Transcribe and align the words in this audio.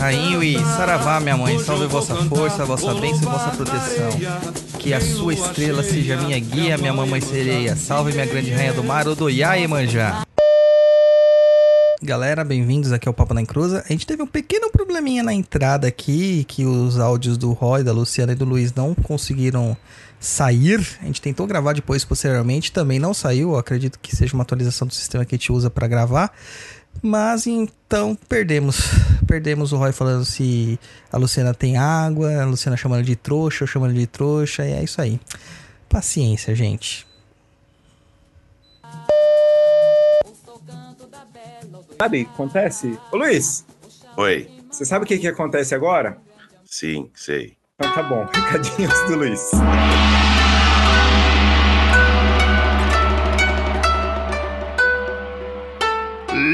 Rainho 0.00 0.42
e 0.42 0.58
Saravá, 0.58 1.20
minha 1.20 1.36
mãe, 1.36 1.58
salve 1.58 1.86
vossa 1.86 2.16
força, 2.24 2.64
vossa 2.64 2.94
bênção 2.94 3.28
e 3.28 3.32
vossa 3.32 3.50
proteção. 3.50 4.08
Que 4.78 4.94
a 4.94 5.00
sua 5.00 5.34
estrela 5.34 5.82
seja 5.82 6.16
minha 6.16 6.38
guia, 6.38 6.78
minha 6.78 6.94
mamãe 6.94 7.20
sereia. 7.20 7.76
Salve 7.76 8.10
minha 8.10 8.24
grande 8.24 8.50
rainha 8.50 8.72
do 8.72 8.82
mar, 8.82 9.06
Odoiá 9.06 9.58
e 9.58 9.68
Manjá. 9.68 10.22
Galera, 12.02 12.42
bem-vindos 12.42 12.92
aqui 12.92 13.06
ao 13.06 13.12
Papo 13.12 13.34
na 13.34 13.42
Encruza. 13.42 13.84
A 13.86 13.92
gente 13.92 14.06
teve 14.06 14.22
um 14.22 14.26
pequeno 14.26 14.70
probleminha 14.70 15.22
na 15.22 15.34
entrada 15.34 15.86
aqui, 15.86 16.44
que 16.48 16.64
os 16.64 16.98
áudios 16.98 17.36
do 17.36 17.52
Roy, 17.52 17.84
da 17.84 17.92
Luciana 17.92 18.32
e 18.32 18.34
do 18.34 18.46
Luiz 18.46 18.72
não 18.72 18.94
conseguiram 18.94 19.76
sair. 20.18 20.80
A 21.02 21.04
gente 21.04 21.20
tentou 21.20 21.46
gravar 21.46 21.74
depois, 21.74 22.06
posteriormente, 22.06 22.72
também 22.72 22.98
não 22.98 23.12
saiu. 23.12 23.50
Eu 23.50 23.58
acredito 23.58 23.98
que 24.00 24.16
seja 24.16 24.32
uma 24.32 24.44
atualização 24.44 24.88
do 24.88 24.94
sistema 24.94 25.26
que 25.26 25.34
a 25.34 25.36
gente 25.36 25.52
usa 25.52 25.68
para 25.68 25.86
gravar. 25.86 26.32
Mas 27.02 27.46
então 27.46 28.14
perdemos. 28.28 28.76
Perdemos 29.26 29.72
o 29.72 29.76
Roy 29.76 29.92
falando 29.92 30.24
se 30.24 30.78
a 31.12 31.16
Luciana 31.16 31.54
tem 31.54 31.76
água, 31.76 32.42
a 32.42 32.44
Luciana 32.44 32.76
chamando 32.76 33.04
de 33.04 33.16
trouxa, 33.16 33.64
eu 33.64 33.68
chamando 33.68 33.94
de 33.94 34.06
trouxa, 34.06 34.66
e 34.66 34.72
é 34.72 34.82
isso 34.82 35.00
aí. 35.00 35.20
Paciência, 35.88 36.54
gente. 36.54 37.06
Sabe 41.96 42.22
o 42.22 42.24
que 42.24 42.30
acontece? 42.32 42.98
Ô 43.12 43.16
Luiz, 43.18 43.64
Oi. 44.16 44.50
você 44.70 44.84
sabe 44.86 45.04
o 45.04 45.06
que, 45.06 45.18
que 45.18 45.28
acontece 45.28 45.74
agora? 45.74 46.16
Sim, 46.64 47.10
sei. 47.14 47.56
Então 47.74 47.92
tá 47.94 48.02
bom, 48.02 48.24
recadinhos 48.32 49.00
do 49.06 49.16
Luiz. 49.16 49.50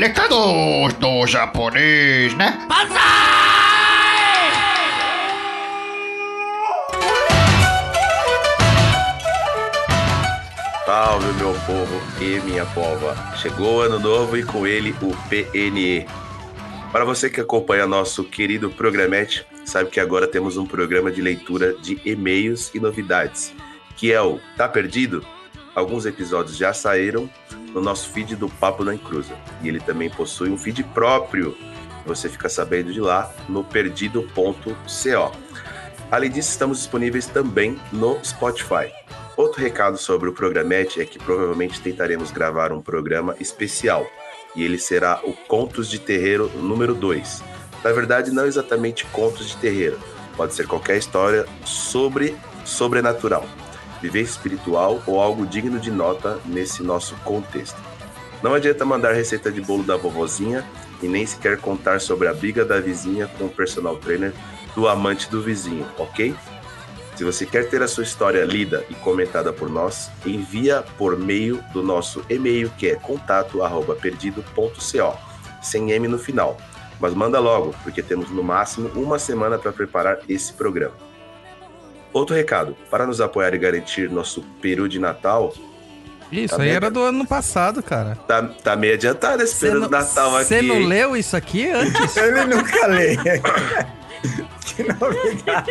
Recados 0.07 0.95
do 1.01 1.27
japonês, 1.27 2.33
né? 2.35 2.65
Salve, 10.87 11.33
meu 11.33 11.53
povo 11.67 12.01
e 12.21 12.39
minha 12.45 12.65
pova. 12.67 13.17
Chegou 13.39 13.79
o 13.79 13.81
ano 13.81 13.99
novo 13.99 14.37
e 14.37 14.45
com 14.45 14.65
ele 14.65 14.95
o 15.03 15.13
PNE. 15.29 16.07
Para 16.93 17.05
você 17.05 17.29
que 17.29 17.41
acompanha 17.41 17.85
nosso 17.85 18.23
querido 18.23 18.71
programete, 18.71 19.45
sabe 19.65 19.91
que 19.91 19.99
agora 19.99 20.29
temos 20.29 20.57
um 20.57 20.67
programa 20.67 21.11
de 21.11 21.21
leitura 21.21 21.75
de 21.79 22.01
e-mails 22.05 22.71
e 22.73 22.79
novidades, 22.79 23.53
que 23.97 24.13
é 24.13 24.23
o 24.23 24.39
Tá 24.57 24.69
Perdido? 24.69 25.27
Alguns 25.75 26.07
episódios 26.07 26.57
já 26.57 26.73
saíram 26.73 27.29
no 27.75 27.81
nosso 27.81 28.11
feed 28.11 28.37
do 28.37 28.49
Papo 28.49 28.85
na 28.85 28.95
Encruza. 28.95 29.35
E 29.63 29.69
ele 29.69 29.81
também 29.81 30.11
possui 30.11 30.51
um 30.51 30.59
feed 30.59 30.83
próprio. 30.85 31.57
Você 32.07 32.29
fica 32.29 32.49
sabendo 32.49 32.93
de 32.93 33.01
lá 33.01 33.33
no 33.49 33.65
perdido.co. 33.65 35.33
Além 36.11 36.31
disso, 36.31 36.51
estamos 36.51 36.79
disponíveis 36.79 37.27
também 37.27 37.79
no 37.93 38.19
Spotify. 38.25 38.93
Outro 39.37 39.61
recado 39.61 39.99
sobre 39.99 40.29
o 40.29 40.33
Programete 40.33 41.01
é 41.01 41.05
que 41.05 41.19
provavelmente 41.19 41.81
tentaremos 41.81 42.31
gravar 42.31 42.73
um 42.73 42.81
programa 42.81 43.37
especial, 43.39 44.07
e 44.55 44.65
ele 44.65 44.79
será 44.79 45.21
o 45.25 45.33
Contos 45.33 45.91
de 45.91 45.99
Terreiro 45.99 46.51
número 46.57 46.95
2. 46.95 47.43
Na 47.85 47.93
verdade, 47.93 48.31
não 48.31 48.47
exatamente 48.47 49.05
contos 49.07 49.49
de 49.49 49.57
terreiro, 49.59 49.99
pode 50.37 50.55
ser 50.55 50.67
qualquer 50.67 50.97
história 50.97 51.47
sobre 51.65 52.35
sobrenatural, 52.65 53.47
vivência 54.01 54.33
espiritual 54.33 55.03
ou 55.07 55.21
algo 55.21 55.47
digno 55.47 55.79
de 55.79 55.91
nota 55.91 56.39
nesse 56.45 56.83
nosso 56.83 57.15
contexto. 57.17 57.81
Não 58.43 58.55
adianta 58.55 58.85
mandar 58.85 59.13
receita 59.13 59.51
de 59.51 59.61
bolo 59.61 59.83
da 59.83 59.97
vovozinha 59.97 60.65
e 61.03 61.09
nem 61.09 61.27
sequer 61.27 61.59
contar 61.59 62.01
sobre 62.01 62.29
a 62.29 62.35
briga 62.35 62.65
da 62.65 62.81
vizinha 62.81 63.29
com 63.39 63.45
o 63.45 63.51
personal 63.51 63.97
trainer 63.97 64.33
do 64.75 64.89
amante 64.89 65.31
do 65.31 65.43
vizinho, 65.43 65.87
ok? 65.99 66.35
Se 67.17 67.25
você 67.25 67.45
quer 67.47 67.69
ter 67.71 67.83
a 67.83 67.89
sua 67.89 68.05
história 68.05 68.45
lida 68.45 68.85
e 68.91 68.95
comentada 68.95 69.51
por 69.51 69.71
nós, 69.71 70.11
envia 70.25 70.85
por 70.99 71.19
meio 71.19 71.65
do 71.73 71.83
nosso 71.83 72.23
e-mail 72.29 72.71
que 72.77 72.89
é 72.89 72.95
contato@perdido.co, 72.95 75.19
sem 75.63 75.93
M 75.93 76.09
no 76.09 76.19
final. 76.19 76.59
Mas 77.01 77.15
manda 77.15 77.41
logo, 77.41 77.75
porque 77.83 78.03
temos 78.03 78.29
no 78.31 78.43
máximo 78.43 78.91
uma 78.95 79.19
semana 79.19 79.59
para 79.59 79.73
preparar 79.73 80.19
esse 80.29 80.53
programa. 80.53 81.06
Outro 82.13 82.35
recado, 82.35 82.77
para 82.91 83.07
nos 83.07 83.21
apoiar 83.21 83.55
e 83.55 83.59
garantir 83.59 84.11
nosso 84.11 84.43
peru 84.61 84.89
de 84.89 84.99
Natal, 84.99 85.53
Isso 86.33 86.57
Tá 86.57 86.63
aí 86.63 86.69
bem, 86.69 86.77
era 86.77 86.91
do 86.91 87.03
ano 87.03 87.27
passado, 87.27 87.83
cara. 87.83 88.17
tá, 88.27 88.43
tá 88.43 88.75
meio 88.77 88.95
adiantado 88.95 89.43
esse 89.43 89.61
peru 89.61 89.83
do 89.83 89.91
Natal 89.91 90.35
aqui. 90.37 90.47
Você 90.47 90.63
não 90.63 90.79
leu 90.81 91.17
isso 91.17 91.37
aqui 91.37 91.71
antes? 91.71 92.17
Ele 92.17 92.45
nunca 92.47 92.87
lê. 92.87 93.17
que 94.65 94.83
novidade. 94.83 95.71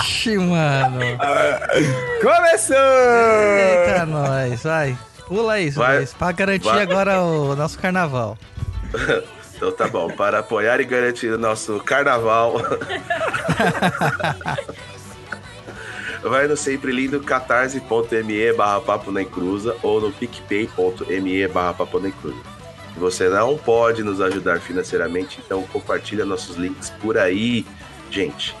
Ixi, 0.00 0.36
mano. 0.38 0.98
Começou! 2.20 2.76
Eita, 2.76 4.06
nós, 4.06 4.62
vai. 4.62 4.98
Pula 5.26 5.60
isso, 5.60 5.78
Vai. 5.78 5.98
Luiz, 5.98 6.12
pra 6.12 6.32
garantir 6.32 6.64
Vai. 6.66 6.82
agora 6.82 7.22
o 7.22 7.54
nosso 7.54 7.78
carnaval. 7.78 8.36
Então 9.60 9.72
tá 9.72 9.86
bom, 9.86 10.08
para 10.08 10.38
apoiar 10.38 10.80
e 10.80 10.84
garantir 10.86 11.30
o 11.30 11.36
nosso 11.36 11.78
carnaval. 11.80 12.54
Vai 16.22 16.46
no 16.46 16.56
sempre 16.56 16.92
lindo 16.92 17.18
catarse.me 17.20 18.52
barra 18.52 18.80
papo 18.80 19.10
na 19.10 19.22
encruza 19.22 19.74
ou 19.82 20.00
no 20.00 20.12
picpay.me 20.12 21.48
barra 21.48 21.72
papo 21.72 21.98
na 21.98 22.08
encruza. 22.08 22.42
Se 22.92 23.00
você 23.00 23.28
não 23.30 23.56
pode 23.56 24.02
nos 24.02 24.20
ajudar 24.20 24.60
financeiramente, 24.60 25.40
então 25.44 25.62
compartilha 25.62 26.26
nossos 26.26 26.56
links 26.56 26.90
por 27.00 27.16
aí, 27.16 27.64
gente. 28.10 28.54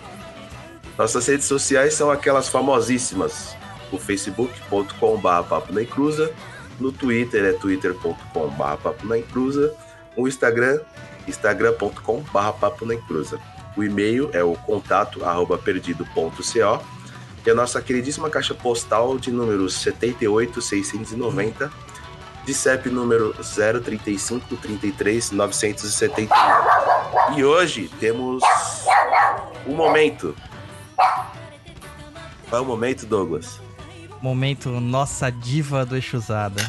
Nossas 0.96 1.26
redes 1.26 1.46
sociais 1.46 1.92
são 1.92 2.10
aquelas 2.10 2.48
famosíssimas. 2.48 3.54
O 3.92 3.98
facebook.com 3.98 5.18
barra 5.18 5.42
papo 5.42 5.72
na 5.72 5.82
encruza, 5.82 6.32
no 6.78 6.90
Twitter 6.90 7.44
é 7.44 7.52
twitter.com 7.52 8.48
barra 8.50 8.78
papo 8.78 9.06
na 9.06 9.18
encruza, 9.18 9.74
o 10.16 10.26
Instagram, 10.26 10.80
instagram.com 11.28 12.22
barra 12.32 12.54
papo 12.54 12.86
na 12.86 12.94
encruza. 12.94 13.38
O 13.76 13.84
e-mail 13.84 14.30
é 14.32 14.42
o 14.42 14.54
contato 14.54 15.24
arroba 15.24 15.58
perdido.co 15.58 16.99
e 17.44 17.50
a 17.50 17.54
nossa 17.54 17.80
queridíssima 17.80 18.28
caixa 18.28 18.54
postal 18.54 19.18
de 19.18 19.30
número 19.30 19.68
78690 19.68 21.70
de 22.44 22.54
CEP 22.54 22.88
número 22.88 23.34
035 23.34 24.56
33 24.56 25.30
971. 25.30 26.28
E 27.36 27.44
hoje 27.44 27.90
temos 28.00 28.42
um 29.66 29.74
momento. 29.74 30.34
Qual 32.48 32.60
é 32.60 32.64
o 32.64 32.66
momento, 32.66 33.06
Douglas? 33.06 33.60
Momento 34.20 34.68
Nossa 34.80 35.30
Diva 35.30 35.86
do 35.86 35.96
Exusada. 35.96 36.66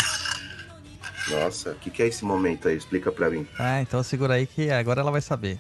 Nossa, 1.29 1.71
o 1.71 1.75
que, 1.75 1.89
que 1.89 2.03
é 2.03 2.07
esse 2.07 2.24
momento 2.24 2.67
aí? 2.67 2.77
Explica 2.77 3.12
pra 3.12 3.29
mim. 3.29 3.47
Ah, 3.57 3.81
então 3.81 4.03
segura 4.03 4.35
aí 4.35 4.45
que 4.45 4.69
agora 4.69 5.01
ela 5.01 5.12
vai 5.12 5.21
saber. 5.21 5.57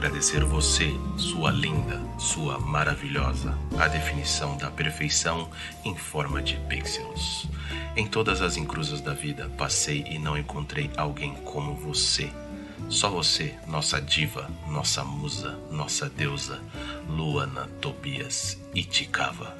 Agradecer 0.00 0.42
você, 0.42 0.98
sua 1.18 1.50
linda, 1.50 2.00
sua 2.18 2.58
maravilhosa, 2.58 3.54
a 3.78 3.86
definição 3.86 4.56
da 4.56 4.70
perfeição 4.70 5.50
em 5.84 5.94
forma 5.94 6.42
de 6.42 6.56
pixels. 6.70 7.46
Em 7.94 8.06
todas 8.06 8.40
as 8.40 8.56
encruzas 8.56 9.02
da 9.02 9.12
vida, 9.12 9.50
passei 9.58 10.06
e 10.08 10.18
não 10.18 10.38
encontrei 10.38 10.90
alguém 10.96 11.34
como 11.44 11.74
você. 11.74 12.32
Só 12.88 13.10
você, 13.10 13.54
nossa 13.66 14.00
diva, 14.00 14.50
nossa 14.66 15.04
musa, 15.04 15.58
nossa 15.70 16.08
deusa, 16.08 16.62
Luana 17.06 17.68
Tobias 17.82 18.58
Itikava. 18.74 19.54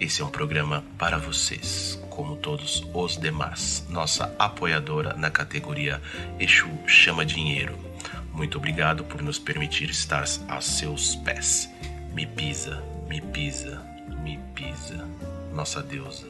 Esse 0.00 0.22
é 0.22 0.24
um 0.24 0.30
programa 0.30 0.82
para 0.98 1.18
vocês, 1.18 2.02
como 2.10 2.34
todos 2.34 2.84
os 2.92 3.16
demais. 3.16 3.86
Nossa 3.88 4.34
apoiadora 4.40 5.14
na 5.14 5.30
categoria 5.30 6.02
Exu 6.40 6.68
Chama 6.84 7.24
Dinheiro. 7.24 7.87
Muito 8.38 8.56
obrigado 8.56 9.02
por 9.02 9.20
nos 9.20 9.36
permitir 9.36 9.90
estar 9.90 10.24
a 10.46 10.60
seus 10.60 11.16
pés. 11.16 11.68
Me 12.14 12.24
pisa, 12.24 12.80
me 13.08 13.20
pisa, 13.20 13.82
me 14.22 14.38
pisa. 14.54 15.04
Nossa 15.52 15.82
deusa. 15.82 16.28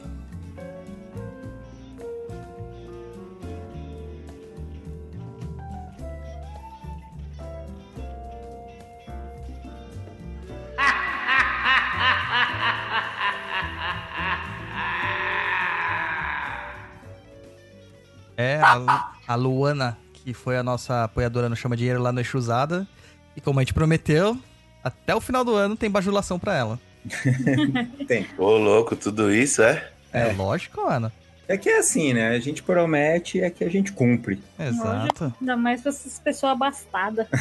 É, 18.35 18.59
a, 18.63 19.13
a 19.27 19.35
Luana, 19.35 19.99
que 20.29 20.35
foi 20.35 20.59
a 20.59 20.63
nossa 20.63 21.05
apoiadora 21.05 21.49
no 21.49 21.57
Chama 21.57 21.75
Dinheiro 21.75 22.03
lá 22.03 22.13
no 22.13 22.21
Exusada. 22.21 22.87
E 23.35 23.41
como 23.41 23.61
a 23.61 23.63
gente 23.63 23.73
prometeu, 23.73 24.37
até 24.85 25.15
o 25.15 25.23
final 25.23 25.43
do 25.43 25.55
ano 25.55 25.75
tem 25.75 25.91
bajulação 25.91 26.39
pra 26.39 26.55
ela. 26.55 26.79
Ô, 28.37 28.59
louco, 28.59 28.95
tudo 28.95 29.33
isso 29.33 29.63
é? 29.63 29.89
É, 30.13 30.31
lógico, 30.33 30.83
Ana. 30.83 31.11
É 31.49 31.57
que 31.57 31.71
é 31.71 31.79
assim, 31.79 32.13
né? 32.13 32.29
A 32.29 32.39
gente 32.41 32.63
promete 32.63 33.41
é 33.41 33.49
que 33.49 33.65
a 33.65 33.71
gente 33.71 33.91
cumpre. 33.91 34.39
Exato. 34.61 35.33
Ainda 35.41 35.57
mais 35.57 35.81
pra 35.81 35.89
essas 35.89 36.19
pessoas 36.19 36.53
abastadas. 36.53 37.27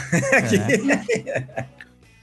É. 1.25 1.65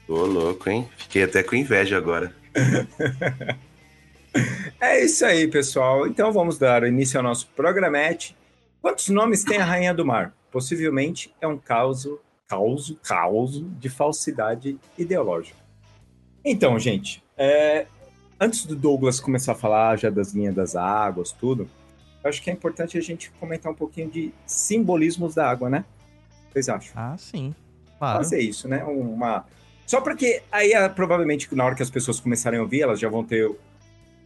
Ô, 0.07 0.25
louco, 0.25 0.67
hein? 0.67 0.89
Fiquei 0.97 1.25
até 1.25 1.43
com 1.43 1.55
inveja 1.55 1.95
agora. 1.95 2.33
É 4.81 5.01
isso 5.01 5.25
aí, 5.25 5.47
pessoal. 5.47 6.05
Então 6.07 6.29
vamos 6.29 6.57
dar 6.57 6.83
início 6.83 7.17
ao 7.17 7.23
nosso 7.23 7.47
programete. 7.55 8.35
Quantos 8.81 9.07
nomes 9.07 9.45
tem 9.45 9.57
a 9.57 9.63
Rainha 9.63 9.93
do 9.93 10.05
Mar? 10.05 10.33
Possivelmente 10.55 11.35
é 11.41 11.45
um 11.45 11.57
caso, 11.57 12.21
causo, 12.47 12.97
causo 13.03 13.65
de 13.77 13.89
falsidade 13.89 14.79
ideológica. 14.97 15.59
Então, 16.45 16.79
gente, 16.79 17.21
é, 17.35 17.87
antes 18.39 18.65
do 18.65 18.73
Douglas 18.73 19.19
começar 19.19 19.51
a 19.51 19.55
falar 19.55 19.97
já 19.97 20.09
das 20.09 20.31
linhas 20.31 20.55
das 20.55 20.73
águas, 20.73 21.33
tudo, 21.33 21.69
eu 22.23 22.29
acho 22.29 22.41
que 22.41 22.49
é 22.49 22.53
importante 22.53 22.97
a 22.97 23.01
gente 23.01 23.31
comentar 23.31 23.69
um 23.69 23.75
pouquinho 23.75 24.09
de 24.09 24.33
simbolismos 24.45 25.35
da 25.35 25.45
água, 25.45 25.69
né? 25.69 25.83
Vocês 26.49 26.69
acham? 26.69 26.93
Ah, 26.95 27.17
sim. 27.17 27.53
Claro. 27.99 28.19
fazer 28.19 28.39
isso, 28.39 28.69
né? 28.69 28.81
Uma 28.85 29.45
só 29.85 29.99
porque 29.99 30.41
aí 30.49 30.73
ah, 30.73 30.89
provavelmente 30.89 31.53
na 31.53 31.65
hora 31.65 31.75
que 31.75 31.83
as 31.83 31.89
pessoas 31.89 32.21
começarem 32.21 32.59
a 32.59 32.61
ouvir, 32.63 32.79
elas 32.79 32.97
já 32.97 33.09
vão 33.09 33.25
ter 33.25 33.53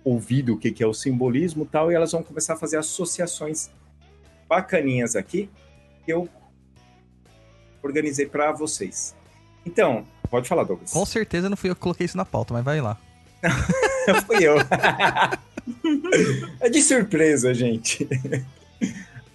ouvido 0.04 0.54
o 0.54 0.60
que 0.60 0.72
que 0.72 0.84
é 0.84 0.86
o 0.86 0.94
simbolismo 0.94 1.64
e 1.64 1.68
tal, 1.68 1.92
e 1.92 1.96
elas 1.96 2.12
vão 2.12 2.22
começar 2.22 2.54
a 2.54 2.56
fazer 2.56 2.78
associações 2.78 3.72
bacaninhas 4.48 5.16
aqui 5.16 5.50
que 6.10 6.14
eu 6.14 6.28
organizei 7.84 8.26
para 8.26 8.52
vocês. 8.52 9.16
Então, 9.64 10.08
pode 10.28 10.50
falar, 10.50 10.64
Douglas. 10.64 10.92
Com 10.92 11.06
certeza 11.06 11.48
não 11.48 11.56
fui 11.56 11.70
eu 11.70 11.76
que 11.76 11.82
coloquei 11.82 12.06
isso 12.06 12.18
na 12.18 12.26
pauta, 12.26 12.52
mas 12.52 12.66
vai 12.66 12.82
lá. 12.82 12.98
Fui 14.26 14.44
eu. 14.44 14.56
é 16.60 16.68
de 16.68 16.82
surpresa, 16.82 17.54
gente. 17.54 18.08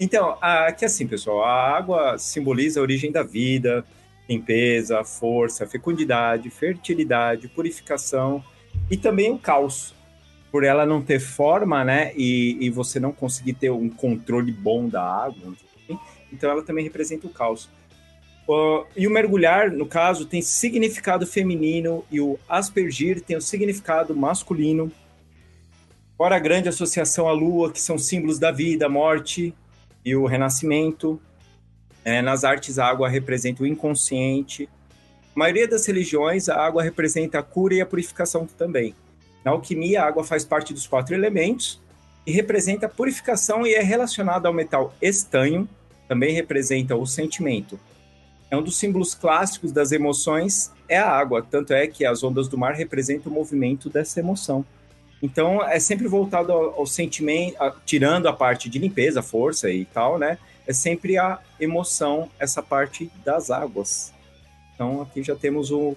Então, 0.01 0.37
aqui 0.41 0.85
assim, 0.85 1.07
pessoal, 1.07 1.45
a 1.45 1.77
água 1.77 2.19
simboliza 2.19 2.81
a 2.81 2.83
origem 2.83 3.13
da 3.13 3.23
vida, 3.23 3.85
limpeza, 4.29 5.03
força, 5.05 5.65
fecundidade, 5.67 6.51
fertilidade, 6.51 7.47
purificação 7.49 8.45
e 8.91 8.97
também 8.97 9.31
o 9.31 9.39
caos. 9.39 9.95
Por 10.51 10.65
ela 10.65 10.85
não 10.85 11.01
ter 11.01 11.21
forma, 11.21 11.85
né, 11.85 12.13
e, 12.17 12.59
e 12.61 12.69
você 12.69 13.01
não 13.01 13.13
conseguir 13.13 13.55
ter 13.55 13.71
um 13.71 13.89
controle 13.89 14.53
bom 14.53 14.89
da 14.89 15.03
água, 15.03 15.55
então 16.35 16.51
ela 16.51 16.63
também 16.63 16.85
representa 16.85 17.27
o 17.27 17.31
caos. 17.31 17.69
Uh, 18.47 18.85
e 18.95 19.07
o 19.07 19.11
mergulhar, 19.11 19.73
no 19.73 19.87
caso, 19.87 20.27
tem 20.27 20.43
significado 20.43 21.27
feminino 21.27 22.05
e 22.11 22.21
o 22.21 22.39
aspergir 22.49 23.23
tem 23.23 23.37
o 23.37 23.41
significado 23.41 24.15
masculino. 24.15 24.93
Fora 26.17 26.37
a 26.37 26.39
grande 26.39 26.69
associação 26.69 27.27
à 27.27 27.33
lua, 27.33 27.73
que 27.73 27.81
são 27.81 27.97
símbolos 27.97 28.39
da 28.39 28.53
vida, 28.53 28.89
morte 28.89 29.55
e 30.05 30.15
o 30.15 30.27
renascimento. 30.27 31.21
É, 32.05 32.21
nas 32.21 32.45
artes, 32.45 32.79
a 32.79 32.87
água 32.87 33.09
representa 33.09 33.63
o 33.63 33.67
inconsciente. 33.67 34.69
Na 35.35 35.41
maioria 35.41 35.67
das 35.67 35.87
religiões, 35.87 36.49
a 36.49 36.57
água 36.57 36.83
representa 36.83 37.39
a 37.39 37.43
cura 37.43 37.75
e 37.75 37.81
a 37.81 37.87
purificação 37.87 38.47
também. 38.47 38.95
Na 39.43 39.53
alquimia, 39.53 40.03
a 40.03 40.07
água 40.07 40.23
faz 40.23 40.45
parte 40.45 40.75
dos 40.75 40.87
quatro 40.87 41.15
elementos 41.15 41.81
e 42.27 42.33
representa 42.33 42.87
a 42.87 42.89
purificação 42.89 43.67
e 43.67 43.75
é 43.75 43.83
relacionada 43.83 44.49
ao 44.49 44.55
metal 44.55 44.95
estanho, 45.01 45.69
também 46.09 46.35
representa 46.35 46.97
o 46.97 47.07
sentimento. 47.07 47.79
É 48.51 48.57
um 48.57 48.63
dos 48.63 48.77
símbolos 48.77 49.15
clássicos 49.15 49.73
das 49.73 49.91
emoções 49.93 50.73
é 50.89 50.99
a 50.99 51.09
água, 51.09 51.43
tanto 51.43 51.73
é 51.73 51.87
que 51.87 52.05
as 52.05 52.23
ondas 52.23 52.47
do 52.49 52.59
mar 52.59 52.75
representam 52.75 53.33
o 53.33 53.35
movimento 53.35 53.89
dessa 53.89 54.21
emoção. 54.21 54.65
Então 55.23 55.63
é 55.63 55.81
sempre 55.81 56.07
voltado 56.07 56.53
ao, 56.53 56.81
ao 56.81 56.87
sentimento, 56.87 57.57
a, 57.61 57.71
tirando 57.85 58.27
a 58.27 58.33
parte 58.33 58.69
de 58.69 58.79
limpeza, 58.79 59.23
força 59.23 59.71
e 59.71 59.85
tal, 59.87 60.19
né? 60.19 60.39
É 60.67 60.73
sempre 60.73 61.17
a 61.17 61.39
emoção, 61.59 62.29
essa 62.39 62.63
parte 62.63 63.11
das 63.25 63.51
águas. 63.51 64.13
Então 64.75 65.01
aqui 65.01 65.23
já 65.23 65.35
temos 65.35 65.71
o 65.71 65.97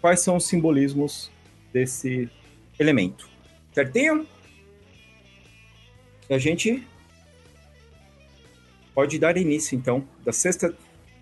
quais 0.00 0.20
são 0.20 0.36
os 0.36 0.46
simbolismos 0.46 1.30
desse 1.72 2.30
elemento. 2.78 3.28
Certinho? 3.72 4.26
E 6.30 6.34
a 6.34 6.38
gente 6.38 6.86
pode 8.98 9.16
dar 9.16 9.36
início 9.36 9.76
então 9.76 10.02
da 10.24 10.32
sexta 10.32 10.74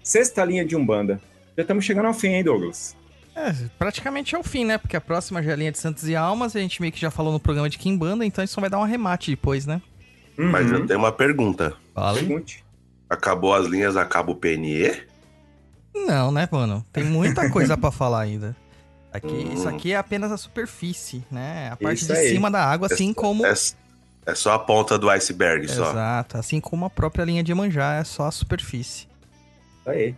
sexta 0.02 0.42
linha 0.42 0.64
de 0.64 0.74
Umbanda. 0.74 1.20
Já 1.54 1.60
estamos 1.60 1.84
chegando 1.84 2.06
ao 2.06 2.14
fim, 2.14 2.28
hein, 2.28 2.42
Douglas? 2.42 2.96
É, 3.34 3.52
praticamente 3.78 4.34
é 4.34 4.38
o 4.38 4.42
fim, 4.42 4.64
né? 4.64 4.78
Porque 4.78 4.96
a 4.96 5.00
próxima 5.00 5.42
já 5.42 5.50
é 5.50 5.52
a 5.52 5.56
linha 5.56 5.72
de 5.72 5.76
Santos 5.78 6.08
e 6.08 6.16
Almas, 6.16 6.56
a 6.56 6.60
gente 6.60 6.80
meio 6.80 6.90
que 6.90 6.98
já 6.98 7.10
falou 7.10 7.34
no 7.34 7.38
programa 7.38 7.68
de 7.68 7.76
Kimbanda, 7.76 8.24
então 8.24 8.42
isso 8.42 8.54
só 8.54 8.62
vai 8.62 8.70
dar 8.70 8.78
um 8.78 8.82
arremate 8.82 9.30
depois, 9.30 9.66
né? 9.66 9.82
Mas 10.38 10.70
Uhum. 10.70 10.78
eu 10.78 10.86
tenho 10.86 10.98
uma 10.98 11.12
pergunta. 11.12 11.74
Fala. 11.94 12.18
Pergunte. 12.18 12.64
Acabou 13.10 13.52
as 13.52 13.66
linhas, 13.66 13.94
acaba 13.94 14.32
o 14.32 14.36
PNE? 14.36 15.02
Não, 15.94 16.32
né, 16.32 16.48
mano? 16.50 16.82
Tem 16.90 17.04
muita 17.04 17.48
coisa 17.52 17.76
pra 17.76 17.90
falar 17.90 18.20
ainda. 18.22 18.56
Aqui, 19.12 19.26
Hum. 19.28 19.52
Isso 19.52 19.68
aqui 19.68 19.92
é 19.92 19.96
apenas 19.96 20.32
a 20.32 20.38
superfície, 20.38 21.22
né? 21.30 21.68
A 21.72 21.76
parte 21.76 21.98
Isso 21.98 22.06
de 22.12 22.18
aí. 22.18 22.28
cima 22.30 22.50
da 22.50 22.64
água, 22.64 22.88
assim 22.90 23.12
como. 23.12 23.44
É, 23.44 23.52
é 24.26 24.34
só 24.34 24.54
a 24.54 24.58
ponta 24.58 24.98
do 24.98 25.08
iceberg, 25.08 25.68
só. 25.68 25.90
Exato, 25.90 26.36
assim 26.36 26.60
como 26.60 26.84
a 26.84 26.90
própria 26.90 27.24
linha 27.24 27.44
de 27.44 27.52
Iemanjá, 27.52 27.94
é 27.94 28.04
só 28.04 28.26
a 28.26 28.30
superfície. 28.32 29.06
Aí. 29.86 30.14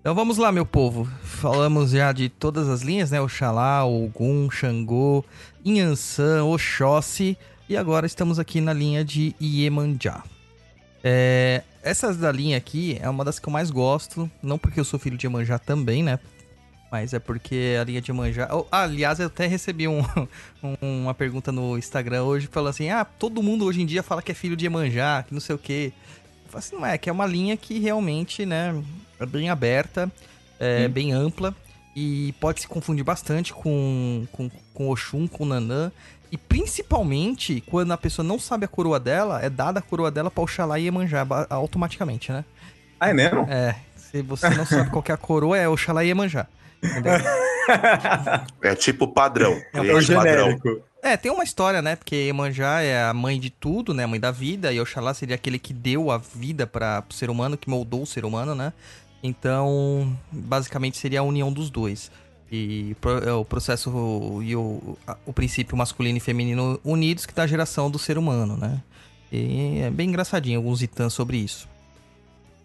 Então 0.00 0.14
vamos 0.14 0.38
lá, 0.38 0.50
meu 0.50 0.64
povo. 0.64 1.06
Falamos 1.22 1.90
já 1.90 2.10
de 2.12 2.30
todas 2.30 2.68
as 2.68 2.80
linhas, 2.80 3.10
né? 3.10 3.20
Oxalá, 3.20 3.84
Ogum, 3.84 4.50
Xangô, 4.50 5.22
Inhansã, 5.62 6.42
Oxóssi. 6.44 7.36
E 7.68 7.76
agora 7.76 8.06
estamos 8.06 8.38
aqui 8.38 8.62
na 8.62 8.72
linha 8.72 9.04
de 9.04 9.36
Iemanjá. 9.38 10.24
É, 11.04 11.62
essas 11.82 12.16
da 12.16 12.32
linha 12.32 12.56
aqui 12.56 12.98
é 13.02 13.10
uma 13.10 13.24
das 13.24 13.38
que 13.38 13.46
eu 13.46 13.52
mais 13.52 13.70
gosto. 13.70 14.30
Não 14.42 14.56
porque 14.56 14.80
eu 14.80 14.84
sou 14.84 14.98
filho 14.98 15.18
de 15.18 15.26
Iemanjá 15.26 15.58
também, 15.58 16.02
né? 16.02 16.18
Mas 16.90 17.12
é 17.12 17.18
porque 17.18 17.76
a 17.80 17.84
linha 17.84 18.00
de 18.00 18.10
Iemanjá... 18.10 18.48
Oh, 18.50 18.64
ah, 18.72 18.82
aliás, 18.84 19.20
eu 19.20 19.26
até 19.26 19.46
recebi 19.46 19.86
um- 19.86 20.02
um- 20.62 21.02
uma 21.02 21.12
pergunta 21.14 21.52
no 21.52 21.76
Instagram 21.76 22.22
hoje 22.24 22.48
falando 22.50 22.70
assim... 22.70 22.88
Ah, 22.88 23.04
todo 23.04 23.42
mundo 23.42 23.64
hoje 23.66 23.82
em 23.82 23.86
dia 23.86 24.02
fala 24.02 24.22
que 24.22 24.32
é 24.32 24.34
filho 24.34 24.56
de 24.56 24.64
Iemanjá, 24.64 25.22
que 25.22 25.34
não 25.34 25.40
sei 25.40 25.54
o 25.54 25.58
quê. 25.58 25.92
Eu 26.46 26.50
falei 26.50 26.66
assim, 26.66 26.76
não 26.76 26.86
é, 26.86 26.96
que 26.96 27.10
é 27.10 27.12
uma 27.12 27.26
linha 27.26 27.56
que 27.56 27.78
realmente, 27.78 28.46
né... 28.46 28.74
É 29.20 29.26
bem 29.26 29.50
aberta, 29.50 30.10
é 30.60 30.88
bem 30.88 31.12
ampla. 31.12 31.54
E 31.94 32.32
pode 32.40 32.60
se 32.60 32.68
confundir 32.68 33.04
bastante 33.04 33.52
com, 33.52 34.26
com, 34.30 34.48
com 34.72 34.88
Oxum, 34.88 35.26
com 35.26 35.44
Nanã. 35.44 35.90
E 36.30 36.38
principalmente 36.38 37.60
quando 37.66 37.90
a 37.92 37.96
pessoa 37.98 38.24
não 38.24 38.38
sabe 38.38 38.64
a 38.64 38.68
coroa 38.68 39.00
dela, 39.00 39.42
é 39.42 39.50
dada 39.50 39.80
a 39.80 39.82
coroa 39.82 40.10
dela 40.10 40.30
pra 40.30 40.44
Oxalá 40.44 40.78
e 40.78 40.84
Iemanjá 40.84 41.26
automaticamente, 41.50 42.30
né? 42.30 42.44
Ah, 43.00 43.10
é 43.10 43.14
mesmo? 43.14 43.40
É, 43.50 43.74
se 43.96 44.22
você 44.22 44.48
não 44.50 44.64
sabe 44.64 44.90
qual 44.90 45.04
é 45.08 45.12
a 45.12 45.16
coroa, 45.16 45.58
é 45.58 45.68
Oxalá 45.68 46.04
e 46.04 46.08
Iemanjá. 46.08 46.46
É 48.62 48.74
tipo 48.74 49.08
padrão. 49.08 49.52
É 49.72 49.80
o 49.80 49.84
cliente 49.84 50.14
padrão. 50.14 50.44
genérico. 50.46 50.82
É, 51.02 51.16
tem 51.16 51.30
uma 51.30 51.44
história, 51.44 51.80
né? 51.80 51.96
Porque 51.96 52.16
Iemanjá 52.16 52.80
é 52.82 53.04
a 53.04 53.14
mãe 53.14 53.38
de 53.38 53.50
tudo, 53.50 53.94
né? 53.94 54.04
A 54.04 54.08
mãe 54.08 54.18
da 54.18 54.30
vida. 54.30 54.72
E 54.72 54.80
Oxalá 54.80 55.14
seria 55.14 55.36
aquele 55.36 55.58
que 55.58 55.72
deu 55.72 56.10
a 56.10 56.18
vida 56.18 56.66
para 56.66 57.04
o 57.08 57.12
ser 57.12 57.30
humano, 57.30 57.56
que 57.56 57.68
moldou 57.70 58.02
o 58.02 58.06
ser 58.06 58.24
humano, 58.24 58.54
né? 58.54 58.72
Então, 59.22 60.16
basicamente 60.30 60.96
seria 60.96 61.20
a 61.20 61.22
união 61.22 61.52
dos 61.52 61.70
dois. 61.70 62.10
E 62.50 62.96
pro- 63.00 63.18
é 63.28 63.32
o 63.32 63.44
processo 63.44 63.90
e 64.42 64.56
o, 64.56 64.96
a- 65.06 65.16
o 65.26 65.32
princípio 65.32 65.76
masculino 65.76 66.16
e 66.16 66.20
feminino 66.20 66.80
unidos 66.84 67.26
que 67.26 67.34
dá 67.34 67.42
a 67.42 67.46
geração 67.46 67.90
do 67.90 67.98
ser 67.98 68.16
humano, 68.18 68.56
né? 68.56 68.80
E 69.30 69.80
é 69.80 69.90
bem 69.90 70.08
engraçadinho 70.08 70.58
alguns 70.58 70.80
itãs 70.82 71.12
sobre 71.12 71.36
isso. 71.36 71.68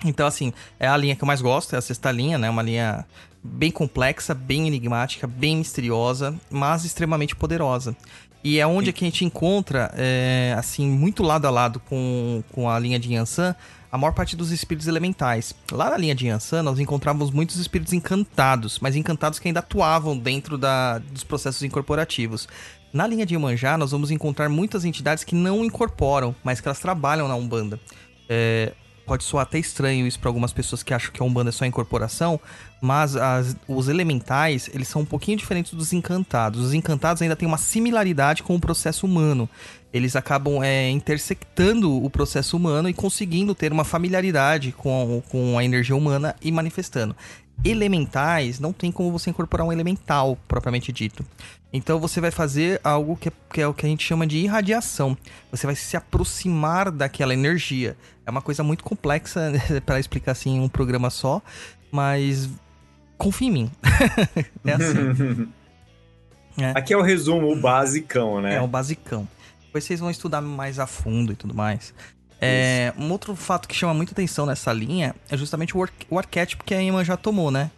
Então, 0.06 0.26
assim, 0.26 0.54
é 0.80 0.88
a 0.88 0.96
linha 0.98 1.16
que 1.16 1.24
eu 1.24 1.28
mais 1.28 1.42
gosto, 1.42 1.76
é 1.76 1.78
a 1.78 1.82
sexta 1.82 2.12
linha, 2.12 2.38
né? 2.38 2.50
Uma 2.50 2.62
linha 2.62 3.06
bem 3.44 3.70
complexa, 3.72 4.34
bem 4.34 4.68
enigmática, 4.68 5.28
bem 5.28 5.58
misteriosa, 5.58 6.34
mas 6.50 6.86
extremamente 6.86 7.36
poderosa. 7.36 7.96
E 8.44 8.60
é 8.60 8.68
onde 8.68 8.92
que 8.92 9.06
a 9.06 9.08
gente 9.08 9.24
encontra, 9.24 9.92
é, 9.96 10.54
assim, 10.58 10.88
muito 10.88 11.24
lado 11.24 11.46
a 11.46 11.50
lado 11.50 11.80
com, 11.80 12.44
com 12.52 12.70
a 12.70 12.78
linha 12.78 13.00
de 13.00 13.14
Yansan, 13.14 13.56
a 13.90 13.98
maior 13.98 14.12
parte 14.12 14.36
dos 14.36 14.52
espíritos 14.52 14.88
elementais. 14.88 15.54
Lá 15.72 15.90
na 15.90 15.98
linha 15.98 16.16
de 16.16 16.28
Yansan, 16.28 16.64
nós 16.64 16.80
encontrávamos 16.80 17.32
muitos 17.32 17.58
espíritos 17.58 17.94
encantados, 17.94 18.80
mas 18.80 18.96
encantados 18.96 19.40
que 19.40 19.48
ainda 19.48 19.60
atuavam 19.60 20.18
dentro 20.18 20.58
da, 20.58 20.98
dos 20.98 21.24
processos 21.24 21.64
incorporativos. 21.64 22.48
Na 22.92 23.08
linha 23.08 23.26
de 23.26 23.34
Iemanjá, 23.34 23.78
nós 23.78 23.92
vamos 23.92 24.12
encontrar 24.12 24.50
muitas 24.50 24.84
entidades 24.84 25.24
que 25.24 25.36
não 25.36 25.64
incorporam, 25.64 26.36
mas 26.44 26.60
que 26.60 26.68
elas 26.68 26.80
trabalham 26.80 27.28
na 27.28 27.36
Umbanda. 27.36 27.80
É, 28.28 28.74
pode 29.06 29.24
soar 29.24 29.44
até 29.44 29.60
estranho 29.60 30.08
isso 30.08 30.20
para 30.20 30.30
algumas 30.30 30.54
pessoas 30.54 30.82
que 30.84 30.94
acham 30.94 31.12
que 31.12 31.22
a 31.22 31.26
Umbanda 31.26 31.50
é 31.50 31.52
só 31.52 31.66
incorporação, 31.66 32.40
mas 32.82 33.16
as- 33.16 33.56
os 33.68 33.88
elementais, 33.88 34.70
eles 34.74 34.88
são 34.88 35.02
um 35.02 35.06
pouquinho 35.06 35.38
diferentes 35.38 35.74
dos 35.74 35.94
encantados. 35.94 36.60
Os 36.66 36.74
encantados 36.74 37.22
ainda 37.22 37.36
têm 37.36 37.48
uma 37.48 37.58
similaridade 37.58 38.44
com 38.44 38.56
o 38.56 38.60
processo 38.60 39.06
humano. 39.06 39.50
Eles 39.94 40.16
acabam 40.16 40.64
é, 40.64 40.90
intersectando 40.90 42.04
o 42.04 42.10
processo 42.10 42.58
humano 42.58 42.90
e 42.90 42.94
conseguindo 42.94 43.54
ter 43.54 43.72
uma 43.72 43.84
familiaridade 43.84 44.72
com, 44.72 45.22
com 45.30 45.58
a 45.58 45.64
energia 45.64 45.96
humana 45.96 46.36
e 46.42 46.52
manifestando. 46.52 47.16
Elementais, 47.64 48.60
não 48.60 48.74
tem 48.74 48.92
como 48.92 49.12
você 49.12 49.30
incorporar 49.30 49.66
um 49.66 49.72
elemental, 49.72 50.38
propriamente 50.48 50.92
dito. 50.92 51.24
Então 51.72 52.00
você 52.00 52.20
vai 52.20 52.30
fazer 52.30 52.82
algo 52.84 53.16
que 53.16 53.30
é, 53.30 53.32
que 53.52 53.62
é 53.62 53.68
o 53.68 53.74
que 53.74 53.86
a 53.86 53.90
gente 53.90 54.06
chama 54.06 54.28
de 54.28 54.38
irradiação. 54.38 55.18
Você 55.50 55.66
vai 55.66 55.76
se 55.76 55.96
aproximar 55.96 56.92
daquela 56.92 57.34
energia. 57.34 57.96
É 58.26 58.32
uma 58.32 58.42
coisa 58.42 58.64
muito 58.64 58.84
complexa 58.84 59.52
para 59.86 60.00
explicar 60.00 60.32
assim 60.34 60.56
em 60.58 60.60
um 60.62 60.70
programa 60.70 61.10
só, 61.10 61.42
mas 61.92 62.50
confia 63.18 63.48
em 63.48 63.52
mim. 63.52 63.72
é 64.66 64.74
assim. 64.74 65.50
Aqui 66.76 66.94
é 66.94 66.98
o 66.98 67.02
resumo, 67.02 67.52
o 67.52 67.56
basicão, 67.60 68.40
né? 68.40 68.56
É 68.56 68.62
o 68.62 68.68
basicão. 68.68 69.28
Depois 69.66 69.84
vocês 69.84 70.00
vão 70.00 70.12
estudar 70.12 70.40
mais 70.40 70.78
a 70.78 70.86
fundo 70.86 71.32
e 71.34 71.36
tudo 71.36 71.54
mais. 71.54 71.94
É, 72.40 72.94
um 72.98 73.10
outro 73.12 73.36
fato 73.36 73.68
que 73.68 73.74
chama 73.76 73.94
muita 73.94 74.12
atenção 74.12 74.46
nessa 74.46 74.72
linha 74.72 75.16
é 75.30 75.38
justamente 75.38 75.76
o, 75.76 75.82
ar- 75.82 75.90
o 76.10 76.20
arquétipo 76.20 76.64
que 76.64 76.74
a 76.74 76.82
Emma 76.82 77.04
já 77.04 77.18
tomou, 77.18 77.50
né? 77.50 77.72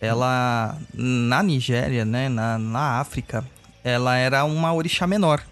Ela, 0.00 0.78
na 0.94 1.42
Nigéria, 1.42 2.04
né, 2.04 2.28
na, 2.28 2.58
na 2.58 3.00
África, 3.00 3.44
ela 3.82 4.16
era 4.16 4.44
uma 4.44 4.72
orixá 4.72 5.06
menor. 5.06 5.42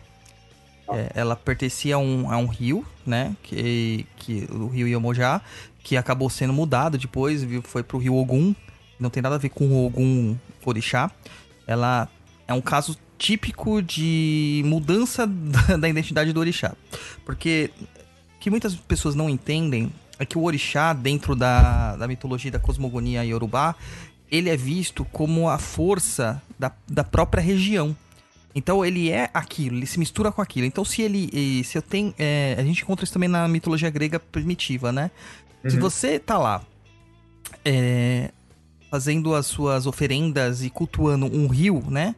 É, 0.91 1.13
ela 1.15 1.37
pertencia 1.37 1.95
a 1.95 1.99
um, 1.99 2.31
a 2.31 2.37
um 2.37 2.47
rio, 2.47 2.85
né, 3.07 3.35
que, 3.43 4.07
que 4.17 4.47
o 4.51 4.67
rio 4.67 4.89
Iemonjá, 4.89 5.41
que 5.83 5.97
acabou 5.97 6.29
sendo 6.29 6.53
mudado 6.53 6.99
depois, 6.99 7.47
foi 7.65 7.83
pro 7.83 7.99
rio 7.99 8.17
Ogum. 8.17 8.55
Não 8.99 9.11
tem 9.11 9.23
nada 9.23 9.37
a 9.37 9.39
ver 9.39 9.49
com 9.49 9.67
o 9.67 9.87
Ogum 9.87 10.37
orixá. 10.65 11.11
Ela 11.67 12.09
é 12.47 12.53
um 12.53 12.61
caso 12.61 12.97
típico 13.19 13.81
de 13.81 14.63
mudança 14.65 15.27
da, 15.27 15.77
da 15.77 15.89
identidade 15.89 16.33
do 16.33 16.41
orixá. 16.41 16.75
Porque 17.25 17.71
o 18.37 18.41
que 18.41 18.51
muitas 18.51 18.75
pessoas 18.75 19.15
não 19.15 19.29
entendem 19.31 19.93
é 20.19 20.25
que 20.27 20.39
o 20.39 20.43
orixá, 20.43 20.93
dentro 20.93 21.35
da, 21.35 21.97
da 21.97 22.07
mitologia 22.07 22.51
da 22.51 22.59
cosmogonia 22.59 23.25
iorubá, 23.25 23.75
ele 24.31 24.49
é 24.49 24.57
visto 24.57 25.05
como 25.07 25.49
a 25.49 25.59
força 25.59 26.41
da, 26.59 26.73
da 26.89 27.05
própria 27.05 27.43
região. 27.43 27.97
Então 28.55 28.85
ele 28.85 29.11
é 29.11 29.31
aquilo, 29.33 29.77
ele 29.77 29.87
se 29.87 29.99
mistura 29.99 30.31
com 30.31 30.43
aquilo. 30.43 30.67
Então 30.67 30.85
se 30.85 31.03
ele, 31.03 31.65
se 31.65 31.79
eu 31.79 31.83
tenho, 31.83 32.15
eh, 32.19 32.55
a 32.59 32.63
gente 32.63 32.83
encontra 32.83 33.05
isso 33.05 33.13
também 33.13 33.29
na 33.29 33.49
mitologia 33.49 33.89
grega 33.89 34.21
primitiva, 34.21 34.93
né? 34.93 35.11
Se 35.69 35.79
você 35.79 36.19
tá 36.19 36.37
lá 36.39 36.63
eh, 37.65 38.31
fazendo 38.91 39.35
as 39.35 39.47
suas 39.47 39.87
oferendas 39.87 40.63
e 40.63 40.69
cultuando 40.69 41.27
um 41.27 41.47
rio, 41.47 41.83
né? 41.89 42.15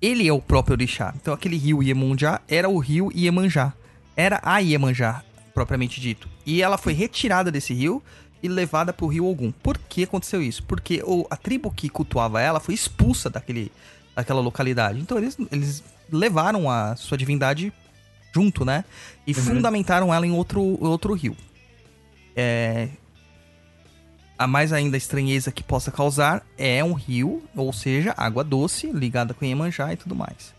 Ele 0.00 0.26
é 0.26 0.32
o 0.32 0.40
próprio 0.40 0.74
orixá. 0.74 1.14
Então 1.20 1.32
aquele 1.32 1.56
rio 1.56 1.82
Iemonjá 1.82 2.40
era 2.48 2.68
o 2.68 2.78
rio 2.78 3.10
Iemanjá. 3.14 3.72
Era 4.16 4.40
a 4.42 4.58
Iemanjá, 4.58 5.22
propriamente 5.54 6.00
dito. 6.00 6.28
E 6.44 6.62
ela 6.62 6.78
foi 6.78 6.94
retirada 6.94 7.50
desse 7.50 7.72
rio 7.74 8.02
e 8.42 8.48
levada 8.48 8.92
pro 8.92 9.06
rio 9.06 9.26
Ogum. 9.26 9.52
Por 9.52 9.78
que 9.78 10.04
aconteceu 10.04 10.42
isso? 10.42 10.62
Porque 10.64 11.02
o, 11.04 11.26
a 11.30 11.36
tribo 11.36 11.70
que 11.70 11.88
cultuava 11.88 12.40
ela 12.40 12.60
foi 12.60 12.74
expulsa 12.74 13.28
daquele, 13.30 13.70
daquela 14.16 14.40
localidade. 14.40 14.98
Então 14.98 15.18
eles, 15.18 15.36
eles 15.52 15.84
levaram 16.10 16.70
a 16.70 16.96
sua 16.96 17.18
divindade 17.18 17.72
junto, 18.34 18.64
né? 18.64 18.84
E 19.26 19.34
fundamentaram 19.34 20.12
ela 20.12 20.26
em 20.26 20.32
outro, 20.32 20.60
outro 20.82 21.12
rio. 21.14 21.36
É, 22.34 22.88
a 24.38 24.46
mais 24.46 24.72
ainda 24.72 24.96
estranheza 24.96 25.52
que 25.52 25.62
possa 25.62 25.90
causar 25.90 26.44
é 26.58 26.82
um 26.82 26.92
rio, 26.92 27.42
ou 27.54 27.72
seja, 27.72 28.14
água 28.16 28.42
doce, 28.42 28.90
ligada 28.92 29.32
com 29.32 29.44
Iemanjá 29.44 29.92
e 29.92 29.96
tudo 29.96 30.14
mais. 30.14 30.54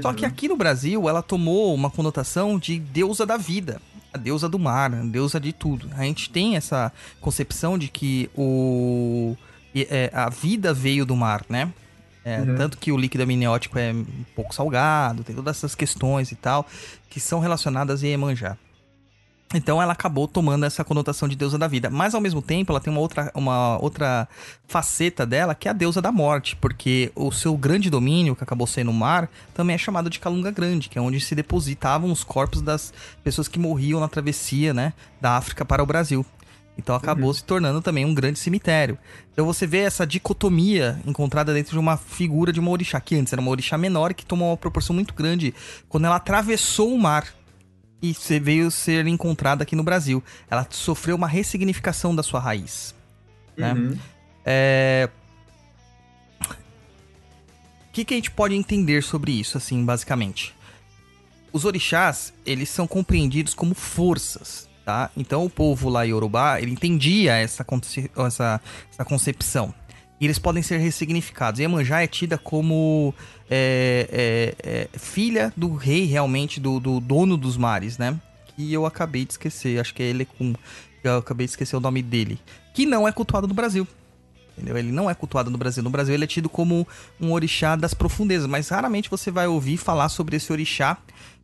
Só 0.00 0.12
que 0.12 0.24
aqui 0.24 0.46
no 0.46 0.56
Brasil, 0.56 1.08
ela 1.08 1.22
tomou 1.22 1.74
uma 1.74 1.90
conotação 1.90 2.56
de 2.56 2.78
deusa 2.78 3.26
da 3.26 3.36
vida, 3.36 3.80
a 4.12 4.18
deusa 4.18 4.48
do 4.48 4.58
mar, 4.58 4.94
a 4.94 5.02
deusa 5.02 5.40
de 5.40 5.52
tudo. 5.52 5.90
A 5.96 6.04
gente 6.04 6.30
tem 6.30 6.56
essa 6.56 6.92
concepção 7.20 7.76
de 7.76 7.88
que 7.88 8.30
o 8.36 9.36
é, 9.74 10.10
a 10.12 10.28
vida 10.28 10.72
veio 10.72 11.04
do 11.04 11.16
mar, 11.16 11.44
né? 11.48 11.72
É, 12.28 12.56
Tanto 12.56 12.76
que 12.76 12.92
o 12.92 12.96
líquido 12.96 13.22
amniótico 13.22 13.78
é 13.78 13.92
um 13.92 14.04
pouco 14.36 14.54
salgado, 14.54 15.24
tem 15.24 15.34
todas 15.34 15.56
essas 15.56 15.74
questões 15.74 16.30
e 16.30 16.36
tal, 16.36 16.66
que 17.08 17.18
são 17.18 17.40
relacionadas 17.40 18.02
a 18.02 18.06
Iemanjá. 18.06 18.56
Então 19.54 19.80
ela 19.80 19.92
acabou 19.92 20.28
tomando 20.28 20.66
essa 20.66 20.84
conotação 20.84 21.26
de 21.26 21.34
deusa 21.34 21.56
da 21.56 21.66
vida. 21.66 21.88
Mas 21.88 22.14
ao 22.14 22.20
mesmo 22.20 22.42
tempo 22.42 22.70
ela 22.70 22.80
tem 22.80 22.92
uma 22.92 23.00
outra, 23.00 23.32
uma 23.34 23.82
outra 23.82 24.28
faceta 24.66 25.24
dela, 25.24 25.54
que 25.54 25.68
é 25.68 25.70
a 25.70 25.74
deusa 25.74 26.02
da 26.02 26.12
morte. 26.12 26.54
Porque 26.56 27.10
o 27.14 27.32
seu 27.32 27.56
grande 27.56 27.88
domínio, 27.88 28.36
que 28.36 28.44
acabou 28.44 28.66
sendo 28.66 28.90
o 28.90 28.94
mar, 28.94 29.30
também 29.54 29.74
é 29.74 29.78
chamado 29.78 30.10
de 30.10 30.18
Calunga 30.18 30.50
Grande, 30.50 30.90
que 30.90 30.98
é 30.98 31.00
onde 31.00 31.18
se 31.18 31.34
depositavam 31.34 32.12
os 32.12 32.22
corpos 32.22 32.60
das 32.60 32.92
pessoas 33.24 33.48
que 33.48 33.58
morriam 33.58 34.00
na 34.00 34.08
travessia, 34.08 34.74
né? 34.74 34.92
Da 35.18 35.38
África 35.38 35.64
para 35.64 35.82
o 35.82 35.86
Brasil. 35.86 36.26
Então 36.78 36.94
acabou 36.94 37.34
se 37.34 37.42
tornando 37.42 37.82
também 37.82 38.04
um 38.04 38.14
grande 38.14 38.38
cemitério. 38.38 38.96
Então 39.32 39.44
você 39.44 39.66
vê 39.66 39.78
essa 39.78 40.06
dicotomia 40.06 41.00
encontrada 41.04 41.52
dentro 41.52 41.72
de 41.72 41.78
uma 41.78 41.96
figura 41.96 42.52
de 42.52 42.60
uma 42.60 42.70
orixá, 42.70 43.00
que 43.00 43.16
antes 43.16 43.32
era 43.32 43.42
uma 43.42 43.50
orixá 43.50 43.76
menor, 43.76 44.14
que 44.14 44.24
tomou 44.24 44.50
uma 44.50 44.56
proporção 44.56 44.94
muito 44.94 45.12
grande 45.12 45.52
quando 45.88 46.04
ela 46.04 46.16
atravessou 46.16 46.94
o 46.94 46.98
mar 46.98 47.26
e 48.00 48.12
veio 48.38 48.70
ser 48.70 49.06
encontrada 49.08 49.64
aqui 49.64 49.74
no 49.74 49.82
Brasil. 49.82 50.22
Ela 50.48 50.64
sofreu 50.70 51.16
uma 51.16 51.26
ressignificação 51.26 52.14
da 52.14 52.22
sua 52.22 52.38
raiz. 52.38 52.94
Né? 53.56 53.72
Uhum. 53.72 53.98
É... 54.44 55.10
O 56.40 57.92
que, 57.92 58.04
que 58.04 58.14
a 58.14 58.16
gente 58.16 58.30
pode 58.30 58.54
entender 58.54 59.02
sobre 59.02 59.32
isso, 59.32 59.58
assim, 59.58 59.84
basicamente? 59.84 60.54
Os 61.52 61.64
orixás, 61.64 62.32
eles 62.46 62.68
são 62.68 62.86
compreendidos 62.86 63.54
como 63.54 63.74
forças, 63.74 64.67
tá? 64.88 65.10
Então 65.14 65.44
o 65.44 65.50
povo 65.50 65.90
lá 65.90 66.02
Yorubá, 66.04 66.62
ele 66.62 66.70
entendia 66.70 67.34
essa, 67.34 67.62
conce- 67.62 68.10
essa, 68.16 68.58
essa 68.90 69.04
concepção. 69.04 69.74
E 70.18 70.24
eles 70.24 70.38
podem 70.38 70.62
ser 70.62 70.78
ressignificados. 70.78 71.60
Iemanjá 71.60 72.00
é 72.00 72.06
tida 72.06 72.38
como 72.38 73.14
é, 73.50 74.54
é, 74.64 74.88
é, 74.94 74.98
filha 74.98 75.52
do 75.54 75.74
rei, 75.74 76.06
realmente, 76.06 76.58
do, 76.58 76.80
do 76.80 77.00
dono 77.00 77.36
dos 77.36 77.58
mares, 77.58 77.98
né? 77.98 78.18
Que 78.56 78.72
eu 78.72 78.86
acabei 78.86 79.26
de 79.26 79.32
esquecer, 79.32 79.78
acho 79.78 79.92
que 79.94 80.02
é 80.02 80.06
Elecum. 80.08 80.54
Eu 81.04 81.18
acabei 81.18 81.44
de 81.46 81.50
esquecer 81.52 81.76
o 81.76 81.80
nome 81.80 82.02
dele. 82.02 82.40
Que 82.72 82.86
não 82.86 83.06
é 83.06 83.12
cultuado 83.12 83.46
no 83.46 83.52
Brasil. 83.52 83.86
Entendeu? 84.56 84.78
Ele 84.78 84.90
não 84.90 85.10
é 85.10 85.12
cultuado 85.12 85.50
no 85.50 85.58
Brasil. 85.58 85.82
No 85.82 85.90
Brasil 85.90 86.14
ele 86.14 86.24
é 86.24 86.26
tido 86.26 86.48
como 86.48 86.88
um 87.20 87.32
orixá 87.32 87.76
das 87.76 87.92
profundezas, 87.92 88.48
mas 88.48 88.70
raramente 88.70 89.10
você 89.10 89.30
vai 89.30 89.46
ouvir 89.46 89.76
falar 89.76 90.08
sobre 90.08 90.36
esse 90.36 90.50
orixá 90.50 90.96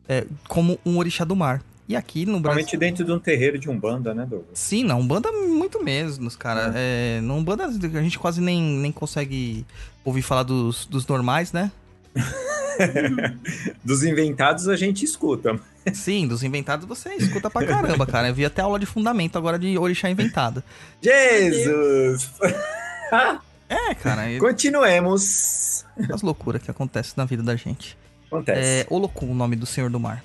é, 0.09 0.25
como 0.47 0.79
um 0.83 0.97
orixá 0.97 1.23
do 1.23 1.35
mar. 1.35 1.61
E 1.87 1.95
aqui 1.95 2.25
no 2.25 2.39
Brasil. 2.39 2.63
Principalmente 2.63 2.77
dentro 2.77 3.05
de 3.05 3.11
um 3.11 3.19
terreiro 3.19 3.59
de 3.59 3.69
Umbanda, 3.69 4.13
né, 4.13 4.25
Douglas? 4.25 4.57
Sim, 4.57 4.83
na 4.83 4.95
Umbanda 4.95 5.31
muito 5.31 5.83
mesmo, 5.83 6.31
cara. 6.37 6.73
É, 6.75 7.19
na 7.21 7.33
Umbanda 7.33 7.65
a 7.65 8.01
gente 8.01 8.17
quase 8.17 8.41
nem, 8.41 8.61
nem 8.61 8.91
consegue 8.91 9.65
ouvir 10.03 10.23
falar 10.23 10.43
dos, 10.43 10.85
dos 10.85 11.05
normais, 11.05 11.51
né? 11.51 11.71
Dos 13.83 14.03
inventados 14.03 14.67
a 14.67 14.75
gente 14.75 15.05
escuta. 15.05 15.57
Sim, 15.93 16.27
dos 16.27 16.43
inventados 16.43 16.85
você 16.85 17.13
escuta 17.13 17.49
pra 17.49 17.65
caramba, 17.65 18.05
cara. 18.05 18.27
Eu 18.27 18.33
vi 18.33 18.43
até 18.43 18.61
aula 18.61 18.77
de 18.77 18.85
fundamento 18.85 19.37
agora 19.37 19.57
de 19.57 19.77
orixá 19.77 20.09
inventado. 20.09 20.63
Jesus! 21.01 22.31
É, 23.67 23.95
cara, 23.95 24.29
é 24.29 24.37
Continuemos. 24.39 25.85
as 26.11 26.21
loucuras 26.21 26.61
que 26.61 26.69
acontecem 26.69 27.13
na 27.17 27.25
vida 27.25 27.41
da 27.41 27.55
gente. 27.55 27.97
Acontece. 28.27 28.59
É 28.59 28.87
Olocum, 28.89 29.31
o 29.31 29.35
nome 29.35 29.55
do 29.55 29.65
Senhor 29.65 29.89
do 29.89 29.99
Mar. 29.99 30.23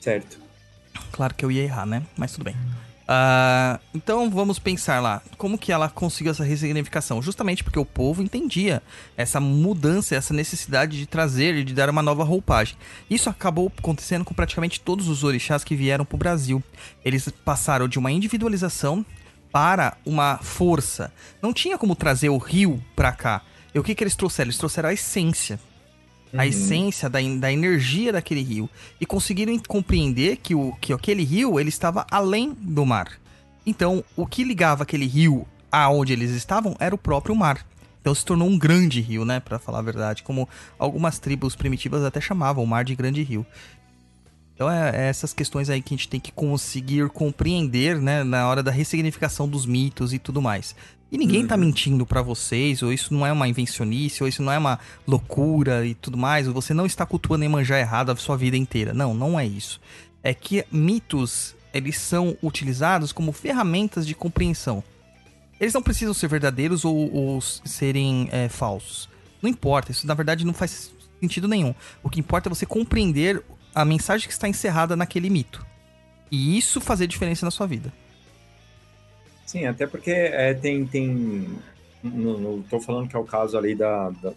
Certo. 0.00 0.38
Claro 1.12 1.34
que 1.34 1.44
eu 1.44 1.50
ia 1.50 1.62
errar, 1.62 1.86
né? 1.86 2.02
Mas 2.16 2.32
tudo 2.32 2.44
bem. 2.44 2.56
Ah, 3.08 3.78
então 3.94 4.28
vamos 4.28 4.58
pensar 4.58 5.00
lá, 5.00 5.22
como 5.38 5.56
que 5.56 5.70
ela 5.70 5.88
conseguiu 5.88 6.32
essa 6.32 6.42
ressignificação? 6.42 7.22
Justamente 7.22 7.62
porque 7.62 7.78
o 7.78 7.84
povo 7.84 8.20
entendia 8.20 8.82
essa 9.16 9.38
mudança, 9.38 10.16
essa 10.16 10.34
necessidade 10.34 10.98
de 10.98 11.06
trazer 11.06 11.54
e 11.54 11.64
de 11.64 11.72
dar 11.72 11.88
uma 11.88 12.02
nova 12.02 12.24
roupagem. 12.24 12.76
Isso 13.08 13.30
acabou 13.30 13.72
acontecendo 13.78 14.24
com 14.24 14.34
praticamente 14.34 14.80
todos 14.80 15.08
os 15.08 15.22
orixás 15.22 15.62
que 15.62 15.76
vieram 15.76 16.04
para 16.04 16.16
o 16.16 16.18
Brasil. 16.18 16.62
Eles 17.04 17.28
passaram 17.44 17.86
de 17.86 17.98
uma 17.98 18.10
individualização 18.10 19.06
para 19.52 19.96
uma 20.04 20.38
força. 20.38 21.12
Não 21.40 21.52
tinha 21.52 21.78
como 21.78 21.94
trazer 21.94 22.28
o 22.28 22.38
rio 22.38 22.82
para 22.96 23.12
cá. 23.12 23.42
E 23.72 23.78
o 23.78 23.84
que, 23.84 23.94
que 23.94 24.02
eles 24.02 24.16
trouxeram? 24.16 24.48
Eles 24.48 24.58
trouxeram 24.58 24.88
a 24.88 24.92
essência 24.92 25.60
a 26.36 26.46
essência 26.46 27.08
da, 27.08 27.18
da 27.38 27.52
energia 27.52 28.12
daquele 28.12 28.42
rio 28.42 28.68
e 29.00 29.06
conseguiram 29.06 29.58
compreender 29.58 30.36
que, 30.36 30.54
o, 30.54 30.72
que 30.80 30.92
aquele 30.92 31.24
rio 31.24 31.58
ele 31.58 31.68
estava 31.68 32.06
além 32.10 32.56
do 32.60 32.84
mar. 32.84 33.18
Então, 33.64 34.04
o 34.14 34.26
que 34.26 34.44
ligava 34.44 34.84
aquele 34.84 35.06
rio 35.06 35.46
aonde 35.70 36.12
eles 36.12 36.30
estavam 36.30 36.76
era 36.78 36.94
o 36.94 36.98
próprio 36.98 37.34
mar. 37.34 37.64
Então 38.00 38.14
se 38.14 38.24
tornou 38.24 38.48
um 38.48 38.56
grande 38.56 39.00
rio, 39.00 39.24
né, 39.24 39.40
para 39.40 39.58
falar 39.58 39.80
a 39.80 39.82
verdade, 39.82 40.22
como 40.22 40.48
algumas 40.78 41.18
tribos 41.18 41.56
primitivas 41.56 42.04
até 42.04 42.20
chamavam 42.20 42.62
o 42.62 42.66
mar 42.66 42.84
de 42.84 42.94
grande 42.94 43.20
rio. 43.20 43.44
Então 44.54 44.70
é, 44.70 44.90
é, 44.94 45.08
essas 45.08 45.34
questões 45.34 45.68
aí 45.68 45.82
que 45.82 45.92
a 45.92 45.96
gente 45.96 46.08
tem 46.08 46.20
que 46.20 46.30
conseguir 46.30 47.08
compreender, 47.10 48.00
né, 48.00 48.22
na 48.22 48.48
hora 48.48 48.62
da 48.62 48.70
ressignificação 48.70 49.48
dos 49.48 49.66
mitos 49.66 50.12
e 50.12 50.20
tudo 50.20 50.40
mais. 50.40 50.76
E 51.10 51.16
ninguém 51.16 51.42
uhum. 51.42 51.46
tá 51.46 51.56
mentindo 51.56 52.04
para 52.04 52.20
vocês, 52.20 52.82
ou 52.82 52.92
isso 52.92 53.14
não 53.14 53.24
é 53.24 53.32
uma 53.32 53.46
invencionice, 53.46 54.22
ou 54.22 54.28
isso 54.28 54.42
não 54.42 54.52
é 54.52 54.58
uma 54.58 54.78
loucura 55.06 55.86
e 55.86 55.94
tudo 55.94 56.18
mais, 56.18 56.48
ou 56.48 56.54
você 56.54 56.74
não 56.74 56.84
está 56.84 57.06
cultuando 57.06 57.48
manjar 57.48 57.78
errado 57.78 58.10
a 58.10 58.16
sua 58.16 58.36
vida 58.36 58.56
inteira. 58.56 58.92
Não, 58.92 59.14
não 59.14 59.38
é 59.38 59.46
isso. 59.46 59.80
É 60.22 60.34
que 60.34 60.64
mitos, 60.70 61.54
eles 61.72 61.98
são 61.98 62.36
utilizados 62.42 63.12
como 63.12 63.30
ferramentas 63.30 64.06
de 64.06 64.14
compreensão. 64.14 64.82
Eles 65.60 65.72
não 65.72 65.82
precisam 65.82 66.12
ser 66.12 66.28
verdadeiros 66.28 66.84
ou, 66.84 67.14
ou 67.14 67.40
serem 67.40 68.28
é, 68.32 68.48
falsos. 68.48 69.08
Não 69.40 69.48
importa, 69.48 69.92
isso 69.92 70.06
na 70.06 70.14
verdade 70.14 70.44
não 70.44 70.52
faz 70.52 70.90
sentido 71.20 71.46
nenhum. 71.46 71.74
O 72.02 72.10
que 72.10 72.20
importa 72.20 72.48
é 72.48 72.50
você 72.50 72.66
compreender 72.66 73.42
a 73.74 73.84
mensagem 73.84 74.26
que 74.26 74.32
está 74.32 74.48
encerrada 74.48 74.96
naquele 74.96 75.30
mito. 75.30 75.64
E 76.30 76.58
isso 76.58 76.80
fazer 76.80 77.06
diferença 77.06 77.46
na 77.46 77.50
sua 77.50 77.66
vida. 77.66 77.92
Sim, 79.46 79.64
até 79.66 79.86
porque 79.86 80.10
é, 80.10 80.52
tem. 80.52 80.84
tem 80.84 81.48
não, 82.02 82.62
tô 82.62 82.80
falando 82.80 83.08
que 83.08 83.16
é 83.16 83.18
o 83.18 83.24
caso 83.24 83.56
ali 83.56 83.74
da, 83.74 84.10
da, 84.10 84.32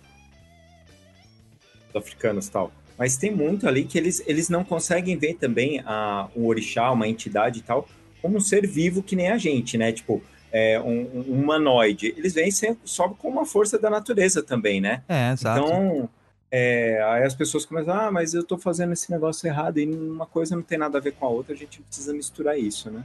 da 1.93 1.99
africanos 1.99 2.47
e 2.47 2.51
tal. 2.51 2.71
Mas 2.97 3.17
tem 3.17 3.33
muito 3.33 3.67
ali 3.67 3.85
que 3.85 3.97
eles, 3.97 4.21
eles 4.27 4.49
não 4.49 4.63
conseguem 4.63 5.17
ver 5.17 5.35
também 5.35 5.81
a, 5.85 6.27
o 6.35 6.47
orixá, 6.47 6.91
uma 6.91 7.07
entidade 7.07 7.59
e 7.59 7.61
tal, 7.61 7.87
como 8.21 8.37
um 8.37 8.41
ser 8.41 8.67
vivo 8.67 9.01
que 9.01 9.15
nem 9.15 9.29
a 9.29 9.37
gente, 9.37 9.77
né? 9.77 9.91
Tipo, 9.91 10.21
é, 10.51 10.79
um, 10.79 11.07
um 11.15 11.41
humanoide. 11.41 12.13
Eles 12.17 12.33
vêm 12.33 12.49
só 12.83 13.09
com 13.09 13.29
uma 13.29 13.45
força 13.45 13.79
da 13.79 13.89
natureza 13.89 14.43
também, 14.43 14.81
né? 14.81 15.03
É, 15.07 15.31
exato. 15.31 15.65
Então, 15.65 16.09
é, 16.51 17.01
aí 17.03 17.23
as 17.23 17.33
pessoas 17.33 17.65
começam, 17.65 17.93
ah, 17.93 18.11
mas 18.11 18.33
eu 18.33 18.43
tô 18.43 18.57
fazendo 18.57 18.93
esse 18.93 19.11
negócio 19.11 19.47
errado 19.47 19.79
e 19.79 19.85
uma 19.85 20.25
coisa 20.25 20.55
não 20.55 20.63
tem 20.63 20.77
nada 20.77 20.97
a 20.97 21.01
ver 21.01 21.13
com 21.13 21.25
a 21.25 21.29
outra, 21.29 21.53
a 21.53 21.57
gente 21.57 21.81
precisa 21.81 22.13
misturar 22.13 22.59
isso, 22.59 22.89
né? 22.89 23.03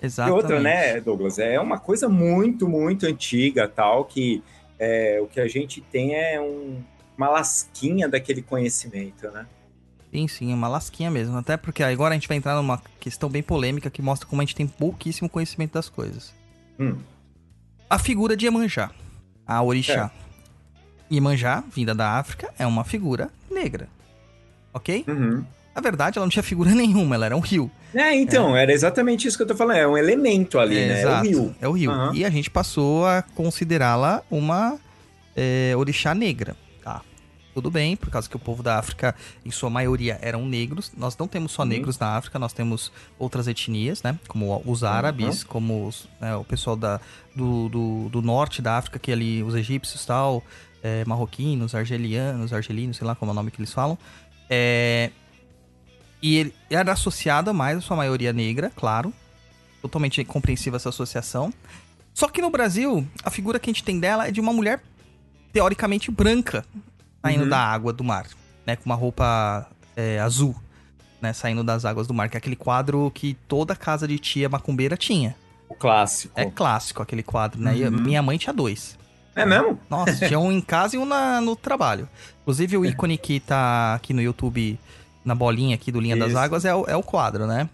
Exatamente. 0.00 0.40
E 0.40 0.42
outra, 0.42 0.60
né, 0.60 1.00
Douglas, 1.00 1.38
é 1.38 1.58
uma 1.58 1.78
coisa 1.78 2.08
muito, 2.08 2.68
muito 2.68 3.06
antiga, 3.06 3.66
tal, 3.66 4.04
que 4.04 4.42
é, 4.78 5.18
o 5.20 5.26
que 5.26 5.40
a 5.40 5.48
gente 5.48 5.80
tem 5.80 6.14
é 6.14 6.40
um, 6.40 6.82
uma 7.16 7.28
lasquinha 7.28 8.08
daquele 8.08 8.42
conhecimento, 8.42 9.28
né? 9.30 9.46
Sim, 10.12 10.28
sim, 10.28 10.54
uma 10.54 10.68
lasquinha 10.68 11.10
mesmo. 11.10 11.36
Até 11.36 11.56
porque 11.56 11.82
agora 11.82 12.14
a 12.14 12.16
gente 12.16 12.28
vai 12.28 12.36
entrar 12.36 12.54
numa 12.56 12.80
questão 12.98 13.28
bem 13.28 13.42
polêmica 13.42 13.90
que 13.90 14.00
mostra 14.00 14.26
como 14.26 14.40
a 14.40 14.44
gente 14.44 14.54
tem 14.54 14.66
pouquíssimo 14.66 15.28
conhecimento 15.28 15.72
das 15.72 15.88
coisas. 15.88 16.32
Hum. 16.78 16.96
A 17.90 17.98
figura 17.98 18.36
de 18.36 18.46
Iemanjá, 18.46 18.90
a 19.46 19.62
orixá. 19.62 20.10
É. 21.10 21.14
Iemanjá, 21.14 21.62
vinda 21.74 21.94
da 21.94 22.18
África, 22.18 22.52
é 22.58 22.66
uma 22.66 22.84
figura 22.84 23.30
negra. 23.50 23.88
Ok? 24.72 25.04
Uhum. 25.08 25.44
Na 25.78 25.82
verdade, 25.82 26.18
ela 26.18 26.26
não 26.26 26.30
tinha 26.30 26.42
figura 26.42 26.70
nenhuma, 26.74 27.14
ela 27.14 27.26
era 27.26 27.36
um 27.36 27.40
rio. 27.40 27.70
É, 27.94 28.14
então, 28.14 28.56
é. 28.56 28.64
era 28.64 28.72
exatamente 28.72 29.28
isso 29.28 29.36
que 29.36 29.44
eu 29.44 29.46
tô 29.46 29.54
falando. 29.54 29.76
É 29.76 29.86
um 29.86 29.96
elemento 29.96 30.58
ali, 30.58 30.76
é, 30.76 30.88
né? 30.88 31.00
Exato, 31.00 31.14
é 31.14 31.20
o 31.20 31.22
rio. 31.22 31.56
É 31.60 31.68
o 31.68 31.72
rio. 31.72 31.90
Uhum. 31.92 32.14
E 32.14 32.24
a 32.24 32.30
gente 32.30 32.50
passou 32.50 33.06
a 33.06 33.22
considerá-la 33.22 34.22
uma 34.28 34.76
é, 35.36 35.72
orixá 35.76 36.14
negra. 36.16 36.56
Tá. 36.82 37.00
Tudo 37.54 37.70
bem, 37.70 37.96
por 37.96 38.10
causa 38.10 38.28
que 38.28 38.34
o 38.34 38.40
povo 38.40 38.60
da 38.60 38.76
África, 38.76 39.14
em 39.46 39.52
sua 39.52 39.70
maioria, 39.70 40.18
eram 40.20 40.44
negros. 40.46 40.92
Nós 40.96 41.16
não 41.16 41.28
temos 41.28 41.52
só 41.52 41.62
uhum. 41.62 41.68
negros 41.68 41.96
na 41.96 42.16
África, 42.16 42.40
nós 42.40 42.52
temos 42.52 42.90
outras 43.16 43.46
etnias, 43.46 44.02
né? 44.02 44.18
Como 44.26 44.60
os 44.66 44.82
árabes, 44.82 45.42
uhum. 45.42 45.48
como 45.48 45.86
os, 45.86 46.08
né, 46.20 46.34
o 46.34 46.44
pessoal 46.44 46.74
da, 46.74 47.00
do, 47.36 47.68
do, 47.68 48.08
do, 48.08 48.20
norte 48.20 48.60
da 48.60 48.78
África, 48.78 48.98
que 48.98 49.12
ali, 49.12 49.44
os 49.44 49.54
egípcios 49.54 50.02
e 50.02 50.06
tal, 50.08 50.42
é, 50.82 51.04
marroquinos, 51.04 51.72
argelianos, 51.72 52.52
argelinos, 52.52 52.96
sei 52.96 53.06
lá 53.06 53.14
como 53.14 53.30
é 53.30 53.32
o 53.32 53.34
nome 53.34 53.52
que 53.52 53.60
eles 53.60 53.72
falam. 53.72 53.96
É, 54.50 55.10
e 56.22 56.36
ele 56.36 56.54
era 56.70 56.92
associada 56.92 57.52
mais 57.52 57.78
a 57.78 57.80
sua 57.80 57.96
maioria 57.96 58.32
negra, 58.32 58.72
claro. 58.74 59.12
Totalmente 59.80 60.24
compreensível 60.24 60.76
essa 60.76 60.88
associação. 60.88 61.52
Só 62.12 62.28
que 62.28 62.42
no 62.42 62.50
Brasil, 62.50 63.06
a 63.22 63.30
figura 63.30 63.60
que 63.60 63.70
a 63.70 63.72
gente 63.72 63.84
tem 63.84 64.00
dela 64.00 64.26
é 64.26 64.30
de 64.30 64.40
uma 64.40 64.52
mulher 64.52 64.82
teoricamente 65.52 66.10
branca, 66.10 66.64
saindo 67.22 67.44
uhum. 67.44 67.48
da 67.48 67.58
água 67.58 67.92
do 67.92 68.02
mar, 68.02 68.26
né? 68.66 68.74
Com 68.74 68.86
uma 68.86 68.96
roupa 68.96 69.68
é, 69.96 70.18
azul, 70.18 70.54
né? 71.22 71.32
Saindo 71.32 71.62
das 71.62 71.84
águas 71.84 72.08
do 72.08 72.14
mar, 72.14 72.28
que 72.28 72.36
é 72.36 72.38
aquele 72.38 72.56
quadro 72.56 73.10
que 73.14 73.34
toda 73.46 73.76
casa 73.76 74.08
de 74.08 74.18
tia 74.18 74.48
macumbeira 74.48 74.96
tinha. 74.96 75.36
O 75.68 75.74
clássico. 75.74 76.38
É 76.38 76.46
clássico 76.46 77.02
aquele 77.02 77.22
quadro, 77.22 77.60
né? 77.60 77.72
Uhum. 77.72 77.90
minha 77.90 78.22
mãe 78.22 78.36
tinha 78.36 78.52
dois. 78.52 78.98
É 79.36 79.46
mesmo? 79.46 79.78
Nossa, 79.88 80.26
tinha 80.26 80.40
um 80.40 80.50
em 80.50 80.60
casa 80.60 80.96
e 80.96 80.98
um 80.98 81.04
na, 81.04 81.40
no 81.40 81.54
trabalho. 81.54 82.08
Inclusive 82.42 82.76
o 82.76 82.84
ícone 82.84 83.16
que 83.16 83.38
tá 83.38 83.94
aqui 83.94 84.12
no 84.12 84.20
YouTube 84.20 84.76
na 85.28 85.34
bolinha 85.34 85.74
aqui 85.74 85.92
do 85.92 86.00
Linha 86.00 86.16
Isso. 86.16 86.26
das 86.26 86.34
Águas 86.34 86.64
é 86.64 86.74
o, 86.74 86.84
é 86.86 86.96
o 86.96 87.02
quadro, 87.02 87.46
né? 87.46 87.68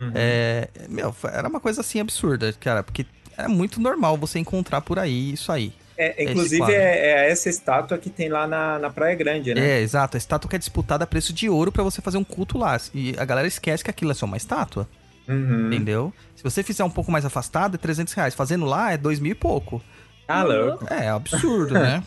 Uhum. 0.00 0.12
É, 0.14 0.68
meu, 0.88 1.14
era 1.24 1.48
uma 1.48 1.58
coisa 1.58 1.80
assim 1.80 1.98
absurda, 1.98 2.52
cara, 2.52 2.84
porque 2.84 3.04
é 3.36 3.48
muito 3.48 3.80
normal 3.80 4.16
você 4.16 4.38
encontrar 4.38 4.80
por 4.80 4.98
aí 4.98 5.32
isso 5.32 5.50
aí. 5.50 5.72
É, 5.96 6.22
inclusive, 6.22 6.72
é, 6.72 7.26
é, 7.26 7.30
essa 7.30 7.48
estátua 7.48 7.98
que 7.98 8.08
tem 8.08 8.28
lá 8.28 8.46
na, 8.46 8.78
na 8.78 8.88
Praia 8.88 9.16
Grande, 9.16 9.52
né? 9.52 9.60
É, 9.60 9.80
exato. 9.80 10.16
A 10.16 10.18
estátua 10.18 10.48
que 10.48 10.54
é 10.54 10.58
disputada 10.58 11.02
a 11.02 11.06
preço 11.06 11.32
de 11.32 11.48
ouro 11.48 11.72
para 11.72 11.82
você 11.82 12.00
fazer 12.00 12.18
um 12.18 12.22
culto 12.22 12.56
lá. 12.56 12.80
E 12.94 13.16
a 13.18 13.24
galera 13.24 13.48
esquece 13.48 13.82
que 13.82 13.90
aquilo 13.90 14.12
é 14.12 14.14
só 14.14 14.24
uma 14.24 14.36
estátua. 14.36 14.88
Uhum. 15.26 15.66
Entendeu? 15.66 16.12
Se 16.36 16.42
você 16.44 16.62
fizer 16.62 16.84
um 16.84 16.90
pouco 16.90 17.10
mais 17.10 17.24
afastado, 17.24 17.74
é 17.74 17.78
300 17.78 18.14
reais. 18.14 18.32
Fazendo 18.32 18.64
lá, 18.64 18.92
é 18.92 18.96
dois 18.96 19.18
mil 19.18 19.32
e 19.32 19.34
pouco. 19.34 19.82
Ah, 20.28 20.44
louco. 20.44 20.86
É, 20.88 21.08
absurdo, 21.08 21.74
né? 21.78 22.04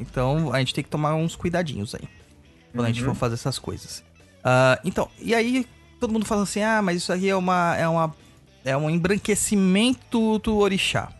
Então, 0.00 0.52
a 0.52 0.58
gente 0.58 0.74
tem 0.74 0.82
que 0.82 0.90
tomar 0.90 1.14
uns 1.14 1.36
cuidadinhos 1.36 1.94
aí. 1.94 2.08
Quando 2.72 2.80
uhum. 2.80 2.84
a 2.84 2.88
gente 2.88 3.02
for 3.02 3.10
uhum. 3.10 3.14
fazer 3.14 3.34
essas 3.34 3.58
coisas. 3.58 4.02
Uh, 4.38 4.80
então, 4.84 5.08
e 5.20 5.34
aí 5.34 5.66
todo 5.98 6.12
mundo 6.12 6.24
fala 6.24 6.42
assim: 6.42 6.62
ah, 6.62 6.80
mas 6.82 6.98
isso 6.98 7.12
aí 7.12 7.28
é 7.28 7.36
uma. 7.36 7.76
É, 7.76 7.88
uma, 7.88 8.14
é 8.64 8.76
um 8.76 8.88
embranquecimento 8.90 10.38
do 10.38 10.56
orixá. 10.56 11.12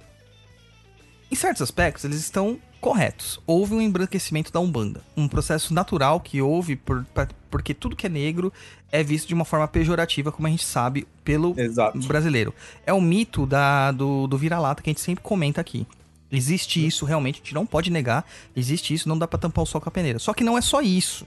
Em 1.30 1.34
certos 1.34 1.60
aspectos, 1.62 2.04
eles 2.04 2.18
estão 2.18 2.58
corretos. 2.80 3.40
Houve 3.46 3.74
um 3.74 3.80
embranquecimento 3.80 4.52
da 4.52 4.60
Umbanda. 4.60 5.02
Um 5.16 5.28
processo 5.28 5.74
natural 5.74 6.20
que 6.20 6.40
houve 6.40 6.76
por, 6.76 7.04
pra, 7.12 7.28
porque 7.50 7.74
tudo 7.74 7.96
que 7.96 8.06
é 8.06 8.08
negro 8.08 8.52
é 8.90 9.02
visto 9.02 9.28
de 9.28 9.34
uma 9.34 9.44
forma 9.44 9.68
pejorativa, 9.68 10.32
como 10.32 10.46
a 10.46 10.50
gente 10.50 10.64
sabe, 10.64 11.06
pelo 11.24 11.58
Exato. 11.58 11.98
brasileiro. 12.06 12.54
É 12.86 12.92
o 12.92 13.00
mito 13.00 13.46
da, 13.46 13.92
do, 13.92 14.26
do 14.26 14.38
vira-lata 14.38 14.82
que 14.82 14.88
a 14.88 14.92
gente 14.92 15.00
sempre 15.00 15.22
comenta 15.22 15.60
aqui. 15.60 15.86
Existe 16.30 16.84
isso, 16.84 17.04
realmente, 17.04 17.36
a 17.36 17.38
gente 17.38 17.54
não 17.54 17.66
pode 17.66 17.90
negar. 17.90 18.24
Existe 18.54 18.92
isso, 18.94 19.08
não 19.08 19.18
dá 19.18 19.26
para 19.26 19.38
tampar 19.38 19.62
o 19.62 19.66
sol 19.66 19.80
com 19.80 19.88
a 19.88 19.92
peneira. 19.92 20.18
Só 20.18 20.32
que 20.32 20.44
não 20.44 20.56
é 20.56 20.60
só 20.60 20.80
isso. 20.80 21.26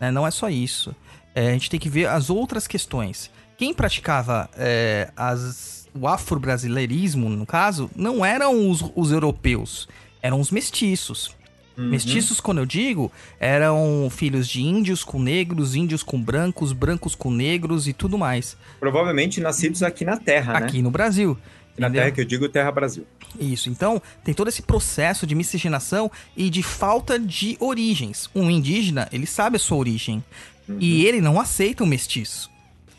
Né? 0.00 0.10
Não 0.10 0.26
é 0.26 0.30
só 0.30 0.48
isso. 0.48 0.94
É, 1.34 1.48
a 1.48 1.52
gente 1.52 1.70
tem 1.70 1.80
que 1.80 1.88
ver 1.88 2.08
as 2.08 2.30
outras 2.30 2.66
questões. 2.66 3.30
Quem 3.56 3.72
praticava 3.72 4.48
é, 4.56 5.10
as, 5.16 5.88
o 5.94 6.06
afro-brasileirismo, 6.06 7.28
no 7.28 7.46
caso, 7.46 7.90
não 7.96 8.24
eram 8.24 8.70
os, 8.70 8.84
os 8.94 9.10
europeus, 9.10 9.88
eram 10.22 10.40
os 10.40 10.50
mestiços. 10.50 11.34
Uhum. 11.76 11.88
Mestiços, 11.88 12.40
quando 12.40 12.58
eu 12.58 12.66
digo, 12.66 13.12
eram 13.38 14.08
filhos 14.10 14.48
de 14.48 14.62
índios 14.62 15.04
com 15.04 15.20
negros, 15.20 15.74
índios 15.74 16.02
com 16.02 16.20
brancos, 16.20 16.72
brancos 16.72 17.14
com 17.14 17.30
negros 17.30 17.86
e 17.86 17.92
tudo 17.92 18.16
mais. 18.16 18.56
Provavelmente 18.80 19.40
nascidos 19.40 19.82
aqui 19.82 20.04
na 20.04 20.16
Terra, 20.16 20.52
aqui 20.52 20.60
né? 20.60 20.66
Aqui 20.68 20.82
no 20.82 20.90
Brasil. 20.90 21.36
Na 21.76 21.90
Terra 21.90 22.10
que 22.10 22.20
eu 22.22 22.24
digo 22.24 22.48
Terra 22.48 22.72
Brasil. 22.72 23.06
Isso, 23.40 23.68
então 23.68 24.00
tem 24.24 24.34
todo 24.34 24.48
esse 24.48 24.62
processo 24.62 25.26
de 25.26 25.34
miscigenação 25.34 26.10
e 26.36 26.48
de 26.50 26.62
falta 26.62 27.18
de 27.18 27.56
origens. 27.60 28.28
Um 28.34 28.50
indígena, 28.50 29.08
ele 29.12 29.26
sabe 29.26 29.56
a 29.56 29.58
sua 29.58 29.78
origem. 29.78 30.22
Uhum. 30.68 30.78
E 30.80 31.06
ele 31.06 31.20
não 31.20 31.40
aceita 31.40 31.84
o 31.84 31.86
mestiço. 31.86 32.50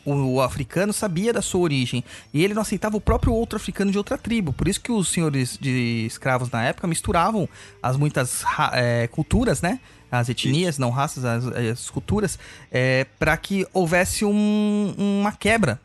O, 0.04 0.34
o, 0.34 0.40
africano 0.40 0.92
sabia 0.92 1.32
da 1.32 1.42
sua 1.42 1.60
origem. 1.60 2.02
E 2.32 2.42
ele 2.42 2.54
não 2.54 2.62
aceitava 2.62 2.96
o 2.96 3.00
próprio 3.00 3.32
outro 3.32 3.56
africano 3.56 3.90
de 3.90 3.98
outra 3.98 4.16
tribo. 4.16 4.52
Por 4.52 4.66
isso 4.66 4.80
que 4.80 4.90
os 4.90 5.08
senhores 5.08 5.58
de 5.60 6.06
escravos 6.06 6.50
na 6.50 6.64
época 6.64 6.86
misturavam 6.86 7.48
as 7.82 7.96
muitas 7.96 8.42
é, 8.72 9.06
culturas, 9.08 9.60
né? 9.60 9.80
As 10.10 10.30
etnias, 10.30 10.76
isso. 10.76 10.80
não 10.80 10.88
raças, 10.88 11.24
as, 11.24 11.46
as 11.46 11.90
culturas, 11.90 12.38
é, 12.72 13.06
para 13.18 13.36
que 13.36 13.66
houvesse 13.74 14.24
um, 14.24 14.94
uma 14.96 15.32
quebra 15.32 15.78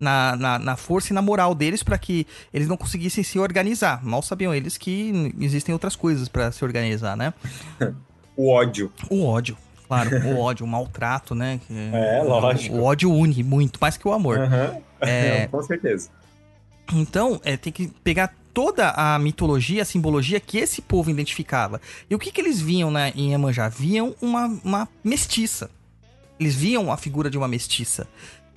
na, 0.00 0.34
na, 0.34 0.58
na 0.58 0.76
força 0.76 1.12
e 1.12 1.14
na 1.14 1.20
moral 1.20 1.54
deles 1.54 1.82
para 1.82 1.98
que 1.98 2.26
eles 2.52 2.66
não 2.66 2.76
conseguissem 2.76 3.22
se 3.22 3.38
organizar. 3.38 4.02
Mal 4.02 4.22
sabiam 4.22 4.54
eles 4.54 4.78
que 4.78 5.34
existem 5.38 5.72
outras 5.72 5.94
coisas 5.94 6.28
para 6.28 6.50
se 6.50 6.64
organizar, 6.64 7.16
né? 7.16 7.34
O 8.36 8.48
ódio. 8.48 8.90
O 9.10 9.26
ódio, 9.26 9.54
claro, 9.86 10.16
o 10.16 10.38
ódio, 10.38 10.64
o 10.64 10.68
maltrato, 10.68 11.34
né? 11.34 11.60
É, 11.68 12.22
lógico. 12.22 12.74
O 12.74 12.84
ódio 12.84 13.12
une 13.12 13.42
muito, 13.42 13.78
mais 13.78 13.98
que 13.98 14.08
o 14.08 14.12
amor. 14.14 14.38
Aham. 14.38 14.78
É. 14.98 15.46
Com 15.52 15.62
certeza. 15.62 16.08
Então, 16.90 17.38
é, 17.44 17.54
tem 17.58 17.70
que 17.70 17.88
pegar 18.02 18.34
toda 18.54 18.92
a 18.92 19.18
mitologia, 19.18 19.82
a 19.82 19.84
simbologia 19.84 20.40
que 20.40 20.56
esse 20.56 20.80
povo 20.80 21.10
identificava. 21.10 21.82
E 22.08 22.14
o 22.14 22.18
que, 22.18 22.32
que 22.32 22.40
eles 22.40 22.60
viam 22.60 22.90
né, 22.90 23.12
em 23.14 23.32
Iemanjá? 23.32 23.68
Viam 23.68 24.14
uma, 24.22 24.46
uma 24.64 24.88
mestiça. 25.04 25.70
Eles 26.38 26.54
viam 26.54 26.90
a 26.90 26.96
figura 26.96 27.28
de 27.28 27.36
uma 27.36 27.46
mestiça. 27.46 28.08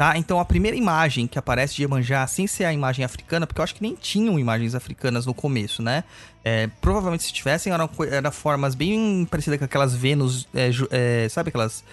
Tá? 0.04 0.18
Então 0.18 0.38
a 0.38 0.44
primeira 0.44 0.76
imagem 0.76 1.28
que 1.28 1.40
aparece 1.40 1.76
de 1.76 1.84
Iemanjá, 1.84 2.28
sem 2.28 2.46
ser 2.46 2.66
a 2.66 2.74
imagem 2.74 3.06
africana, 3.06 3.48
porque 3.48 3.62
eu 3.62 3.64
acho 3.64 3.74
que 3.74 3.82
nem 3.82 3.96
tinham 3.96 4.38
imagens 4.38 4.76
africanas 4.76 5.26
no 5.26 5.34
começo, 5.34 5.82
né? 5.82 6.04
É, 6.44 6.68
provavelmente 6.82 7.24
se 7.24 7.32
tivessem, 7.32 7.72
eram, 7.72 7.90
eram 8.12 8.30
formas 8.30 8.76
bem 8.76 9.26
parecidas 9.32 9.58
com 9.58 9.64
aquelas 9.64 9.96
Vênus, 9.96 10.46
é, 10.54 10.72
é, 10.92 11.30
sabe 11.30 11.48
aquelas 11.48 11.86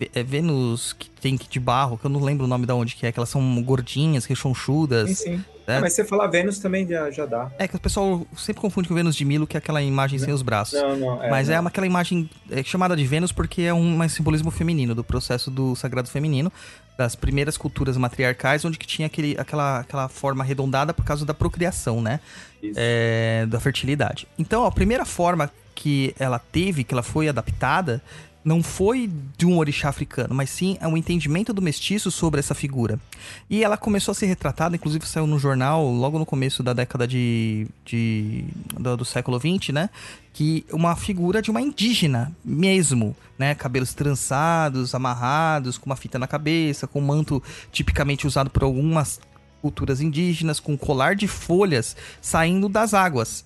é, 0.00 0.22
Vênus 0.24 0.94
que 0.94 1.08
tem 1.08 1.36
de 1.36 1.60
barro, 1.60 1.96
que 1.96 2.04
eu 2.04 2.10
não 2.10 2.20
lembro 2.20 2.44
o 2.44 2.48
nome 2.48 2.66
da 2.66 2.74
onde 2.74 2.96
que 2.96 3.06
é, 3.06 3.12
que 3.12 3.20
elas 3.20 3.28
são 3.28 3.62
gordinhas, 3.62 4.24
rechonchudas. 4.24 5.10
Sim, 5.10 5.36
sim. 5.36 5.44
É. 5.66 5.76
Ah, 5.76 5.80
mas 5.80 5.94
você 5.94 6.04
falar 6.04 6.26
Vênus 6.26 6.58
também 6.58 6.86
já, 6.86 7.10
já 7.10 7.24
dá. 7.24 7.50
É 7.58 7.66
que 7.66 7.74
o 7.76 7.80
pessoal 7.80 8.26
sempre 8.36 8.60
confunde 8.60 8.86
com 8.88 8.94
Vênus 8.94 9.16
de 9.16 9.24
Milo, 9.24 9.46
que 9.46 9.56
é 9.56 9.58
aquela 9.58 9.80
imagem 9.80 10.18
sem 10.18 10.32
os 10.32 10.42
braços. 10.42 10.78
Não, 10.78 10.96
não. 10.96 11.16
Mas 11.30 11.48
é 11.48 11.54
não. 11.54 11.62
uma, 11.62 11.68
aquela 11.68 11.86
imagem 11.86 12.28
é, 12.50 12.62
chamada 12.62 12.94
de 12.94 13.06
Vênus 13.06 13.32
porque 13.32 13.62
é 13.62 13.72
um, 13.72 14.02
um 14.02 14.08
simbolismo 14.08 14.50
feminino, 14.50 14.94
do 14.94 15.02
processo 15.02 15.50
do 15.50 15.74
sagrado 15.74 16.10
feminino, 16.10 16.52
das 16.96 17.16
primeiras 17.16 17.56
culturas 17.56 17.96
matriarcais, 17.96 18.64
onde 18.64 18.78
que 18.78 18.86
tinha 18.86 19.06
aquele, 19.06 19.36
aquela, 19.38 19.80
aquela 19.80 20.08
forma 20.08 20.44
arredondada 20.44 20.94
por 20.94 21.04
causa 21.04 21.24
da 21.24 21.34
procriação, 21.34 22.00
né? 22.00 22.20
Isso. 22.62 22.74
É, 22.76 23.46
da 23.46 23.58
fertilidade. 23.58 24.26
Então, 24.38 24.64
a 24.64 24.72
primeira 24.72 25.04
forma 25.04 25.50
que 25.74 26.14
ela 26.18 26.38
teve, 26.38 26.84
que 26.84 26.94
ela 26.94 27.02
foi 27.02 27.28
adaptada, 27.28 28.00
não 28.44 28.62
foi 28.62 29.10
de 29.38 29.46
um 29.46 29.58
orixá 29.58 29.88
africano, 29.88 30.34
mas 30.34 30.50
sim 30.50 30.76
é 30.80 30.86
um 30.86 30.96
entendimento 30.96 31.52
do 31.52 31.62
mestiço 31.62 32.10
sobre 32.10 32.40
essa 32.40 32.54
figura. 32.54 33.00
E 33.48 33.64
ela 33.64 33.76
começou 33.76 34.12
a 34.12 34.14
ser 34.14 34.26
retratada, 34.26 34.76
inclusive 34.76 35.06
saiu 35.06 35.26
no 35.26 35.38
jornal 35.38 35.86
logo 35.90 36.18
no 36.18 36.26
começo 36.26 36.62
da 36.62 36.74
década 36.74 37.08
de, 37.08 37.66
de 37.84 38.44
do, 38.78 38.98
do 38.98 39.04
século 39.04 39.40
XX, 39.40 39.72
né? 39.72 39.88
Que 40.32 40.66
uma 40.70 40.94
figura 40.94 41.40
de 41.40 41.50
uma 41.50 41.60
indígena 41.62 42.30
mesmo, 42.44 43.16
né? 43.38 43.54
Cabelos 43.54 43.94
trançados, 43.94 44.94
amarrados, 44.94 45.78
com 45.78 45.86
uma 45.86 45.96
fita 45.96 46.18
na 46.18 46.26
cabeça, 46.26 46.86
com 46.86 47.00
um 47.00 47.06
manto 47.06 47.42
tipicamente 47.72 48.26
usado 48.26 48.50
por 48.50 48.62
algumas 48.62 49.20
culturas 49.62 50.02
indígenas, 50.02 50.60
com 50.60 50.72
um 50.72 50.76
colar 50.76 51.16
de 51.16 51.26
folhas 51.26 51.96
saindo 52.20 52.68
das 52.68 52.92
águas. 52.92 53.44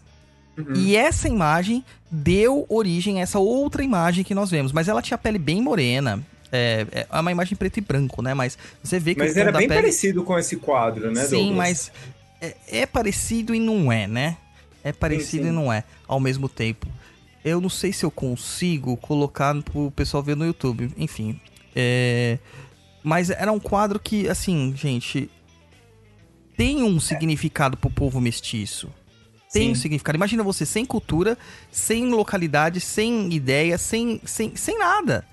Uhum. 0.58 0.74
E 0.74 0.96
essa 0.96 1.28
imagem 1.28 1.84
deu 2.10 2.66
origem 2.68 3.20
a 3.20 3.22
essa 3.22 3.38
outra 3.38 3.82
imagem 3.82 4.24
que 4.24 4.34
nós 4.34 4.50
vemos. 4.50 4.72
Mas 4.72 4.88
ela 4.88 5.00
tinha 5.00 5.14
a 5.14 5.18
pele 5.18 5.38
bem 5.38 5.62
morena. 5.62 6.20
É, 6.50 7.06
é 7.10 7.20
uma 7.20 7.30
imagem 7.30 7.56
preto 7.56 7.76
e 7.76 7.80
branco, 7.80 8.20
né? 8.22 8.34
Mas 8.34 8.58
você 8.82 8.98
vê 8.98 9.14
que 9.14 9.20
Mas 9.20 9.36
era 9.36 9.52
bem 9.52 9.68
pele... 9.68 9.82
parecido 9.82 10.24
com 10.24 10.36
esse 10.38 10.56
quadro, 10.56 11.12
né, 11.12 11.24
Sim, 11.24 11.36
Douglas? 11.36 11.56
mas 11.56 11.92
é, 12.40 12.56
é 12.68 12.86
parecido 12.86 13.54
e 13.54 13.60
não 13.60 13.92
é, 13.92 14.06
né? 14.06 14.36
É 14.82 14.92
parecido 14.92 15.44
sim. 15.44 15.50
e 15.50 15.52
não 15.52 15.72
é, 15.72 15.84
ao 16.06 16.18
mesmo 16.18 16.48
tempo. 16.48 16.86
Eu 17.44 17.60
não 17.60 17.68
sei 17.68 17.92
se 17.92 18.04
eu 18.04 18.10
consigo 18.10 18.96
colocar 18.96 19.54
pro 19.62 19.90
pessoal 19.90 20.22
ver 20.22 20.36
no 20.36 20.44
YouTube. 20.44 20.90
Enfim. 20.96 21.40
É... 21.74 22.38
Mas 23.02 23.30
era 23.30 23.52
um 23.52 23.60
quadro 23.60 24.00
que, 24.00 24.28
assim, 24.28 24.74
gente. 24.76 25.30
Tem 26.56 26.82
um 26.82 26.98
significado 26.98 27.76
pro 27.76 27.88
povo 27.88 28.20
mestiço. 28.20 28.90
Tem 29.52 29.66
Sim. 29.66 29.70
um 29.72 29.74
significado. 29.74 30.16
Imagina 30.16 30.42
você 30.42 30.66
sem 30.66 30.84
cultura, 30.84 31.36
sem 31.70 32.10
localidade, 32.10 32.80
sem 32.80 33.32
ideia, 33.32 33.78
sem, 33.78 34.20
sem, 34.24 34.54
sem 34.56 34.78
nada. 34.78 35.24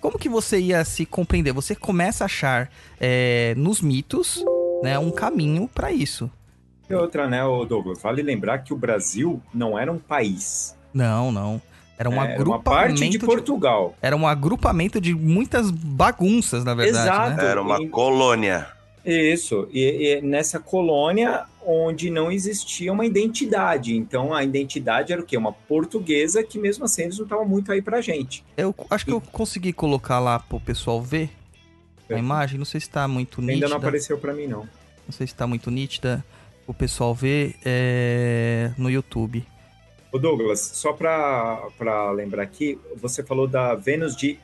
Como 0.00 0.18
que 0.18 0.28
você 0.28 0.58
ia 0.60 0.84
se 0.84 1.04
compreender? 1.06 1.52
Você 1.52 1.74
começa 1.74 2.24
a 2.24 2.26
achar 2.26 2.70
é, 3.00 3.54
nos 3.56 3.80
mitos 3.80 4.44
né, 4.82 4.98
um 4.98 5.10
caminho 5.10 5.68
pra 5.72 5.90
isso. 5.90 6.30
E 6.88 6.94
outra, 6.94 7.26
né, 7.26 7.42
ô 7.44 7.64
Douglas? 7.64 8.00
Vale 8.02 8.22
lembrar 8.22 8.58
que 8.58 8.72
o 8.72 8.76
Brasil 8.76 9.40
não 9.52 9.78
era 9.78 9.90
um 9.90 9.98
país. 9.98 10.76
Não, 10.92 11.32
não. 11.32 11.60
Era 11.98 12.10
um 12.10 12.12
É, 12.12 12.16
era 12.16 12.24
uma 12.26 12.34
agrupamento. 12.56 12.64
parte 12.64 13.08
de 13.08 13.18
de- 13.18 13.24
Portugal. 13.24 13.94
Era 14.02 14.14
um 14.16 14.26
agrupamento 14.26 15.00
de 15.00 15.14
muitas 15.14 15.70
bagunças, 15.70 16.64
na 16.64 16.74
verdade. 16.74 17.08
Exato. 17.08 17.36
Né? 17.36 17.50
Era 17.50 17.62
uma 17.62 17.80
E- 17.82 17.88
colônia. 17.88 18.66
Isso. 19.04 19.68
E, 19.72 20.18
e 20.18 20.20
nessa 20.20 20.58
colônia 20.60 21.44
onde 21.66 22.10
não 22.10 22.30
existia 22.30 22.92
uma 22.92 23.06
identidade. 23.06 23.96
Então, 23.96 24.34
a 24.34 24.42
identidade 24.44 25.12
era 25.12 25.20
o 25.20 25.24
quê? 25.24 25.36
Uma 25.36 25.52
portuguesa 25.52 26.42
que, 26.42 26.58
mesmo 26.58 26.84
assim, 26.84 27.02
eles 27.02 27.18
não 27.18 27.24
estavam 27.24 27.46
muito 27.46 27.72
aí 27.72 27.82
pra 27.82 28.00
gente. 28.00 28.44
Eu 28.56 28.74
acho 28.90 29.04
que 29.04 29.12
eu 29.12 29.20
consegui 29.20 29.72
colocar 29.72 30.18
lá 30.20 30.38
pro 30.38 30.60
pessoal 30.60 31.00
ver 31.00 31.30
a 32.08 32.18
imagem. 32.18 32.58
Não 32.58 32.64
sei 32.64 32.80
se 32.80 32.90
tá 32.90 33.06
muito 33.08 33.40
Ainda 33.40 33.52
nítida. 33.52 33.68
não 33.68 33.76
apareceu 33.76 34.18
pra 34.18 34.32
mim, 34.32 34.46
não. 34.46 34.68
Não 35.06 35.12
sei 35.12 35.26
se 35.26 35.34
tá 35.34 35.46
muito 35.46 35.70
nítida. 35.70 36.24
O 36.66 36.72
pessoal 36.72 37.14
ver 37.14 37.56
é, 37.64 38.70
no 38.78 38.90
YouTube. 38.90 39.44
Ô 40.10 40.18
Douglas, 40.18 40.60
só 40.60 40.92
pra, 40.92 41.68
pra 41.76 42.10
lembrar 42.12 42.42
aqui, 42.42 42.78
você 42.96 43.22
falou 43.22 43.46
da 43.46 43.74
Vênus 43.74 44.16
de 44.16 44.38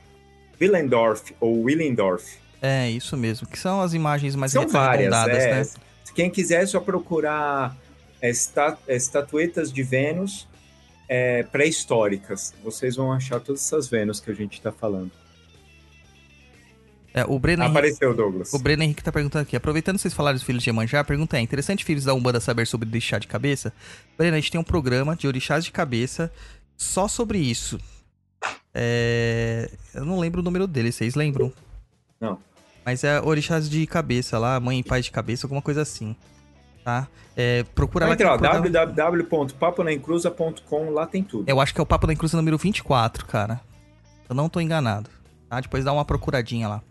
Willendorf, 0.61 1.35
ou 1.41 1.63
Willendorf. 1.63 2.39
É, 2.61 2.91
isso 2.91 3.17
mesmo. 3.17 3.47
Que 3.47 3.59
são 3.59 3.81
as 3.81 3.95
imagens 3.95 4.37
mais 4.37 4.53
São 4.53 4.69
várias, 4.69 5.13
arredondadas, 5.13 5.45
é. 5.45 5.55
né? 5.55 5.90
Quem 6.15 6.31
quiser 6.31 6.63
é 6.63 6.67
só 6.67 6.81
procurar 6.81 7.77
é, 8.21 8.31
é, 8.31 8.97
estatuetas 8.97 9.73
de 9.73 9.83
Vênus 9.83 10.49
é, 11.09 11.43
pré-históricas. 11.45 12.55
Vocês 12.63 12.97
vão 12.97 13.13
achar 13.13 13.41
todas 13.41 13.65
essas 13.65 13.89
Vênus 13.89 14.21
que 14.21 14.31
a 14.31 14.35
gente 14.35 14.61
tá 14.61 14.73
falando. 14.73 15.11
É, 17.13 17.25
o 17.25 17.39
Breno 17.39 17.65
Henrique, 17.65 17.79
Apareceu, 17.79 18.15
Douglas. 18.15 18.53
o 18.53 18.59
Breno 18.59 18.85
Henrique 18.85 19.03
tá 19.03 19.11
perguntando 19.11 19.43
aqui. 19.43 19.57
Aproveitando 19.57 19.97
que 19.97 20.03
vocês 20.03 20.15
falaram 20.15 20.37
dos 20.37 20.45
filhos 20.45 20.63
de 20.63 20.71
Iemanjá, 20.71 21.01
a 21.01 21.05
pergunta 21.05 21.37
é: 21.37 21.41
interessante 21.41 21.85
filhos 21.85 22.05
da 22.05 22.15
Umbanda 22.15 22.39
saber 22.39 22.67
sobre 22.67 22.89
orixá 22.89 23.19
de 23.19 23.27
cabeça? 23.27 23.73
Breno, 24.17 24.37
a 24.37 24.41
gente 24.41 24.53
tem 24.53 24.61
um 24.61 24.65
programa 24.65 25.17
de 25.17 25.27
orixás 25.27 25.65
de 25.65 25.73
cabeça 25.73 26.33
só 26.77 27.09
sobre 27.09 27.39
isso. 27.39 27.81
É, 28.73 29.69
Eu 29.93 30.05
não 30.05 30.21
lembro 30.21 30.41
o 30.41 30.45
número 30.45 30.69
dele, 30.69 30.93
vocês 30.93 31.17
lembram? 31.17 31.53
Não. 32.21 32.39
Mas 32.85 33.05
é 33.05 33.21
orixás 33.21 33.69
de 33.69 33.87
cabeça 33.87 34.39
lá, 34.39 34.59
mãe 34.59 34.81
e 34.81 34.83
pai 34.83 35.03
de 35.03 35.11
cabeça, 35.11 35.47
alguma 35.47 35.63
coisa 35.63 35.83
assim. 35.83 36.17
Tá? 36.85 37.07
É, 37.37 37.63
procura 37.75 38.07
Vai 38.07 38.17
lá. 38.17 38.35
entrar, 38.35 38.61
www.paponaencruza.com, 38.61 40.91
lá 40.91 41.07
tem 41.07 41.23
tudo. 41.23 41.49
Eu 41.49 41.61
acho 41.61 41.75
que 41.75 41.81
é 41.81 41.83
o 41.83 41.87
Papo 41.87 42.07
da 42.07 42.13
Encruza 42.13 42.37
número 42.37 42.59
24, 42.59 43.27
cara. 43.27 43.61
Eu 44.29 44.35
não 44.35 44.49
tô 44.49 44.61
enganado. 44.61 45.11
Tá? 45.49 45.61
Depois 45.61 45.85
dá 45.85 45.93
uma 45.93 46.05
procuradinha 46.05 46.69
lá. 46.69 46.83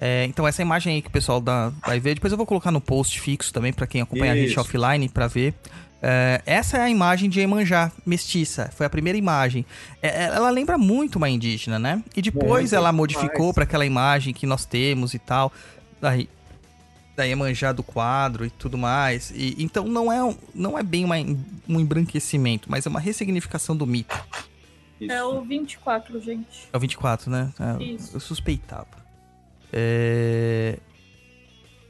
É, 0.00 0.24
então 0.26 0.46
essa 0.46 0.62
imagem 0.62 0.94
aí 0.94 1.02
que 1.02 1.08
o 1.08 1.10
pessoal 1.10 1.40
dá, 1.40 1.72
vai 1.84 1.98
ver, 1.98 2.14
depois 2.14 2.32
eu 2.32 2.36
vou 2.36 2.46
colocar 2.46 2.70
no 2.70 2.80
post 2.80 3.20
fixo 3.20 3.52
também 3.52 3.72
pra 3.72 3.84
quem 3.86 4.00
acompanha 4.00 4.32
a 4.32 4.36
gente 4.36 4.50
Isso. 4.50 4.60
offline 4.60 5.08
pra 5.08 5.26
ver. 5.26 5.54
É, 6.00 6.40
essa 6.46 6.76
é 6.78 6.82
a 6.82 6.90
imagem 6.90 7.28
de 7.28 7.40
Emanjá, 7.40 7.90
mestiça. 8.06 8.70
Foi 8.74 8.86
a 8.86 8.90
primeira 8.90 9.18
imagem. 9.18 9.66
É, 10.00 10.24
ela 10.26 10.48
lembra 10.50 10.78
muito 10.78 11.16
uma 11.16 11.28
indígena, 11.28 11.78
né? 11.78 12.02
E 12.16 12.22
depois 12.22 12.62
Muito, 12.70 12.74
ela 12.74 12.92
modificou 12.92 13.52
pra 13.52 13.64
aquela 13.64 13.84
imagem 13.84 14.32
que 14.32 14.46
nós 14.46 14.64
temos 14.64 15.12
e 15.14 15.18
tal. 15.18 15.52
Daí, 16.00 16.28
da 17.16 17.24
Iemanjá 17.24 17.72
do 17.72 17.82
quadro 17.82 18.46
e 18.46 18.50
tudo 18.50 18.78
mais. 18.78 19.32
E, 19.34 19.56
então 19.58 19.88
não 19.88 20.12
é, 20.12 20.22
um- 20.22 20.36
não 20.54 20.78
é 20.78 20.84
bem 20.84 21.04
uma- 21.04 21.16
um 21.68 21.80
embranquecimento, 21.80 22.70
mas 22.70 22.86
é 22.86 22.88
uma 22.88 23.00
ressignificação 23.00 23.76
do 23.76 23.84
mito. 23.84 24.16
Isso. 25.00 25.10
É 25.12 25.22
o 25.24 25.40
24, 25.42 26.20
gente. 26.20 26.68
É 26.72 26.76
o 26.76 26.80
24, 26.80 27.28
né? 27.30 27.52
É, 27.58 27.82
Isso. 27.82 28.16
Eu 28.16 28.20
suspeitava. 28.20 28.86
É, 29.72 30.78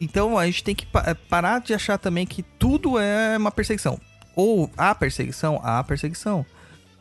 Então 0.00 0.38
a 0.38 0.46
gente 0.46 0.62
tem 0.64 0.74
que 0.74 0.86
pa- 0.86 1.04
é, 1.06 1.14
parar 1.14 1.60
de 1.60 1.74
achar 1.74 1.98
também 1.98 2.26
que 2.26 2.42
tudo 2.42 2.98
é 2.98 3.36
uma 3.36 3.50
perseguição. 3.50 4.00
Ou 4.36 4.70
há 4.76 4.94
perseguição, 4.94 5.60
há 5.62 5.82
perseguição. 5.82 6.46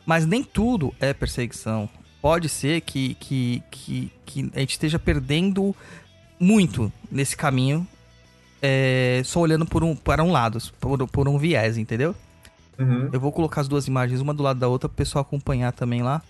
Mas 0.04 0.26
nem 0.26 0.42
tudo 0.42 0.92
é 0.98 1.12
perseguição. 1.12 1.88
Pode 2.20 2.48
ser 2.48 2.80
que, 2.80 3.14
que, 3.14 3.62
que, 3.70 4.12
que 4.26 4.50
a 4.54 4.60
gente 4.60 4.72
esteja 4.72 4.98
perdendo 4.98 5.74
muito 6.40 6.92
nesse 7.10 7.36
caminho, 7.36 7.86
é, 8.60 9.22
só 9.24 9.40
olhando 9.40 9.64
por 9.64 9.84
um, 9.84 9.94
para 9.94 10.22
um 10.24 10.32
lado, 10.32 10.58
por, 10.80 11.06
por 11.08 11.28
um 11.28 11.38
viés, 11.38 11.76
entendeu? 11.76 12.14
Uhum. 12.78 13.08
Eu 13.12 13.20
vou 13.20 13.30
colocar 13.32 13.60
as 13.60 13.68
duas 13.68 13.86
imagens, 13.86 14.20
uma 14.20 14.34
do 14.34 14.42
lado 14.42 14.58
da 14.58 14.66
outra, 14.68 14.88
pro 14.88 14.96
pessoal 14.96 15.22
acompanhar 15.22 15.72
também 15.72 16.02
lá 16.02 16.22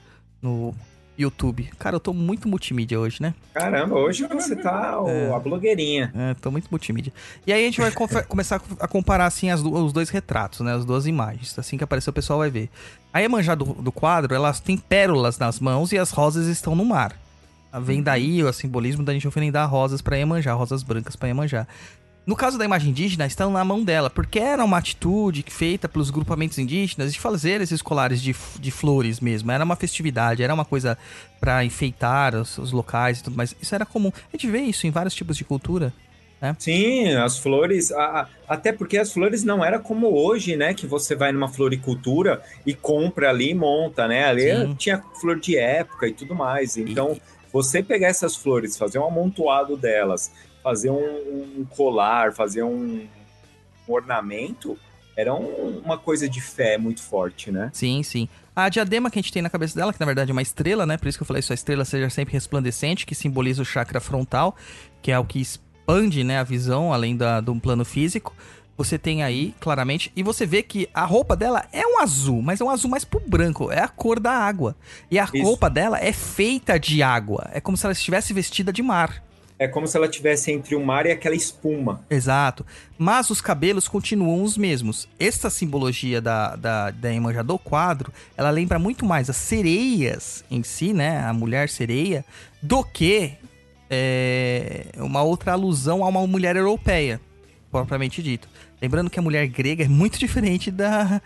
no 0.43 0.75
YouTube. 1.19 1.69
Cara, 1.79 1.97
eu 1.97 2.01
tô 2.01 2.13
muito 2.15 2.49
multimídia 2.49 2.99
hoje, 2.99 3.21
né? 3.21 3.35
Caramba, 3.53 3.97
hoje 3.97 4.27
você 4.29 4.55
tá 4.55 5.01
o- 5.01 5.09
É. 5.09 5.35
a 5.35 5.39
blogueirinha. 5.39 6.13
É, 6.15 6.35
tô 6.35 6.51
muito 6.51 6.69
multimídia. 6.71 7.13
E 7.47 7.53
aí 7.53 7.63
a 7.63 7.65
gente 7.67 7.81
vai 7.81 7.91
começar 8.29 8.63
a 8.79 8.87
comparar, 8.89 9.27
assim, 9.27 9.51
as 9.51 9.61
os 9.61 9.93
dois 9.93 10.11
retratos, 10.11 10.61
né? 10.61 10.75
As 10.75 10.85
duas 10.85 11.07
imagens. 11.07 11.59
Assim 11.59 11.77
que 11.77 11.83
aparecer 11.85 12.11
o 12.11 12.13
pessoal 12.13 12.39
vai 12.39 12.51
ver. 12.51 12.71
A 13.13 13.19
Iemanjá 13.21 13.55
do, 13.55 13.65
do 13.65 13.91
quadro, 13.91 14.35
elas 14.35 14.61
têm 14.61 14.77
pérolas 14.77 15.39
nas 15.39 15.59
mãos 15.59 15.91
e 15.93 15.99
as 15.99 16.11
rosas 16.11 16.47
estão 16.47 16.77
no 16.77 16.85
mar. 16.85 17.17
Vem 17.83 18.03
daí 18.03 18.43
o 18.43 18.53
simbolismo 18.53 19.05
da 19.05 19.13
gente 19.13 19.29
oferendar 19.29 19.69
rosas 19.69 20.01
pra 20.01 20.17
Iemanjá, 20.17 20.55
rosas 20.55 20.83
brancas 20.83 21.17
pra 21.17 21.29
Iemanjá. 21.29 21.67
No 22.29 22.37
caso 22.37 22.59
da 22.59 22.65
imagem 22.67 22.91
indígena, 22.91 23.25
estão 23.27 23.51
na 23.51 23.65
mão 23.65 23.83
dela, 23.83 24.11
porque 24.11 24.39
era 24.39 24.63
uma 24.63 24.77
atitude 24.77 25.43
feita 25.49 25.89
pelos 25.89 26.11
grupamentos 26.11 26.59
indígenas 26.59 27.11
de 27.15 27.19
fazer 27.19 27.63
esses 27.63 27.81
colares 27.81 28.21
de, 28.21 28.37
de 28.61 28.71
flores 28.71 29.19
mesmo. 29.19 29.51
Era 29.51 29.65
uma 29.65 29.77
festividade, 29.77 30.43
era 30.43 30.53
uma 30.53 30.65
coisa 30.67 30.99
pra 31.41 31.65
enfeitar 31.65 32.35
os, 32.35 32.59
os 32.59 32.71
locais 32.71 33.21
e 33.21 33.25
tudo 33.25 33.35
mais. 33.35 33.57
Isso 33.63 33.75
era 33.75 33.87
comum. 33.87 34.13
A 34.15 34.37
gente 34.37 34.47
vê 34.47 34.59
isso 34.61 34.87
em 34.87 34.91
vários 34.91 35.15
tipos 35.15 35.39
de 35.39 35.45
cultura. 35.45 35.91
Sim, 36.59 37.15
as 37.15 37.39
flores, 37.39 37.91
a- 37.91 38.21
a- 38.21 38.29
até 38.47 38.73
porque 38.73 38.99
as 38.99 39.11
flores 39.11 39.43
não 39.43 39.65
era 39.65 39.79
como 39.79 40.09
hoje, 40.15 40.55
né? 40.55 40.75
Que 40.75 40.87
você 40.87 41.17
vai 41.17 41.33
numa 41.33 41.49
floricultura 41.49 42.43
e 42.67 42.75
compra 42.75 43.31
ali 43.31 43.51
e 43.53 43.55
monta, 43.55 44.07
né? 44.07 44.27
Ali 44.27 44.43
Sim. 44.55 44.75
tinha 44.75 45.03
flor 45.21 45.41
de 45.41 45.57
época 45.57 46.07
e 46.07 46.13
tudo 46.13 46.35
mais. 46.35 46.77
Então, 46.77 47.15
E- 47.15 47.23
você 47.51 47.83
pegar 47.83 48.09
essas 48.09 48.37
flores, 48.37 48.77
fazer 48.77 48.99
um 48.99 49.07
amontoado 49.07 49.77
delas, 49.77 50.31
fazer 50.63 50.91
um, 50.91 51.61
um 51.61 51.65
colar, 51.65 52.33
fazer 52.33 52.63
um, 52.63 53.07
um 53.89 53.93
ornamento, 53.93 54.79
era 55.17 55.35
um- 55.35 55.81
uma 55.85 55.99
coisa 55.99 56.29
de 56.29 56.41
fé 56.41 56.79
muito 56.79 57.03
forte, 57.03 57.51
né? 57.51 57.71
Sim, 57.73 58.03
sim. 58.03 58.29
A 58.55 58.69
diadema 58.69 59.11
que 59.11 59.19
a 59.19 59.23
gente 59.23 59.33
tem 59.33 59.43
na 59.43 59.51
cabeça 59.51 59.75
dela, 59.77 59.93
que 59.93 60.01
na 60.01 60.07
verdade 60.07 60.31
é 60.31 60.33
uma 60.33 60.43
estrela, 60.43 60.85
né? 60.87 60.97
Por 60.97 61.09
isso 61.09 61.17
que 61.19 61.23
eu 61.23 61.27
falei 61.27 61.41
isso, 61.41 61.53
a 61.53 61.55
estrela 61.55 61.85
seja 61.85 62.11
sempre 62.11 62.33
resplandecente, 62.35 63.07
que 63.07 63.15
simboliza 63.15 63.63
o 63.63 63.65
chakra 63.65 64.01
frontal, 64.01 64.57
que 65.03 65.11
é 65.13 65.19
o 65.19 65.25
que 65.25 65.41
expande, 65.41 66.23
né, 66.25 66.39
a 66.39 66.45
visão, 66.45 66.93
além 66.93 67.17
da, 67.17 67.41
de 67.41 67.51
um 67.51 67.59
plano 67.59 67.85
físico. 67.85 68.35
Você 68.77 68.97
tem 68.97 69.25
aí, 69.25 69.55
claramente, 69.59 70.13
e 70.15 70.23
você 70.23 70.47
vê 70.47 70.63
que 70.63 70.89
a 70.95 71.05
roupa 71.05 71.35
dela 71.35 71.67
é 71.73 71.85
um 71.85 72.01
azul, 72.01 72.41
mas 72.41 72.61
é 72.61 72.65
um 72.65 72.71
azul 72.71 72.89
mais 72.91 73.05
pro 73.05 73.19
branco, 73.19 73.73
é 73.73 73.81
a 73.81 73.89
cor 73.89 74.21
da 74.21 74.31
água. 74.33 74.77
E 75.11 75.19
a 75.19 75.25
Isso. 75.25 75.43
roupa 75.43 75.69
dela 75.69 75.99
é 75.99 76.13
feita 76.13 76.79
de 76.79 77.03
água, 77.03 77.49
é 77.53 77.61
como 77.61 77.77
se 77.77 77.85
ela 77.87 77.93
estivesse 77.93 78.33
vestida 78.33 78.73
de 78.73 78.83
mar. 78.83 79.21
É 79.59 79.67
como 79.67 79.89
se 79.89 79.97
ela 79.97 80.09
tivesse 80.09 80.53
entre 80.53 80.77
o 80.77 80.85
mar 80.85 81.05
e 81.05 81.11
aquela 81.11 81.35
espuma. 81.35 82.05
Exato. 82.09 82.65
Mas 82.97 83.29
os 83.29 83.41
cabelos 83.41 83.89
continuam 83.89 84.43
os 84.43 84.57
mesmos. 84.57 85.09
Essa 85.19 85.51
simbologia 85.51 86.21
da, 86.21 86.55
da, 86.55 86.91
da 86.91 87.09
Iemanjá 87.09 87.43
do 87.43 87.59
quadro, 87.59 88.13
ela 88.37 88.51
lembra 88.51 88.79
muito 88.79 89.05
mais 89.05 89.29
as 89.29 89.37
sereias 89.37 90.45
em 90.49 90.63
si, 90.63 90.93
né? 90.93 91.25
A 91.25 91.33
mulher 91.33 91.69
sereia, 91.69 92.25
do 92.63 92.85
que 92.85 93.33
é, 93.91 94.87
uma 94.99 95.23
outra 95.23 95.53
alusão 95.53 96.05
a 96.05 96.09
uma 96.09 96.25
mulher 96.27 96.55
europeia, 96.55 97.21
propriamente 97.71 98.23
dito. 98.23 98.49
Lembrando 98.81 99.11
que 99.11 99.19
a 99.19 99.23
mulher 99.23 99.47
grega 99.49 99.85
é 99.85 99.89
muito 99.89 100.19
diferente 100.21 100.71
da, 100.71 101.21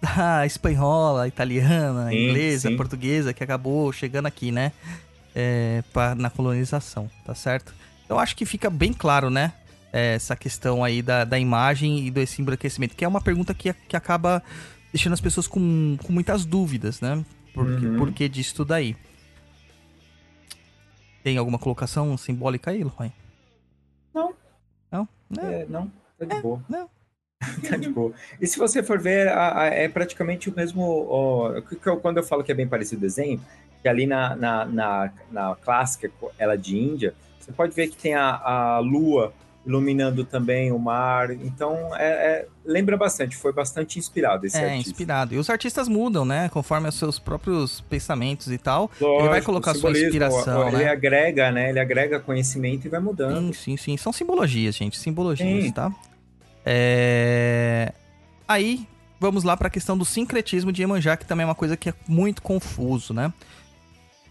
da 0.00 0.46
espanhola, 0.46 1.28
italiana, 1.28 2.08
Sim, 2.08 2.28
inglesa, 2.28 2.68
sim. 2.68 2.76
portuguesa, 2.76 3.32
que 3.32 3.44
acabou 3.44 3.92
chegando 3.92 4.26
aqui, 4.26 4.50
né? 4.50 4.72
É, 5.34 5.82
pra- 5.92 6.14
na 6.14 6.30
colonização, 6.30 7.10
tá 7.24 7.34
certo? 7.34 7.74
Eu 8.08 8.18
acho 8.18 8.36
que 8.36 8.44
fica 8.46 8.70
bem 8.70 8.92
claro, 8.92 9.30
né? 9.30 9.52
é, 9.96 10.14
essa 10.16 10.34
questão 10.34 10.82
aí 10.82 11.00
da, 11.00 11.24
da 11.24 11.38
imagem 11.38 12.04
e 12.06 12.10
desse 12.10 12.42
embranquecimento, 12.42 12.96
que 12.96 13.04
é 13.04 13.08
uma 13.08 13.20
pergunta 13.20 13.54
que, 13.54 13.72
que 13.72 13.96
acaba 13.96 14.42
deixando 14.92 15.12
as 15.12 15.20
pessoas 15.20 15.46
com, 15.46 15.96
com 16.04 16.12
muitas 16.12 16.44
dúvidas, 16.44 17.00
né? 17.00 17.24
Por, 17.52 17.64
que- 17.78 17.86
Uhum. 17.86 17.96
por 17.96 18.12
que 18.12 18.28
disso 18.28 18.64
daí? 18.64 18.96
Tem 21.22 21.38
alguma 21.38 21.58
colocação 21.58 22.16
simbólica 22.16 22.70
aí, 22.72 22.82
Luan? 22.84 23.12
Não. 24.12 24.34
Não? 24.90 25.08
Não. 25.30 25.44
É, 25.48 25.66
não, 25.66 25.92
tá 26.18 26.24
de 26.26 26.42
boa. 26.42 26.64
não. 26.68 26.90
tá 27.70 27.76
de 27.76 27.88
boa. 27.88 28.12
E 28.40 28.46
se 28.46 28.58
você 28.58 28.82
for 28.82 29.00
ver, 29.00 29.28
a- 29.28 29.60
a- 29.62 29.66
é 29.66 29.88
praticamente 29.88 30.50
o 30.50 30.54
mesmo. 30.56 31.06
ó, 31.08 31.60
que- 31.62 31.76
que 31.76 31.86
eu- 31.88 31.98
quando 31.98 32.16
eu 32.18 32.22
falo 32.24 32.42
que 32.44 32.52
é 32.52 32.54
bem 32.54 32.66
parecido 32.68 32.98
o 32.98 33.00
desenho, 33.02 33.40
que 33.84 33.88
ali 33.90 34.06
na, 34.06 34.34
na, 34.34 34.64
na, 34.64 35.12
na 35.30 35.54
clássica, 35.56 36.10
ela 36.38 36.56
de 36.56 36.74
Índia, 36.74 37.12
você 37.38 37.52
pode 37.52 37.74
ver 37.74 37.88
que 37.88 37.96
tem 37.98 38.14
a, 38.14 38.30
a 38.42 38.78
lua 38.78 39.30
iluminando 39.66 40.24
também 40.24 40.72
o 40.72 40.78
mar. 40.78 41.30
Então, 41.30 41.94
é, 41.94 42.06
é- 42.06 42.46
lembra 42.64 42.96
bastante, 42.96 43.36
foi 43.36 43.52
bastante 43.52 43.98
inspirado 43.98 44.46
esse 44.46 44.56
É, 44.56 44.70
artista. 44.70 44.90
inspirado. 44.90 45.34
E 45.34 45.38
os 45.38 45.50
artistas 45.50 45.86
mudam, 45.86 46.24
né? 46.24 46.48
Conforme 46.48 46.88
os 46.88 46.94
seus 46.94 47.18
próprios 47.18 47.82
pensamentos 47.82 48.50
e 48.50 48.56
tal. 48.56 48.90
Lógico, 48.98 49.20
Ele 49.20 49.28
vai 49.28 49.42
colocar 49.42 49.74
sua 49.74 49.90
inspiração, 49.90 50.68
Ele 50.68 50.78
né? 50.78 50.88
agrega, 50.88 51.52
né? 51.52 51.68
Ele 51.68 51.78
agrega 51.78 52.18
conhecimento 52.18 52.86
e 52.86 52.88
vai 52.88 53.00
mudando. 53.00 53.36
Sim, 53.48 53.52
sim, 53.52 53.76
sim. 53.76 53.96
São 53.98 54.14
simbologias, 54.14 54.74
gente. 54.74 54.98
Simbologias, 54.98 55.64
Sim. 55.64 55.72
tá? 55.72 55.92
É... 56.64 57.92
Aí, 58.48 58.86
vamos 59.20 59.44
lá 59.44 59.56
pra 59.58 59.68
questão 59.68 59.96
do 59.96 60.06
sincretismo 60.06 60.72
de 60.72 60.80
Iemanjá, 60.80 61.18
que 61.18 61.26
também 61.26 61.44
é 61.44 61.46
uma 61.46 61.54
coisa 61.54 61.76
que 61.76 61.90
é 61.90 61.94
muito 62.08 62.40
confuso, 62.40 63.12
né? 63.12 63.30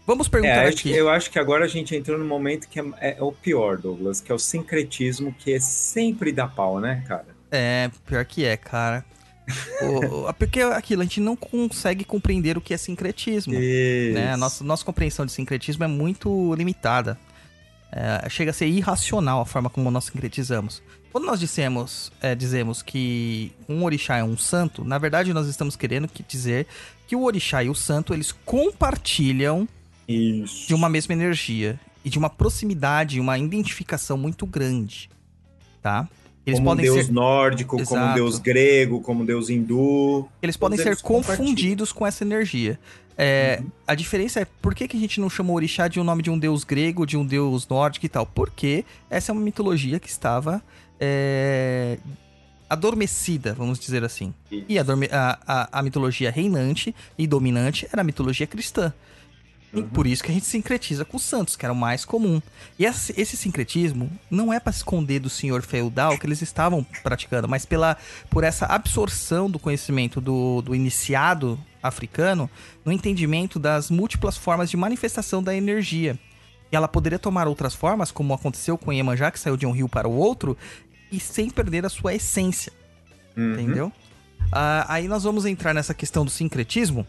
Vamos 0.06 0.26
É, 0.26 0.30
perguntar 0.30 0.66
acho 0.66 0.78
aqui. 0.78 0.90
eu 0.92 1.08
acho 1.08 1.30
que 1.30 1.38
agora 1.38 1.64
a 1.64 1.68
gente 1.68 1.94
entrou 1.96 2.18
no 2.18 2.24
momento 2.24 2.68
que 2.68 2.78
é, 2.78 2.84
é 3.00 3.16
o 3.20 3.32
pior, 3.32 3.78
Douglas, 3.78 4.20
que 4.20 4.30
é 4.30 4.34
o 4.34 4.38
sincretismo, 4.38 5.34
que 5.38 5.52
é 5.52 5.58
sempre 5.60 6.30
dá 6.32 6.46
pau, 6.46 6.78
né, 6.80 7.02
cara? 7.08 7.26
É, 7.50 7.90
pior 8.06 8.24
que 8.24 8.44
é, 8.44 8.56
cara. 8.56 9.04
O- 9.82 10.32
porque 10.38 10.60
aquilo, 10.60 11.02
a 11.02 11.04
gente 11.04 11.20
não 11.20 11.34
consegue 11.36 12.04
compreender 12.04 12.56
o 12.56 12.60
que 12.60 12.74
é 12.74 12.76
sincretismo. 12.76 13.54
Isso. 13.54 14.14
né? 14.14 14.32
A 14.32 14.36
nossa, 14.36 14.62
nossa 14.64 14.84
compreensão 14.84 15.24
de 15.24 15.32
sincretismo 15.32 15.84
é 15.84 15.88
muito 15.88 16.54
limitada. 16.54 17.18
É, 17.92 18.28
chega 18.28 18.50
a 18.50 18.54
ser 18.54 18.66
irracional 18.66 19.40
a 19.40 19.46
forma 19.46 19.70
como 19.70 19.90
nós 19.90 20.04
sincretizamos. 20.06 20.82
Quando 21.12 21.26
nós 21.26 21.38
dissemos, 21.38 22.10
é, 22.20 22.34
dizemos 22.34 22.82
que 22.82 23.52
um 23.68 23.84
orixá 23.84 24.16
é 24.18 24.24
um 24.24 24.36
santo, 24.36 24.84
na 24.84 24.98
verdade 24.98 25.32
nós 25.32 25.46
estamos 25.46 25.76
querendo 25.76 26.08
que 26.08 26.24
dizer 26.24 26.66
que 27.06 27.14
o 27.14 27.22
orixá 27.22 27.62
e 27.62 27.68
o 27.70 27.74
santo 27.74 28.12
eles 28.12 28.32
compartilham 28.44 29.68
Isso. 30.08 30.66
de 30.68 30.74
uma 30.74 30.88
mesma 30.88 31.14
energia 31.14 31.78
e 32.04 32.10
de 32.10 32.18
uma 32.18 32.28
proximidade, 32.30 33.18
uma 33.20 33.38
identificação 33.38 34.16
muito 34.18 34.44
grande, 34.46 35.08
tá? 35.82 36.08
Eles 36.46 36.58
como 36.58 36.70
podem 36.70 36.90
um 36.90 36.94
deus 36.94 37.06
ser 37.06 37.12
nórdico, 37.12 37.70
como 37.82 38.00
um 38.00 38.02
Exato. 38.04 38.14
deus 38.14 38.38
grego, 38.38 39.00
como 39.00 39.22
um 39.22 39.24
deus 39.24 39.48
hindu. 39.48 40.28
Eles 40.42 40.56
podem 40.58 40.78
ser 40.78 41.00
confundidos 41.00 41.90
com 41.90 42.06
essa 42.06 42.22
energia. 42.22 42.78
É, 43.16 43.62
A 43.86 43.94
diferença 43.94 44.40
é 44.40 44.44
por 44.60 44.74
que, 44.74 44.86
que 44.86 44.96
a 44.96 45.00
gente 45.00 45.20
não 45.20 45.30
chamou 45.30 45.56
orixá 45.56 45.88
de 45.88 45.98
um 45.98 46.04
nome 46.04 46.22
de 46.22 46.30
um 46.30 46.38
deus 46.38 46.62
grego, 46.64 47.06
de 47.06 47.16
um 47.16 47.24
deus 47.24 47.66
nórdico 47.66 48.04
e 48.04 48.08
tal? 48.10 48.26
Porque 48.26 48.84
essa 49.08 49.30
é 49.30 49.32
uma 49.32 49.40
mitologia 49.40 49.98
que 49.98 50.08
estava 50.08 50.60
é, 51.00 51.96
adormecida, 52.68 53.54
vamos 53.54 53.78
dizer 53.78 54.04
assim. 54.04 54.34
E 54.50 54.78
adorme- 54.78 55.08
a, 55.12 55.38
a- 55.46 55.68
a 55.78 55.82
mitologia 55.82 56.30
reinante 56.30 56.94
e 57.16 57.26
dominante 57.26 57.86
era 57.92 58.00
a 58.02 58.04
mitologia 58.04 58.46
cristã. 58.46 58.92
E 59.74 59.80
Uhum. 59.80 59.88
por 59.88 60.06
isso 60.06 60.22
que 60.22 60.30
a 60.30 60.34
gente 60.34 60.46
sincretiza 60.46 61.04
com 61.04 61.16
os 61.16 61.22
santos, 61.24 61.56
que 61.56 61.66
era 61.66 61.72
o 61.72 61.76
mais 61.76 62.04
comum. 62.04 62.40
E 62.78 62.84
esse, 62.84 63.12
esse 63.20 63.36
sincretismo 63.36 64.10
não 64.30 64.52
é 64.52 64.60
para 64.60 64.70
esconder 64.70 65.18
do 65.18 65.28
senhor 65.28 65.62
feudal 65.62 66.16
que 66.16 66.26
eles 66.26 66.40
estavam 66.42 66.86
praticando, 67.02 67.48
mas 67.48 67.66
pela, 67.66 67.96
por 68.30 68.44
essa 68.44 68.66
absorção 68.66 69.50
do 69.50 69.58
conhecimento 69.58 70.20
do, 70.20 70.62
do 70.62 70.74
iniciado 70.74 71.58
africano 71.82 72.48
no 72.84 72.92
entendimento 72.92 73.58
das 73.58 73.90
múltiplas 73.90 74.36
formas 74.36 74.70
de 74.70 74.76
manifestação 74.76 75.42
da 75.42 75.54
energia. 75.54 76.18
E 76.70 76.76
ela 76.76 76.88
poderia 76.88 77.18
tomar 77.18 77.48
outras 77.48 77.74
formas, 77.74 78.10
como 78.10 78.32
aconteceu 78.32 78.78
com 78.78 78.92
Iemanjá, 78.92 79.30
que 79.30 79.40
saiu 79.40 79.56
de 79.56 79.66
um 79.66 79.72
rio 79.72 79.88
para 79.88 80.08
o 80.08 80.12
outro, 80.14 80.56
e 81.10 81.18
sem 81.20 81.50
perder 81.50 81.84
a 81.84 81.88
sua 81.88 82.14
essência. 82.14 82.72
Uhum. 83.36 83.52
Entendeu? 83.54 83.92
Ah, 84.52 84.86
aí 84.88 85.08
nós 85.08 85.24
vamos 85.24 85.46
entrar 85.46 85.74
nessa 85.74 85.94
questão 85.94 86.24
do 86.24 86.30
sincretismo. 86.30 87.06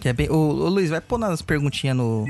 Que 0.00 0.08
é 0.08 0.12
bem. 0.12 0.30
Ô, 0.30 0.34
ô, 0.34 0.68
Luiz, 0.68 0.90
vai 0.90 1.00
pôr 1.00 1.18
nas 1.18 1.42
perguntinhas 1.42 1.96
no, 1.96 2.26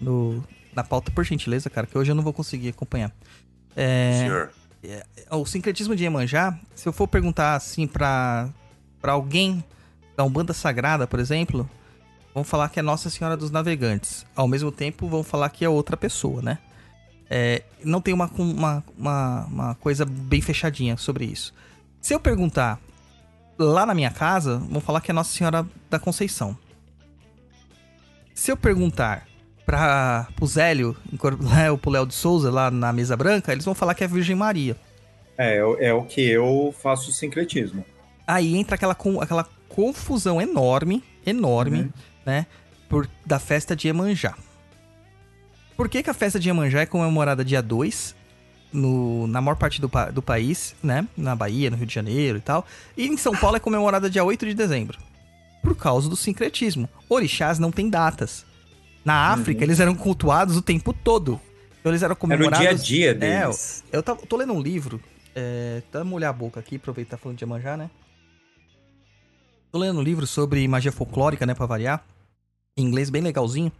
no. 0.00 0.44
Na 0.74 0.82
pauta, 0.82 1.10
por 1.10 1.24
gentileza, 1.24 1.70
cara, 1.70 1.86
que 1.86 1.96
hoje 1.96 2.10
eu 2.10 2.14
não 2.16 2.22
vou 2.22 2.32
conseguir 2.32 2.70
acompanhar. 2.70 3.12
É, 3.76 4.18
Senhor. 4.18 4.50
o 5.30 5.46
sincretismo 5.46 5.94
de 5.94 6.02
Iemanjá, 6.02 6.58
se 6.74 6.88
eu 6.88 6.92
for 6.92 7.06
perguntar 7.06 7.54
assim 7.54 7.86
pra, 7.86 8.48
pra 9.00 9.12
alguém 9.12 9.62
da 10.16 10.24
Umbanda 10.24 10.52
Sagrada, 10.52 11.06
por 11.06 11.20
exemplo, 11.20 11.68
vão 12.34 12.42
falar 12.42 12.68
que 12.68 12.80
é 12.80 12.82
Nossa 12.82 13.08
Senhora 13.08 13.36
dos 13.36 13.52
Navegantes. 13.52 14.26
Ao 14.34 14.48
mesmo 14.48 14.72
tempo, 14.72 15.08
vão 15.08 15.22
falar 15.22 15.48
que 15.50 15.64
é 15.64 15.68
outra 15.68 15.96
pessoa, 15.96 16.42
né? 16.42 16.58
É, 17.30 17.62
não 17.84 18.00
tem 18.00 18.12
uma, 18.12 18.30
uma, 18.36 18.84
uma, 18.98 19.44
uma 19.46 19.74
coisa 19.76 20.04
bem 20.04 20.40
fechadinha 20.40 20.96
sobre 20.96 21.24
isso. 21.24 21.54
Se 22.00 22.12
eu 22.12 22.20
perguntar 22.20 22.80
lá 23.58 23.86
na 23.86 23.94
minha 23.94 24.10
casa, 24.10 24.58
vão 24.58 24.80
falar 24.80 25.00
que 25.00 25.10
é 25.10 25.14
Nossa 25.14 25.32
Senhora 25.36 25.66
da 25.90 25.98
Conceição. 25.98 26.56
Se 28.34 28.50
eu 28.50 28.56
perguntar 28.56 29.26
para 29.64 30.28
o 30.40 30.46
Zélio, 30.46 30.96
né, 31.40 31.70
ou 31.70 31.78
pro 31.78 31.90
Léo 31.90 32.06
de 32.06 32.14
Souza, 32.14 32.50
lá 32.50 32.70
na 32.70 32.92
Mesa 32.92 33.16
Branca, 33.16 33.52
eles 33.52 33.64
vão 33.64 33.74
falar 33.74 33.94
que 33.94 34.04
é 34.04 34.08
Virgem 34.08 34.36
Maria. 34.36 34.76
É, 35.38 35.56
é 35.56 35.64
o- 35.64 35.76
é 35.80 36.00
que 36.06 36.20
eu 36.30 36.74
faço 36.82 37.12
sincretismo. 37.12 37.84
Aí 38.26 38.56
entra 38.56 38.74
aquela, 38.76 38.96
aquela 39.20 39.44
confusão 39.68 40.40
enorme, 40.40 41.02
enorme, 41.26 41.80
Uhum. 41.82 41.90
né? 42.24 42.46
Por, 42.88 43.08
da 43.26 43.38
festa 43.38 43.74
de 43.74 43.88
Iemanjá. 43.88 44.34
Por 45.76 45.88
que, 45.88 46.02
que 46.02 46.10
a 46.10 46.14
festa 46.14 46.38
de 46.38 46.48
Iemanjá 46.48 46.80
é 46.82 46.86
comemorada 46.86 47.44
dia 47.44 47.60
2, 47.60 48.14
no, 48.74 49.26
na 49.28 49.40
maior 49.40 49.54
parte 49.56 49.80
do, 49.80 49.90
do 50.12 50.20
país, 50.20 50.74
né? 50.82 51.06
Na 51.16 51.34
Bahia, 51.34 51.70
no 51.70 51.76
Rio 51.76 51.86
de 51.86 51.94
Janeiro 51.94 52.38
e 52.38 52.40
tal. 52.40 52.66
E 52.96 53.06
em 53.06 53.16
São 53.16 53.32
Paulo 53.34 53.56
é 53.56 53.60
comemorada 53.60 54.10
dia 54.10 54.22
8 54.24 54.44
de 54.44 54.52
dezembro. 54.54 54.98
Por 55.62 55.74
causa 55.76 56.08
do 56.10 56.16
sincretismo. 56.16 56.88
Orixás 57.08 57.58
não 57.58 57.70
têm 57.70 57.88
datas. 57.88 58.44
Na 59.04 59.28
África, 59.32 59.62
eles 59.64 59.80
eram 59.80 59.94
cultuados 59.94 60.56
o 60.56 60.62
tempo 60.62 60.92
todo. 60.92 61.40
Então 61.80 61.90
eles 61.92 62.02
eram 62.02 62.12
Era 62.12 62.14
o 62.14 62.16
comemorados... 62.20 62.58
dia 62.60 62.70
a 62.70 62.74
dia 62.74 63.10
É, 63.10 63.14
deles. 63.42 63.84
eu 63.92 64.02
tava- 64.02 64.20
tô 64.26 64.36
lendo 64.36 64.52
um 64.54 64.60
livro, 64.60 65.00
é, 65.34 65.82
tá 65.92 66.02
molhar 66.02 66.30
a 66.30 66.32
boca 66.32 66.58
aqui, 66.58 66.76
aproveitar 66.76 67.16
falando 67.18 67.38
de 67.38 67.44
Iemanjá, 67.44 67.76
né? 67.76 67.90
Tô 69.70 69.78
lendo 69.78 69.98
um 69.98 70.02
livro 70.02 70.26
sobre 70.26 70.66
magia 70.68 70.92
folclórica, 70.92 71.44
né, 71.44 71.54
pra 71.54 71.66
variar, 71.66 72.04
em 72.76 72.84
inglês 72.86 73.10
bem 73.10 73.22
legalzinho. 73.22 73.72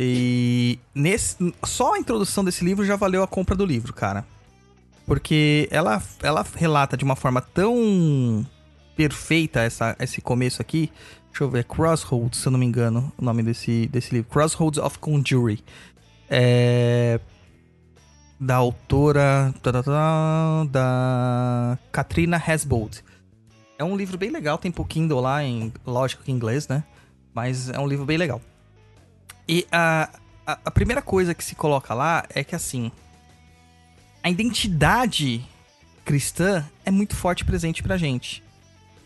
E 0.00 0.78
nesse, 0.94 1.52
só 1.64 1.94
a 1.94 1.98
introdução 1.98 2.44
desse 2.44 2.64
livro 2.64 2.84
já 2.84 2.94
valeu 2.94 3.20
a 3.20 3.26
compra 3.26 3.56
do 3.56 3.66
livro, 3.66 3.92
cara. 3.92 4.24
Porque 5.04 5.68
ela, 5.72 6.00
ela 6.22 6.46
relata 6.54 6.96
de 6.96 7.02
uma 7.02 7.16
forma 7.16 7.40
tão 7.40 8.46
perfeita 8.94 9.60
essa, 9.60 9.96
esse 9.98 10.20
começo 10.20 10.62
aqui. 10.62 10.92
Deixa 11.30 11.42
eu 11.42 11.50
ver, 11.50 11.64
Crossroads, 11.64 12.38
se 12.38 12.46
eu 12.46 12.52
não 12.52 12.58
me 12.58 12.66
engano, 12.66 13.12
o 13.18 13.24
nome 13.24 13.42
desse, 13.42 13.88
desse 13.88 14.14
livro. 14.14 14.30
Crossroads 14.30 14.78
of 14.78 14.98
Conjuring. 15.00 15.58
É 16.30 17.18
da 18.40 18.54
autora 18.54 19.52
tá, 19.60 19.72
tá, 19.72 19.82
tá, 19.82 20.64
da 20.70 21.78
Katrina 21.90 22.36
Hasbold. 22.46 23.02
É 23.76 23.84
um 23.84 23.96
livro 23.96 24.16
bem 24.16 24.30
legal, 24.30 24.58
tem 24.58 24.70
pouquinho 24.70 25.18
lá 25.18 25.42
em, 25.42 25.72
lógico 25.84 26.22
que 26.22 26.30
em 26.30 26.34
inglês, 26.34 26.68
né? 26.68 26.84
Mas 27.34 27.68
é 27.68 27.78
um 27.78 27.86
livro 27.86 28.04
bem 28.04 28.16
legal. 28.16 28.40
E 29.48 29.66
a, 29.72 30.10
a, 30.46 30.58
a 30.66 30.70
primeira 30.70 31.00
coisa 31.00 31.34
que 31.34 31.42
se 31.44 31.54
coloca 31.54 31.94
lá 31.94 32.24
é 32.34 32.44
que 32.44 32.54
assim, 32.54 32.92
a 34.22 34.30
identidade 34.30 35.44
cristã 36.04 36.64
é 36.84 36.90
muito 36.90 37.16
forte 37.16 37.44
presente 37.44 37.82
pra 37.82 37.96
gente. 37.96 38.42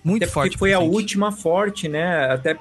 Muito 0.05 0.25
Até 0.25 0.33
forte 0.33 0.59
foi 0.59 0.73
a 0.73 0.79
presente. 0.79 0.97
última 0.97 1.31
forte, 1.33 1.89
né? 1.89 2.31
Até 2.33 2.57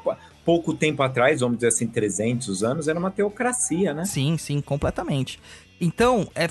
pouco 0.46 0.74
tempo 0.74 1.02
atrás, 1.02 1.40
vamos 1.40 1.58
dizer 1.58 1.70
assim, 1.70 1.88
300 1.88 2.64
anos, 2.64 2.88
era 2.88 2.98
uma 3.00 3.10
teocracia, 3.12 3.94
né? 3.94 4.06
Sim, 4.06 4.38
sim, 4.38 4.62
completamente. 4.62 5.40
Então, 5.80 6.30
é, 6.36 6.46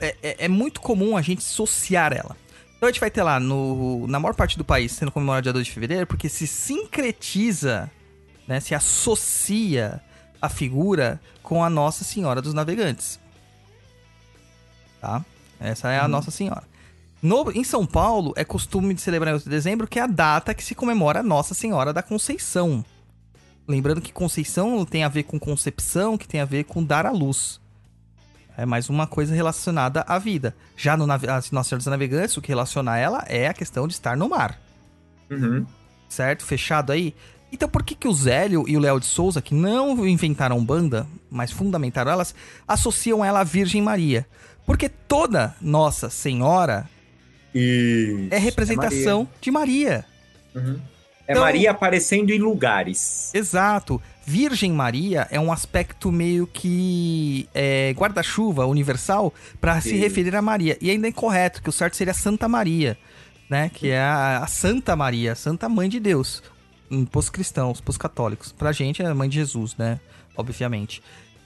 é, 0.00 0.16
é- 0.22 0.44
é 0.44 0.48
muito 0.48 0.80
comum 0.80 1.16
a 1.16 1.22
gente 1.22 1.38
associar 1.38 2.12
ela. 2.12 2.36
Então 2.76 2.88
a 2.88 2.92
gente 2.92 3.00
vai 3.00 3.10
ter 3.10 3.22
lá, 3.22 3.40
no, 3.40 4.06
na 4.06 4.20
maior 4.20 4.34
parte 4.34 4.56
do 4.58 4.64
país, 4.64 4.92
sendo 4.92 5.10
comemorado 5.10 5.44
dia 5.44 5.52
2 5.52 5.66
de 5.66 5.72
fevereiro, 5.72 6.06
porque 6.06 6.28
se 6.28 6.46
sincretiza, 6.46 7.90
né, 8.46 8.60
se 8.60 8.74
associa 8.74 10.00
a 10.46 10.48
figura 10.48 11.20
com 11.42 11.62
a 11.62 11.70
Nossa 11.70 12.04
Senhora 12.04 12.40
dos 12.40 12.54
Navegantes. 12.54 13.20
Tá? 15.00 15.24
Essa 15.60 15.90
é 15.90 15.98
a 15.98 16.08
Nossa 16.08 16.30
Senhora. 16.30 16.64
No, 17.22 17.50
em 17.52 17.64
São 17.64 17.86
Paulo, 17.86 18.32
é 18.36 18.44
costume 18.44 18.94
de 18.94 19.00
celebrar 19.00 19.32
em 19.32 19.34
8 19.34 19.44
de 19.44 19.50
dezembro, 19.50 19.86
que 19.86 19.98
é 19.98 20.02
a 20.02 20.06
data 20.06 20.54
que 20.54 20.62
se 20.62 20.74
comemora 20.74 21.20
a 21.20 21.22
Nossa 21.22 21.54
Senhora 21.54 21.92
da 21.92 22.02
Conceição. 22.02 22.84
Lembrando 23.66 24.00
que 24.00 24.12
Conceição 24.12 24.84
tem 24.84 25.02
a 25.02 25.08
ver 25.08 25.24
com 25.24 25.38
concepção, 25.38 26.16
que 26.16 26.28
tem 26.28 26.40
a 26.40 26.44
ver 26.44 26.64
com 26.64 26.84
dar 26.84 27.04
à 27.04 27.10
luz. 27.10 27.60
É 28.56 28.64
mais 28.64 28.88
uma 28.88 29.06
coisa 29.06 29.34
relacionada 29.34 30.04
à 30.06 30.18
vida. 30.18 30.54
Já 30.76 30.96
no 30.96 31.06
Nossa 31.06 31.42
Senhora 31.50 31.76
dos 31.76 31.86
Navegantes, 31.86 32.36
o 32.36 32.40
que 32.40 32.48
relaciona 32.48 32.96
ela 32.96 33.24
é 33.26 33.48
a 33.48 33.54
questão 33.54 33.86
de 33.86 33.94
estar 33.94 34.16
no 34.16 34.28
mar. 34.28 34.58
Uhum. 35.30 35.66
Certo? 36.08 36.44
Fechado 36.44 36.92
aí? 36.92 37.14
Então 37.52 37.68
por 37.68 37.82
que, 37.82 37.94
que 37.94 38.08
o 38.08 38.12
Zélio 38.12 38.64
e 38.66 38.76
o 38.76 38.80
Léo 38.80 38.98
de 39.00 39.06
Souza, 39.06 39.40
que 39.40 39.54
não 39.54 40.06
inventaram 40.06 40.62
banda, 40.64 41.06
mas 41.30 41.50
fundamentaram 41.52 42.10
elas, 42.10 42.34
associam 42.66 43.24
ela 43.24 43.40
à 43.40 43.44
Virgem 43.44 43.80
Maria? 43.82 44.26
Porque 44.66 44.88
toda 44.88 45.54
Nossa 45.60 46.10
Senhora 46.10 46.88
E 47.54 48.28
é 48.30 48.38
representação 48.38 49.28
de 49.40 49.50
Maria. 49.50 50.04
É 50.54 51.32
Então- 51.32 51.42
Maria 51.42 51.70
aparecendo 51.70 52.30
em 52.30 52.38
lugares. 52.38 53.32
Exato. 53.34 54.00
Virgem 54.24 54.72
Maria 54.72 55.26
é 55.30 55.38
um 55.38 55.52
aspecto 55.52 56.10
meio 56.10 56.46
que 56.48 57.48
é, 57.54 57.92
guarda-chuva 57.96 58.66
universal 58.66 59.32
para 59.60 59.80
se 59.80 59.94
referir 59.96 60.34
a 60.34 60.42
Maria. 60.42 60.76
E 60.80 60.90
ainda 60.90 61.06
é 61.06 61.10
incorreto, 61.10 61.62
que 61.62 61.68
o 61.68 61.72
certo 61.72 61.96
seria 61.96 62.12
Santa 62.12 62.48
Maria, 62.48 62.98
né? 63.48 63.70
Que 63.72 63.90
é 63.90 64.00
a, 64.00 64.38
a 64.38 64.46
Santa 64.48 64.96
Maria, 64.96 65.32
a 65.32 65.36
Santa 65.36 65.68
Mãe 65.68 65.88
de 65.88 66.00
Deus. 66.00 66.42
Pros 67.10 67.28
cristãos, 67.30 67.80
pros 67.80 67.96
católicos. 67.96 68.52
Pra 68.52 68.72
gente 68.72 69.02
é 69.02 69.06
a 69.06 69.14
Mãe 69.14 69.28
de 69.28 69.36
Jesus, 69.36 69.76
né? 69.76 69.98
Obviamente. 70.36 71.02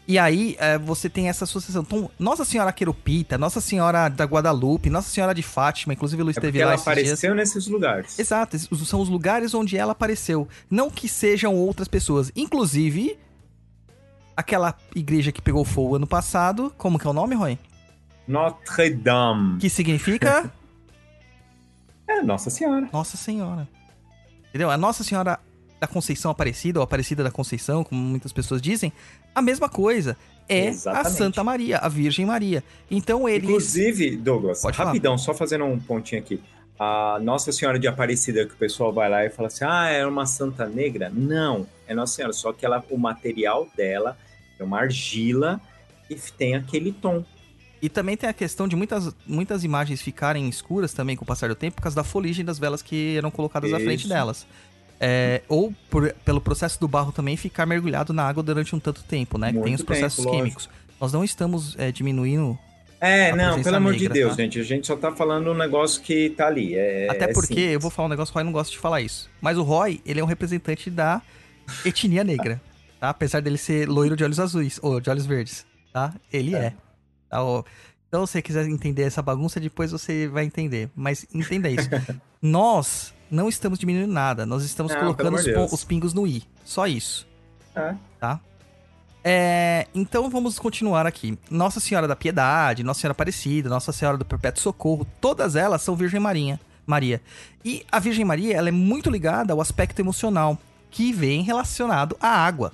E 0.09 0.19
aí 0.19 0.57
é, 0.59 0.77
você 0.77 1.09
tem 1.09 1.29
essa 1.29 1.45
associação. 1.45 1.83
Então, 1.83 2.11
Nossa 2.19 2.45
Senhora 2.45 2.73
Querupita, 2.73 3.39
Nossa 3.39 3.61
Senhora 3.61 4.09
da 4.09 4.25
Guadalupe, 4.25 4.91
Nossa 4.91 5.09
Senhora 5.09 5.33
de 5.33 5.43
Fátima, 5.43 5.93
inclusive 5.93 6.21
o 6.21 6.25
Luiz 6.25 6.37
É 6.37 6.41
porque 6.41 6.59
lá 6.59 6.65
ela 6.65 6.75
esses 6.75 6.85
dias. 6.85 6.97
apareceu 6.99 7.35
nesses 7.35 7.67
lugares. 7.69 8.19
Exato, 8.19 8.59
são 8.85 9.01
os 9.01 9.09
lugares 9.09 9.55
onde 9.55 9.77
ela 9.77 9.93
apareceu. 9.93 10.49
Não 10.69 10.91
que 10.91 11.09
sejam 11.09 11.55
outras 11.55 11.87
pessoas. 11.87 12.33
Inclusive, 12.35 13.17
aquela 14.37 14.75
igreja 14.97 15.31
que 15.31 15.41
pegou 15.41 15.65
fogo 15.65 15.95
ano 15.95 16.07
passado, 16.09 16.73
como 16.77 16.99
que 16.99 17.07
é 17.07 17.11
o 17.11 17.13
nome, 17.13 17.37
Roy? 17.37 17.57
Notre 18.27 18.91
Dame. 18.91 19.59
Que 19.59 19.71
significa 19.71 20.51
É, 22.09 22.21
Nossa 22.23 22.51
Senhora. 22.51 22.89
Nossa 22.93 23.17
Senhora. 23.17 23.69
Entendeu? 24.51 24.71
A 24.71 24.77
Nossa 24.77 25.03
Senhora 25.03 25.39
da 25.81 25.87
Conceição 25.87 26.31
Aparecida, 26.31 26.79
ou 26.79 26.85
Aparecida 26.85 27.25
da 27.25 27.31
Conceição, 27.31 27.83
como 27.83 28.01
muitas 28.01 28.33
pessoas 28.33 28.61
dizem, 28.61 28.93
a 29.35 29.41
mesma 29.41 29.69
coisa. 29.69 30.17
É 30.49 30.63
a 30.63 30.71
Exatamente. 30.71 31.17
Santa 31.17 31.45
Maria, 31.45 31.79
a 31.79 31.89
Virgem 31.89 32.27
Maria. 32.27 32.63
Então 32.91 33.29
eles. 33.29 33.49
Inclusive, 33.49 34.17
Douglas, 34.17 34.61
Pode 34.61 34.77
falar. 34.77 34.91
rapidão, 34.91 35.17
só 35.17 35.33
fazendo 35.33 35.65
um 35.65 35.79
pontinho 35.79 36.21
aqui. 36.21 36.43
A 36.79 37.19
Nossa 37.23 37.53
Senhora 37.53 37.79
de 37.79 37.87
Aparecida, 37.87 38.45
que 38.45 38.55
o 38.55 38.57
pessoal 38.57 38.93
vai 38.93 39.09
lá 39.09 39.25
e 39.25 39.31
fala 39.31 39.47
assim: 39.47 39.65
ah, 39.65 39.89
é 39.89 40.05
uma 40.05 40.27
santa 40.27 40.67
negra? 40.67 41.11
Não, 41.15 41.67
é 41.87 41.95
Nossa 41.95 42.17
Senhora, 42.17 42.33
só 42.33 42.53
que 42.53 42.67
ela, 42.67 42.85
o 42.91 42.99
material 42.99 43.69
dela 43.77 44.19
é 44.59 44.65
uma 44.65 44.81
argila 44.81 45.61
e 46.09 46.17
tem 46.17 46.57
aquele 46.57 46.93
tom. 46.93 47.25
E 47.83 47.89
também 47.89 48.17
tem 48.17 48.29
a 48.29 48.33
questão 48.33 48.69
de 48.69 48.77
muitas, 48.77 49.15
muitas 49.27 49.65
imagens 49.65 50.03
ficarem 50.03 50.49
escuras 50.49 50.93
também 50.93 51.17
com 51.17 51.25
o 51.25 51.27
passar 51.27 51.49
do 51.49 51.55
tempo 51.55 51.77
por 51.77 51.83
causa 51.83 51.97
da 51.97 52.05
fuligem 52.05 52.45
das 52.45 52.59
velas 52.59 52.83
que 52.83 53.17
eram 53.17 53.31
colocadas 53.31 53.73
à 53.73 53.79
frente 53.81 54.01
Isso. 54.01 54.09
delas. 54.09 54.47
É, 55.03 55.41
ou 55.49 55.73
por- 55.89 56.13
pelo 56.25 56.43
processo 56.43 56.79
do 56.79 56.87
barro 56.87 57.11
também 57.11 57.35
ficar 57.37 57.65
mergulhado 57.65 58.13
na 58.13 58.23
água 58.23 58.43
durante 58.43 58.77
um 58.77 58.79
tanto 58.79 59.03
tempo, 59.03 59.39
né? 59.39 59.47
Que 59.47 59.55
tem 59.55 59.63
Muito 59.63 59.79
os 59.79 59.85
processos 59.85 60.23
tempo, 60.23 60.37
químicos. 60.37 60.69
Nós 61.01 61.11
não 61.11 61.25
estamos 61.25 61.75
é, 61.79 61.91
diminuindo. 61.91 62.59
É, 63.01 63.35
não, 63.35 63.63
pelo 63.63 63.77
amor 63.77 63.95
de 63.95 64.01
negra, 64.01 64.13
Deus, 64.15 64.37
tá? 64.37 64.43
gente. 64.43 64.61
A 64.61 64.63
gente 64.63 64.87
só 64.87 64.95
tá 64.95 65.11
falando 65.11 65.51
um 65.51 65.55
negócio 65.55 66.03
que 66.03 66.29
tá 66.29 66.49
ali. 66.49 66.75
É, 66.75 67.09
até 67.11 67.25
é 67.25 67.33
porque, 67.33 67.47
simples. 67.55 67.73
eu 67.73 67.81
vou 67.81 67.91
falar 67.91 68.09
um 68.09 68.11
negócio, 68.11 68.31
o 68.31 68.35
Roy 68.35 68.45
não 68.45 68.53
gosta 68.53 68.71
de 68.71 68.79
falar 68.79 69.01
isso. 69.01 69.31
Mas 69.41 69.57
o 69.57 69.63
Roy, 69.63 70.03
ele 70.05 70.21
é 70.21 70.23
um 70.23 70.27
representante 70.27 70.91
da 70.91 71.23
etnia 71.83 72.23
negra, 72.23 72.61
tá? 73.01 73.09
Apesar 73.09 73.41
dele 73.41 73.57
ser 73.57 73.89
loiro 73.89 74.15
de 74.15 74.23
olhos 74.23 74.39
azuis, 74.39 74.79
ou 74.83 75.01
de 75.01 75.09
olhos 75.09 75.25
verdes, 75.25 75.65
tá? 75.95 76.13
Ele 76.31 76.55
é. 76.55 76.75
Tá? 77.31 77.39
Então, 78.09 78.27
se 78.27 78.33
você 78.33 78.43
quiser 78.43 78.67
entender 78.67 79.05
essa 79.05 79.23
bagunça, 79.23 79.61
depois 79.61 79.93
você 79.93 80.27
vai 80.27 80.45
entender. 80.45 80.91
Mas 80.97 81.25
entenda 81.33 81.71
isso. 81.71 81.89
Nós 82.43 83.15
não 83.31 83.49
estamos 83.49 83.79
diminuindo 83.79 84.13
nada. 84.13 84.45
Nós 84.45 84.65
estamos 84.65 84.93
Não, 84.93 85.01
colocando 85.01 85.37
os, 85.37 85.73
os 85.73 85.85
pingos 85.85 86.13
no 86.13 86.27
i. 86.27 86.43
Só 86.65 86.87
isso. 86.87 87.27
É. 87.75 87.95
Tá? 88.19 88.41
É, 89.23 89.87
então 89.95 90.29
vamos 90.29 90.59
continuar 90.59 91.07
aqui. 91.07 91.39
Nossa 91.51 91.79
Senhora 91.79 92.09
da 92.09 92.17
Piedade, 92.17 92.83
Nossa 92.83 93.01
Senhora 93.01 93.13
Aparecida, 93.13 93.69
Nossa 93.69 93.93
Senhora 93.93 94.17
do 94.17 94.25
Perpétuo 94.25 94.63
Socorro, 94.63 95.07
todas 95.21 95.55
elas 95.57 95.83
são 95.83 95.95
Virgem 95.95 96.19
Maria. 96.19 96.59
Maria. 96.87 97.21
E 97.65 97.85
a 97.93 97.99
Virgem 97.99 98.25
Maria, 98.25 98.57
ela 98.57 98.69
é 98.69 98.73
muito 98.73 99.11
ligada 99.11 99.53
ao 99.53 99.61
aspecto 99.61 100.01
emocional, 100.01 100.59
que 100.91 101.13
vem 101.13 101.43
relacionado 101.43 102.17
à 102.21 102.29
água. 102.29 102.73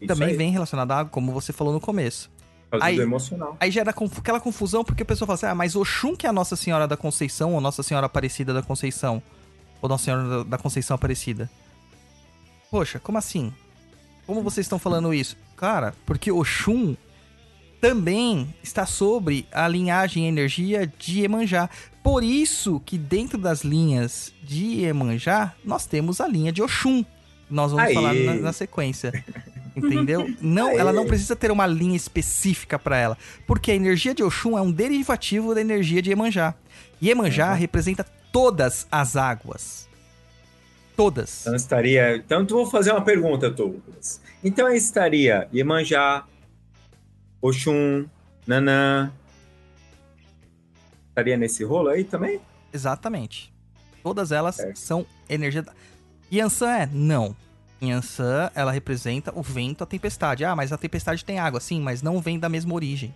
Isso 0.00 0.08
Também 0.08 0.28
aí, 0.28 0.36
vem 0.36 0.50
relacionado 0.50 0.92
à 0.92 0.98
água, 0.98 1.10
como 1.10 1.32
você 1.32 1.52
falou 1.52 1.72
no 1.72 1.80
começo. 1.80 2.30
Causa 2.78 2.86
aí- 2.86 2.96
do 2.96 3.02
emocional. 3.02 3.56
Aí 3.60 3.70
gera 3.70 3.90
aquela 3.90 4.40
confusão 4.40 4.82
porque 4.84 5.02
a 5.02 5.06
pessoa 5.06 5.26
fala 5.26 5.34
assim: 5.34 5.46
ah, 5.46 5.54
mas 5.54 5.74
Oxum 5.76 6.14
que 6.16 6.26
é 6.26 6.30
a 6.30 6.32
Nossa 6.32 6.56
Senhora 6.56 6.86
da 6.88 6.96
Conceição 6.96 7.54
ou 7.54 7.60
Nossa 7.60 7.82
Senhora 7.82 8.06
Aparecida 8.06 8.52
da 8.52 8.62
Conceição? 8.62 9.22
Ou 9.80 9.88
Nossa 9.88 10.04
Senhora 10.04 10.28
da- 10.28 10.42
da 10.44 10.58
Conceição 10.58 10.94
Aparecida? 10.94 11.50
Poxa, 12.70 12.98
como 12.98 13.18
assim? 13.18 13.52
Como 14.26 14.42
vocês 14.42 14.64
estão 14.64 14.78
falando 14.78 15.12
isso? 15.12 15.36
Cara, 15.56 15.94
porque 16.06 16.30
Oxum 16.32 16.96
também 17.80 18.54
está 18.62 18.86
sobre 18.86 19.46
a 19.50 19.66
linhagem 19.66 20.24
e 20.24 20.28
energia 20.28 20.86
de 20.98 21.20
Iemanjá. 21.20 21.68
Por 22.02 22.22
isso 22.22 22.80
que 22.86 22.96
dentro 22.96 23.36
das 23.36 23.62
linhas 23.62 24.32
de 24.42 24.64
Iemanjá, 24.82 25.52
nós 25.64 25.84
temos 25.86 26.20
a 26.20 26.28
linha 26.28 26.52
de 26.52 26.62
Oxum. 26.62 27.04
Nós 27.50 27.72
vamos 27.72 27.86
Aê. 27.86 27.94
falar 27.94 28.14
na, 28.14 28.34
na 28.34 28.52
sequência. 28.52 29.12
Entendeu? 29.74 30.28
Não, 30.40 30.70
ela 30.70 30.92
não 30.92 31.06
precisa 31.06 31.34
ter 31.34 31.50
uma 31.50 31.66
linha 31.66 31.96
específica 31.96 32.78
para 32.78 32.96
ela, 32.98 33.18
porque 33.46 33.70
a 33.70 33.74
energia 33.74 34.14
de 34.14 34.22
Oxum 34.22 34.56
é 34.58 34.60
um 34.62 34.70
derivativo 34.70 35.54
da 35.54 35.60
energia 35.60 36.02
de 36.02 36.10
Iemanjá. 36.10 36.54
E 37.00 37.08
Iemanjá 37.08 37.50
Uhum. 37.52 37.56
representa 37.58 38.04
todas 38.30 38.86
as 38.90 39.16
águas. 39.16 39.88
Todas. 40.94 41.40
Então 41.42 41.54
estaria. 41.56 42.16
Então, 42.16 42.44
tu 42.44 42.54
vou 42.56 42.66
fazer 42.66 42.90
uma 42.92 43.00
pergunta, 43.02 43.50
Douglas. 43.50 44.20
Então 44.44 44.66
aí 44.66 44.76
estaria 44.76 45.48
Iemanjá, 45.52 46.24
Oxum, 47.40 48.06
Nanã. 48.46 49.10
Estaria 51.08 51.36
nesse 51.36 51.64
rolo 51.64 51.88
aí 51.88 52.04
também? 52.04 52.40
Exatamente. 52.72 53.52
Todas 54.02 54.32
elas 54.32 54.56
Certo. 54.56 54.78
são 54.78 55.06
energia. 55.28 55.62
da- 55.62 55.72
Yansan 56.32 56.70
é? 56.72 56.88
Não. 56.92 57.36
Yansan, 57.90 58.50
ela 58.54 58.70
representa 58.72 59.32
o 59.34 59.42
vento, 59.42 59.82
a 59.82 59.86
tempestade. 59.86 60.44
Ah, 60.44 60.54
mas 60.54 60.72
a 60.72 60.78
tempestade 60.78 61.24
tem 61.24 61.38
água, 61.38 61.60
sim, 61.60 61.80
mas 61.80 62.02
não 62.02 62.20
vem 62.20 62.38
da 62.38 62.48
mesma 62.48 62.74
origem. 62.74 63.14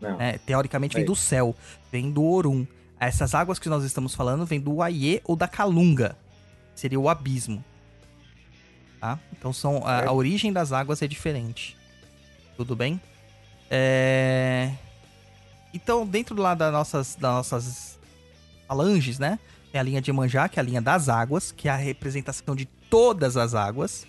Né? 0.00 0.38
Teoricamente 0.44 0.94
vem 0.94 1.04
É 1.04 1.06
do 1.06 1.14
céu, 1.14 1.54
vem 1.90 2.10
do 2.10 2.24
Orum. 2.24 2.66
Essas 2.98 3.34
águas 3.34 3.58
que 3.58 3.68
nós 3.68 3.84
estamos 3.84 4.14
falando 4.14 4.46
vêm 4.46 4.60
do 4.60 4.82
Aie 4.82 5.20
ou 5.24 5.36
da 5.36 5.46
Calunga. 5.46 6.16
Seria 6.74 6.98
o 6.98 7.08
abismo. 7.08 7.64
Tá? 9.00 9.18
Então 9.32 9.52
são 9.52 9.86
a, 9.86 10.02
É. 10.02 10.06
a 10.06 10.12
origem 10.12 10.52
das 10.52 10.72
águas 10.72 11.02
é 11.02 11.06
diferente. 11.08 11.76
Tudo 12.56 12.74
bem? 12.76 13.00
É... 13.70 14.72
Então, 15.74 16.06
dentro 16.06 16.40
lá 16.40 16.54
das 16.54 16.72
nossas, 16.72 17.14
das 17.16 17.32
nossas 17.32 17.98
falanges, 18.68 19.18
né? 19.18 19.38
Tem 19.70 19.80
a 19.80 19.84
linha 19.84 20.00
de 20.02 20.10
Emanjá, 20.10 20.48
que 20.48 20.58
é 20.58 20.62
a 20.62 20.64
linha 20.64 20.82
das 20.82 21.08
águas, 21.08 21.50
que 21.50 21.68
é 21.68 21.72
a 21.72 21.76
representação 21.76 22.54
de 22.54 22.68
todas 22.92 23.38
as 23.38 23.54
águas. 23.54 24.06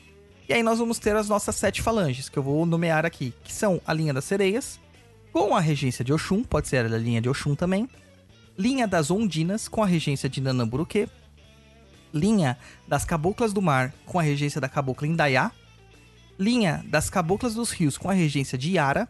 E 0.50 0.52
aí 0.52 0.62
nós 0.62 0.78
vamos 0.78 1.00
ter 1.00 1.16
as 1.16 1.30
nossas 1.30 1.56
sete 1.56 1.82
falanges, 1.82 2.28
que 2.28 2.38
eu 2.38 2.44
vou 2.44 2.66
nomear 2.66 3.06
aqui, 3.06 3.34
que 3.42 3.54
são 3.54 3.80
a 3.88 3.94
linha 3.94 4.14
das 4.14 4.26
sereias, 4.26 4.78
com 5.32 5.56
a 5.56 5.62
regência 5.62 6.04
de 6.04 6.12
Oxum, 6.12 6.44
pode 6.44 6.68
ser 6.68 6.86
a 6.86 6.98
linha 6.98 7.22
de 7.22 7.30
Oxum 7.30 7.56
também. 7.56 7.88
Linha 8.60 8.86
das 8.86 9.10
ondinas, 9.10 9.70
com 9.70 9.82
a 9.82 9.86
regência 9.86 10.28
de 10.28 10.42
Nanamburuque. 10.42 11.08
Linha 12.14 12.58
das 12.86 13.06
caboclas 13.06 13.54
do 13.54 13.62
mar, 13.62 13.94
com 14.06 14.20
a 14.20 14.22
regência 14.22 14.60
da 14.60 14.68
cabocla 14.68 15.08
Indaiá. 15.08 15.50
Linha 16.38 16.84
das 16.90 17.10
caboclas 17.10 17.56
dos 17.56 17.72
rios, 17.72 17.98
com 17.98 18.10
a 18.10 18.14
regência 18.14 18.58
de 18.58 18.74
Yara. 18.74 19.08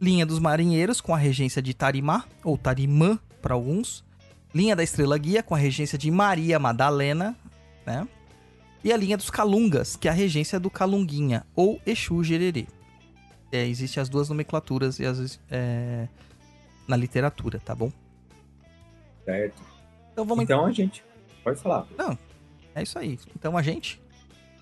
Linha 0.00 0.24
dos 0.24 0.38
marinheiros, 0.38 0.98
com 0.98 1.14
a 1.14 1.18
regência 1.18 1.60
de 1.60 1.74
Tarimá, 1.74 2.24
ou 2.42 2.56
Tarimã 2.56 3.18
para 3.42 3.52
alguns. 3.52 4.02
Linha 4.54 4.74
da 4.74 4.82
estrela 4.82 5.18
guia, 5.18 5.42
com 5.42 5.54
a 5.54 5.58
regência 5.58 5.98
de 5.98 6.10
Maria 6.10 6.58
Madalena, 6.58 7.36
né? 7.84 8.08
E 8.82 8.92
a 8.92 8.96
linha 8.96 9.16
dos 9.16 9.30
calungas, 9.30 9.96
que 9.96 10.08
é 10.08 10.10
a 10.10 10.14
regência 10.14 10.58
do 10.58 10.70
Calunguinha, 10.70 11.44
ou 11.54 11.80
Exu 11.84 12.24
Gererê. 12.24 12.66
É, 13.52 13.66
Existem 13.66 14.00
as 14.00 14.08
duas 14.08 14.28
nomenclaturas 14.28 14.98
e 14.98 15.04
as, 15.04 15.40
é, 15.50 16.08
na 16.88 16.96
literatura, 16.96 17.60
tá 17.60 17.74
bom? 17.74 17.92
Certo. 19.24 19.62
Então 20.12 20.24
vamos. 20.24 20.44
Então 20.44 20.66
a 20.66 20.72
gente 20.72 21.04
pode 21.44 21.60
falar. 21.60 21.86
É 22.74 22.82
isso 22.82 22.98
aí. 22.98 23.18
Então 23.36 23.56
a 23.56 23.62
gente. 23.62 24.00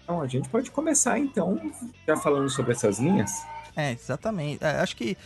Então 0.03 0.21
a 0.21 0.27
gente 0.27 0.49
pode 0.49 0.71
começar 0.71 1.19
então 1.19 1.61
já 2.07 2.17
falando 2.17 2.49
sobre 2.49 2.73
essas 2.73 2.99
linhas. 2.99 3.31
É, 3.77 3.93
exatamente. 3.93 4.65
É, 4.65 4.81
acho 4.81 4.97
que 4.97 5.17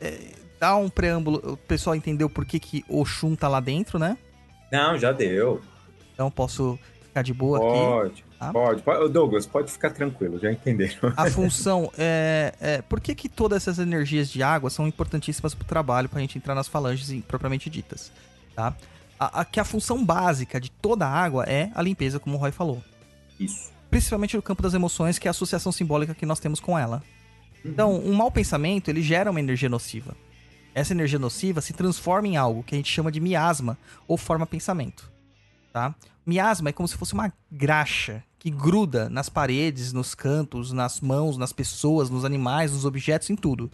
é, 0.00 0.32
dá 0.58 0.76
um 0.76 0.88
preâmbulo. 0.88 1.52
O 1.52 1.56
pessoal 1.56 1.94
entendeu 1.94 2.28
por 2.28 2.44
que, 2.44 2.58
que 2.58 2.84
Oxum 2.88 3.36
tá 3.36 3.48
lá 3.48 3.60
dentro, 3.60 3.98
né? 3.98 4.18
Não, 4.72 4.98
já 4.98 5.12
deu. 5.12 5.60
Então 6.14 6.30
posso 6.30 6.78
ficar 7.02 7.22
de 7.22 7.32
boa 7.32 7.58
aqui. 7.58 7.78
Pode, 7.78 8.24
tá? 8.46 8.52
pode, 8.52 8.82
pode. 8.82 9.12
Douglas, 9.12 9.46
pode 9.46 9.70
ficar 9.70 9.90
tranquilo, 9.90 10.38
já 10.38 10.50
entenderam. 10.50 11.12
A 11.16 11.28
função 11.30 11.90
é, 11.96 12.52
é. 12.60 12.82
Por 12.82 13.00
que, 13.00 13.14
que 13.14 13.28
todas 13.28 13.62
essas 13.62 13.78
energias 13.78 14.28
de 14.28 14.42
água 14.42 14.68
são 14.70 14.88
importantíssimas 14.88 15.54
pro 15.54 15.64
trabalho, 15.64 16.08
pra 16.08 16.20
gente 16.20 16.36
entrar 16.38 16.54
nas 16.54 16.66
falanges 16.66 17.22
propriamente 17.28 17.70
ditas? 17.70 18.10
Tá? 18.56 18.74
A, 19.18 19.40
a- 19.40 19.44
que 19.44 19.60
a 19.60 19.64
função 19.64 20.04
básica 20.04 20.60
de 20.60 20.70
toda 20.70 21.06
a 21.06 21.10
água 21.10 21.44
é 21.44 21.70
a 21.74 21.82
limpeza, 21.82 22.18
como 22.18 22.36
o 22.36 22.38
Roy 22.40 22.50
falou. 22.50 22.82
Isso. 23.38 23.70
Principalmente 23.90 24.36
no 24.36 24.42
campo 24.42 24.62
das 24.62 24.74
emoções, 24.74 25.18
que 25.18 25.26
é 25.26 25.30
a 25.30 25.32
associação 25.32 25.70
simbólica 25.72 26.14
que 26.14 26.24
nós 26.26 26.40
temos 26.40 26.58
com 26.60 26.78
ela. 26.78 27.02
Então, 27.64 27.94
um 27.98 28.14
mau 28.14 28.30
pensamento, 28.30 28.88
ele 28.88 29.02
gera 29.02 29.30
uma 29.30 29.40
energia 29.40 29.68
nociva. 29.68 30.16
Essa 30.74 30.92
energia 30.92 31.18
nociva 31.18 31.60
se 31.60 31.72
transforma 31.72 32.28
em 32.28 32.36
algo 32.36 32.62
que 32.62 32.74
a 32.74 32.78
gente 32.78 32.90
chama 32.90 33.10
de 33.10 33.20
miasma 33.20 33.76
ou 34.06 34.16
forma 34.16 34.46
pensamento, 34.46 35.10
tá? 35.72 35.94
Miasma 36.26 36.68
é 36.68 36.72
como 36.72 36.86
se 36.88 36.96
fosse 36.96 37.12
uma 37.14 37.32
graxa 37.50 38.22
que 38.38 38.50
gruda 38.50 39.08
nas 39.10 39.28
paredes, 39.28 39.92
nos 39.92 40.14
cantos, 40.14 40.72
nas 40.72 41.00
mãos, 41.00 41.36
nas 41.36 41.52
pessoas, 41.52 42.08
nos 42.08 42.24
animais, 42.24 42.72
nos 42.72 42.84
objetos, 42.84 43.28
em 43.30 43.36
tudo. 43.36 43.70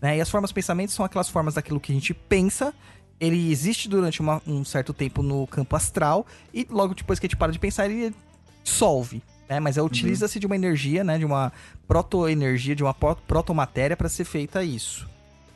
né? 0.00 0.16
E 0.18 0.20
as 0.20 0.28
formas 0.30 0.52
pensamentos 0.52 0.94
são 0.94 1.04
aquelas 1.04 1.28
formas 1.28 1.54
daquilo 1.54 1.80
que 1.80 1.90
a 1.90 1.94
gente 1.94 2.12
pensa. 2.14 2.72
Ele 3.18 3.50
existe 3.50 3.88
durante 3.88 4.20
uma- 4.20 4.42
um 4.46 4.62
certo 4.64 4.92
tempo 4.92 5.22
no 5.22 5.46
campo 5.46 5.74
astral 5.74 6.26
e 6.52 6.66
logo 6.70 6.94
depois 6.94 7.18
que 7.18 7.26
a 7.26 7.28
gente 7.28 7.36
para 7.36 7.50
de 7.50 7.58
pensar, 7.58 7.88
ele 7.88 8.14
dissolve. 8.62 9.22
Né? 9.48 9.58
Mas 9.58 9.76
é, 9.78 9.82
utiliza-se 9.82 10.38
de 10.38 10.46
uma 10.46 10.54
energia, 10.54 11.02
né? 11.02 11.16
De 11.18 11.24
uma 11.24 11.50
protoenergia, 11.88 12.74
de 12.76 12.82
uma 12.82 12.92
pro- 12.92 13.16
protomatéria 13.26 13.96
para 13.96 14.08
ser 14.08 14.24
feita 14.24 14.62
isso. 14.62 15.08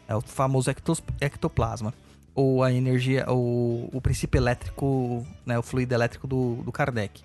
É 0.08 0.14
o 0.16 0.20
famoso 0.20 0.70
ectos- 0.70 1.02
ectoplasma. 1.20 1.92
Ou 2.40 2.62
a 2.62 2.72
energia, 2.72 3.26
ou 3.28 3.90
o 3.92 4.00
princípio 4.00 4.38
elétrico, 4.38 5.26
né? 5.44 5.58
O 5.58 5.62
fluido 5.62 5.92
elétrico 5.92 6.26
do, 6.26 6.56
do 6.62 6.72
Kardec. 6.72 7.22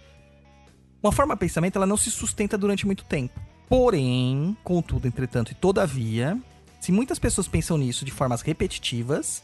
Uma 1.01 1.11
forma 1.11 1.35
de 1.35 1.39
pensamento, 1.39 1.77
ela 1.77 1.85
não 1.85 1.95
se 1.95 2.11
sustenta 2.11 2.57
durante 2.57 2.85
muito 2.85 3.05
tempo. 3.05 3.39
Porém, 3.69 4.57
contudo, 4.61 5.07
entretanto 5.07 5.51
e 5.51 5.55
todavia, 5.55 6.37
se 6.81 6.91
muitas 6.91 7.17
pessoas 7.17 7.47
pensam 7.47 7.77
nisso 7.77 8.03
de 8.03 8.11
formas 8.11 8.41
repetitivas, 8.41 9.41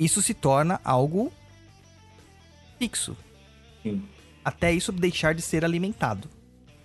isso 0.00 0.20
se 0.20 0.34
torna 0.34 0.80
algo 0.84 1.32
fixo. 2.76 3.16
Sim. 3.82 4.02
Até 4.44 4.72
isso 4.72 4.90
deixar 4.90 5.34
de 5.34 5.42
ser 5.42 5.64
alimentado, 5.64 6.28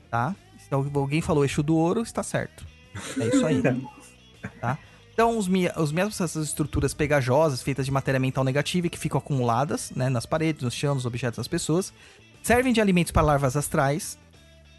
tá? 0.09 0.35
Se 0.59 0.73
alguém 0.73 1.21
falou 1.21 1.43
eixo 1.43 1.63
do 1.63 1.75
ouro, 1.75 2.01
está 2.01 2.21
certo. 2.21 2.65
É 3.19 3.27
isso 3.27 3.45
aí. 3.45 3.61
tá? 4.61 4.77
Então, 5.13 5.37
os, 5.37 5.47
os 5.77 5.91
mesmos 5.91 6.19
essas 6.19 6.47
estruturas 6.47 6.93
pegajosas, 6.93 7.61
feitas 7.61 7.85
de 7.85 7.91
matéria 7.91 8.19
mental 8.19 8.43
negativa 8.43 8.87
e 8.87 8.89
que 8.89 8.97
ficam 8.97 9.17
acumuladas 9.17 9.91
né, 9.95 10.09
nas 10.09 10.25
paredes, 10.25 10.63
nos 10.63 10.73
chão, 10.73 10.95
nos 10.95 11.05
objetos 11.05 11.37
das 11.37 11.47
pessoas, 11.47 11.93
servem 12.41 12.73
de 12.73 12.81
alimentos 12.81 13.11
para 13.11 13.21
larvas 13.21 13.55
astrais. 13.55 14.17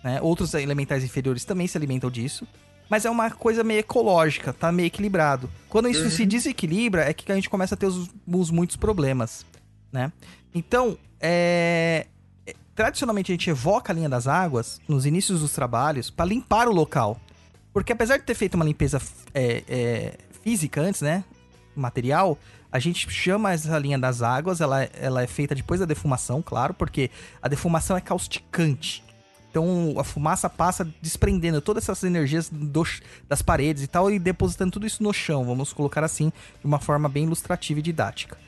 Né? 0.02 0.20
Outros 0.20 0.54
elementais 0.54 1.04
inferiores 1.04 1.44
também 1.44 1.66
se 1.66 1.76
alimentam 1.76 2.10
disso. 2.10 2.46
Mas 2.88 3.04
é 3.04 3.10
uma 3.10 3.30
coisa 3.30 3.64
meio 3.64 3.80
ecológica, 3.80 4.52
tá 4.52 4.70
meio 4.70 4.86
equilibrado. 4.86 5.48
Quando 5.68 5.88
isso 5.88 6.10
se 6.10 6.26
desequilibra, 6.26 7.08
é 7.08 7.14
que 7.14 7.30
a 7.30 7.34
gente 7.34 7.48
começa 7.48 7.74
a 7.74 7.78
ter 7.78 7.86
os, 7.86 8.10
os 8.26 8.50
muitos 8.50 8.76
problemas, 8.76 9.46
né? 9.90 10.12
Então, 10.54 10.98
é... 11.18 12.06
é, 12.46 12.54
Tradicionalmente 12.74 13.32
a 13.32 13.34
gente 13.34 13.48
evoca 13.48 13.92
a 13.92 13.94
linha 13.94 14.08
das 14.10 14.26
águas 14.26 14.78
nos 14.86 15.06
inícios 15.06 15.40
dos 15.40 15.52
trabalhos 15.52 16.10
para 16.10 16.26
limpar 16.26 16.68
o 16.68 16.72
local. 16.72 17.18
Porque 17.72 17.92
apesar 17.92 18.18
de 18.18 18.24
ter 18.24 18.34
feito 18.34 18.54
uma 18.54 18.64
limpeza 18.64 19.00
é, 19.32 19.62
é, 19.68 20.14
física 20.42 20.80
antes, 20.80 21.00
né? 21.00 21.24
Material, 21.74 22.38
a 22.70 22.78
gente 22.78 23.10
chama 23.10 23.52
essa 23.52 23.78
linha 23.78 23.98
das 23.98 24.20
águas, 24.20 24.60
ela, 24.60 24.82
ela 24.82 25.22
é 25.22 25.26
feita 25.26 25.54
depois 25.54 25.80
da 25.80 25.86
defumação, 25.86 26.42
claro, 26.42 26.74
porque 26.74 27.10
a 27.40 27.48
defumação 27.48 27.96
é 27.96 28.00
causticante. 28.00 29.02
Então 29.50 29.94
a 29.98 30.04
fumaça 30.04 30.48
passa 30.48 30.86
desprendendo 31.00 31.60
todas 31.60 31.84
essas 31.84 32.04
energias 32.04 32.48
do 32.50 32.84
das 33.28 33.42
paredes 33.42 33.82
e 33.82 33.86
tal 33.86 34.10
e 34.10 34.18
depositando 34.18 34.72
tudo 34.72 34.86
isso 34.86 35.02
no 35.02 35.12
chão, 35.12 35.44
vamos 35.44 35.74
colocar 35.74 36.02
assim, 36.02 36.32
de 36.60 36.66
uma 36.66 36.78
forma 36.78 37.08
bem 37.08 37.24
ilustrativa 37.24 37.80
e 37.80 37.82
didática. 37.82 38.38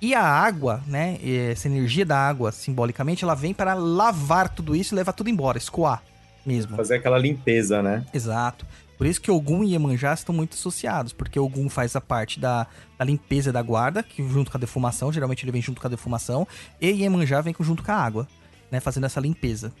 E 0.00 0.14
a 0.14 0.24
água, 0.24 0.82
né, 0.86 1.18
essa 1.52 1.68
energia 1.68 2.06
da 2.06 2.18
água, 2.18 2.50
simbolicamente, 2.50 3.22
ela 3.22 3.34
vem 3.34 3.52
para 3.52 3.74
lavar 3.74 4.48
tudo 4.48 4.74
isso 4.74 4.94
e 4.94 4.96
levar 4.96 5.12
tudo 5.12 5.28
embora, 5.28 5.58
escoar 5.58 6.02
mesmo. 6.44 6.76
Fazer 6.76 6.96
aquela 6.96 7.18
limpeza, 7.18 7.82
né? 7.82 8.04
Exato. 8.12 8.66
Por 8.96 9.06
isso 9.06 9.20
que 9.20 9.30
Ogum 9.30 9.64
e 9.64 9.72
Iemanjá 9.72 10.12
estão 10.12 10.34
muito 10.34 10.54
associados, 10.54 11.12
porque 11.12 11.40
Ogum 11.40 11.70
faz 11.70 11.96
a 11.96 12.00
parte 12.02 12.38
da, 12.38 12.66
da 12.98 13.04
limpeza 13.04 13.50
da 13.50 13.62
guarda, 13.62 14.02
que 14.02 14.22
junto 14.28 14.50
com 14.50 14.58
a 14.58 14.60
defumação, 14.60 15.10
geralmente 15.10 15.42
ele 15.42 15.52
vem 15.52 15.62
junto 15.62 15.80
com 15.80 15.86
a 15.86 15.90
defumação, 15.90 16.46
e 16.78 16.90
Iemanjá 16.90 17.40
vem 17.40 17.54
junto 17.60 17.82
com 17.82 17.90
a 17.90 17.94
água, 17.94 18.28
né, 18.70 18.78
fazendo 18.78 19.06
essa 19.06 19.18
limpeza. 19.18 19.72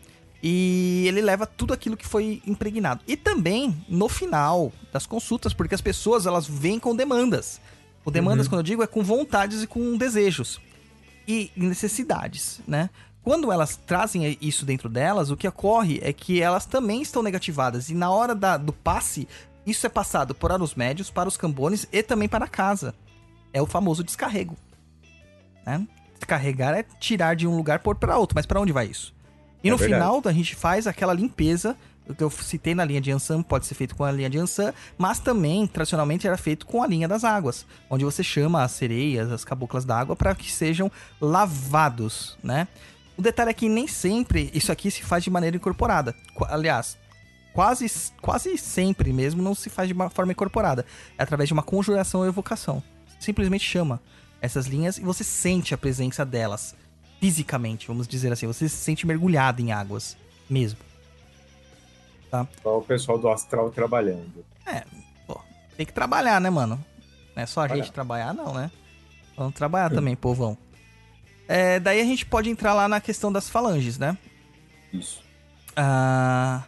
E 0.42 1.04
ele 1.06 1.20
leva 1.20 1.46
tudo 1.46 1.74
aquilo 1.74 1.98
que 1.98 2.06
foi 2.06 2.40
impregnado. 2.46 3.02
E 3.06 3.14
também 3.14 3.76
no 3.88 4.08
final 4.08 4.72
das 4.90 5.04
consultas, 5.04 5.52
porque 5.52 5.74
as 5.74 5.82
pessoas 5.82 6.24
elas 6.24 6.46
vêm 6.46 6.78
com 6.78 6.96
demandas. 6.96 7.60
O 8.04 8.10
demandas, 8.10 8.48
quando 8.48 8.60
eu 8.60 8.64
digo, 8.64 8.82
é 8.82 8.86
com 8.86 9.02
vontades 9.02 9.62
e 9.62 9.66
com 9.66 9.98
desejos 9.98 10.58
e 11.28 11.50
necessidades, 11.54 12.60
né? 12.66 12.88
Quando 13.22 13.52
elas 13.52 13.76
trazem 13.76 14.36
isso 14.40 14.64
dentro 14.64 14.88
delas, 14.88 15.30
o 15.30 15.36
que 15.36 15.46
ocorre 15.46 16.00
é 16.02 16.12
que 16.12 16.40
elas 16.40 16.64
também 16.66 17.02
estão 17.02 17.22
negativadas. 17.22 17.90
E 17.90 17.94
na 17.94 18.10
hora 18.10 18.34
da- 18.34 18.56
do 18.56 18.72
passe, 18.72 19.28
isso 19.66 19.86
é 19.86 19.90
passado 19.90 20.34
para 20.34 20.62
os 20.62 20.74
médios, 20.74 21.10
para 21.10 21.28
os 21.28 21.36
cambones 21.36 21.86
e 21.92 22.02
também 22.02 22.28
para 22.28 22.48
casa. 22.48 22.94
É 23.52 23.60
o 23.60 23.66
famoso 23.66 24.02
descarrego. 24.02 24.56
Né? 25.66 25.86
Descarregar 26.18 26.74
é 26.74 26.82
tirar 26.98 27.34
de 27.36 27.46
um 27.46 27.56
lugar 27.56 27.80
por 27.80 27.94
para 27.96 28.16
outro, 28.18 28.34
mas 28.34 28.46
para 28.46 28.60
onde 28.60 28.72
vai 28.72 28.86
isso? 28.86 29.14
E 29.62 29.68
É 29.68 29.70
no 29.70 29.76
verdade. 29.76 30.00
final, 30.02 30.22
a 30.24 30.32
gente 30.32 30.54
faz 30.54 30.86
aquela 30.86 31.12
limpeza. 31.12 31.76
O 32.08 32.14
que 32.14 32.24
eu 32.24 32.30
citei 32.30 32.74
na 32.74 32.84
linha 32.84 33.00
de 33.00 33.12
Ansan 33.12 33.42
pode 33.42 33.66
ser 33.66 33.74
feito 33.74 33.94
com 33.94 34.02
a 34.02 34.10
linha 34.10 34.28
de 34.30 34.38
Ansan, 34.38 34.72
mas 34.98 35.20
também, 35.20 35.66
tradicionalmente, 35.66 36.26
era 36.26 36.36
feito 36.36 36.66
com 36.66 36.82
a 36.82 36.86
linha 36.86 37.06
das 37.06 37.22
águas, 37.22 37.64
onde 37.88 38.04
você 38.04 38.22
chama 38.24 38.64
as 38.64 38.72
sereias, 38.72 39.30
as 39.30 39.44
caboclas 39.44 39.84
d'água, 39.84 40.16
para 40.16 40.34
que 40.34 40.50
sejam 40.50 40.90
lavados, 41.20 42.36
né? 42.42 42.66
O 43.20 43.22
detalhe 43.22 43.50
é 43.50 43.52
que 43.52 43.68
nem 43.68 43.86
sempre 43.86 44.50
isso 44.54 44.72
aqui 44.72 44.90
se 44.90 45.02
faz 45.02 45.22
de 45.22 45.28
maneira 45.28 45.54
incorporada. 45.54 46.16
Aliás, 46.48 46.96
quase, 47.52 47.84
quase 48.22 48.56
sempre 48.56 49.12
mesmo 49.12 49.42
não 49.42 49.54
se 49.54 49.68
faz 49.68 49.88
de 49.88 49.92
uma 49.92 50.08
forma 50.08 50.32
incorporada. 50.32 50.86
É 51.18 51.22
através 51.22 51.46
de 51.46 51.52
uma 51.52 51.62
conjuração 51.62 52.22
ou 52.22 52.26
evocação. 52.26 52.82
Simplesmente 53.20 53.62
chama 53.62 54.00
essas 54.40 54.64
linhas 54.64 54.96
e 54.96 55.02
você 55.02 55.22
sente 55.22 55.74
a 55.74 55.76
presença 55.76 56.24
delas 56.24 56.74
fisicamente, 57.20 57.88
vamos 57.88 58.08
dizer 58.08 58.32
assim. 58.32 58.46
Você 58.46 58.70
se 58.70 58.76
sente 58.76 59.06
mergulhado 59.06 59.60
em 59.60 59.70
águas 59.70 60.16
mesmo. 60.48 60.78
Só 62.62 62.78
o 62.78 62.82
pessoal 62.82 63.18
do 63.18 63.28
astral 63.28 63.70
trabalhando. 63.70 64.42
Tem 65.76 65.84
que 65.84 65.92
trabalhar, 65.92 66.40
né, 66.40 66.48
mano? 66.48 66.82
Não 67.36 67.42
é 67.42 67.44
só 67.44 67.60
a 67.60 67.68
gente 67.68 67.92
trabalhar, 67.92 68.32
não, 68.32 68.54
né? 68.54 68.70
Vamos 69.36 69.52
trabalhar 69.52 69.90
também, 69.90 70.16
povão. 70.16 70.56
É, 71.52 71.80
daí 71.80 72.00
a 72.00 72.04
gente 72.04 72.24
pode 72.24 72.48
entrar 72.48 72.72
lá 72.74 72.86
na 72.86 73.00
questão 73.00 73.32
das 73.32 73.48
falanges, 73.48 73.98
né? 73.98 74.16
Isso. 74.92 75.20
Ah, 75.74 76.62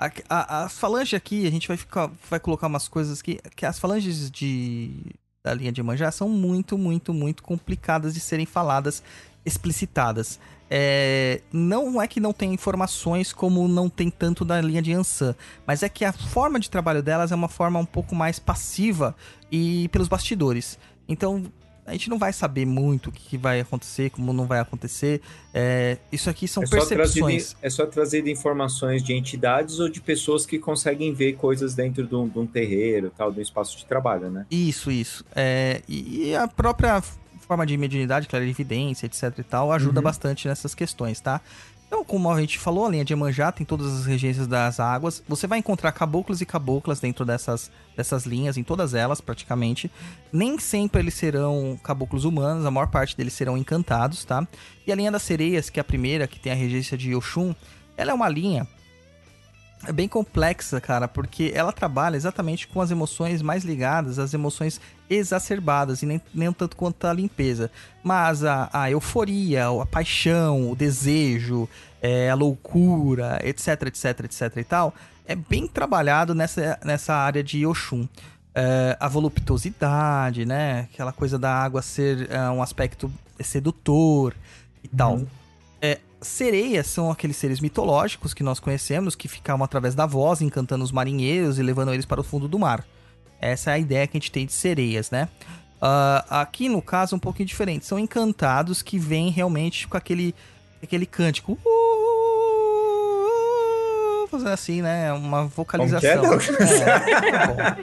a, 0.00 0.10
a, 0.30 0.64
as 0.64 0.78
falanges 0.78 1.12
aqui, 1.12 1.46
a 1.46 1.50
gente 1.50 1.68
vai, 1.68 1.76
ficar, 1.76 2.10
vai 2.30 2.40
colocar 2.40 2.66
umas 2.66 2.88
coisas 2.88 3.20
que, 3.20 3.38
que 3.54 3.66
as 3.66 3.78
falanges 3.78 4.30
de, 4.30 5.14
da 5.44 5.52
linha 5.52 5.70
de 5.70 5.82
manjar 5.82 6.10
são 6.12 6.30
muito, 6.30 6.78
muito, 6.78 7.12
muito 7.12 7.42
complicadas 7.42 8.14
de 8.14 8.20
serem 8.20 8.46
faladas, 8.46 9.02
explicitadas. 9.44 10.40
É, 10.70 11.42
não 11.52 12.00
é 12.00 12.08
que 12.08 12.18
não 12.18 12.32
tem 12.32 12.54
informações 12.54 13.34
como 13.34 13.68
não 13.68 13.90
tem 13.90 14.08
tanto 14.08 14.46
da 14.46 14.58
linha 14.62 14.80
de 14.80 14.94
Ansan, 14.94 15.36
mas 15.66 15.82
é 15.82 15.90
que 15.90 16.06
a 16.06 16.12
forma 16.14 16.58
de 16.58 16.70
trabalho 16.70 17.02
delas 17.02 17.32
é 17.32 17.34
uma 17.34 17.48
forma 17.48 17.78
um 17.78 17.84
pouco 17.84 18.14
mais 18.14 18.38
passiva 18.38 19.14
e 19.50 19.90
pelos 19.90 20.08
bastidores. 20.08 20.78
Então 21.06 21.52
a 21.84 21.92
gente 21.92 22.08
não 22.08 22.18
vai 22.18 22.32
saber 22.32 22.64
muito 22.64 23.08
o 23.08 23.12
que 23.12 23.36
vai 23.36 23.60
acontecer, 23.60 24.10
como 24.10 24.32
não 24.32 24.46
vai 24.46 24.60
acontecer. 24.60 25.20
É, 25.52 25.98
isso 26.12 26.30
aqui 26.30 26.46
são 26.46 26.62
É 26.62 26.66
percepções. 26.66 27.16
trazido, 27.52 27.58
é 27.60 27.70
só 27.70 27.86
trazido 27.86 28.28
informações 28.28 29.02
de 29.02 29.12
entidades 29.12 29.80
ou 29.80 29.88
de 29.88 30.00
pessoas 30.00 30.46
que 30.46 30.58
conseguem 30.58 31.12
ver 31.12 31.32
coisas 31.34 31.74
dentro 31.74 32.06
de 32.06 32.14
um, 32.14 32.28
de 32.28 32.38
um 32.38 32.46
terreiro, 32.46 33.12
tal, 33.16 33.32
de 33.32 33.40
um 33.40 33.42
espaço 33.42 33.76
de 33.76 33.84
trabalho, 33.84 34.30
né? 34.30 34.46
Isso, 34.50 34.90
isso. 34.90 35.24
É, 35.34 35.82
e, 35.88 36.28
e 36.28 36.36
a 36.36 36.46
própria 36.46 37.02
forma 37.40 37.66
de 37.66 37.76
mediunidade, 37.76 38.28
clarividência, 38.28 39.06
etc 39.06 39.36
e 39.38 39.42
tal, 39.42 39.72
ajuda 39.72 39.98
Uhum. 40.00 40.04
bastante 40.04 40.46
nessas 40.48 40.74
questões, 40.74 41.20
tá? 41.20 41.40
Então, 41.88 42.02
como 42.04 42.30
a 42.30 42.40
gente 42.40 42.58
falou, 42.58 42.86
a 42.86 42.90
linha 42.90 43.04
de 43.04 43.12
Emanjá 43.12 43.52
tem 43.52 43.66
todas 43.66 43.92
as 43.92 44.06
regências 44.06 44.46
das 44.46 44.80
águas. 44.80 45.22
Você 45.28 45.46
vai 45.46 45.58
encontrar 45.58 45.92
caboclos 45.92 46.40
e 46.40 46.46
caboclas 46.46 47.00
dentro 47.00 47.22
dessas, 47.22 47.70
dessas 47.96 48.24
linhas, 48.24 48.56
em 48.56 48.62
todas 48.62 48.94
elas, 48.94 49.20
praticamente. 49.20 49.90
Nem 50.32 50.58
sempre 50.58 51.00
eles 51.00 51.14
serão 51.14 51.78
caboclos 51.82 52.24
humanos, 52.24 52.64
a 52.64 52.70
maior 52.70 52.88
parte 52.88 53.16
deles 53.16 53.32
serão 53.32 53.56
encantados, 53.56 54.24
tá? 54.24 54.46
E 54.86 54.92
a 54.92 54.94
linha 54.94 55.10
das 55.10 55.22
sereias, 55.22 55.70
que 55.70 55.78
é 55.78 55.82
a 55.82 55.84
primeira, 55.84 56.26
que 56.26 56.38
tem 56.38 56.52
a 56.52 56.56
regência 56.56 56.96
de 56.96 57.14
Oxum, 57.14 57.54
ela 57.96 58.10
é 58.10 58.14
uma 58.14 58.28
linha 58.28 58.66
é 59.84 59.92
bem 59.92 60.06
complexa, 60.06 60.80
cara, 60.80 61.08
porque 61.08 61.50
ela 61.54 61.72
trabalha 61.72 62.16
exatamente 62.16 62.68
com 62.68 62.80
as 62.80 62.90
emoções 62.90 63.42
mais 63.42 63.64
ligadas, 63.64 64.18
as 64.18 64.32
emoções 64.32 64.80
exacerbadas, 65.10 66.02
e 66.02 66.06
nem, 66.06 66.22
nem 66.32 66.52
tanto 66.52 66.76
quanto 66.76 67.04
a 67.06 67.12
limpeza. 67.12 67.70
Mas 68.02 68.44
a, 68.44 68.70
a 68.72 68.90
euforia, 68.90 69.66
a 69.66 69.86
paixão, 69.86 70.70
o 70.70 70.76
desejo, 70.76 71.68
é, 72.00 72.30
a 72.30 72.34
loucura, 72.34 73.40
etc, 73.42 73.82
etc, 73.86 74.20
etc 74.24 74.56
e 74.56 74.64
tal, 74.64 74.94
é 75.26 75.34
bem 75.34 75.66
trabalhado 75.66 76.34
nessa, 76.34 76.78
nessa 76.84 77.14
área 77.14 77.42
de 77.42 77.66
Oxum. 77.66 78.08
É, 78.54 78.96
a 79.00 79.08
voluptuosidade, 79.08 80.44
né? 80.44 80.88
Aquela 80.92 81.12
coisa 81.12 81.38
da 81.38 81.50
água 81.50 81.80
ser 81.80 82.30
é, 82.30 82.50
um 82.50 82.62
aspecto 82.62 83.10
sedutor 83.40 84.34
e 84.84 84.88
tal. 84.88 85.22
É, 85.80 85.98
sereias 86.20 86.86
são 86.86 87.10
aqueles 87.10 87.36
seres 87.36 87.60
mitológicos 87.60 88.34
que 88.34 88.42
nós 88.42 88.60
conhecemos, 88.60 89.14
que 89.14 89.26
ficavam 89.26 89.64
através 89.64 89.94
da 89.94 90.04
voz, 90.04 90.42
encantando 90.42 90.84
os 90.84 90.92
marinheiros 90.92 91.58
e 91.58 91.62
levando 91.62 91.94
eles 91.94 92.04
para 92.04 92.20
o 92.20 92.24
fundo 92.24 92.46
do 92.46 92.58
mar. 92.58 92.84
Essa 93.40 93.70
é 93.70 93.74
a 93.74 93.78
ideia 93.78 94.06
que 94.06 94.16
a 94.16 94.20
gente 94.20 94.30
tem 94.30 94.46
de 94.46 94.52
sereias, 94.52 95.10
né? 95.10 95.28
Ah, 95.84 96.42
aqui, 96.42 96.68
no 96.68 96.80
caso, 96.80 97.14
é 97.14 97.16
um 97.16 97.18
pouquinho 97.18 97.48
diferente. 97.48 97.84
São 97.84 97.98
encantados 97.98 98.82
que 98.82 99.00
vêm 99.00 99.30
realmente 99.30 99.88
com 99.88 99.96
aquele, 99.96 100.32
aquele 100.80 101.04
cântico. 101.04 101.58
Uh, 101.66 101.91
Fazendo 104.32 104.48
assim, 104.50 104.82
né? 104.82 105.12
Uma 105.12 105.44
vocalização. 105.46 106.00
que 106.00 106.06
é, 106.06 106.16
Douglas? 106.16 106.48
É, 106.50 107.12
tá. 107.56 107.78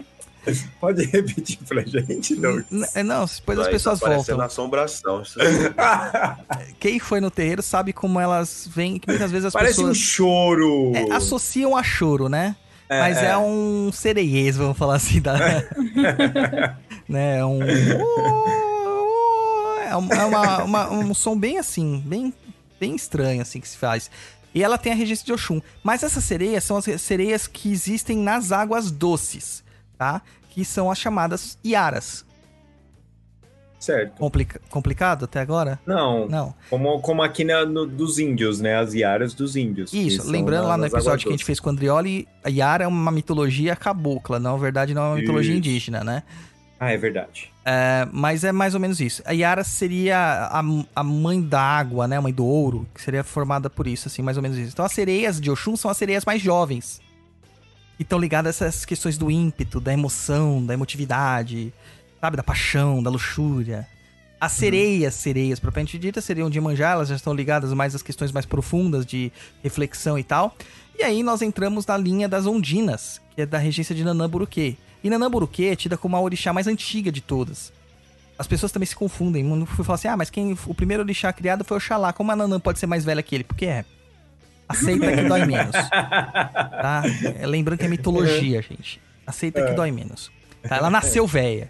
Pode 0.79 1.05
repetir 1.05 1.59
pra 1.67 1.81
gente, 1.83 2.35
Douglas? 2.35 2.65
N- 2.71 3.03
Não, 3.03 3.25
depois 3.25 3.59
as 3.59 3.67
Aí 3.67 3.71
pessoas 3.73 3.99
tá 3.99 4.09
voltam. 4.09 4.41
assombração. 4.41 5.21
Quem 6.79 6.99
foi 6.99 7.19
no 7.21 7.29
terreiro 7.29 7.61
sabe 7.61 7.93
como 7.93 8.19
elas 8.19 8.67
vêm, 8.73 8.97
que 8.99 9.07
muitas 9.07 9.29
vezes 9.31 9.45
as 9.45 9.53
Parece 9.53 9.79
um 9.79 9.89
pessoas 9.89 9.97
choro. 9.97 10.91
é, 10.95 11.11
associam 11.13 11.75
a 11.77 11.83
choro, 11.83 12.27
né? 12.29 12.55
É, 12.87 12.99
Mas 12.99 13.17
é, 13.17 13.27
é. 13.31 13.37
um 13.37 13.91
sereiês, 13.93 14.57
vamos 14.57 14.75
falar 14.77 14.95
assim, 14.95 15.21
da... 15.21 15.37
né? 17.07 17.37
É 17.37 17.45
um... 17.45 17.59
É, 19.83 19.95
um- 19.95 20.13
é 20.13 20.25
uma- 20.25 20.63
uma- 20.63 20.89
um 20.91 21.13
som 21.13 21.37
bem 21.37 21.57
assim, 21.57 22.01
bem, 22.05 22.33
bem 22.79 22.95
estranho 22.95 23.41
assim 23.41 23.59
que 23.59 23.67
se 23.67 23.77
faz. 23.77 24.09
E 24.53 24.63
ela 24.63 24.77
tem 24.77 24.91
a 24.91 24.95
regência 24.95 25.25
de 25.25 25.31
Oxum. 25.33 25.61
Mas 25.83 26.03
essas 26.03 26.23
sereias 26.23 26.63
são 26.63 26.77
as 26.77 26.85
sereias 27.01 27.45
que 27.47 27.71
existem 27.71 28.17
nas 28.17 28.51
águas 28.51 28.89
doces, 28.91 29.63
tá? 29.97 30.21
Que 30.49 30.65
são 30.65 30.89
as 30.89 30.97
chamadas 30.97 31.57
Iaras. 31.63 32.25
Certo. 33.79 34.17
Complica- 34.17 34.59
complicado 34.69 35.23
até 35.23 35.39
agora? 35.39 35.79
Não, 35.85 36.27
Não. 36.27 36.53
Como, 36.69 36.99
como 36.99 37.21
aqui 37.23 37.45
na, 37.45 37.65
no- 37.65 37.85
dos 37.87 38.19
índios, 38.19 38.59
né? 38.59 38.75
As 38.77 38.93
iaras 38.93 39.33
dos 39.33 39.55
índios. 39.55 39.93
Isso, 39.93 40.29
lembrando 40.29 40.63
na- 40.63 40.69
lá 40.69 40.77
no 40.77 40.85
episódio 40.85 41.23
que 41.23 41.29
a 41.29 41.31
gente 41.31 41.45
fez 41.45 41.61
com 41.61 41.69
o 41.69 41.71
Andrioli, 41.71 42.27
a 42.43 42.49
Yara 42.49 42.83
é 42.83 42.87
uma 42.87 43.09
mitologia 43.09 43.77
cabocla, 43.77 44.37
na 44.37 44.53
verdade 44.57 44.93
não 44.93 45.01
é 45.03 45.07
uma 45.11 45.15
mitologia 45.15 45.51
Isso. 45.53 45.59
indígena, 45.59 46.03
né? 46.03 46.23
Ah, 46.77 46.91
é 46.91 46.97
verdade. 46.97 47.53
É, 47.71 48.07
mas 48.11 48.43
é 48.43 48.51
mais 48.51 48.73
ou 48.73 48.79
menos 48.79 48.99
isso. 48.99 49.21
A 49.23 49.31
Yara 49.31 49.63
seria 49.63 50.17
a, 50.17 50.63
a 50.95 51.03
mãe 51.03 51.39
da 51.39 51.61
água, 51.61 52.07
né? 52.07 52.17
A 52.17 52.21
mãe 52.21 52.33
do 52.33 52.43
ouro, 52.43 52.87
que 52.95 52.99
seria 52.99 53.23
formada 53.23 53.69
por 53.69 53.85
isso, 53.85 54.07
assim, 54.07 54.23
mais 54.23 54.37
ou 54.37 54.41
menos 54.41 54.57
isso. 54.57 54.71
Então 54.73 54.83
as 54.83 54.91
sereias 54.91 55.39
de 55.39 55.51
Oxum 55.51 55.77
são 55.77 55.91
as 55.91 55.95
sereias 55.95 56.25
mais 56.25 56.41
jovens. 56.41 56.99
E 57.99 58.01
estão 58.01 58.17
ligadas 58.17 58.59
a 58.59 58.65
essas 58.65 58.85
questões 58.85 59.19
do 59.19 59.29
ímpeto, 59.29 59.79
da 59.79 59.93
emoção, 59.93 60.65
da 60.65 60.73
emotividade, 60.73 61.71
sabe? 62.19 62.37
Da 62.37 62.41
paixão, 62.41 63.03
da 63.03 63.11
luxúria. 63.11 63.87
As 64.41 64.53
sereias, 64.53 65.13
sereias, 65.13 65.59
propriamente 65.59 65.99
dita, 65.99 66.21
seriam 66.21 66.49
de 66.49 66.59
manjar, 66.59 66.93
elas 66.93 67.09
já 67.09 67.15
estão 67.17 67.35
ligadas 67.35 67.71
mais 67.71 67.93
às 67.93 68.01
questões 68.01 68.31
mais 68.31 68.47
profundas 68.47 69.05
de 69.05 69.31
reflexão 69.61 70.17
e 70.17 70.23
tal. 70.23 70.55
E 70.97 71.03
aí 71.03 71.21
nós 71.21 71.43
entramos 71.43 71.85
na 71.85 71.97
linha 71.97 72.27
das 72.27 72.47
ondinas, 72.47 73.21
que 73.35 73.43
é 73.43 73.45
da 73.45 73.59
regência 73.59 73.93
de 73.93 74.03
Nanamburuque. 74.03 74.75
E 75.03 75.09
Nanamburuque 75.09 75.67
é 75.67 75.75
tida 75.75 75.97
como 75.97 76.15
a 76.15 76.21
orixá 76.21 76.51
mais 76.51 76.67
antiga 76.67 77.11
de 77.11 77.21
todas. 77.21 77.71
As 78.37 78.47
pessoas 78.47 78.71
também 78.71 78.87
se 78.87 78.95
confundem. 78.95 79.43
Não 79.43 79.65
fui 79.65 79.83
falar 79.83 79.95
assim, 79.95 80.07
ah, 80.07 80.17
mas 80.17 80.29
quem 80.29 80.57
o 80.65 80.73
primeiro 80.73 81.03
orixá 81.03 81.31
criado 81.33 81.63
foi 81.63 81.77
Oxalá. 81.77 82.13
Como 82.13 82.31
a 82.31 82.35
Nanã 82.35 82.59
pode 82.59 82.79
ser 82.79 82.87
mais 82.87 83.03
velha 83.03 83.21
que 83.21 83.35
ele? 83.35 83.43
Porque 83.43 83.65
é. 83.65 83.85
Aceita 84.67 85.11
que 85.11 85.23
dói 85.23 85.45
menos. 85.45 85.75
Tá? 86.79 87.03
É, 87.37 87.45
lembrando 87.45 87.79
que 87.79 87.85
é 87.85 87.89
mitologia, 87.89 88.61
gente. 88.61 89.01
Aceita 89.27 89.65
que 89.65 89.73
dói 89.73 89.91
menos. 89.91 90.31
Tá? 90.61 90.77
Ela 90.77 90.89
nasceu 90.89 91.27
velha. 91.27 91.69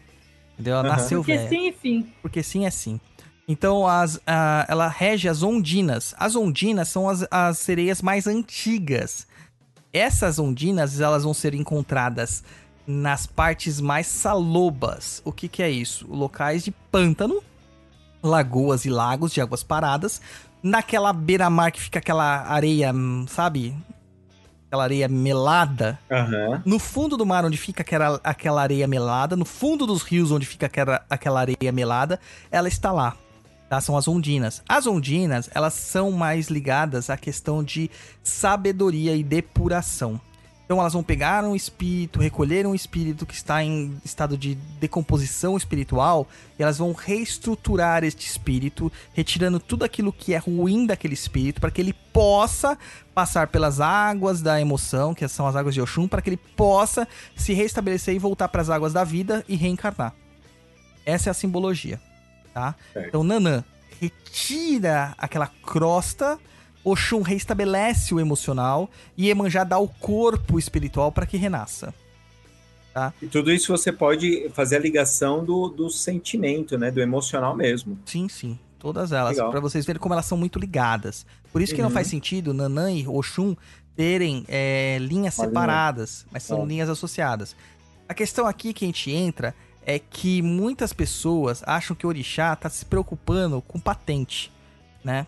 Entendeu? 0.54 0.76
Ela 0.76 0.84
nasceu 0.84 1.22
Porque 1.22 1.38
velha. 1.38 1.50
sim, 1.50 1.68
enfim. 1.70 2.14
Porque 2.22 2.44
sim 2.44 2.66
é 2.66 2.70
sim. 2.70 3.00
Então, 3.48 3.88
as, 3.88 4.20
ah, 4.28 4.66
ela 4.70 4.88
rege 4.88 5.28
as 5.28 5.42
ondinas. 5.42 6.14
As 6.20 6.36
ondinas 6.36 6.90
são 6.90 7.10
as, 7.10 7.26
as 7.32 7.58
sereias 7.58 8.02
mais 8.02 8.28
antigas. 8.28 9.26
Essas 9.92 10.38
ondinas, 10.38 11.02
elas 11.02 11.24
vão 11.24 11.34
ser 11.34 11.56
encontradas 11.56 12.44
nas 12.90 13.28
partes 13.28 13.80
mais 13.80 14.08
salobas. 14.08 15.22
O 15.24 15.32
que, 15.32 15.48
que 15.48 15.62
é 15.62 15.70
isso? 15.70 16.08
Locais 16.10 16.64
de 16.64 16.72
pântano, 16.72 17.40
lagoas 18.22 18.84
e 18.84 18.90
lagos 18.90 19.32
de 19.32 19.40
águas 19.40 19.62
paradas. 19.62 20.20
Naquela 20.62 21.14
beira-mar 21.14 21.72
que 21.72 21.80
fica 21.80 22.00
aquela 22.00 22.48
areia, 22.48 22.92
sabe? 23.28 23.78
Aquela 24.66 24.84
areia 24.84 25.08
melada. 25.08 26.00
Aham. 26.12 26.64
No 26.66 26.80
fundo 26.80 27.16
do 27.16 27.28
mar, 27.28 27.46
onde 27.46 27.58
fica 27.58 27.84
aquela, 27.84 28.20
aquela 28.24 28.62
areia 28.64 28.88
melada, 28.88 29.36
no 29.36 29.46
fundo 29.46 29.86
dos 29.86 30.02
rios, 30.02 30.32
onde 30.32 30.48
fica 30.48 30.66
aquela, 30.66 31.06
aquela 31.08 31.40
areia 31.42 31.72
melada, 31.72 32.20
ela 32.50 32.68
está 32.68 32.92
lá. 32.92 33.16
Tá? 33.70 33.80
São 33.80 33.96
as 33.96 34.08
ondinas. 34.08 34.64
As 34.68 34.88
ondinas, 34.88 35.48
elas 35.54 35.74
são 35.74 36.12
mais 36.12 36.48
ligadas 36.48 37.12
à 37.12 37.16
questão 37.16 37.64
de 37.64 37.90
sabedoria 38.24 39.16
e 39.16 39.24
depuração. 39.24 40.20
Então 40.70 40.80
elas 40.80 40.94
vão 40.94 41.02
pegar 41.02 41.44
um 41.46 41.56
espírito, 41.56 42.20
recolher 42.20 42.68
um 42.68 42.76
espírito 42.76 43.26
que 43.26 43.34
está 43.34 43.64
em 43.64 44.00
estado 44.06 44.38
de 44.38 44.54
decomposição 44.80 45.58
espiritual, 45.58 46.28
e 46.60 46.62
elas 46.62 46.78
vão 46.78 46.94
reestruturar 46.94 48.04
este 48.04 48.28
espírito, 48.28 48.92
retirando 49.12 49.60
tudo 49.60 49.84
aquilo 49.84 50.14
que 50.14 50.32
é 50.32 50.38
ruim 50.38 50.86
daquele 50.86 51.16
espírito, 51.16 51.60
para 51.60 51.72
que 51.72 51.82
ele 51.82 51.92
possa 52.14 52.78
passar 53.16 53.48
pelas 53.48 53.82
águas 53.82 54.44
da 54.44 54.62
emoção, 54.62 55.16
que 55.16 55.28
são 55.28 55.48
as 55.48 55.56
águas 55.56 55.74
de 55.74 55.82
Oxum, 55.82 56.08
para 56.08 56.22
que 56.22 56.30
ele 56.30 56.38
possa 56.38 57.08
se 57.36 57.52
restabelecer 57.52 58.14
e 58.14 58.20
voltar 58.20 58.48
para 58.48 58.62
as 58.62 58.70
águas 58.70 58.94
da 58.94 59.04
vida 59.04 59.44
e 59.50 59.56
reencarnar. 59.56 60.14
Essa 61.04 61.30
é 61.30 61.32
a 61.32 61.34
simbologia, 61.34 62.00
tá? 62.54 62.76
Certo. 62.94 63.08
Então 63.08 63.24
Nanã 63.24 63.64
retira 64.00 65.16
aquela 65.18 65.48
crosta, 65.48 66.38
Oxum 66.84 67.22
restabelece 67.22 68.14
o 68.14 68.20
emocional 68.20 68.90
e 69.18 69.28
Iemanjá 69.28 69.64
dá 69.64 69.78
o 69.78 69.88
corpo 69.88 70.58
espiritual 70.58 71.12
para 71.12 71.26
que 71.26 71.38
renasça. 71.38 71.94
E 73.22 73.28
tudo 73.28 73.52
isso 73.52 73.72
você 73.72 73.94
pode 73.94 74.50
fazer 74.54 74.76
a 74.76 74.80
ligação 74.80 75.46
do, 75.46 75.70
do 75.70 75.90
sentimento, 75.90 76.78
né? 76.78 76.92
Do 76.92 77.00
emocional 77.00 77.56
mesmo. 77.56 77.98
Sim, 78.06 78.28
sim. 78.28 78.60
Todas 78.78 79.12
elas. 79.14 79.38
Pra 79.38 79.60
vocês 79.62 79.86
verem 79.86 80.02
como 80.02 80.14
elas 80.14 80.26
são 80.26 80.38
muito 80.38 80.60
ligadas. 80.60 81.26
Por 81.52 81.62
isso 81.62 81.74
que 81.74 81.82
não 81.82 81.88
Uhum. 81.90 81.94
faz 81.94 82.08
sentido 82.08 82.54
Nanã 82.54 82.92
e 82.92 83.08
Oxum 83.08 83.56
terem 83.96 84.44
é, 84.50 84.98
linhas 85.00 85.38
Uma 85.38 85.46
linha. 85.46 85.50
separadas, 85.50 86.26
mas 86.32 86.44
são 86.44 86.64
É. 86.64 86.66
linhas 86.66 86.90
associadas. 86.90 87.56
A 88.08 88.14
questão 88.14 88.46
aqui 88.48 88.74
que 88.74 88.84
a 88.84 88.88
gente 88.88 89.12
entra 89.12 89.54
é 89.86 89.98
que 90.00 90.42
muitas 90.42 90.92
pessoas 90.92 91.62
acham 91.66 91.96
que 91.96 92.06
o 92.06 92.10
orixá 92.10 92.54
tá 92.56 92.70
se 92.70 92.84
preocupando 92.86 93.62
com 93.62 93.80
patente, 93.80 94.52
né? 95.04 95.26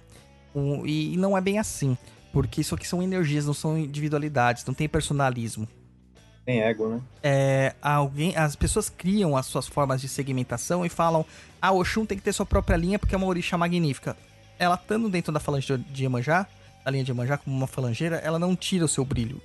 O- 0.54 0.86
e, 0.86 1.14
e 1.14 1.18
não 1.18 1.38
é 1.38 1.41
bem 1.41 1.60
assim, 1.60 1.97
porque 2.34 2.62
isso 2.62 2.76
aqui 2.76 2.88
são 2.88 3.02
energias, 3.02 3.45
não 3.45 3.54
são 3.54 3.78
individualidades, 3.78 4.66
não 4.66 4.74
tem 4.74 4.88
personalismo. 4.89 5.68
Tem 6.45 6.62
ego, 6.62 6.88
né? 6.89 7.02
É, 7.22 7.76
alguém, 7.82 8.36
as 8.36 8.56
pessoas 8.56 8.89
criam 8.89 9.38
as 9.38 9.45
suas 9.45 9.68
formas 9.68 10.02
de 10.02 10.08
segmentação 10.10 10.86
e 10.86 10.89
falam: 10.89 11.26
ah, 11.62 11.72
Oxum 11.72 12.06
tem 12.06 12.18
que 12.18 12.24
ter 12.24 12.34
sua 12.34 12.45
própria 12.45 12.76
linha 12.76 12.97
porque 12.97 13.14
é 13.14 13.18
uma 13.18 13.28
orixá 13.28 13.58
magnífica. 13.58 14.18
Ela 14.58 14.76
estando 14.76 15.08
dentro 15.10 15.32
da 15.32 15.39
falange 15.39 15.78
de- 15.78 15.84
de 15.84 16.04
Iemanjá, 16.04 16.47
da 16.84 16.89
linha 16.91 17.04
de 17.04 17.12
Iemanjá 17.12 17.38
como 17.38 17.56
uma 17.56 17.68
falangeira, 17.68 18.18
ela 18.18 18.39
não 18.39 18.56
tira 18.56 18.84
o 18.86 18.88
seu 18.88 19.06
brilho, 19.06 19.39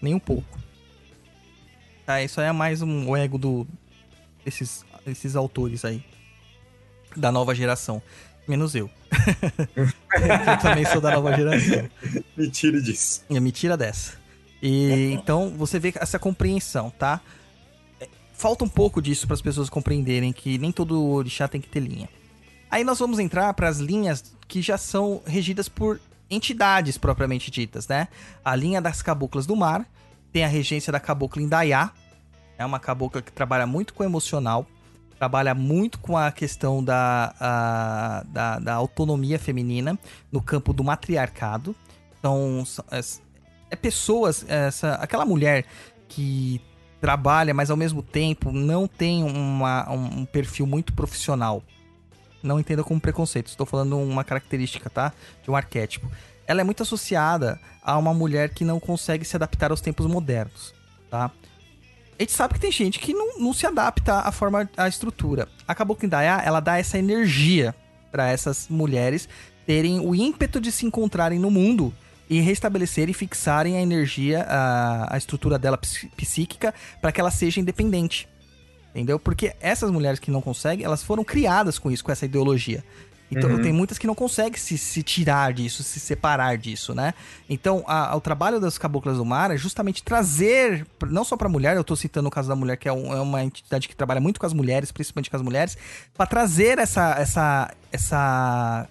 nem 0.00 0.14
um 0.14 0.18
pouco. 0.18 0.58
Tá, 2.04 2.22
isso 2.22 2.40
aí 2.40 2.46
é 2.48 2.52
mais 2.52 2.82
um 2.82 3.08
o 3.08 3.16
ego 3.16 3.36
do 3.38 3.66
desses, 4.44 4.84
desses 5.04 5.34
autores 5.34 5.84
aí 5.84 6.04
da 7.16 7.32
nova 7.32 7.54
geração, 7.54 8.00
menos 8.48 8.74
eu. 8.74 8.90
eu 9.76 10.58
também 10.60 10.84
sou 10.84 11.00
da 11.00 11.10
nova 11.10 11.34
geração. 11.34 11.88
Me 12.36 12.50
tire 12.50 12.80
disso. 12.80 13.24
É, 13.30 13.40
me 13.40 13.52
tira 13.52 13.76
dessa. 13.76 14.14
E 14.62 15.12
então 15.12 15.50
você 15.56 15.78
vê 15.78 15.92
essa 15.96 16.18
compreensão, 16.18 16.90
tá? 16.90 17.20
É, 18.00 18.08
Falta 18.32 18.64
um 18.64 18.68
pouco 18.68 19.02
disso 19.02 19.26
para 19.26 19.34
as 19.34 19.42
pessoas 19.42 19.68
compreenderem 19.68 20.32
que 20.32 20.58
nem 20.58 20.72
todo 20.72 21.04
orixá 21.04 21.46
tem 21.48 21.60
que 21.60 21.68
ter 21.68 21.80
linha. 21.80 22.08
Aí 22.70 22.84
nós 22.84 22.98
vamos 22.98 23.18
entrar 23.18 23.52
para 23.54 23.68
as 23.68 23.78
linhas 23.78 24.34
que 24.48 24.60
já 24.60 24.76
são 24.76 25.22
regidas 25.26 25.68
por 25.68 26.00
entidades 26.28 26.98
propriamente 26.98 27.50
ditas, 27.50 27.86
né? 27.86 28.08
A 28.44 28.54
linha 28.56 28.80
das 28.80 29.02
caboclas 29.02 29.46
do 29.46 29.54
mar, 29.54 29.86
tem 30.32 30.44
a 30.44 30.48
regência 30.48 30.92
da 30.92 31.00
cabocla 31.00 31.40
Indaiá, 31.40 31.92
é 32.58 32.64
uma 32.64 32.80
cabocla 32.80 33.22
que 33.22 33.32
trabalha 33.32 33.66
muito 33.66 33.94
com 33.94 34.02
o 34.02 34.06
emocional, 34.06 34.66
trabalha 35.18 35.54
muito 35.54 35.98
com 35.98 36.16
a 36.16 36.30
questão 36.30 36.82
da, 36.82 37.34
a- 37.40 38.24
da, 38.28 38.58
da 38.58 38.74
autonomia 38.74 39.38
feminina 39.38 39.98
no 40.30 40.40
campo 40.40 40.72
do 40.72 40.84
matriarcado. 40.84 41.74
Então, 42.18 42.64
é, 42.90 43.00
é 43.70 43.76
pessoas, 43.76 44.44
essa, 44.48 44.94
aquela 44.94 45.24
mulher 45.24 45.64
que 46.08 46.60
trabalha, 47.00 47.52
mas 47.54 47.70
ao 47.70 47.76
mesmo 47.76 48.02
tempo 48.02 48.52
não 48.52 48.86
tem 48.86 49.22
uma, 49.22 49.90
um, 49.90 50.20
um 50.20 50.24
perfil 50.24 50.66
muito 50.66 50.92
profissional. 50.92 51.62
Não 52.42 52.60
entenda 52.60 52.84
como 52.84 53.00
preconceito, 53.00 53.48
estou 53.48 53.66
falando 53.66 53.98
uma 53.98 54.22
característica, 54.24 54.88
tá? 54.88 55.12
De 55.42 55.50
um 55.50 55.56
arquétipo. 55.56 56.10
Ela 56.46 56.60
é 56.60 56.64
muito 56.64 56.82
associada 56.82 57.58
a 57.82 57.98
uma 57.98 58.14
mulher 58.14 58.50
que 58.50 58.64
não 58.64 58.78
consegue 58.78 59.24
se 59.24 59.34
adaptar 59.34 59.70
aos 59.70 59.80
tempos 59.80 60.06
modernos, 60.06 60.74
tá? 61.10 61.30
A 62.18 62.22
gente 62.22 62.32
sabe 62.32 62.54
que 62.54 62.60
tem 62.60 62.72
gente 62.72 62.98
que 62.98 63.12
não, 63.12 63.38
não 63.38 63.52
se 63.52 63.66
adapta 63.66 64.20
à 64.20 64.32
forma, 64.32 64.68
à 64.76 64.88
estrutura. 64.88 65.48
A 65.68 65.76
Indaiá, 66.02 66.42
ela 66.44 66.60
dá 66.60 66.78
essa 66.78 66.98
energia 66.98 67.74
para 68.10 68.28
essas 68.28 68.68
mulheres 68.70 69.28
terem 69.66 70.00
o 70.00 70.14
ímpeto 70.14 70.60
de 70.60 70.72
se 70.72 70.86
encontrarem 70.86 71.38
no 71.38 71.50
mundo 71.50 71.92
e 72.30 72.40
restabelecerem 72.40 73.10
e 73.10 73.14
fixarem 73.14 73.76
a 73.76 73.82
energia, 73.82 74.46
a, 74.48 75.14
a 75.14 75.18
estrutura 75.18 75.58
dela 75.58 75.78
psíquica, 76.16 76.72
para 77.00 77.12
que 77.12 77.20
ela 77.20 77.30
seja 77.30 77.60
independente. 77.60 78.28
Entendeu? 78.90 79.18
Porque 79.18 79.54
essas 79.60 79.90
mulheres 79.90 80.18
que 80.18 80.30
não 80.30 80.40
conseguem, 80.40 80.84
elas 80.84 81.02
foram 81.02 81.22
criadas 81.22 81.78
com 81.78 81.90
isso, 81.90 82.02
com 82.02 82.10
essa 82.10 82.24
ideologia. 82.24 82.82
Então 83.30 83.50
Uhum. 83.50 83.60
tem 83.62 83.72
muitas 83.72 83.98
que 83.98 84.06
não 84.06 84.14
conseguem 84.14 84.56
se, 84.56 84.78
se 84.78 85.02
tirar 85.02 85.52
disso, 85.52 85.82
se 85.82 85.98
separar 85.98 86.56
disso, 86.56 86.94
né? 86.94 87.12
Então 87.50 87.82
a- 87.86 88.14
o 88.14 88.20
trabalho 88.20 88.60
das 88.60 88.78
caboclas 88.78 89.16
do 89.16 89.24
mar 89.24 89.50
é 89.50 89.56
justamente 89.56 90.00
trazer, 90.02 90.86
não 91.10 91.24
só 91.24 91.36
pra 91.36 91.48
mulher, 91.48 91.76
eu 91.76 91.82
tô 91.82 91.96
citando 91.96 92.28
o 92.28 92.30
caso 92.30 92.48
da 92.48 92.54
mulher, 92.54 92.76
que 92.76 92.88
é, 92.88 92.92
um- 92.92 93.12
é 93.12 93.20
uma 93.20 93.42
entidade 93.42 93.88
que 93.88 93.96
trabalha 93.96 94.20
muito 94.20 94.38
com 94.38 94.46
as 94.46 94.52
mulheres, 94.52 94.92
principalmente 94.92 95.28
com 95.28 95.36
as 95.36 95.42
mulheres, 95.42 95.76
pra 96.14 96.24
trazer 96.24 96.78
essa, 96.78 97.16
essa, 97.18 97.74
essa, 97.90 98.88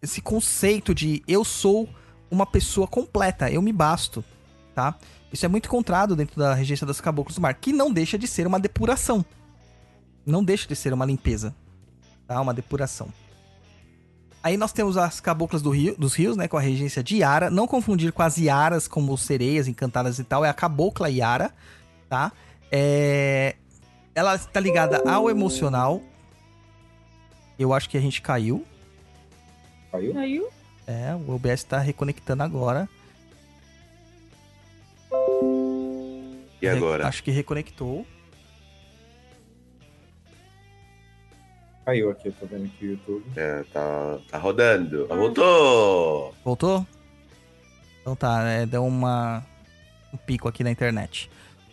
esse 0.00 0.20
conceito 0.20 0.94
de 0.94 1.22
eu 1.26 1.44
sou 1.44 1.88
uma 2.30 2.46
pessoa 2.46 2.86
completa, 2.86 3.50
eu 3.50 3.60
me 3.60 3.72
basto, 3.72 4.24
tá? 4.72 4.94
Isso 5.32 5.44
é 5.44 5.48
muito 5.48 5.66
encontrado 5.66 6.14
dentro 6.14 6.38
da 6.38 6.54
regência 6.54 6.86
das 6.86 7.00
caboclas 7.00 7.34
do 7.34 7.40
mar, 7.40 7.54
que 7.54 7.72
não 7.72 7.92
deixa 7.92 8.16
de 8.16 8.28
ser 8.28 8.46
uma 8.46 8.60
depuração. 8.60 9.24
Não 10.24 10.44
deixa 10.44 10.68
de 10.68 10.76
ser 10.76 10.92
uma 10.92 11.04
limpeza, 11.04 11.52
tá? 12.26 12.40
Uma 12.40 12.54
depuração. 12.54 13.08
Aí 14.44 14.58
nós 14.58 14.74
temos 14.74 14.98
as 14.98 15.20
caboclas 15.20 15.62
do 15.62 15.70
rio, 15.70 15.96
dos 15.96 16.14
rios, 16.14 16.36
né? 16.36 16.46
Com 16.46 16.58
a 16.58 16.60
regência 16.60 17.02
de 17.02 17.16
Yara. 17.16 17.48
Não 17.48 17.66
confundir 17.66 18.12
com 18.12 18.20
as 18.20 18.36
Yaras, 18.36 18.86
como 18.86 19.16
sereias 19.16 19.66
encantadas 19.66 20.18
e 20.18 20.24
tal. 20.24 20.44
É 20.44 20.50
a 20.50 20.52
cabocla 20.52 21.08
Yara, 21.08 21.50
tá? 22.10 22.30
É... 22.70 23.56
Ela 24.14 24.34
está 24.34 24.60
ligada 24.60 25.02
ao 25.10 25.30
emocional. 25.30 26.02
Eu 27.58 27.72
acho 27.72 27.88
que 27.88 27.96
a 27.96 28.00
gente 28.02 28.20
caiu. 28.20 28.66
Caiu? 29.90 30.12
Caiu? 30.12 30.48
É, 30.86 31.14
o 31.14 31.34
OBS 31.34 31.60
está 31.60 31.78
reconectando 31.78 32.42
agora. 32.42 32.86
E 36.60 36.68
agora? 36.68 37.08
Acho 37.08 37.22
que 37.22 37.30
reconectou. 37.30 38.06
Caiu 41.84 42.10
aqui, 42.10 42.28
eu 42.28 42.32
tô 42.32 42.46
vendo 42.46 42.64
aqui 42.64 42.86
o 42.86 42.90
YouTube. 42.92 43.24
É, 43.36 43.62
tá, 43.72 44.18
tá 44.30 44.38
rodando. 44.38 45.06
Voltou! 45.06 46.34
Voltou? 46.44 46.86
Então 48.00 48.16
tá, 48.16 48.42
é, 48.44 48.64
deu 48.66 48.84
uma, 48.86 49.44
um 50.12 50.16
pico 50.16 50.48
aqui 50.48 50.64
na 50.64 50.70
internet. 50.70 51.30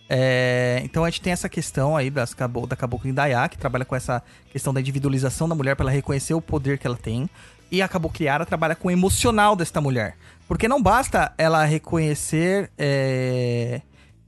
É, 0.09 0.82
então 0.84 1.05
a 1.05 1.09
gente 1.09 1.22
tem 1.22 1.32
essa 1.32 1.47
questão 1.47 1.95
aí 1.95 2.09
das, 2.09 2.36
da 2.68 2.76
Cabocla 2.76 3.09
Indaiá, 3.09 3.47
que 3.47 3.57
trabalha 3.57 3.86
com 3.86 3.95
essa 3.95 4.22
questão 4.51 4.74
da 4.74 4.82
individualização 4.82 5.47
da 5.47 5.55
mulher 5.55 5.76
para 5.76 5.86
ela 5.86 5.91
reconhecer 5.91 6.34
o 6.34 6.41
poder 6.41 6.78
que 6.78 6.86
ela 6.86 6.97
tem. 6.97 7.30
E 7.72 7.82
a 7.82 7.88
Cabocla 7.88 8.26
Yara 8.26 8.45
trabalha 8.45 8.76
com 8.76 8.89
o 8.89 8.91
emocional 8.91 9.55
desta 9.55 9.80
mulher. 9.80 10.18
Porque 10.45 10.68
não 10.68 10.82
basta 10.84 11.34
ela 11.38 11.64
reconhecer 11.64 12.70
é, 12.78 13.82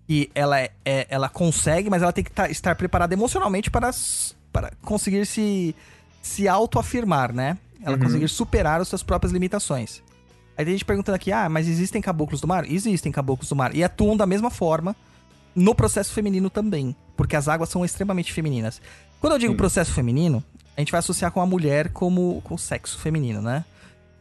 que 0.07 0.31
ela, 0.33 0.61
é- 0.61 0.71
é- 0.85 1.07
ela 1.09 1.27
consegue, 1.27 1.89
mas 1.89 2.01
ela 2.01 2.13
tem 2.13 2.23
que 2.23 2.31
tá- 2.31 2.49
estar 2.49 2.73
preparada 2.75 3.13
emocionalmente 3.13 3.69
para, 3.69 3.91
para 4.53 4.71
conseguir 4.83 5.25
se, 5.25 5.75
se 6.21 6.47
autoafirmar, 6.47 7.33
né? 7.33 7.57
Ela 7.81 7.97
Uhum. 7.97 8.03
conseguir 8.03 8.29
superar 8.29 8.79
as 8.79 8.87
suas 8.87 9.03
próprias 9.03 9.33
limitações. 9.33 10.01
Aí 10.57 10.63
tem 10.63 10.73
gente 10.75 10.85
perguntando 10.85 11.15
aqui, 11.15 11.31
ah, 11.31 11.49
mas 11.49 11.67
existem 11.67 12.01
caboclos 12.01 12.39
do 12.39 12.47
mar? 12.47 12.63
Existem 12.71 13.11
caboclos 13.11 13.49
do 13.49 13.55
mar. 13.55 13.75
E 13.75 13.83
atuam 13.83 14.15
da 14.15 14.25
mesma 14.27 14.49
forma 14.51 14.95
no 15.55 15.73
processo 15.75 16.13
feminino 16.13 16.49
também. 16.49 16.95
Porque 17.17 17.35
as 17.35 17.47
águas 17.47 17.69
são 17.69 17.83
extremamente 17.83 18.31
femininas. 18.31 18.79
Quando 19.19 19.33
eu 19.33 19.39
digo 19.39 19.53
Sim. 19.53 19.57
processo 19.57 19.91
feminino, 19.91 20.43
a 20.77 20.81
gente 20.81 20.91
vai 20.91 20.99
associar 20.99 21.31
com 21.31 21.41
a 21.41 21.45
mulher 21.45 21.89
como 21.89 22.39
com 22.43 22.55
o 22.55 22.59
sexo 22.59 22.99
feminino, 22.99 23.41
né? 23.41 23.65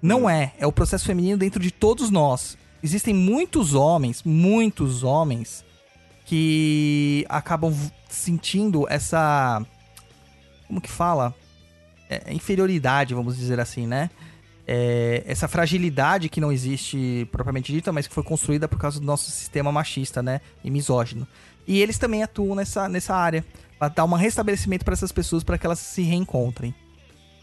Não 0.01 0.28
é. 0.28 0.53
É 0.59 0.66
o 0.66 0.72
processo 0.72 1.05
feminino 1.05 1.37
dentro 1.39 1.62
de 1.62 1.70
todos 1.70 2.11
nós. 2.11 2.57
Existem 2.83 3.14
muitos 3.14 3.74
homens, 3.74 4.22
muitos 4.24 5.05
homens, 5.05 5.64
que 6.24 7.24
acabam 7.28 7.74
sentindo 8.09 8.87
essa. 8.89 9.64
Como 10.73 10.81
que 10.81 10.91
fala? 10.91 11.35
É, 12.09 12.33
inferioridade, 12.33 13.12
vamos 13.12 13.37
dizer 13.37 13.61
assim, 13.61 13.87
né? 13.87 14.09
É, 14.66 15.23
essa 15.27 15.47
fragilidade 15.47 16.31
que 16.31 16.41
não 16.41 16.51
existe 16.51 17.29
propriamente 17.31 17.70
dita, 17.70 17.93
mas 17.93 18.07
que 18.07 18.14
foi 18.14 18.23
construída 18.23 18.66
por 18.66 18.79
causa 18.79 18.99
do 18.99 19.05
nosso 19.05 19.31
sistema 19.31 19.70
machista, 19.70 20.23
né? 20.23 20.41
E 20.64 20.70
misógino. 20.70 21.29
E 21.68 21.79
eles 21.83 21.99
também 21.99 22.23
atuam 22.23 22.55
nessa, 22.55 22.89
nessa 22.89 23.14
área. 23.14 23.45
Pra 23.79 23.89
dar 23.89 24.07
um 24.07 24.14
restabelecimento 24.14 24.83
para 24.83 24.95
essas 24.95 25.12
pessoas 25.12 25.45
para 25.45 25.59
que 25.59 25.66
elas 25.66 25.79
se 25.79 26.01
reencontrem. 26.01 26.75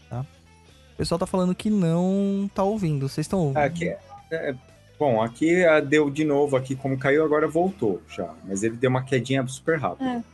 Tá? 0.08 0.22
O 0.22 0.96
pessoal 0.96 1.20
tá 1.20 1.26
falando 1.26 1.54
que 1.54 1.70
não 1.70 2.50
tá 2.52 2.64
ouvindo. 2.64 3.08
Vocês 3.08 3.26
estão 3.26 3.38
ouvindo? 3.38 3.58
Aqui, 3.58 3.90
é- 3.90 4.00
é, 4.32 4.54
bom, 4.98 5.22
aqui 5.22 5.64
ah, 5.64 5.78
deu 5.78 6.10
de 6.10 6.24
novo 6.24 6.56
aqui, 6.56 6.74
como 6.74 6.98
caiu, 6.98 7.24
agora 7.24 7.46
voltou 7.46 8.02
já. 8.08 8.34
Mas 8.44 8.64
ele 8.64 8.74
deu 8.74 8.90
uma 8.90 9.04
quedinha 9.04 9.46
super 9.46 9.78
rápida. 9.78 10.24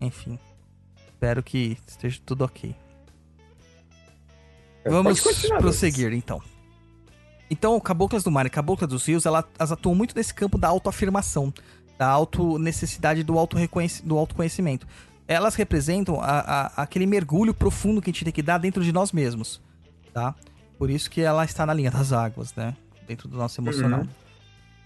Enfim. 0.00 0.38
Espero 1.20 1.42
que 1.42 1.76
esteja 1.86 2.18
tudo 2.24 2.44
ok. 2.46 2.74
É, 4.82 4.88
Vamos 4.88 5.20
prosseguir, 5.58 6.14
então. 6.14 6.40
Então, 7.50 7.78
Caboclas 7.78 8.22
do 8.24 8.30
Mar 8.30 8.46
e 8.46 8.48
Caboclas 8.48 8.88
dos 8.88 9.04
Rios, 9.04 9.26
ela- 9.26 9.46
elas 9.58 9.70
atuam 9.70 9.94
muito 9.94 10.16
nesse 10.16 10.32
campo 10.32 10.56
da 10.56 10.68
autoafirmação, 10.68 11.52
da 11.98 12.08
auto 12.08 12.58
necessidade 12.58 13.22
do, 13.22 13.38
auto 13.38 13.58
do 14.02 14.16
autoconhecimento. 14.16 14.86
Elas 15.28 15.56
representam 15.56 16.18
a- 16.22 16.40
a- 16.40 16.82
aquele 16.82 17.04
mergulho 17.04 17.52
profundo 17.52 18.00
que 18.00 18.08
a 18.08 18.12
gente 18.14 18.24
tem 18.24 18.32
que 18.32 18.42
dar 18.42 18.56
dentro 18.56 18.82
de 18.82 18.90
nós 18.90 19.12
mesmos, 19.12 19.60
tá? 20.14 20.34
Por 20.78 20.88
isso 20.88 21.10
que 21.10 21.20
ela 21.20 21.44
está 21.44 21.66
na 21.66 21.74
linha 21.74 21.90
das 21.90 22.14
águas, 22.14 22.54
né? 22.54 22.74
Dentro 23.06 23.28
do 23.28 23.36
nosso 23.36 23.60
emocional. 23.60 24.00
Uhum. 24.00 24.08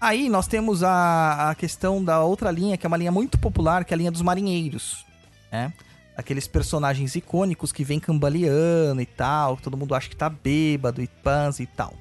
Aí 0.01 0.27
nós 0.27 0.47
temos 0.47 0.83
a, 0.83 1.51
a 1.51 1.55
questão 1.55 2.03
da 2.03 2.21
outra 2.21 2.51
linha, 2.51 2.75
que 2.75 2.85
é 2.85 2.89
uma 2.89 2.97
linha 2.97 3.11
muito 3.13 3.39
popular, 3.39 3.85
que 3.85 3.93
é 3.93 3.95
a 3.95 3.97
linha 3.97 4.11
dos 4.11 4.21
marinheiros, 4.21 5.05
né? 5.49 5.71
Aqueles 6.17 6.47
personagens 6.47 7.15
icônicos 7.15 7.71
que 7.71 7.83
vem 7.83 7.99
cambaleando 7.99 9.01
e 9.01 9.05
tal, 9.05 9.57
todo 9.57 9.75
mundo 9.77 9.93
acha 9.93 10.09
que 10.09 10.15
tá 10.15 10.29
bêbado 10.29 11.01
e 11.01 11.07
pans 11.07 11.59
e 11.59 11.65
tal. 11.65 11.93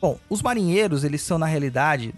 Bom, 0.00 0.18
os 0.28 0.42
marinheiros, 0.42 1.04
eles 1.04 1.22
são, 1.22 1.38
na 1.38 1.46
realidade, 1.46 2.12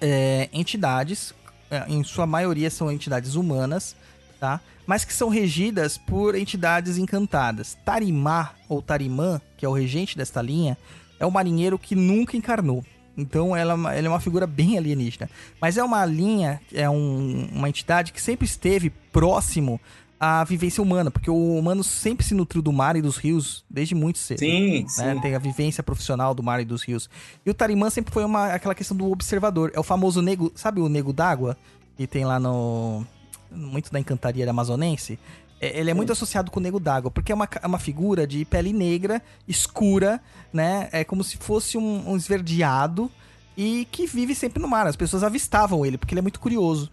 é, 0.00 0.48
entidades, 0.52 1.34
é, 1.70 1.84
em 1.88 2.02
sua 2.04 2.26
maioria 2.26 2.70
são 2.70 2.90
entidades 2.90 3.34
humanas, 3.34 3.96
tá? 4.40 4.60
Mas 4.86 5.04
que 5.04 5.12
são 5.14 5.28
regidas 5.28 5.96
por 5.96 6.34
entidades 6.34 6.98
encantadas. 6.98 7.76
Tarimá, 7.84 8.50
ou 8.68 8.82
Tarimã, 8.82 9.40
que 9.56 9.64
é 9.64 9.68
o 9.68 9.72
regente 9.72 10.16
desta 10.16 10.42
linha, 10.42 10.76
é 11.20 11.26
um 11.26 11.30
marinheiro 11.30 11.78
que 11.78 11.94
nunca 11.94 12.36
encarnou. 12.36 12.84
Então 13.16 13.54
ela, 13.54 13.74
ela 13.94 14.06
é 14.06 14.08
uma 14.08 14.18
figura 14.20 14.46
bem 14.46 14.78
alienígena. 14.78 15.30
Mas 15.60 15.76
é 15.76 15.84
uma 15.84 16.04
linha, 16.04 16.60
é 16.72 16.88
um- 16.88 17.48
uma 17.52 17.68
entidade 17.68 18.12
que 18.12 18.20
sempre 18.20 18.46
esteve 18.46 18.90
próximo 18.90 19.78
à 20.24 20.44
vivência 20.44 20.80
humana, 20.80 21.10
porque 21.10 21.28
o 21.28 21.58
humano 21.58 21.82
sempre 21.82 22.24
se 22.24 22.32
nutriu 22.32 22.62
do 22.62 22.72
mar 22.72 22.94
e 22.94 23.02
dos 23.02 23.16
rios 23.16 23.64
desde 23.68 23.92
muito 23.92 24.20
cedo 24.20 24.38
Sim, 24.38 24.86
sim. 24.86 25.02
né? 25.02 25.18
Tem 25.20 25.34
a 25.34 25.38
vivência 25.40 25.82
profissional 25.82 26.32
do 26.32 26.44
mar 26.44 26.60
e 26.60 26.64
dos 26.64 26.84
rios. 26.84 27.10
E 27.44 27.50
o 27.50 27.54
Tarimã 27.54 27.90
sempre 27.90 28.14
foi 28.14 28.24
uma, 28.24 28.52
aquela 28.52 28.72
questão 28.72 28.96
do 28.96 29.10
observador. 29.10 29.72
É 29.74 29.80
o 29.80 29.82
famoso 29.82 30.22
nego, 30.22 30.52
sabe 30.54 30.80
o 30.80 30.88
nego 30.88 31.12
d'água 31.12 31.56
que 31.96 32.06
tem 32.06 32.24
lá 32.24 32.38
no 32.38 33.04
muito 33.50 33.90
da 33.90 33.98
encantaria 33.98 34.48
amazonense? 34.48 35.18
É, 35.60 35.76
Ele 35.80 35.90
é 35.90 35.94
muito 35.94 36.12
associado 36.12 36.52
com 36.52 36.60
o 36.60 36.62
nego 36.62 36.78
d'água, 36.78 37.10
porque 37.10 37.32
é 37.32 37.34
uma, 37.34 37.48
é 37.60 37.66
uma 37.66 37.80
figura 37.80 38.24
de 38.24 38.44
pele 38.44 38.72
negra, 38.72 39.20
escura, 39.48 40.20
né? 40.52 40.88
É 40.92 41.02
como 41.02 41.24
se 41.24 41.36
fosse 41.36 41.76
um, 41.76 42.10
um 42.10 42.16
esverdeado 42.16 43.10
e 43.56 43.88
que 43.90 44.06
vive 44.06 44.36
sempre 44.36 44.62
no 44.62 44.68
mar. 44.68 44.86
As 44.86 44.94
pessoas 44.94 45.24
avistavam 45.24 45.84
ele, 45.84 45.98
porque 45.98 46.14
ele 46.14 46.20
é 46.20 46.22
muito 46.22 46.38
curioso. 46.38 46.88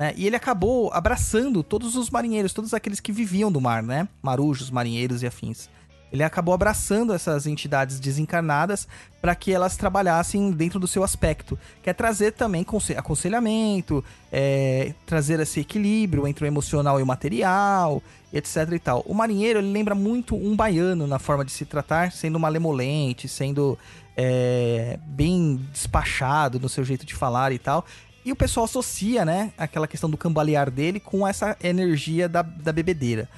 Né? 0.00 0.14
E 0.16 0.26
ele 0.26 0.34
acabou 0.34 0.90
abraçando 0.94 1.62
todos 1.62 1.94
os 1.94 2.08
marinheiros, 2.08 2.54
todos 2.54 2.72
aqueles 2.72 3.00
que 3.00 3.12
viviam 3.12 3.52
do 3.52 3.60
mar, 3.60 3.82
né? 3.82 4.08
Marujos, 4.22 4.70
marinheiros 4.70 5.22
e 5.22 5.26
afins. 5.26 5.68
Ele 6.10 6.24
acabou 6.24 6.54
abraçando 6.54 7.12
essas 7.12 7.46
entidades 7.46 8.00
desencarnadas 8.00 8.88
para 9.20 9.34
que 9.34 9.52
elas 9.52 9.76
trabalhassem 9.76 10.50
dentro 10.50 10.80
do 10.80 10.88
seu 10.88 11.04
aspecto, 11.04 11.56
que 11.82 11.90
é 11.90 11.92
trazer 11.92 12.32
também 12.32 12.64
conse- 12.64 12.96
aconselhamento, 12.96 14.02
é, 14.32 14.94
trazer 15.06 15.38
esse 15.38 15.60
equilíbrio 15.60 16.26
entre 16.26 16.44
o 16.44 16.48
emocional 16.48 16.98
e 16.98 17.02
o 17.02 17.06
material, 17.06 18.02
etc 18.32 18.72
e 18.72 18.78
tal. 18.78 19.04
O 19.06 19.14
marinheiro 19.14 19.60
ele 19.60 19.70
lembra 19.70 19.94
muito 19.94 20.34
um 20.34 20.56
baiano 20.56 21.06
na 21.06 21.18
forma 21.18 21.44
de 21.44 21.52
se 21.52 21.64
tratar, 21.64 22.10
sendo 22.10 22.40
malemolente, 22.40 23.28
sendo 23.28 23.78
é, 24.16 24.98
bem 25.06 25.60
despachado 25.72 26.58
no 26.58 26.68
seu 26.68 26.82
jeito 26.84 27.06
de 27.06 27.14
falar 27.14 27.52
e 27.52 27.58
tal. 27.58 27.84
E 28.24 28.32
o 28.32 28.36
pessoal 28.36 28.64
associa, 28.64 29.24
né, 29.24 29.52
aquela 29.56 29.88
questão 29.88 30.10
do 30.10 30.16
cambalear 30.16 30.70
dele 30.70 31.00
com 31.00 31.26
essa 31.26 31.56
energia 31.62 32.28
da, 32.28 32.42
da 32.42 32.72
bebedeira. 32.72 33.28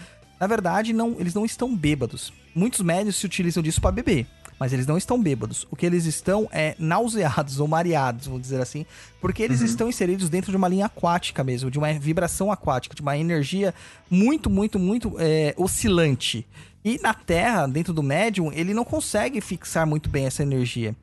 Na 0.40 0.46
verdade, 0.46 0.92
não, 0.92 1.16
eles 1.20 1.34
não 1.34 1.44
estão 1.44 1.74
bêbados. 1.74 2.32
Muitos 2.52 2.80
médios 2.80 3.16
se 3.16 3.24
utilizam 3.24 3.62
disso 3.62 3.80
para 3.80 3.92
beber, 3.92 4.26
mas 4.58 4.72
eles 4.72 4.84
não 4.84 4.98
estão 4.98 5.22
bêbados. 5.22 5.68
O 5.70 5.76
que 5.76 5.86
eles 5.86 6.04
estão 6.04 6.48
é 6.50 6.74
nauseados 6.80 7.60
ou 7.60 7.68
mareados, 7.68 8.26
vamos 8.26 8.42
dizer 8.42 8.60
assim, 8.60 8.84
porque 9.20 9.42
eles 9.42 9.60
estão 9.60 9.88
inseridos 9.88 10.28
dentro 10.28 10.50
de 10.50 10.56
uma 10.56 10.66
linha 10.66 10.86
aquática 10.86 11.44
mesmo, 11.44 11.70
de 11.70 11.78
uma 11.78 11.92
vibração 11.92 12.50
aquática, 12.50 12.94
de 12.94 13.02
uma 13.02 13.16
energia 13.16 13.72
muito, 14.10 14.50
muito, 14.50 14.80
muito 14.80 15.14
é, 15.20 15.54
oscilante. 15.56 16.44
E 16.84 16.98
na 17.00 17.14
Terra, 17.14 17.68
dentro 17.68 17.94
do 17.94 18.02
médium, 18.02 18.52
ele 18.52 18.74
não 18.74 18.84
consegue 18.84 19.40
fixar 19.40 19.86
muito 19.86 20.10
bem 20.10 20.26
essa 20.26 20.42
energia. 20.42 20.96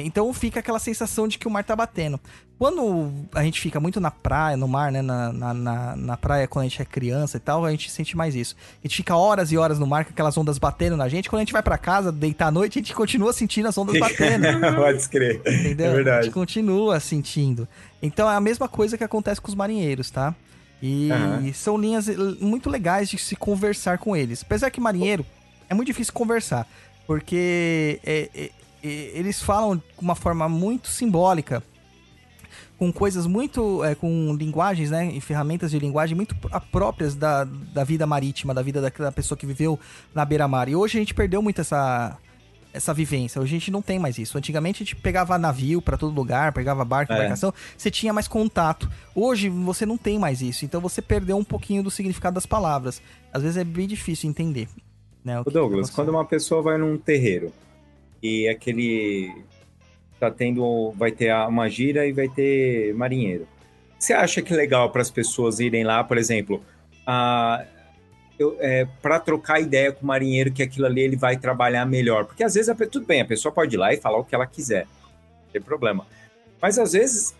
Então 0.00 0.32
fica 0.32 0.60
aquela 0.60 0.78
sensação 0.78 1.28
de 1.28 1.38
que 1.38 1.46
o 1.46 1.50
mar 1.50 1.64
tá 1.64 1.76
batendo. 1.76 2.18
Quando 2.58 3.10
a 3.34 3.42
gente 3.42 3.60
fica 3.60 3.80
muito 3.80 4.00
na 4.00 4.10
praia, 4.10 4.56
no 4.56 4.68
mar, 4.68 4.92
né? 4.92 5.02
Na, 5.02 5.32
na, 5.32 5.52
na, 5.52 5.96
na 5.96 6.16
praia, 6.16 6.46
quando 6.46 6.64
a 6.64 6.68
gente 6.68 6.80
é 6.80 6.84
criança 6.84 7.36
e 7.36 7.40
tal, 7.40 7.64
a 7.64 7.70
gente 7.70 7.90
sente 7.90 8.16
mais 8.16 8.34
isso. 8.34 8.54
A 8.82 8.86
gente 8.86 8.96
fica 8.96 9.16
horas 9.16 9.50
e 9.50 9.58
horas 9.58 9.78
no 9.78 9.86
mar 9.86 10.04
com 10.04 10.12
aquelas 10.12 10.38
ondas 10.38 10.58
batendo 10.58 10.96
na 10.96 11.08
gente. 11.08 11.28
Quando 11.28 11.40
a 11.40 11.42
gente 11.42 11.52
vai 11.52 11.62
pra 11.62 11.76
casa, 11.76 12.12
deitar 12.12 12.46
à 12.46 12.50
noite, 12.50 12.78
a 12.78 12.82
gente 12.82 12.94
continua 12.94 13.32
sentindo 13.32 13.68
as 13.68 13.76
ondas 13.76 13.98
batendo. 13.98 14.46
Pode 14.76 14.98
escrever. 14.98 15.40
Entendeu? 15.60 15.86
É 15.86 15.90
A 15.90 15.94
verdade. 15.94 16.24
gente 16.26 16.34
continua 16.34 17.00
sentindo. 17.00 17.66
Então 18.00 18.30
é 18.30 18.36
a 18.36 18.40
mesma 18.40 18.68
coisa 18.68 18.96
que 18.96 19.04
acontece 19.04 19.40
com 19.40 19.48
os 19.48 19.54
marinheiros, 19.56 20.10
tá? 20.10 20.34
E 20.80 21.10
Aham. 21.10 21.52
são 21.52 21.76
linhas 21.76 22.08
eh, 22.08 22.16
muito 22.40 22.70
legais 22.70 23.08
de 23.08 23.18
se 23.18 23.36
conversar 23.36 23.98
com 23.98 24.16
eles. 24.16 24.42
Apesar 24.42 24.70
que 24.70 24.80
marinheiro 24.80 25.26
é 25.68 25.74
muito 25.74 25.86
difícil 25.86 26.12
conversar, 26.12 26.66
porque 27.06 28.00
é, 28.04 28.28
é, 28.34 28.50
eles 28.82 29.40
falam 29.42 29.80
com 29.96 30.02
uma 30.02 30.14
forma 30.14 30.48
muito 30.48 30.88
simbólica, 30.88 31.62
com 32.78 32.92
coisas 32.92 33.26
muito. 33.26 33.84
é, 33.84 33.94
com 33.94 34.34
linguagens, 34.38 34.90
né? 34.90 35.06
E 35.12 35.20
ferramentas 35.20 35.70
de 35.70 35.78
linguagem 35.78 36.16
muito 36.16 36.34
pr- 36.34 36.58
próprias 36.70 37.14
da, 37.14 37.44
da 37.44 37.84
vida 37.84 38.06
marítima, 38.06 38.52
da 38.52 38.62
vida 38.62 38.80
daquela 38.80 39.12
pessoa 39.12 39.38
que 39.38 39.46
viveu 39.46 39.78
na 40.14 40.24
beira-mar. 40.24 40.68
E 40.68 40.74
hoje 40.76 40.98
a 40.98 41.00
gente 41.00 41.14
perdeu 41.14 41.40
muito 41.42 41.60
essa. 41.60 42.16
Essa 42.74 42.94
vivência. 42.94 43.38
Hoje 43.38 43.54
a 43.54 43.58
gente 43.58 43.70
não 43.70 43.82
tem 43.82 43.98
mais 43.98 44.16
isso. 44.16 44.38
Antigamente 44.38 44.76
a 44.82 44.86
gente 44.86 44.96
pegava 44.96 45.36
navio 45.36 45.82
pra 45.82 45.98
todo 45.98 46.14
lugar, 46.14 46.54
pegava 46.54 46.82
barco, 46.86 47.12
É. 47.12 47.16
embarcação, 47.16 47.52
você 47.76 47.90
tinha 47.90 48.14
mais 48.14 48.26
contato. 48.26 48.90
Hoje 49.14 49.50
você 49.50 49.84
não 49.84 49.98
tem 49.98 50.18
mais 50.18 50.40
isso. 50.40 50.64
Então 50.64 50.80
você 50.80 51.02
perdeu 51.02 51.36
um 51.36 51.44
pouquinho 51.44 51.82
do 51.82 51.90
significado 51.90 52.32
das 52.34 52.46
palavras. 52.46 53.02
Às 53.30 53.42
vezes 53.42 53.58
é 53.58 53.64
bem 53.64 53.86
difícil 53.86 54.30
entender. 54.30 54.68
Né, 55.22 55.42
Douglas, 55.52 55.90
que 55.90 55.94
quando 55.96 56.08
uma 56.08 56.24
pessoa 56.24 56.62
vai 56.62 56.78
num 56.78 56.96
terreiro 56.96 57.52
e 58.22 58.48
aquele 58.48 59.44
tá 60.20 60.30
tendo, 60.30 60.92
vai 60.92 61.10
ter 61.10 61.34
uma 61.48 61.68
gira 61.68 62.06
e 62.06 62.12
vai 62.12 62.28
ter 62.28 62.94
marinheiro. 62.94 63.46
Você 63.98 64.12
acha 64.12 64.40
que 64.40 64.52
é 64.52 64.56
legal 64.56 64.90
para 64.90 65.02
as 65.02 65.10
pessoas 65.10 65.58
irem 65.58 65.84
lá, 65.84 66.02
por 66.04 66.16
exemplo, 66.16 66.62
a 67.06 67.64
é, 68.58 68.86
para 69.00 69.20
trocar 69.20 69.60
ideia 69.60 69.92
com 69.92 70.02
o 70.02 70.06
marinheiro 70.06 70.50
que 70.52 70.62
aquilo 70.62 70.86
ali 70.86 71.00
ele 71.02 71.16
vai 71.16 71.36
trabalhar 71.36 71.84
melhor? 71.86 72.24
Porque 72.24 72.42
às 72.42 72.54
vezes 72.54 72.68
a, 72.68 72.74
tudo 72.74 73.06
bem, 73.06 73.20
a 73.20 73.24
pessoa 73.24 73.52
pode 73.52 73.76
ir 73.76 73.78
lá 73.78 73.92
e 73.92 73.98
falar 73.98 74.18
o 74.18 74.24
que 74.24 74.34
ela 74.34 74.46
quiser, 74.46 74.86
não 75.44 75.52
tem 75.52 75.60
problema. 75.62 76.06
Mas 76.60 76.78
às 76.78 76.92
vezes 76.92 77.34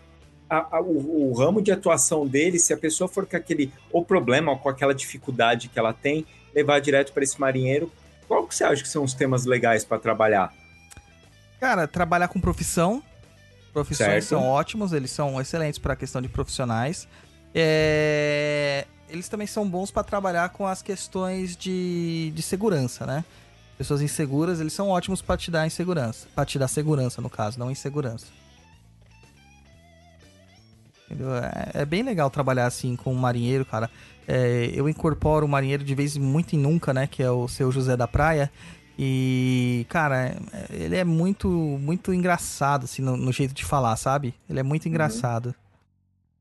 a- 0.49 0.77
a- 0.77 0.81
o, 0.81 1.29
o 1.31 1.33
ramo 1.33 1.61
de 1.61 1.71
atuação 1.71 2.27
dele, 2.27 2.59
se 2.59 2.73
a 2.73 2.77
pessoa 2.77 3.07
for 3.07 3.25
com 3.25 3.35
aquele 3.35 3.71
ou 3.91 4.03
problema 4.05 4.51
ou 4.51 4.57
com 4.57 4.69
aquela 4.69 4.93
dificuldade 4.93 5.67
que 5.67 5.79
ela 5.79 5.93
tem, 5.93 6.25
levar 6.53 6.79
direto 6.79 7.11
para 7.11 7.23
esse 7.23 7.39
marinheiro, 7.39 7.91
qual 8.27 8.47
que 8.47 8.55
você 8.55 8.63
acha 8.63 8.81
que 8.81 8.87
são 8.89 9.03
os 9.03 9.13
temas 9.13 9.45
legais 9.45 9.83
para 9.83 9.99
trabalhar? 9.99 10.53
Cara, 11.63 11.87
trabalhar 11.87 12.27
com 12.27 12.41
profissão. 12.41 13.01
Profissões 13.71 14.25
Certo. 14.25 14.25
são 14.27 14.45
ótimos, 14.45 14.91
eles 14.91 15.09
são 15.11 15.39
excelentes 15.39 15.79
para 15.79 15.93
a 15.93 15.95
questão 15.95 16.21
de 16.21 16.27
profissionais. 16.27 17.07
É, 17.55 18.85
Eles 19.07 19.29
também 19.29 19.47
são 19.47 19.65
bons 19.65 19.89
para 19.89 20.03
trabalhar 20.03 20.49
com 20.49 20.67
as 20.67 20.81
questões 20.81 21.55
de, 21.55 22.33
de 22.35 22.41
segurança, 22.41 23.05
né? 23.05 23.23
Pessoas 23.77 24.01
inseguras, 24.01 24.59
eles 24.59 24.73
são 24.73 24.89
ótimos 24.89 25.21
para 25.21 25.37
te 25.37 25.49
dar 25.49 25.65
insegurança. 25.65 26.27
Para 26.35 26.43
te 26.43 26.59
dar 26.59 26.67
segurança, 26.67 27.21
no 27.21 27.29
caso, 27.29 27.57
não 27.57 27.71
insegurança. 27.71 28.25
Entendeu? 31.05 31.33
É, 31.33 31.71
é 31.75 31.85
bem 31.85 32.03
legal 32.03 32.29
trabalhar 32.29 32.65
assim 32.65 32.97
com 32.97 33.13
um 33.13 33.17
marinheiro, 33.17 33.63
cara. 33.63 33.89
É, 34.27 34.69
eu 34.73 34.89
incorporo 34.89 35.45
o 35.45 35.49
marinheiro 35.49 35.81
de 35.85 35.95
vez 35.95 36.17
em 36.17 36.19
muito 36.19 36.57
em 36.57 36.59
nunca, 36.59 36.93
né? 36.93 37.07
Que 37.07 37.23
é 37.23 37.31
o 37.31 37.47
seu 37.47 37.71
José 37.71 37.95
da 37.95 38.07
Praia. 38.07 38.51
E, 38.97 39.85
cara, 39.89 40.27
é- 40.51 40.67
ele 40.69 40.95
é 40.95 41.03
muito, 41.03 41.47
muito 41.49 42.13
engraçado, 42.13 42.85
assim, 42.85 43.01
no, 43.01 43.17
no 43.17 43.31
jeito 43.31 43.53
de 43.53 43.65
falar, 43.65 43.95
sabe? 43.95 44.33
Ele 44.49 44.59
é 44.59 44.63
muito 44.63 44.87
engraçado. 44.87 45.53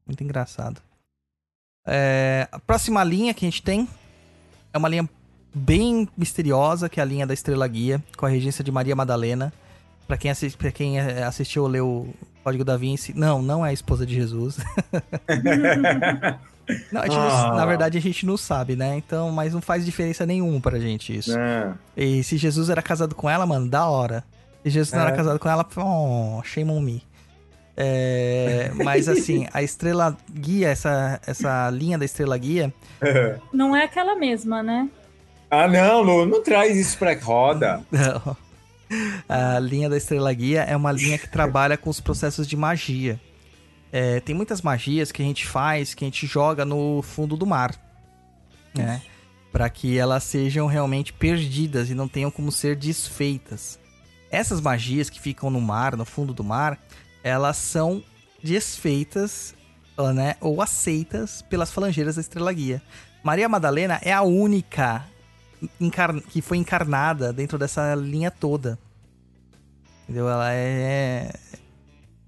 Muito 0.07 0.22
engraçado. 0.22 0.80
É, 1.86 2.48
a 2.53 2.59
próxima 2.59 3.03
linha 3.03 3.32
que 3.34 3.44
a 3.44 3.48
gente 3.50 3.62
tem 3.62 3.88
é 4.72 4.78
uma 4.78 4.88
linha 4.88 5.09
bem 5.55 6.09
misteriosa, 6.16 6.88
que 6.88 7.00
é 7.00 7.03
a 7.03 7.07
linha 7.07 7.26
da 7.26 7.34
Estrela 7.34 7.66
Guia, 7.66 8.03
com 8.16 8.26
a 8.26 8.28
regência 8.28 8.62
de 8.62 8.70
Maria 8.70 8.94
Madalena. 8.96 9.53
Pra 10.07 10.16
quem, 10.16 10.30
pra 10.59 10.72
quem 10.72 10.98
é, 10.98 11.22
assistiu 11.22 11.62
ou 11.62 11.68
leu 11.68 11.86
o 11.88 12.14
Código 12.44 12.64
da 12.64 12.76
Vinci, 12.76 13.14
não, 13.14 13.40
não 13.40 13.64
é 13.64 13.70
a 13.70 13.72
esposa 13.72 14.05
de 14.05 14.14
Jesus. 14.14 14.59
Não, 16.93 17.03
não- 17.05 17.21
Ah. 17.21 17.55
na 17.57 17.67
verdade 17.67 17.99
a 17.99 18.01
gente 18.01 18.25
não 18.25 18.37
sabe, 18.37 18.77
né? 18.77 18.97
Então, 18.97 19.31
mas 19.33 19.53
não 19.53 19.61
faz 19.61 19.85
diferença 19.85 20.25
nenhuma 20.25 20.61
pra 20.61 20.79
gente 20.79 21.17
isso. 21.17 21.37
Ah, 21.39 21.75
E 21.97 22.23
se 22.23 22.37
Jesus 22.37 22.71
era 22.71 22.81
casado 22.83 23.15
com 23.15 23.29
ela, 23.29 23.45
mano, 23.47 23.69
da 23.69 23.87
hora. 23.89 24.25
Se 24.63 24.71
Jesus 24.71 24.93
não 24.93 25.01
É. 25.01 25.09
era 25.09 25.17
casado 25.17 25.39
com 25.39 25.49
ela, 25.49 25.67
oh, 25.77 26.41
shame 26.45 26.71
on 26.71 26.81
me. 26.81 27.03
É, 27.77 28.71
mas 28.85 29.09
assim, 29.09 29.47
a 29.53 29.63
estrela 29.63 30.17
guia, 30.33 30.69
essa, 30.69 31.21
essa 31.27 31.69
linha 31.71 31.99
da 31.99 32.05
estrela 32.05 32.37
guia, 32.39 32.73
Não 33.53 33.75
é 33.75 33.85
aquela 33.85 34.15
mesma, 34.15 34.63
né? 34.63 34.89
ah, 35.51 35.67
não, 35.69 36.01
Lu, 36.03 36.25
não 36.27 36.43
traz 36.43 36.77
isso 36.77 36.97
pra 36.99 37.15
roda. 37.19 37.81
a 39.29 39.59
linha 39.59 39.89
da 39.89 39.97
estrela 39.97 40.33
guia 40.33 40.63
é 40.63 40.77
uma 40.77 40.93
linha 40.93 41.19
que 41.19 41.29
trabalha 41.29 41.77
com 41.77 41.91
os 41.91 42.01
processos 42.01 42.47
de 42.47 42.57
magia. 42.57 43.19
É, 43.93 44.20
tem 44.20 44.34
muitas 44.34 44.62
magias 44.62 45.12
que 45.12 45.20
a 45.20 45.24
gente 45.24 45.47
faz, 45.47 45.93
que 45.93 46.03
a 46.03 46.07
gente 46.07 46.26
joga 46.26 46.64
no 46.64 47.03
fundo 47.03 47.36
do 47.36 47.47
mar, 47.47 47.78
né? 48.74 49.03
Para 49.53 49.68
que 49.68 49.99
elas 49.99 50.24
sejam 50.24 50.66
realmente 50.66 51.12
perdidas 51.12 51.90
e 51.90 51.95
não 51.95 52.09
tenham 52.09 52.30
como 52.30 52.51
ser 52.51 52.74
desfeitas. 52.74 53.78
Essas 54.30 54.62
magias 54.62 55.11
que 55.11 55.20
ficam 55.20 55.51
no 55.51 55.61
mar, 55.61 55.95
no 55.95 56.07
fundo 56.07 56.32
do 56.32 56.43
mar, 56.43 56.78
elas 57.22 57.59
são 57.59 58.03
desfeitas, 58.43 59.55
ó, 59.95 60.11
né, 60.11 60.36
ou 60.40 60.62
aceitas 60.62 61.43
pelas 61.43 61.70
falangeiras 61.70 62.14
da 62.14 62.22
Estrela 62.22 62.51
Guia. 62.51 62.82
Maria 63.22 63.47
Madalena 63.47 64.01
é 64.03 64.12
a 64.12 64.22
única 64.22 65.05
que 66.30 66.40
foi 66.40 66.57
encarnada 66.57 67.32
dentro 67.32 67.59
dessa 67.59 67.95
linha 67.95 68.30
toda. 68.30 68.78
Entendeu? 70.03 70.28
Ela 70.28 70.53
é. 70.53 71.30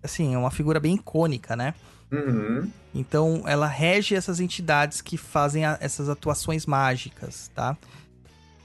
Assim, 0.05 0.35
é 0.35 0.39
uma 0.39 0.51
figura 0.51 0.79
bem 0.79 0.95
icônica, 0.95 1.57
né? 1.57 1.75
Uhum. 2.13 2.71
Então, 2.95 3.43
ela 3.47 3.67
rege 3.67 4.15
essas 4.15 4.39
entidades 4.39 5.01
que 5.01 5.17
fazem 5.17 5.65
a- 5.65 5.79
essas 5.81 6.09
atuações 6.09 6.67
mágicas, 6.67 7.51
tá? 7.55 7.77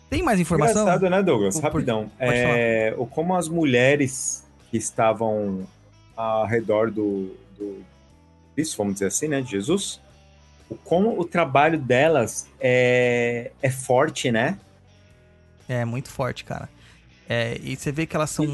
Tem 0.09 0.21
mais 0.21 0.39
informação? 0.39 0.81
Engraçado, 0.83 1.09
né, 1.09 1.23
Douglas? 1.23 1.55
Por- 1.55 1.63
Rapidão. 1.63 2.11
pode 2.19 2.31
É, 2.31 2.93
o 2.97 3.05
como 3.07 3.35
as 3.35 3.47
mulheres 3.47 4.43
que 4.69 4.77
estavam 4.77 5.65
ao 6.15 6.45
redor 6.45 6.91
do, 6.91 7.35
do 7.57 7.83
Cristo, 8.53 8.77
vamos 8.77 8.93
dizer 8.95 9.07
assim, 9.07 9.27
né, 9.29 9.41
de 9.41 9.49
Jesus, 9.51 10.01
o 10.69 10.75
como 10.75 11.17
o 11.19 11.23
trabalho 11.23 11.79
delas 11.79 12.47
é, 12.59 13.51
é 13.61 13.69
forte, 13.71 14.31
né? 14.31 14.59
É 15.67 15.85
muito 15.85 16.09
forte, 16.09 16.43
cara. 16.43 16.67
É, 17.31 17.59
e 17.63 17.75
você 17.75 17.91
vê 17.91 18.07
que 18.07 18.15
elas 18.15 18.31
são. 18.31 18.47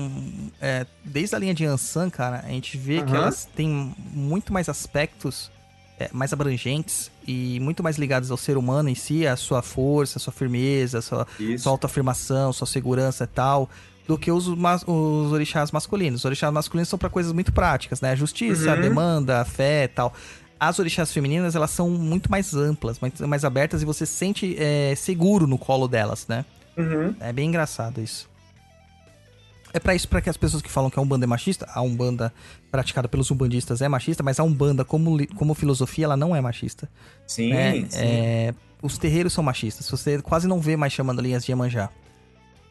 é, 0.62 0.86
desde 1.04 1.34
a 1.34 1.40
linha 1.40 1.54
de 1.54 1.66
Ansan, 1.66 2.10
cara, 2.10 2.44
a 2.46 2.50
gente 2.50 2.78
vê 2.78 3.02
que 3.02 3.12
Aham. 3.12 3.16
elas 3.24 3.46
têm 3.56 3.96
muito 4.12 4.52
mais 4.52 4.68
aspectos 4.68 5.50
é, 5.98 6.10
mais 6.12 6.34
abrangentes 6.34 7.10
e 7.26 7.58
muito 7.62 7.82
mais 7.82 7.98
ligados 7.98 8.30
ao 8.32 8.36
ser 8.36 8.58
humano 8.58 8.90
em 8.90 8.96
si, 8.96 9.26
a 9.26 9.38
sua 9.38 9.62
força, 9.62 10.18
a 10.18 10.20
sua 10.20 10.34
firmeza, 10.34 11.00
a 11.00 11.02
sua, 11.02 11.26
Isso. 11.40 11.64
sua 11.64 11.72
autoafirmação, 11.72 12.52
sua 12.52 12.68
segurança 12.68 13.24
e 13.24 13.28
tal, 13.28 13.70
do 14.06 14.18
que 14.18 14.30
os, 14.30 14.46
os 14.48 15.32
orixás 15.32 15.72
masculinos. 15.72 16.20
Os 16.22 16.26
orixás 16.26 16.52
masculinos 16.52 16.90
são 16.90 17.00
pra 17.00 17.10
coisas 17.10 17.32
muito 17.32 17.54
práticas, 17.54 18.02
né? 18.02 18.14
Justiça, 18.14 18.76
Uhum. 18.76 18.82
demanda, 18.82 19.46
fé 19.46 19.86
e 19.86 19.88
tal. 19.88 20.14
As 20.60 20.80
orixás 20.80 21.14
femininas, 21.14 21.56
elas 21.56 21.72
são 21.72 21.90
muito 21.90 22.30
mais 22.30 22.54
amplas, 22.54 23.00
muito 23.00 23.26
mais 23.26 23.46
abertas 23.46 23.82
e 23.82 23.86
você 23.86 24.06
se 24.06 24.14
sente 24.14 24.54
é, 24.60 24.94
seguro 24.98 25.48
no 25.48 25.58
colo 25.58 25.88
delas, 25.88 26.28
né? 26.28 26.44
Uhum. 26.76 27.16
É 27.22 27.32
bem 27.32 27.48
engraçado 27.48 28.02
isso. 28.02 28.28
É 29.76 29.80
pra 29.80 29.94
isso, 29.94 30.08
pra 30.08 30.22
que 30.22 30.30
as 30.30 30.38
pessoas 30.38 30.64
que 30.64 30.72
falam 30.72 30.90
que 30.90 30.98
a 30.98 31.02
Umbanda 31.02 31.26
é 31.26 31.28
machista, 31.28 31.68
a 31.74 31.82
Umbanda 31.82 32.34
praticada 32.72 33.10
pelos 33.10 33.30
umbandistas 33.30 33.82
é 33.82 33.90
machista, 33.90 34.24
mas 34.24 34.40
a 34.40 34.44
Umbanda, 34.44 34.86
como, 34.86 35.18
como 35.36 35.54
filosofia, 35.54 36.06
ela 36.06 36.16
não 36.16 36.34
é 36.34 36.40
machista. 36.40 36.90
Sim, 37.28 37.50
né? 37.50 37.86
sim. 37.90 38.00
É, 38.00 38.54
os 38.82 38.98
terreiros 38.98 39.34
são 39.34 39.44
machistas. 39.44 39.90
Você 39.90 40.22
quase 40.22 40.48
não 40.48 40.62
vê 40.62 40.78
mais 40.78 40.94
chamando 40.94 41.22
linhas 41.22 41.44
de 41.44 41.52
Iemanjá. 41.52 41.90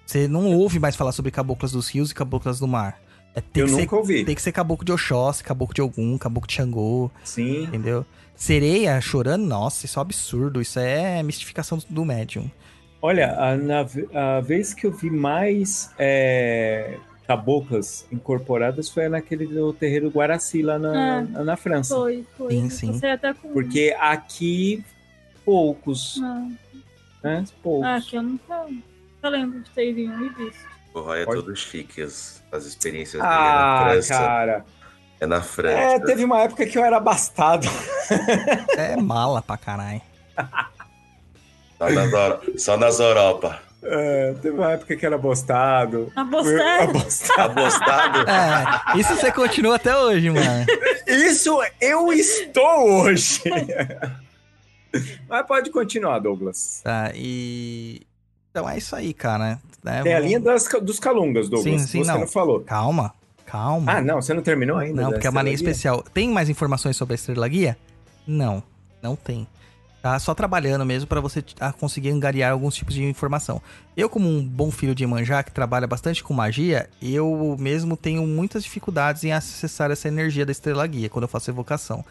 Você 0.07 0.27
não 0.27 0.47
ouve 0.55 0.79
mais 0.79 0.97
falar 0.97 1.13
sobre 1.13 1.31
caboclas 1.31 1.73
dos 1.73 1.89
rios 1.91 2.11
e 2.11 2.15
caboclas 2.15 2.59
do 2.59 2.67
mar. 2.67 2.99
É, 3.35 3.43
Eu 3.55 3.67
que 3.67 3.73
ser, 3.73 3.81
nunca 3.83 3.97
ouvi. 3.97 4.25
tem 4.25 4.35
que 4.35 4.41
ser 4.41 4.53
caboclo 4.53 4.87
de 4.87 4.93
Oxóssi, 4.93 5.45
caboclo 5.45 5.75
de 5.75 5.83
Ogum, 5.83 6.17
caboclo 6.17 6.49
de 6.49 6.55
Xangô, 6.55 7.11
Sim. 7.23 7.65
entendeu? 7.65 8.07
Sereia 8.35 8.99
chorando, 9.03 9.45
nossa, 9.45 9.85
isso 9.85 9.99
é 9.99 10.01
um 10.01 10.03
absurdo. 10.03 10.63
Isso 10.63 10.79
é 10.79 11.23
mistificação 11.23 11.79
do 11.91 12.03
médium. 12.03 12.51
Olha, 13.07 13.35
a, 13.39 13.55
na 13.55 13.81
a 14.37 14.41
vez 14.41 14.73
que 14.73 14.87
eu 14.87 14.91
vi 14.91 15.11
mais 15.11 15.91
é, 15.99 16.97
caboclas 17.29 18.07
incorporadas 18.11 18.89
foi 18.89 19.11
naquele 19.11 19.47
do 19.47 19.75
terreiro 19.75 20.09
Guaraci 20.09 20.63
lá 20.63 20.79
na, 20.79 21.21
na 21.21 21.55
França. 21.55 21.95
Foi, 21.95 22.25
foi. 22.39 22.51
Sim, 22.53 22.71
sim. 22.71 22.93
Você 22.95 23.09
até 23.09 23.35
com. 23.35 23.53
Porque 23.53 23.95
aqui, 24.01 24.83
poucos, 25.45 26.19
Ah, 26.23 26.49
né? 27.23 27.45
Poucos. 27.63 27.87
ah, 27.87 28.01
que 28.01 28.17
eu 28.17 28.23
nunca, 28.23 28.65
nunca 28.69 29.29
lembro 29.29 29.61
de 29.61 29.71
ter 29.73 29.91
ido 29.91 30.01
e 30.01 30.29
visto. 30.31 30.65
O 30.95 31.01
Roy 31.01 31.21
é 31.21 31.25
Pode- 31.27 31.43
todo 31.43 31.55
chique, 31.55 32.01
as, 32.01 32.43
as 32.51 32.65
experiências 32.65 33.23
dele 33.23 33.35
é 33.35 33.37
Ah, 33.37 33.83
na 33.85 33.91
França. 33.91 34.15
cara. 34.15 34.65
É 35.21 35.27
na 35.27 35.43
França. 35.43 35.77
É, 35.79 35.99
teve 36.01 36.25
uma 36.25 36.41
época 36.41 36.65
que 36.65 36.79
eu 36.79 36.83
era 36.85 36.97
abastado. 36.97 37.67
É 38.79 38.97
mala 38.97 39.43
pra 39.43 39.59
caralho. 39.59 40.01
Só, 41.93 42.07
nas 42.07 42.63
só 42.63 42.77
nas 42.77 43.01
Europa. 43.01 43.61
É, 43.87 44.35
teve 44.41 44.57
uma 44.57 44.73
época 44.73 44.97
que 44.97 45.05
era 45.05 45.17
abostado. 45.17 46.11
Abostado? 46.17 46.91
Abostado. 46.99 47.61
Abostado? 47.61 48.31
É, 48.31 48.99
isso 48.99 49.15
você 49.15 49.31
continua 49.31 49.77
até 49.77 49.95
hoje, 49.97 50.31
mano. 50.31 50.67
Isso 51.07 51.59
eu 51.81 52.13
estou 52.13 53.03
hoje. 53.03 53.43
Mas 55.29 55.47
pode 55.47 55.71
continuar, 55.71 56.19
Douglas. 56.19 56.81
Tá, 56.83 57.13
e. 57.15 58.03
Então 58.51 58.69
é 58.69 58.79
isso 58.79 58.95
aí, 58.95 59.13
cara. 59.13 59.61
né? 59.83 60.03
Tem 60.03 60.15
a 60.15 60.21
linha 60.21 60.41
das, 60.41 60.67
dos 60.81 60.99
calungas, 61.01 61.49
Douglas. 61.49 61.83
Sim, 61.83 61.87
sim, 61.87 62.05
Você 62.05 62.11
não. 62.13 62.21
não. 62.21 62.27
falou. 62.27 62.61
Calma, 62.61 63.13
calma. 63.45 63.93
Ah, 63.93 64.01
não, 64.01 64.23
você 64.23 64.33
não 64.33 64.43
terminou 64.43 64.79
ainda? 64.79 65.03
Não, 65.03 65.11
da 65.11 65.17
porque 65.17 65.27
é 65.27 65.31
uma 65.31 65.43
linha 65.43 65.55
especial. 65.55 66.03
Tem 66.03 66.31
mais 66.31 66.49
informações 66.49 66.97
sobre 66.97 67.15
a 67.15 67.17
Estrela 67.17 67.49
Guia? 67.49 67.77
Não, 68.27 68.63
não 69.03 69.17
tem. 69.17 69.47
Tá 70.05 70.19
só 70.19 70.35
trabalhando 70.35 70.85
mesmo 70.85 71.07
pra 71.09 71.19
você 71.19 71.41
t- 71.41 71.55
a 71.59 71.73
conseguir 71.73 72.11
angariar 72.11 72.53
alguns 72.53 72.75
tipos 72.75 72.93
de 72.95 73.03
informação. 73.03 73.59
Eu, 73.97 74.07
como 74.11 74.29
um 74.29 74.47
bom 74.47 74.71
filho 74.71 74.95
de 74.95 75.03
Imanjá, 75.03 75.43
que 75.43 75.51
trabalha 75.51 75.87
bastante 75.87 76.23
com 76.23 76.35
magia, 76.35 76.91
eu 77.01 77.57
mesmo 77.59 77.97
tenho 77.97 78.27
muitas 78.27 78.63
dificuldades 78.63 79.25
em 79.25 79.33
acessar 79.33 79.91
essa 79.91 80.07
energia 80.07 80.45
da 80.45 80.53
Estrela 80.53 80.87
Guia 80.87 81.09
quando 81.09 81.23
eu 81.23 81.29
faço 81.29 81.51
evocação. 81.51 82.05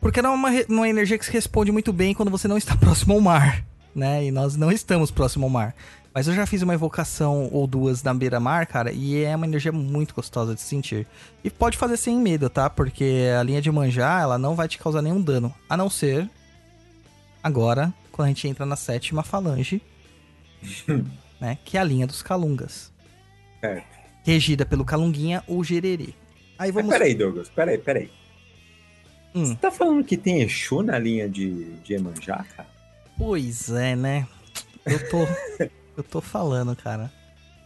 Porque 0.00 0.22
não 0.22 0.30
é 0.30 0.34
uma, 0.34 0.48
re- 0.50 0.66
uma 0.68 0.88
energia 0.88 1.18
que 1.18 1.26
se 1.26 1.32
responde 1.32 1.72
muito 1.72 1.92
bem 1.92 2.14
quando 2.14 2.30
você 2.30 2.46
não 2.46 2.56
está 2.56 2.76
próximo 2.78 3.14
ao 3.14 3.20
mar, 3.20 3.64
né? 3.92 4.24
E 4.24 4.30
nós 4.30 4.54
não 4.54 4.70
estamos 4.70 5.10
próximo 5.10 5.44
ao 5.46 5.50
mar. 5.50 5.74
Mas 6.14 6.28
eu 6.28 6.34
já 6.36 6.46
fiz 6.46 6.62
uma 6.62 6.74
evocação 6.74 7.48
ou 7.50 7.66
duas 7.66 8.00
na 8.04 8.14
beira-mar, 8.14 8.64
cara, 8.68 8.92
e 8.92 9.24
é 9.24 9.34
uma 9.34 9.46
energia 9.46 9.72
muito 9.72 10.14
gostosa 10.14 10.54
de 10.54 10.60
sentir. 10.60 11.04
E 11.42 11.50
pode 11.50 11.76
fazer 11.76 11.96
sem 11.96 12.16
medo, 12.16 12.48
tá? 12.48 12.70
Porque 12.70 13.24
a 13.36 13.42
linha 13.42 13.60
de 13.60 13.72
manjar, 13.72 14.22
ela 14.22 14.38
não 14.38 14.54
vai 14.54 14.68
te 14.68 14.78
causar 14.78 15.02
nenhum 15.02 15.20
dano. 15.20 15.52
A 15.68 15.76
não 15.76 15.90
ser 15.90 16.30
agora, 17.42 17.92
quando 18.10 18.26
a 18.26 18.28
gente 18.28 18.46
entra 18.46 18.64
na 18.64 18.76
sétima 18.76 19.22
falange, 19.22 19.82
né? 21.40 21.58
Que 21.64 21.76
é 21.76 21.80
a 21.80 21.84
linha 21.84 22.06
dos 22.06 22.22
calungas. 22.22 22.92
Certo. 23.60 23.86
Regida 24.24 24.64
pelo 24.64 24.84
calunguinha 24.84 25.42
ou 25.46 25.64
gererê. 25.64 26.14
Aí 26.58 26.70
Mas 26.70 26.74
vamos... 26.74 26.90
peraí, 26.90 27.14
Douglas, 27.14 27.48
peraí, 27.48 27.78
peraí. 27.78 28.10
Hum. 29.34 29.46
Você 29.46 29.54
tá 29.56 29.70
falando 29.70 30.04
que 30.04 30.16
tem 30.16 30.42
Exu 30.42 30.82
na 30.82 30.98
linha 30.98 31.28
de, 31.28 31.72
de 31.78 31.94
Emanjá, 31.94 32.44
cara? 32.56 32.68
Pois 33.16 33.70
é, 33.70 33.96
né? 33.96 34.26
Eu 34.84 35.08
tô... 35.08 35.18
eu 35.96 36.02
tô 36.02 36.20
falando, 36.20 36.76
cara. 36.76 37.10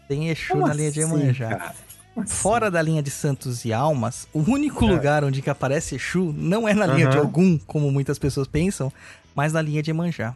Tem 0.08 0.28
Exu 0.28 0.52
Como 0.52 0.66
na 0.66 0.72
linha 0.72 0.90
de 0.90 1.02
assim? 1.02 1.10
Como 2.14 2.24
assim? 2.24 2.34
Fora 2.34 2.70
da 2.70 2.80
linha 2.80 3.02
de 3.02 3.10
Santos 3.10 3.64
e 3.64 3.72
Almas, 3.72 4.26
o 4.32 4.40
único 4.40 4.86
lugar 4.86 5.22
onde 5.22 5.42
que 5.42 5.50
aparece 5.50 5.96
Exu 5.96 6.32
não 6.32 6.66
é 6.66 6.72
na 6.72 6.86
linha 6.86 7.08
de 7.08 7.16
É. 7.16 7.20
Aham. 7.20 7.28
Ogum, 7.28 7.58
como 7.58 7.90
muitas 7.90 8.18
pessoas 8.18 8.46
pensam, 8.46 8.90
mas 9.36 9.52
na 9.52 9.62
linha 9.62 9.82
de 9.82 9.90
Emanjá. 9.90 10.34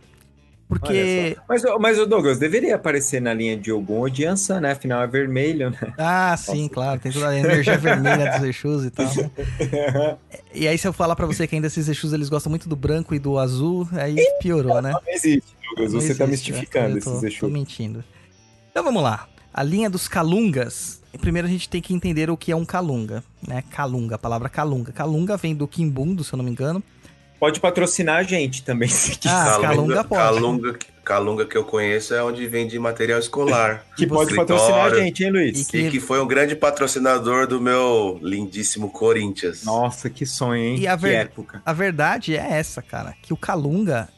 Porque... 0.69 1.37
Mas, 1.49 1.65
mas 1.81 1.99
o 1.99 2.07
Douglas 2.07 2.39
deveria 2.39 2.77
aparecer 2.77 3.21
na 3.21 3.35
linha 3.35 3.57
de 3.57 3.73
Ogum 3.73 3.99
ou 3.99 4.09
de 4.09 4.25
Ansan, 4.25 4.61
né? 4.61 4.71
Afinal 4.71 5.03
é 5.03 5.07
vermelho, 5.09 5.71
né? 5.71 5.93
Ah, 5.99 6.37
sim, 6.37 6.69
claro, 6.69 7.01
tem 7.01 7.11
toda 7.11 7.29
a 7.31 7.37
energia 7.37 7.77
vermelha 7.77 8.39
dos 8.39 8.49
Exus 8.49 8.85
e 8.85 8.91
tal. 8.91 9.07
né? 9.07 10.17
E 10.55 10.69
aí 10.69 10.79
se 10.79 10.87
eu 10.87 10.93
falar 10.93 11.17
pra 11.17 11.27
você 11.27 11.47
que 11.49 11.57
ainda 11.57 11.67
esses 11.67 11.89
Exus 11.89 12.13
eles 12.13 12.29
gostam 12.29 12.51
muito 12.51 12.69
do 12.69 12.77
branco 12.77 13.13
e 13.17 13.19
do 13.19 13.37
azul, 13.37 13.89
aí 13.93 14.15
piorou, 14.41 14.81
né? 14.81 14.93
Não 14.93 15.01
existe, 15.09 15.57
Douglas. 15.71 15.93
Não 15.93 16.01
Você 16.01 16.15
tá 16.15 16.25
existe, 16.25 16.53
né? 16.53 16.59
mistificando 16.59 16.99
Eu 16.99 17.03
tô, 17.03 17.11
esses 17.11 17.21
Tô 17.21 17.47
Exus. 17.47 17.53
mentindo. 17.53 18.05
Então 18.71 18.85
vamos 18.85 19.03
lá. 19.03 19.29
A 19.53 19.65
linha 19.65 19.91
dos 19.91 20.07
calungas. 20.07 21.01
Primeiro 21.21 21.49
a 21.49 21.51
gente 21.51 21.69
tem 21.69 21.83
que 21.83 21.93
entender 21.93 22.31
o 22.31 22.37
que 22.37 22.53
é 22.53 22.57
um 22.57 22.65
calunga, 22.65 23.25
né? 23.47 23.65
Calunga, 23.71 24.15
a 24.15 24.19
palavra 24.19 24.49
calunga. 24.49 24.93
Calunga 24.93 25.37
vem 25.37 25.53
do 25.57 25.67
quimbundo, 25.67 26.23
se 26.23 26.33
eu 26.33 26.37
não 26.37 26.45
me 26.45 26.51
engano. 26.53 26.81
Pode 27.41 27.59
patrocinar 27.59 28.19
a 28.19 28.23
gente 28.23 28.63
também, 28.63 28.87
se 28.91 29.17
quiser. 29.17 29.35
Ah, 29.35 29.59
calunga 29.61 30.05
pode. 30.05 30.23
Calunga, 30.23 30.79
calunga 31.03 31.47
que 31.47 31.57
eu 31.57 31.65
conheço 31.65 32.15
é 32.15 32.23
onde 32.23 32.47
vende 32.47 32.79
material 32.79 33.19
escolar. 33.19 33.83
que 33.97 34.07
pode 34.07 34.37
patrocinar 34.37 34.85
a 34.93 34.95
gente, 34.95 35.25
hein, 35.25 35.31
Luiz? 35.31 35.61
E 35.69 35.71
que- 35.73 35.79
E 35.79 35.91
que 35.91 35.99
foi 36.01 36.21
um 36.21 36.27
grande 36.27 36.55
patrocinador 36.55 37.47
do 37.47 37.59
meu 37.61 38.21
lindíssimo 38.23 38.91
Corinthians. 38.91 39.65
Nossa, 39.65 40.11
que 40.11 40.27
sonho, 40.27 40.63
hein? 40.63 40.79
E 40.79 40.87
a 40.87 40.95
que 40.97 41.03
ver- 41.03 41.15
época. 41.15 41.63
A 41.65 41.73
verdade 41.73 42.37
é 42.37 42.47
essa, 42.59 42.83
cara. 42.83 43.15
Que 43.23 43.33
o 43.33 43.37
calunga 43.37 44.09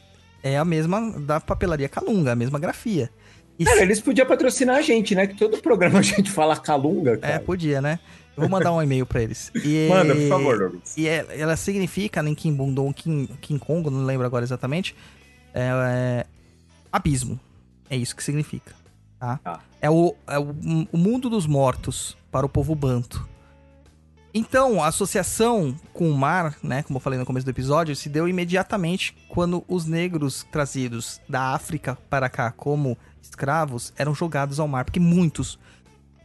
é 0.43 0.57
a 0.57 0.65
mesma 0.65 1.11
da 1.21 1.39
papelaria 1.39 1.87
calunga, 1.87 2.33
a 2.33 2.35
mesma 2.35 2.59
grafia. 2.59 3.09
E 3.57 3.63
Cara, 3.63 3.83
eles 3.83 4.01
podiam 4.01 4.27
patrocinar 4.27 4.77
a 4.77 4.81
gente, 4.81 5.15
né? 5.15 5.27
Que 5.27 5.35
todo 5.37 5.59
programa 5.59 5.99
a 5.99 6.01
gente 6.01 6.29
fala 6.29 6.57
calunga, 6.57 7.13
É, 7.13 7.17
cara. 7.17 7.39
podia, 7.39 7.79
né? 7.81 7.99
Vou 8.35 8.49
mandar 8.49 8.71
um 8.73 8.81
e-mail 8.81 9.05
pra 9.05 9.21
eles. 9.21 9.51
E- 9.55 9.87
Manda, 9.91 10.15
por 10.15 10.27
favor, 10.29 10.57
Douglas. 10.57 10.97
E 10.97 11.07
é- 11.07 11.25
ela 11.39 11.55
significa, 11.55 12.21
né, 12.23 12.29
em 12.31 12.35
Kimbundu 12.35 12.83
ou 12.85 12.93
Kim, 12.93 13.27
King 13.41 13.59
Kongo, 13.59 13.89
não 13.91 14.03
lembro 14.05 14.25
agora 14.25 14.43
exatamente, 14.43 14.95
é, 15.53 15.69
é, 15.69 16.25
abismo. 16.91 17.39
É 17.89 17.95
isso 17.95 18.15
que 18.15 18.23
significa, 18.23 18.73
tá? 19.19 19.39
Tá. 19.43 19.59
É, 19.79 19.89
o, 19.89 20.15
é 20.27 20.39
o, 20.39 20.55
o 20.91 20.97
mundo 20.97 21.29
dos 21.29 21.45
mortos 21.45 22.17
para 22.31 22.45
o 22.45 22.49
povo 22.49 22.73
banto. 22.73 23.27
Então, 24.33 24.81
a 24.83 24.87
associação 24.87 25.75
com 25.93 26.09
o 26.09 26.17
mar, 26.17 26.57
né, 26.63 26.81
como 26.81 26.97
eu 26.97 27.01
falei 27.01 27.19
no 27.19 27.25
começo 27.25 27.45
do 27.45 27.49
episódio, 27.51 27.95
se 27.95 28.09
deu 28.09 28.27
imediatamente 28.27 29.15
quando 29.29 29.63
os 29.67 29.85
negros 29.85 30.43
trazidos 30.51 31.21
da 31.29 31.53
África 31.53 31.95
para 32.09 32.27
cá 32.29 32.51
como 32.51 32.97
escravos 33.21 33.93
eram 33.95 34.15
jogados 34.15 34.59
ao 34.59 34.67
mar, 34.67 34.85
porque 34.85 34.99
muitos, 34.99 35.59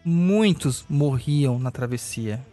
muitos 0.08 0.84
morriam 0.88 1.58
na 1.58 1.70
travessia. 1.70 2.44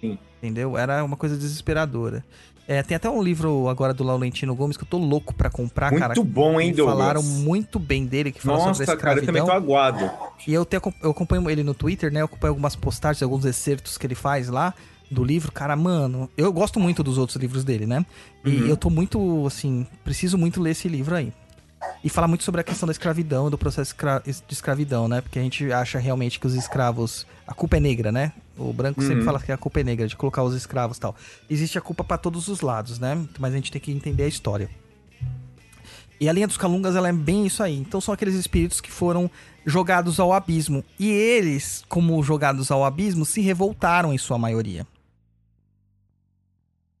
Sim. 0.00 0.18
Entendeu? 0.38 0.76
Era 0.76 1.04
uma 1.04 1.16
coisa 1.16 1.36
desesperadora. 1.36 2.24
É, 2.66 2.82
tem 2.82 2.96
até 2.96 3.10
um 3.10 3.22
livro 3.22 3.68
agora 3.68 3.92
do 3.92 4.02
Laurentino 4.02 4.54
Gomes 4.54 4.76
que 4.78 4.84
eu 4.84 4.88
tô 4.88 4.96
louco 4.96 5.34
pra 5.34 5.50
comprar, 5.50 5.90
Muito 5.90 6.00
cara. 6.02 6.14
bom, 6.22 6.58
hein, 6.58 6.72
Douglas? 6.72 6.96
Falaram 6.98 7.22
muito 7.22 7.78
bem 7.78 8.06
dele, 8.06 8.32
que 8.32 8.40
fala 8.40 8.58
sobre 8.58 8.70
a 8.84 8.86
Nossa, 8.86 8.96
cara, 8.96 9.20
eu 9.20 9.26
também 9.26 9.44
tô 9.44 9.50
aguado. 9.52 10.10
E 10.46 10.54
eu, 10.54 10.64
te, 10.64 10.76
eu 11.02 11.10
acompanho 11.10 11.48
ele 11.50 11.62
no 11.62 11.74
Twitter, 11.74 12.10
né? 12.10 12.22
Eu 12.22 12.24
acompanho 12.24 12.52
algumas 12.52 12.74
postagens, 12.74 13.22
alguns 13.22 13.44
excertos 13.44 13.98
que 13.98 14.06
ele 14.06 14.14
faz 14.14 14.48
lá 14.48 14.72
do 15.10 15.22
livro. 15.22 15.52
Cara, 15.52 15.76
mano, 15.76 16.28
eu 16.38 16.50
gosto 16.54 16.80
muito 16.80 17.02
dos 17.02 17.18
outros 17.18 17.36
livros 17.36 17.64
dele, 17.64 17.84
né? 17.86 18.04
E 18.42 18.48
Uhum. 18.62 18.66
eu 18.66 18.76
tô 18.78 18.88
muito, 18.88 19.46
assim, 19.46 19.86
preciso 20.02 20.38
muito 20.38 20.60
ler 20.62 20.70
esse 20.70 20.88
livro 20.88 21.14
aí. 21.14 21.34
E 22.02 22.08
fala 22.10 22.28
muito 22.28 22.44
sobre 22.44 22.60
a 22.60 22.64
questão 22.64 22.86
da 22.86 22.92
escravidão, 22.92 23.48
do 23.50 23.56
processo 23.56 23.94
de 24.46 24.52
escravidão, 24.52 25.08
né? 25.08 25.20
Porque 25.22 25.38
a 25.38 25.42
gente 25.42 25.72
acha 25.72 25.98
realmente 25.98 26.38
que 26.38 26.46
os 26.46 26.54
escravos. 26.54 27.26
A 27.46 27.54
culpa 27.54 27.78
é 27.78 27.80
negra, 27.80 28.12
né? 28.12 28.32
O 28.58 28.72
branco 28.72 29.00
sempre 29.00 29.18
Uhum. 29.20 29.24
fala 29.24 29.40
que 29.40 29.50
a 29.50 29.56
culpa 29.56 29.80
é 29.80 29.84
negra, 29.84 30.06
de 30.06 30.14
colocar 30.14 30.42
os 30.42 30.54
escravos 30.54 30.96
e 30.98 31.00
tal. 31.00 31.16
Existe 31.48 31.78
a 31.78 31.80
culpa 31.80 32.04
pra 32.04 32.18
todos 32.18 32.48
os 32.48 32.60
lados, 32.60 32.98
né? 32.98 33.26
Mas 33.38 33.52
a 33.52 33.56
gente 33.56 33.72
tem 33.72 33.80
que 33.80 33.90
entender 33.90 34.24
a 34.24 34.28
história. 34.28 34.68
E 36.20 36.28
a 36.28 36.32
linha 36.32 36.46
dos 36.46 36.56
Calungas, 36.56 36.94
ela 36.94 37.08
é 37.08 37.12
bem 37.12 37.46
isso 37.46 37.62
aí. 37.62 37.76
Então 37.76 38.00
são 38.00 38.14
aqueles 38.14 38.34
espíritos 38.34 38.80
que 38.80 38.90
foram 38.90 39.30
jogados 39.66 40.20
ao 40.20 40.32
abismo. 40.32 40.84
E 40.98 41.08
eles, 41.10 41.82
como 41.88 42.22
jogados 42.22 42.70
ao 42.70 42.84
abismo, 42.84 43.24
se 43.24 43.40
revoltaram 43.40 44.12
em 44.12 44.18
sua 44.18 44.38
maioria. 44.38 44.86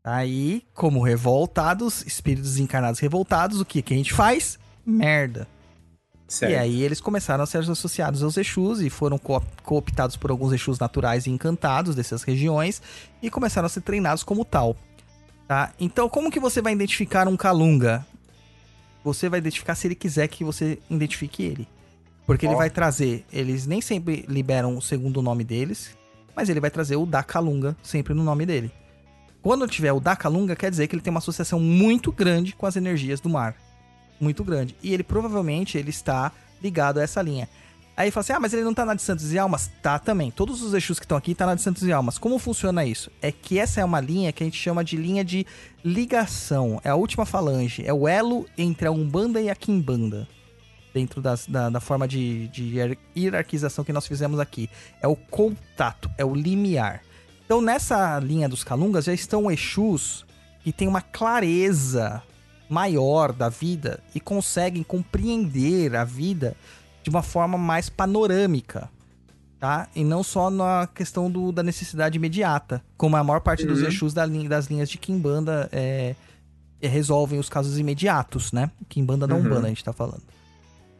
Aí, 0.02 0.62
como 0.74 1.02
revoltados, 1.02 2.04
espíritos 2.06 2.58
encarnados 2.58 3.00
revoltados, 3.00 3.60
o 3.60 3.64
que, 3.64 3.80
que 3.80 3.94
a 3.94 3.96
gente 3.96 4.12
faz? 4.12 4.58
Merda. 4.86 5.46
Certo. 6.26 6.52
E 6.52 6.56
aí 6.56 6.82
eles 6.82 7.00
começaram 7.00 7.44
a 7.44 7.46
ser 7.46 7.58
associados 7.58 8.22
aos 8.22 8.36
Exus 8.36 8.80
e 8.80 8.88
foram 8.88 9.18
co- 9.18 9.42
cooptados 9.62 10.16
por 10.16 10.30
alguns 10.30 10.52
Exus 10.52 10.78
naturais 10.78 11.26
e 11.26 11.30
encantados 11.30 11.94
dessas 11.94 12.22
regiões 12.22 12.80
e 13.22 13.30
começaram 13.30 13.66
a 13.66 13.68
ser 13.68 13.82
treinados 13.82 14.24
como 14.24 14.44
tal. 14.44 14.76
Tá? 15.46 15.72
Então, 15.78 16.08
como 16.08 16.30
que 16.30 16.40
você 16.40 16.62
vai 16.62 16.72
identificar 16.72 17.28
um 17.28 17.36
Kalunga? 17.36 18.06
Você 19.04 19.28
vai 19.28 19.38
identificar 19.38 19.74
se 19.74 19.86
ele 19.86 19.94
quiser 19.94 20.26
que 20.28 20.42
você 20.42 20.78
identifique 20.88 21.42
ele. 21.42 21.68
Porque 22.26 22.46
ele 22.46 22.54
Ó. 22.54 22.58
vai 22.58 22.70
trazer, 22.70 23.26
eles 23.30 23.66
nem 23.66 23.82
sempre 23.82 24.24
liberam 24.26 24.78
o 24.78 24.82
segundo 24.82 25.20
nome 25.20 25.44
deles, 25.44 25.94
mas 26.34 26.48
ele 26.48 26.58
vai 26.58 26.70
trazer 26.70 26.96
o 26.96 27.04
da 27.04 27.22
Kalunga 27.22 27.76
sempre 27.82 28.14
no 28.14 28.24
nome 28.24 28.46
dele. 28.46 28.72
Quando 29.42 29.68
tiver 29.68 29.92
o 29.92 30.00
da 30.00 30.16
Kalunga, 30.16 30.56
quer 30.56 30.70
dizer 30.70 30.88
que 30.88 30.94
ele 30.94 31.02
tem 31.02 31.10
uma 31.10 31.18
associação 31.18 31.60
muito 31.60 32.10
grande 32.10 32.54
com 32.54 32.64
as 32.64 32.76
energias 32.76 33.20
do 33.20 33.28
mar 33.28 33.54
muito 34.20 34.42
grande. 34.44 34.74
E 34.82 34.92
ele 34.92 35.02
provavelmente 35.02 35.76
ele 35.78 35.90
está 35.90 36.32
ligado 36.62 36.98
a 36.98 37.02
essa 37.02 37.20
linha. 37.22 37.48
Aí 37.96 38.10
fala 38.10 38.22
assim: 38.22 38.32
"Ah, 38.32 38.40
mas 38.40 38.52
ele 38.52 38.64
não 38.64 38.74
tá 38.74 38.84
na 38.84 38.94
de 38.94 39.02
Santos 39.02 39.32
e 39.32 39.38
Almas?" 39.38 39.70
Tá 39.80 39.98
também. 40.00 40.30
Todos 40.30 40.62
os 40.62 40.74
Exus 40.74 40.98
que 40.98 41.04
estão 41.04 41.16
aqui 41.16 41.32
tá 41.34 41.46
na 41.46 41.54
de 41.54 41.62
Santos 41.62 41.82
e 41.84 41.92
Almas. 41.92 42.18
Como 42.18 42.38
funciona 42.40 42.84
isso? 42.84 43.10
É 43.22 43.30
que 43.30 43.58
essa 43.58 43.80
é 43.80 43.84
uma 43.84 44.00
linha 44.00 44.32
que 44.32 44.42
a 44.42 44.46
gente 44.46 44.58
chama 44.58 44.82
de 44.82 44.96
linha 44.96 45.24
de 45.24 45.46
ligação. 45.84 46.80
É 46.82 46.90
a 46.90 46.96
última 46.96 47.24
falange, 47.24 47.84
é 47.86 47.92
o 47.92 48.08
elo 48.08 48.46
entre 48.58 48.88
a 48.88 48.90
Umbanda 48.90 49.40
e 49.40 49.48
a 49.48 49.54
Quimbanda. 49.54 50.26
Dentro 50.92 51.20
das- 51.20 51.46
da, 51.46 51.70
da 51.70 51.80
forma 51.80 52.06
de, 52.08 52.48
de 52.48 52.62
hier- 52.64 52.98
hierarquização 53.16 53.84
que 53.84 53.92
nós 53.92 54.06
fizemos 54.06 54.38
aqui. 54.40 54.68
É 55.00 55.06
o 55.08 55.14
contato, 55.16 56.10
é 56.18 56.24
o 56.24 56.34
limiar. 56.34 57.02
Então, 57.44 57.60
nessa 57.60 58.18
linha 58.18 58.48
dos 58.48 58.64
Calungas 58.64 59.04
já 59.04 59.12
estão 59.12 59.50
Exus 59.50 60.24
que 60.62 60.72
têm 60.72 60.88
uma 60.88 61.00
clareza 61.02 62.22
maior 62.74 63.32
da 63.32 63.48
vida 63.48 64.00
e 64.14 64.20
conseguem 64.20 64.82
compreender 64.82 65.94
a 65.94 66.04
vida 66.04 66.56
de 67.02 67.08
uma 67.10 67.22
forma 67.22 67.56
mais 67.56 67.88
panorâmica, 67.88 68.88
tá? 69.60 69.88
E 69.94 70.02
não 70.02 70.22
só 70.22 70.50
na 70.50 70.88
questão 70.92 71.30
do- 71.30 71.52
da 71.52 71.62
necessidade 71.62 72.16
imediata, 72.18 72.82
como 72.96 73.16
a 73.16 73.22
maior 73.22 73.40
parte 73.40 73.64
dos 73.64 73.80
Uhum. 73.80 73.86
Exus 73.88 74.12
da 74.12 74.26
linha- 74.26 74.48
das 74.48 74.66
linhas 74.66 74.88
de 74.90 74.98
Kimbanda 74.98 75.68
é, 75.70 76.14
é, 76.82 76.88
resolvem 76.88 77.38
os 77.38 77.48
casos 77.48 77.78
imediatos, 77.78 78.50
né? 78.52 78.70
Kimbanda 78.88 79.26
da 79.26 79.34
Uhum. 79.36 79.42
Umbanda 79.42 79.66
a 79.66 79.68
gente 79.68 79.84
tá 79.84 79.92
falando. 79.92 80.22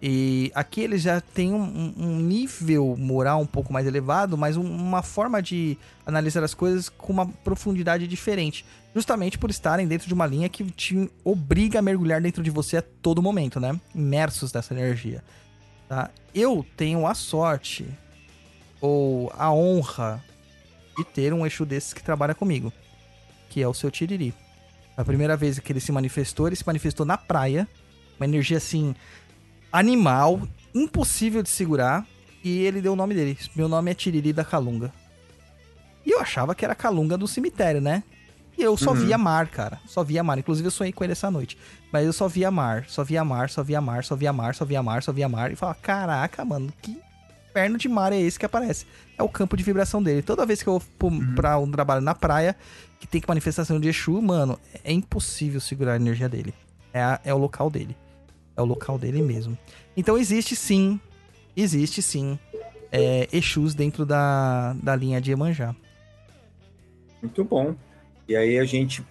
E 0.07 0.53
aqui 0.55 0.83
eles 0.83 1.01
já 1.03 1.20
têm 1.20 1.53
um, 1.55 1.95
um 1.97 2.18
nível 2.20 2.95
moral 2.99 3.41
um 3.41 3.47
pouco 3.47 3.72
mais 3.72 3.87
elevado, 3.87 4.37
mas 4.37 4.57
um- 4.57 4.62
uma 4.62 5.03
forma 5.03 5.41
de 5.43 5.79
analisar 6.07 6.45
as 6.45 6.53
coisas 6.55 6.89
com 6.91 7.12
uma 7.12 7.27
profundidade 7.27 8.07
diferente. 8.07 8.64
Justamente 8.95 9.37
por 9.37 9.51
estarem 9.51 9.89
dentro 9.89 10.07
de 10.07 10.15
uma 10.15 10.27
linha 10.27 10.49
que 10.49 10.65
te 10.71 11.11
obriga 11.25 11.81
a 11.81 11.83
mergulhar 11.83 12.21
dentro 12.21 12.43
de 12.43 12.51
você 12.51 12.77
a 12.77 12.83
todo 12.83 13.21
momento, 13.21 13.59
né? 13.59 13.79
Imersos 13.93 14.53
nessa 14.53 14.73
energia. 14.73 15.23
Tá? 15.89 16.11
Eu 16.33 16.65
tenho 16.77 17.07
a 17.07 17.15
sorte 17.15 17.87
ou 18.81 19.33
a 19.37 19.53
honra 19.53 20.23
de 20.97 21.05
ter 21.05 21.33
um 21.33 21.45
Exu 21.45 21.67
desses 21.67 21.93
que 21.93 22.03
trabalha 22.03 22.35
comigo, 22.35 22.73
que 23.51 23.61
é 23.61 23.67
o 23.67 23.75
seu 23.75 23.91
Tiriri. 23.91 24.33
A 24.97 25.05
primeira 25.05 25.37
vez 25.37 25.59
que 25.59 25.73
ele 25.73 25.81
se 25.81 25.91
manifestou, 25.91 26.47
ele 26.47 26.55
se 26.55 26.67
manifestou 26.67 27.05
na 27.05 27.19
praia, 27.19 27.69
uma 28.17 28.27
energia 28.27 28.59
assim 28.59 28.95
animal, 29.73 30.41
impossível 30.73 31.43
de 31.43 31.49
segurar, 31.49 32.07
e 32.45 32.61
ele 32.61 32.81
deu 32.81 32.93
o 32.93 32.97
nome 32.97 33.15
dele. 33.15 33.37
Meu 33.57 33.69
nome 33.69 33.91
é 33.91 33.95
Tiriri 33.95 34.33
da 34.33 34.45
Calunga. 34.45 34.93
E 36.07 36.13
eu 36.13 36.21
achava 36.21 36.55
que 36.55 36.65
era 36.65 36.77
Calunga 36.77 37.19
do 37.19 37.27
cemitério, 37.27 37.81
né? 37.81 38.05
E 38.57 38.63
eu 38.63 38.77
só 38.77 38.91
Uhum. 38.93 38.97
via 39.07 39.19
mar, 39.19 39.49
cara. 39.49 39.81
Só 39.87 40.05
via 40.05 40.23
mar. 40.23 40.39
Inclusive 40.39 40.67
eu 40.67 40.71
sonhei 40.71 40.93
com 40.93 41.03
ele 41.03 41.13
essa 41.13 41.31
noite. 41.31 41.59
Mas 41.93 42.07
eu 42.07 42.13
só 42.13 42.29
via 42.29 42.51
mar, 42.51 42.85
só 42.89 43.03
via 43.03 43.25
mar, 43.25 43.49
só 43.51 43.63
via 43.63 43.81
mar, 43.83 44.05
só 44.05 44.15
via 44.15 44.33
mar, 44.33 44.55
só 44.55 44.65
via 44.65 44.83
mar, 44.83 45.03
só 45.03 45.13
via 45.13 45.29
mar. 45.29 45.51
E 45.53 45.57
falava, 45.57 45.79
caraca, 45.81 46.45
mano, 46.45 46.73
que 46.81 46.97
inferno 47.51 47.77
de 47.79 47.89
mar 47.89 48.13
é 48.13 48.21
esse 48.21 48.39
que 48.39 48.47
aparece? 48.47 48.87
É 49.19 49.23
o 49.23 49.29
campo 49.29 49.57
de 49.57 49.63
vibração 49.65 50.03
dele. 50.03 50.23
Toda 50.23 50.47
vez 50.47 50.63
que 50.63 50.69
eu 50.69 50.79
vou 50.79 50.83
pro- 50.99 51.35
pra 51.35 51.59
um 51.59 51.71
trabalho 51.71 52.01
na 52.01 52.15
praia, 52.15 52.57
que 53.01 53.07
tem 53.07 53.21
que 53.21 53.29
manifestação 53.29 53.79
de 53.81 53.89
Exu, 53.89 54.21
mano, 54.23 54.59
é 54.85 54.93
impossível 54.93 55.61
segurar 55.61 55.93
a 55.93 55.97
energia 55.97 56.29
dele. 56.29 56.55
É, 56.93 57.03
a- 57.03 57.21
é 57.25 57.35
o 57.35 57.39
local 57.39 57.69
dele. 57.71 57.97
É 58.57 58.63
o 58.63 58.65
local 58.65 58.99
dele 58.99 59.21
mesmo. 59.21 59.59
Então 59.97 60.17
existe 60.17 60.55
sim, 60.55 61.01
existe 61.57 62.01
sim, 62.03 62.39
é, 62.93 63.29
Exus 63.33 63.75
dentro 63.75 64.07
da, 64.07 64.75
da 64.81 64.95
linha 64.95 65.21
de 65.21 65.33
Emanjá. 65.33 65.75
Muito 67.21 67.43
bom. 67.45 67.75
E 68.29 68.35
aí 68.37 68.59
a 68.59 68.64
gente 68.64 69.05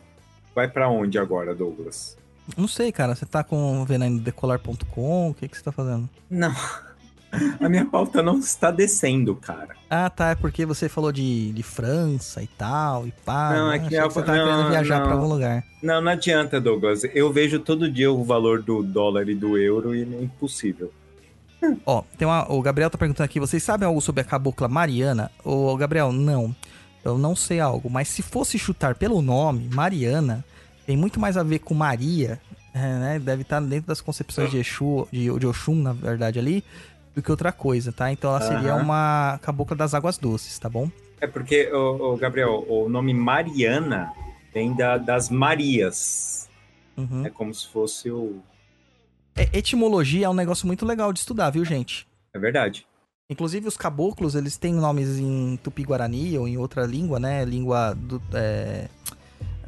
vai 0.55 0.67
pra 0.67 0.89
onde 0.89 1.17
agora, 1.17 1.53
Douglas? 1.53 2.17
Não 2.57 2.67
sei, 2.67 2.91
cara, 2.91 3.15
você 3.15 3.25
tá 3.25 3.43
com 3.43 3.85
vendo 3.85 4.09
no 4.09 4.19
decolar.com, 4.19 5.29
o 5.29 5.33
que, 5.33 5.47
que 5.47 5.57
você 5.57 5.63
tá 5.63 5.71
fazendo? 5.71 6.09
Não. 6.29 6.53
A 7.59 7.67
minha 7.67 7.85
pauta 7.85 8.21
não 8.21 8.37
está 8.37 8.69
descendo, 8.69 9.35
cara. 9.35 9.75
Ah, 9.89 10.07
tá, 10.09 10.29
é 10.31 10.35
porque 10.35 10.65
você 10.65 10.87
falou 10.87 11.11
de, 11.11 11.51
de 11.51 11.63
França 11.63 12.43
e 12.43 12.47
tal, 12.47 13.07
e 13.07 13.11
pá. 13.25 13.53
Não, 13.53 13.69
né? 13.69 13.75
é 13.75 13.79
que 13.79 13.85
Achei 13.87 13.99
é- 13.99 14.03
você 14.03 14.19
não, 14.19 14.25
querendo 14.25 14.69
viajar 14.69 14.99
não. 14.99 15.05
pra 15.05 15.13
algum 15.13 15.27
lugar. 15.27 15.63
Não, 15.81 15.99
não 15.99 16.11
adianta, 16.11 16.61
Douglas. 16.61 17.01
Eu 17.13 17.33
vejo 17.33 17.59
todo 17.59 17.89
dia 17.91 18.11
o 18.11 18.23
valor 18.23 18.61
do 18.61 18.83
dólar 18.83 19.27
e 19.29 19.35
do 19.35 19.57
euro 19.57 19.95
e 19.95 20.03
é 20.03 20.21
impossível. 20.21 20.91
Ó, 21.85 22.03
tem 22.17 22.27
uma, 22.27 22.51
o 22.51 22.61
Gabriel 22.61 22.89
tá 22.89 22.97
perguntando 22.97 23.25
aqui, 23.25 23.39
vocês 23.39 23.63
sabem 23.63 23.87
algo 23.87 24.01
sobre 24.01 24.21
a 24.21 24.25
cabocla 24.25 24.67
Mariana? 24.67 25.31
Ô, 25.43 25.75
Gabriel, 25.77 26.11
não. 26.11 26.53
Eu 27.03 27.17
não 27.17 27.35
sei 27.35 27.59
algo, 27.59 27.89
mas 27.89 28.07
se 28.07 28.21
fosse 28.21 28.57
chutar 28.57 28.95
pelo 28.95 29.21
nome, 29.21 29.67
Mariana, 29.73 30.43
tem 30.85 30.95
muito 30.95 31.19
mais 31.19 31.35
a 31.37 31.43
ver 31.43 31.59
com 31.59 31.73
Maria, 31.73 32.39
é, 32.73 32.79
né? 32.79 33.19
Deve 33.19 33.41
estar 33.41 33.59
dentro 33.61 33.87
das 33.87 33.99
concepções 34.01 34.49
de 34.51 34.57
Exu, 34.57 35.07
de, 35.11 35.37
de 35.37 35.45
Oxum, 35.47 35.75
na 35.75 35.91
verdade, 35.93 36.39
ali, 36.39 36.63
do 37.13 37.21
que 37.21 37.29
outra 37.29 37.51
coisa, 37.51 37.91
tá? 37.91 38.11
Então 38.11 38.29
ela 38.29 38.41
seria 38.41 38.73
Aham. 38.73 38.83
uma 38.83 39.39
cabocla 39.41 39.75
das 39.75 39.93
águas 39.93 40.17
doces, 40.17 40.57
tá 40.57 40.69
bom? 40.69 40.89
É 41.19 41.27
porque, 41.27 41.71
ô, 41.71 42.15
Gabriel, 42.17 42.65
o 42.67 42.89
nome 42.89 43.13
Mariana 43.13 44.11
vem 44.53 44.73
da- 44.73 44.97
das 44.97 45.29
Marias. 45.29 46.49
Uhum. 46.97 47.25
É 47.25 47.29
como 47.29 47.53
se 47.53 47.67
fosse 47.67 48.09
o. 48.11 48.41
É, 49.35 49.49
etimologia 49.57 50.25
é 50.25 50.29
um 50.29 50.33
negócio 50.33 50.67
muito 50.67 50.85
legal 50.85 51.11
de 51.11 51.19
estudar, 51.19 51.49
viu, 51.49 51.65
gente? 51.65 52.07
É 52.33 52.39
verdade. 52.39 52.85
Inclusive, 53.33 53.67
os 53.67 53.75
caboclos, 53.75 54.35
eles 54.35 54.55
têm 54.57 54.73
nomes 54.73 55.17
em 55.19 55.57
tupi-guarani 55.63 56.37
ou 56.37 56.47
em 56.47 56.57
outra 56.57 56.85
língua, 56.85 57.19
né? 57.19 57.43
Língua 57.43 57.93
do, 57.95 58.21
é, 58.33 58.87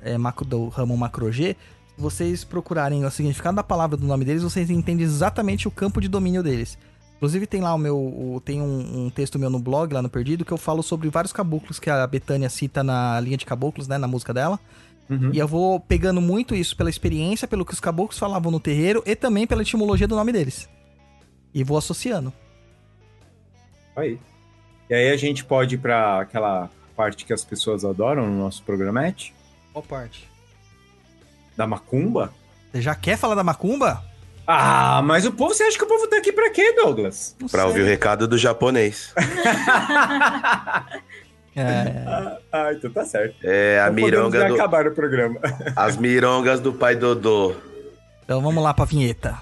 é, 0.01 0.17
macro- 0.17 0.45
do 0.45 0.67
ramo 0.69 0.95
macro-G. 0.95 1.55
Se 1.95 2.01
vocês 2.01 2.43
procurarem 2.43 3.03
o 3.05 3.09
significado 3.11 3.55
da 3.55 3.63
palavra 3.63 3.97
do 3.97 4.05
nome 4.05 4.23
deles, 4.23 4.43
vocês 4.43 4.69
entendem 4.69 5.03
exatamente 5.05 5.67
o 5.67 5.71
campo 5.71 5.99
de 5.99 6.07
domínio 6.07 6.43
deles. 6.43 6.77
Inclusive, 7.17 7.47
tem 7.47 7.61
lá 7.61 7.73
o 7.73 7.77
meu. 7.77 7.97
o- 7.97 8.41
tem 8.43 8.61
um, 8.61 9.05
um 9.05 9.09
texto 9.09 9.39
meu 9.39 9.49
no 9.49 9.59
blog, 9.59 9.93
lá 9.93 10.01
no 10.01 10.09
Perdido, 10.09 10.45
que 10.45 10.51
eu 10.51 10.57
falo 10.57 10.83
sobre 10.83 11.09
vários 11.09 11.33
caboclos 11.33 11.79
que 11.79 11.89
a 11.89 12.05
Betânia 12.05 12.49
cita 12.49 12.83
na 12.83 13.19
linha 13.19 13.37
de 13.37 13.45
caboclos, 13.45 13.87
né? 13.87 13.97
Na 13.97 14.07
música 14.07 14.33
dela. 14.33 14.59
Uhum. 15.09 15.31
E 15.33 15.39
eu 15.39 15.47
vou 15.47 15.79
pegando 15.79 16.19
muito 16.19 16.53
isso 16.53 16.75
pela 16.75 16.89
experiência, 16.89 17.47
pelo 17.47 17.63
que 17.65 17.73
os 17.73 17.79
caboclos 17.79 18.19
falavam 18.19 18.51
no 18.51 18.59
terreiro 18.59 19.01
e 19.05 19.15
também 19.15 19.47
pela 19.47 19.61
etimologia 19.61 20.07
do 20.07 20.15
nome 20.15 20.31
deles. 20.31 20.67
E 21.53 21.63
vou 21.63 21.77
associando. 21.77 22.33
Aí. 23.95 24.19
E 24.89 24.93
aí 24.93 25.09
a 25.09 25.17
gente 25.17 25.43
pode 25.45 25.75
ir 25.75 25.77
pra 25.79 26.19
aquela 26.21 26.69
parte 26.95 27.25
que 27.25 27.33
as 27.33 27.43
pessoas 27.43 27.83
adoram 27.83 28.27
no 28.27 28.37
nosso 28.39 28.61
programete, 28.63 29.33
Qual 29.73 29.83
parte? 29.83 30.29
da 31.57 31.65
macumba. 31.65 32.31
Você 32.71 32.81
já 32.81 32.93
quer 32.95 33.17
falar 33.17 33.35
da 33.35 33.43
macumba? 33.43 34.03
Ah, 34.47 35.01
mas 35.03 35.25
o 35.25 35.31
povo, 35.31 35.53
você 35.53 35.63
acha 35.63 35.77
que 35.77 35.83
o 35.83 35.87
povo 35.87 36.07
tá 36.07 36.17
aqui 36.17 36.31
pra 36.31 36.51
quê, 36.51 36.73
Douglas? 36.73 37.35
Não 37.39 37.47
Pra 37.47 37.61
sei. 37.61 37.69
ouvir 37.69 37.81
o 37.81 37.85
recado 37.85 38.27
do 38.27 38.37
japonês. 38.37 39.13
É, 41.57 42.03
Ah, 42.05 42.37
ah, 42.51 42.73
então 42.73 42.91
tá 42.91 43.05
certo. 43.05 43.37
É 43.41 43.79
a 43.79 43.83
Então 43.83 43.93
mironga 43.93 44.45
do, 44.45 44.55
acabar 44.55 44.85
o 44.87 44.91
programa. 44.93 45.39
as 45.73 45.95
mirongas 45.95 46.59
do 46.59 46.73
pai 46.73 46.97
Dodô. 46.97 47.55
então 48.25 48.41
vamos 48.41 48.61
lá 48.61 48.73
pra 48.73 48.83
vinheta. 48.83 49.37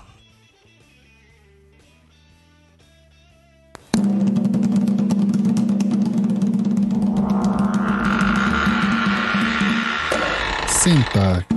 Senta, 10.84 11.48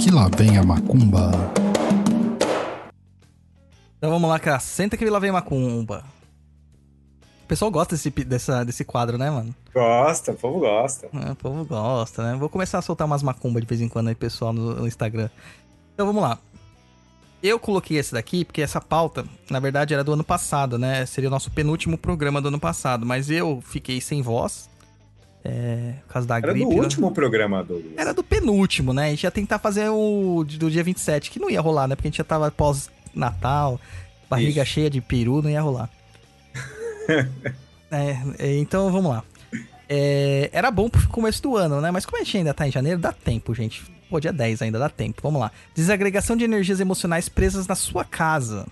que 0.00 0.10
lá 0.10 0.28
vem 0.36 0.58
a 0.58 0.64
macumba. 0.64 1.30
Então 3.96 4.10
vamos 4.10 4.28
lá, 4.28 4.40
cara. 4.40 4.58
Senta 4.58 4.96
que 4.96 5.08
lá 5.08 5.20
vem 5.20 5.30
macumba. 5.30 6.02
O 7.44 7.46
pessoal 7.46 7.70
gosta 7.70 7.94
desse, 7.94 8.10
dessa, 8.10 8.64
desse 8.64 8.84
quadro, 8.84 9.16
né, 9.16 9.30
mano? 9.30 9.54
Gosta, 9.72 10.32
o 10.32 10.34
povo 10.34 10.58
gosta. 10.58 11.08
É, 11.24 11.30
o 11.30 11.36
povo 11.36 11.64
gosta, 11.64 12.24
né? 12.24 12.36
Vou 12.36 12.48
começar 12.48 12.78
a 12.78 12.82
soltar 12.82 13.06
umas 13.06 13.22
macumba 13.22 13.60
de 13.60 13.66
vez 13.68 13.80
em 13.80 13.88
quando 13.88 14.08
aí, 14.08 14.14
pessoal, 14.16 14.52
no, 14.52 14.74
no 14.74 14.88
Instagram. 14.88 15.30
Então 15.94 16.04
vamos 16.04 16.20
lá. 16.20 16.36
Eu 17.40 17.60
coloquei 17.60 17.96
esse 17.96 18.12
daqui 18.12 18.44
porque 18.44 18.60
essa 18.60 18.80
pauta, 18.80 19.24
na 19.48 19.60
verdade, 19.60 19.94
era 19.94 20.02
do 20.02 20.14
ano 20.14 20.24
passado, 20.24 20.76
né? 20.76 21.06
Seria 21.06 21.28
o 21.28 21.30
nosso 21.30 21.52
penúltimo 21.52 21.96
programa 21.96 22.42
do 22.42 22.48
ano 22.48 22.58
passado. 22.58 23.06
Mas 23.06 23.30
eu 23.30 23.62
fiquei 23.64 24.00
sem 24.00 24.20
voz. 24.20 24.68
É, 25.48 25.94
por 26.06 26.12
causa 26.14 26.26
da 26.26 26.38
Era 26.38 26.52
gripe. 26.52 26.68
do 26.68 26.74
né? 26.74 26.80
último 26.80 27.12
programa, 27.12 27.62
Douglas. 27.62 27.92
Era 27.96 28.12
do 28.12 28.24
penúltimo, 28.24 28.92
né? 28.92 29.06
A 29.06 29.10
gente 29.10 29.22
ia 29.22 29.30
tentar 29.30 29.60
fazer 29.60 29.88
o 29.90 30.44
do 30.44 30.68
dia 30.68 30.82
27, 30.82 31.30
que 31.30 31.38
não 31.38 31.48
ia 31.48 31.60
rolar, 31.60 31.86
né? 31.86 31.94
Porque 31.94 32.08
a 32.08 32.10
gente 32.10 32.18
já 32.18 32.24
tava 32.24 32.50
pós-Natal, 32.50 33.80
barriga 34.28 34.62
Isso. 34.62 34.72
cheia 34.72 34.90
de 34.90 35.00
peru, 35.00 35.40
não 35.42 35.50
ia 35.50 35.62
rolar. 35.62 35.88
É, 37.88 38.16
é, 38.40 38.58
então 38.58 38.90
vamos 38.90 39.12
lá. 39.12 39.22
É, 39.88 40.50
era 40.52 40.72
bom 40.72 40.88
pro 40.90 41.06
começo 41.06 41.40
do 41.40 41.56
ano, 41.56 41.80
né? 41.80 41.92
Mas 41.92 42.04
como 42.04 42.20
a 42.20 42.24
gente 42.24 42.38
ainda 42.38 42.52
tá 42.52 42.66
em 42.66 42.72
janeiro, 42.72 42.98
dá 42.98 43.12
tempo, 43.12 43.54
gente. 43.54 43.84
Pô, 44.10 44.18
dia 44.18 44.32
10 44.32 44.62
ainda 44.62 44.76
dá 44.76 44.88
tempo. 44.88 45.20
Vamos 45.22 45.40
lá. 45.40 45.52
Desagregação 45.72 46.36
de 46.36 46.42
energias 46.42 46.80
emocionais 46.80 47.28
presas 47.28 47.68
na 47.68 47.76
sua 47.76 48.04
casa. 48.04 48.66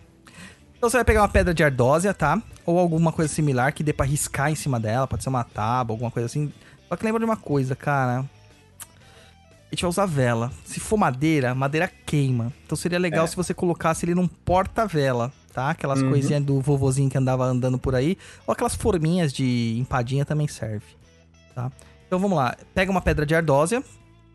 Então 0.77 0.91
você 0.91 0.97
vai 0.97 1.05
pegar 1.05 1.23
uma 1.23 1.29
pedra 1.29 1.55
de 1.55 1.63
ardósia, 1.63 2.13
tá? 2.13 2.43
Ou 2.67 2.77
alguma 2.77 3.13
coisa 3.13 3.33
similar 3.33 3.73
que 3.73 3.85
dê 3.85 3.93
pra 3.93 4.05
riscar 4.05 4.51
em 4.51 4.57
cima 4.57 4.81
dela. 4.81 5.07
Pode 5.07 5.23
ser 5.23 5.29
uma 5.29 5.45
tábua, 5.45 5.95
alguma 5.95 6.11
coisa 6.11 6.27
assim. 6.27 6.53
Só 6.95 6.97
que 6.97 7.05
lembra 7.05 7.19
de 7.19 7.25
uma 7.25 7.37
coisa, 7.37 7.75
cara. 7.75 8.21
A 8.21 9.75
gente 9.75 9.83
vai 9.83 9.89
usar 9.89 10.07
vela. 10.07 10.53
Se 10.65 10.79
for 10.79 10.97
madeira, 10.97 11.53
madeira 11.53 11.91
queima. 12.07 12.53
Então 12.65 12.77
seria 12.77 13.01
legal 13.01 13.25
É. 13.25 13.27
se 13.27 13.35
você 13.35 13.53
colocasse 13.53 14.05
ele 14.05 14.15
num 14.15 14.29
porta-vela, 14.29 15.33
tá? 15.53 15.71
Aquelas 15.71 16.01
Uhum. 16.01 16.11
coisinhas 16.11 16.45
do 16.45 16.61
vovozinho 16.61 17.11
que 17.11 17.19
andava 17.19 17.45
andando 17.47 17.81
por 17.81 17.97
aí. 17.97 18.17
Ou 18.47 18.53
aquelas 18.53 18.77
forminhas 18.77 19.33
de 19.33 19.75
empadinha 19.77 20.25
também 20.25 20.47
serve, 20.47 20.87
tá? 21.53 21.73
Então 22.07 22.21
vamos 22.21 22.37
lá. 22.39 22.57
Pega 22.73 22.93
uma 22.93 23.01
pedra 23.01 23.27
de 23.27 23.35
ardósia, 23.35 23.83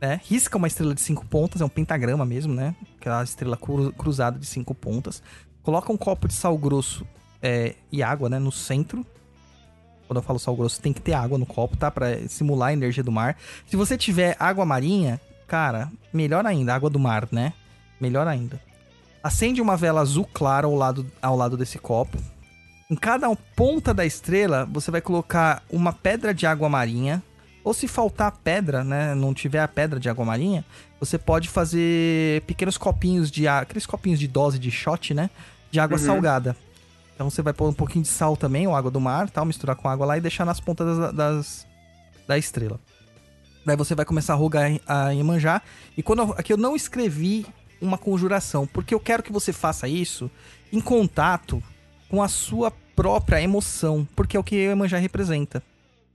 né? 0.01 0.19
Risca 0.25 0.57
uma 0.57 0.67
estrela 0.67 0.93
de 0.93 0.99
cinco 0.99 1.25
pontas, 1.25 1.61
é 1.61 1.65
um 1.65 1.69
pentagrama 1.69 2.25
mesmo, 2.25 2.53
né? 2.53 2.75
Aquela 2.99 3.23
estrela 3.23 3.55
cru- 3.55 3.93
cruzada 3.93 4.37
de 4.37 4.45
cinco 4.45 4.75
pontas. 4.75 5.23
Coloca 5.63 5.93
um 5.93 5.97
copo 5.97 6.27
de 6.27 6.33
sal 6.33 6.57
grosso 6.57 7.07
é, 7.41 7.75
e 7.89 8.03
água, 8.03 8.27
né? 8.27 8.37
No 8.37 8.51
centro. 8.51 9.05
Quando 10.09 10.17
eu 10.17 10.23
falo 10.23 10.39
sal 10.39 10.55
grosso, 10.55 10.81
tem 10.81 10.91
que 10.91 10.99
ter 10.99 11.13
água 11.13 11.37
no 11.37 11.45
copo, 11.45 11.77
tá? 11.77 11.91
Pra 11.91 12.17
simular 12.27 12.69
a 12.69 12.73
energia 12.73 13.03
do 13.03 13.11
mar. 13.11 13.37
Se 13.67 13.75
você 13.75 13.95
tiver 13.95 14.35
água 14.39 14.65
marinha, 14.65 15.21
cara, 15.47 15.87
melhor 16.11 16.47
ainda. 16.47 16.73
Água 16.73 16.89
do 16.89 16.97
mar, 16.97 17.27
né? 17.31 17.53
Melhor 18.01 18.27
ainda. 18.27 18.59
Acende 19.23 19.61
uma 19.61 19.77
vela 19.77 20.01
azul 20.01 20.25
clara 20.33 20.65
ao 20.65 20.73
lado, 20.73 21.05
ao 21.21 21.37
lado 21.37 21.55
desse 21.55 21.77
copo. 21.77 22.17
Em 22.89 22.95
cada 22.95 23.29
ponta 23.55 23.93
da 23.93 24.03
estrela, 24.03 24.65
você 24.71 24.89
vai 24.89 24.99
colocar 24.99 25.61
uma 25.69 25.93
pedra 25.93 26.33
de 26.33 26.47
água 26.47 26.67
marinha. 26.67 27.21
Ou 27.63 27.71
se 27.71 27.87
faltar 27.87 28.31
pedra, 28.43 28.83
né? 28.83 29.13
Não 29.13 29.31
tiver 29.31 29.59
a 29.61 29.67
pedra 29.67 29.99
de 29.99 30.09
água 30.09 30.25
marinha, 30.25 30.65
você 30.99 31.19
pode 31.19 31.47
fazer 31.49 32.41
pequenos 32.47 32.79
copinhos 32.79 33.29
de 33.29 33.47
água. 33.47 33.61
Aqueles 33.61 33.85
copinhos 33.85 34.17
de 34.19 34.27
dose 34.27 34.57
de 34.57 34.71
shot, 34.71 35.13
né? 35.13 35.29
De 35.69 35.79
água 35.79 35.99
Uhum. 35.99 36.03
salgada. 36.03 36.57
Então 37.19 37.29
você 37.29 37.41
vai 37.41 37.51
pôr 37.51 37.67
um 37.67 37.73
pouquinho 37.73 38.01
de 38.03 38.07
sal 38.07 38.37
também, 38.37 38.65
ou 38.65 38.73
água 38.73 38.89
do 38.89 38.97
mar, 39.01 39.29
tal, 39.29 39.43
misturar 39.43 39.75
com 39.75 39.89
água 39.89 40.05
lá 40.05 40.17
e 40.17 40.21
deixar 40.21 40.45
nas 40.45 40.61
pontas 40.61 40.97
das, 40.97 41.13
das- 41.13 41.67
da 42.25 42.37
estrela. 42.37 42.79
Daí 43.65 43.75
você 43.75 43.93
vai 43.93 44.05
começar 44.05 44.31
a 44.31 44.35
rogar 44.37 44.71
a 44.87 45.09
Iemanjá. 45.09 45.61
E 45.97 46.01
quando 46.01 46.19
eu- 46.19 46.35
aqui 46.37 46.53
eu 46.53 46.55
não 46.55 46.77
escrevi 46.77 47.45
uma 47.81 47.97
conjuração, 47.97 48.65
porque 48.65 48.93
eu 48.95 49.01
quero 49.01 49.21
que 49.21 49.33
você 49.33 49.51
faça 49.51 49.85
isso 49.85 50.31
em 50.71 50.79
contato 50.79 51.61
com 52.07 52.23
a 52.23 52.29
sua 52.29 52.71
própria 52.95 53.41
emoção, 53.41 54.07
porque 54.15 54.37
é 54.37 54.39
o 54.39 54.43
que 54.43 54.55
a 54.55 54.69
Iemanjá 54.69 54.97
representa. 54.97 55.61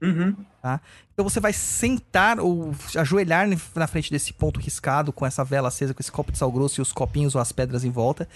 Uhum. 0.05 0.35
Então 1.13 1.23
você 1.23 1.39
vai 1.39 1.53
sentar 1.53 2.39
ou 2.39 2.73
ajoelhar 2.95 3.47
na 3.75 3.87
frente 3.87 4.11
desse 4.11 4.33
ponto 4.33 4.59
riscado, 4.59 5.13
com 5.13 5.25
essa 5.25 5.43
vela 5.43 5.67
acesa, 5.67 5.93
com 5.93 6.01
esse 6.01 6.11
copo 6.11 6.31
de 6.31 6.37
sal 6.37 6.51
grosso 6.51 6.79
e 6.79 6.83
os 6.83 6.91
copinhos 6.91 7.35
ou 7.35 7.41
as 7.41 7.51
pedras 7.51 7.83
em 7.83 7.91
volta. 7.91 8.27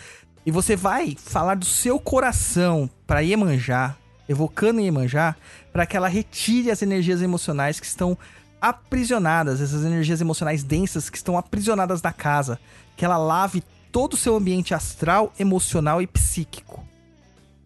E 0.45 0.51
você 0.51 0.75
vai 0.75 1.15
falar 1.17 1.55
do 1.55 1.65
seu 1.65 1.99
coração 1.99 2.89
para 3.05 3.19
Iemanjá, 3.21 3.95
evocando 4.27 4.79
Iemanjá, 4.79 5.35
para 5.73 5.85
que 5.85 5.97
ela 5.97 6.07
retire 6.07 6.71
as 6.71 6.81
energias 6.81 7.21
emocionais 7.21 7.79
que 7.79 7.85
estão 7.85 8.17
aprisionadas, 8.61 9.61
essas 9.61 9.83
energias 9.83 10.21
emocionais 10.21 10.63
densas 10.63 11.09
que 11.09 11.17
estão 11.17 11.37
aprisionadas 11.37 12.01
na 12.01 12.13
casa. 12.13 12.59
Que 12.95 13.05
ela 13.05 13.17
lave 13.17 13.63
todo 13.91 14.13
o 14.13 14.17
seu 14.17 14.35
ambiente 14.35 14.73
astral, 14.73 15.33
emocional 15.39 16.01
e 16.01 16.07
psíquico. 16.07 16.85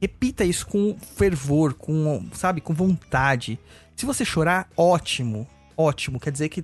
Repita 0.01 0.43
isso 0.43 0.67
com 0.67 0.97
fervor, 1.15 1.73
com, 1.73 2.27
sabe, 2.33 2.59
com 2.59 2.73
vontade. 2.73 3.57
Se 3.95 4.05
você 4.05 4.25
chorar, 4.25 4.67
ótimo. 4.75 5.47
Ótimo. 5.77 6.19
Quer 6.19 6.31
dizer 6.31 6.49
que 6.49 6.63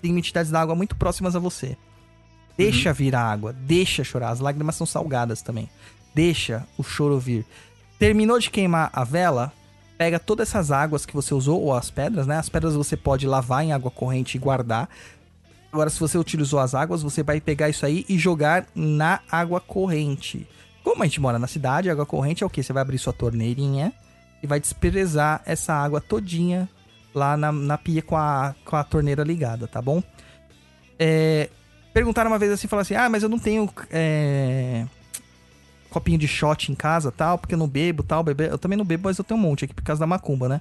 tem 0.00 0.16
entidades 0.16 0.50
da 0.50 0.60
água 0.60 0.74
muito 0.74 0.96
próximas 0.96 1.36
a 1.36 1.38
você. 1.38 1.76
Deixa 2.56 2.92
vir 2.92 3.14
a 3.14 3.20
água. 3.20 3.52
Deixa 3.52 4.04
chorar. 4.04 4.30
As 4.30 4.40
lágrimas 4.40 4.76
são 4.76 4.86
salgadas 4.86 5.42
também. 5.42 5.68
Deixa 6.14 6.66
o 6.76 6.82
choro 6.82 7.18
vir. 7.18 7.46
Terminou 7.98 8.38
de 8.38 8.50
queimar 8.50 8.90
a 8.92 9.04
vela, 9.04 9.52
pega 9.96 10.18
todas 10.18 10.48
essas 10.48 10.70
águas 10.70 11.06
que 11.06 11.14
você 11.14 11.32
usou, 11.32 11.62
ou 11.62 11.74
as 11.74 11.90
pedras, 11.90 12.26
né? 12.26 12.36
As 12.36 12.48
pedras 12.48 12.74
você 12.74 12.96
pode 12.96 13.26
lavar 13.26 13.64
em 13.64 13.72
água 13.72 13.90
corrente 13.90 14.36
e 14.36 14.40
guardar. 14.40 14.88
Agora, 15.72 15.88
se 15.88 15.98
você 15.98 16.18
utilizou 16.18 16.58
as 16.58 16.74
águas, 16.74 17.02
você 17.02 17.22
vai 17.22 17.40
pegar 17.40 17.68
isso 17.68 17.86
aí 17.86 18.04
e 18.08 18.18
jogar 18.18 18.66
na 18.74 19.20
água 19.30 19.60
corrente. 19.60 20.46
Como 20.84 21.02
a 21.02 21.06
gente 21.06 21.20
mora 21.20 21.38
na 21.38 21.46
cidade, 21.46 21.88
água 21.88 22.04
corrente 22.04 22.42
é 22.42 22.46
o 22.46 22.50
quê? 22.50 22.62
Você 22.62 22.72
vai 22.72 22.82
abrir 22.82 22.98
sua 22.98 23.12
torneirinha 23.12 23.92
e 24.42 24.46
vai 24.46 24.58
desprezar 24.58 25.42
essa 25.46 25.72
água 25.72 26.00
todinha 26.00 26.68
lá 27.14 27.36
na, 27.36 27.52
na 27.52 27.78
pia 27.78 28.02
com 28.02 28.16
a, 28.16 28.54
com 28.64 28.76
a 28.76 28.82
torneira 28.82 29.22
ligada, 29.22 29.68
tá 29.68 29.80
bom? 29.80 30.02
É, 30.98 31.48
perguntaram 31.92 32.30
uma 32.30 32.38
vez 32.38 32.52
assim, 32.52 32.66
falaram 32.66 32.82
assim, 32.82 32.94
ah, 32.94 33.08
mas 33.08 33.22
eu 33.22 33.28
não 33.28 33.38
tenho 33.38 33.68
é, 33.90 34.86
copinho 35.90 36.18
de 36.18 36.26
shot 36.26 36.72
em 36.72 36.74
casa, 36.74 37.12
tal, 37.12 37.38
porque 37.38 37.54
eu 37.54 37.58
não 37.58 37.68
bebo, 37.68 38.02
tal, 38.02 38.24
bebê. 38.24 38.48
Eu 38.50 38.58
também 38.58 38.76
não 38.76 38.84
bebo, 38.84 39.04
mas 39.04 39.18
eu 39.18 39.24
tenho 39.24 39.38
um 39.38 39.42
monte 39.42 39.64
aqui 39.64 39.74
por 39.74 39.82
causa 39.82 40.00
da 40.00 40.06
macumba, 40.06 40.48
né? 40.48 40.60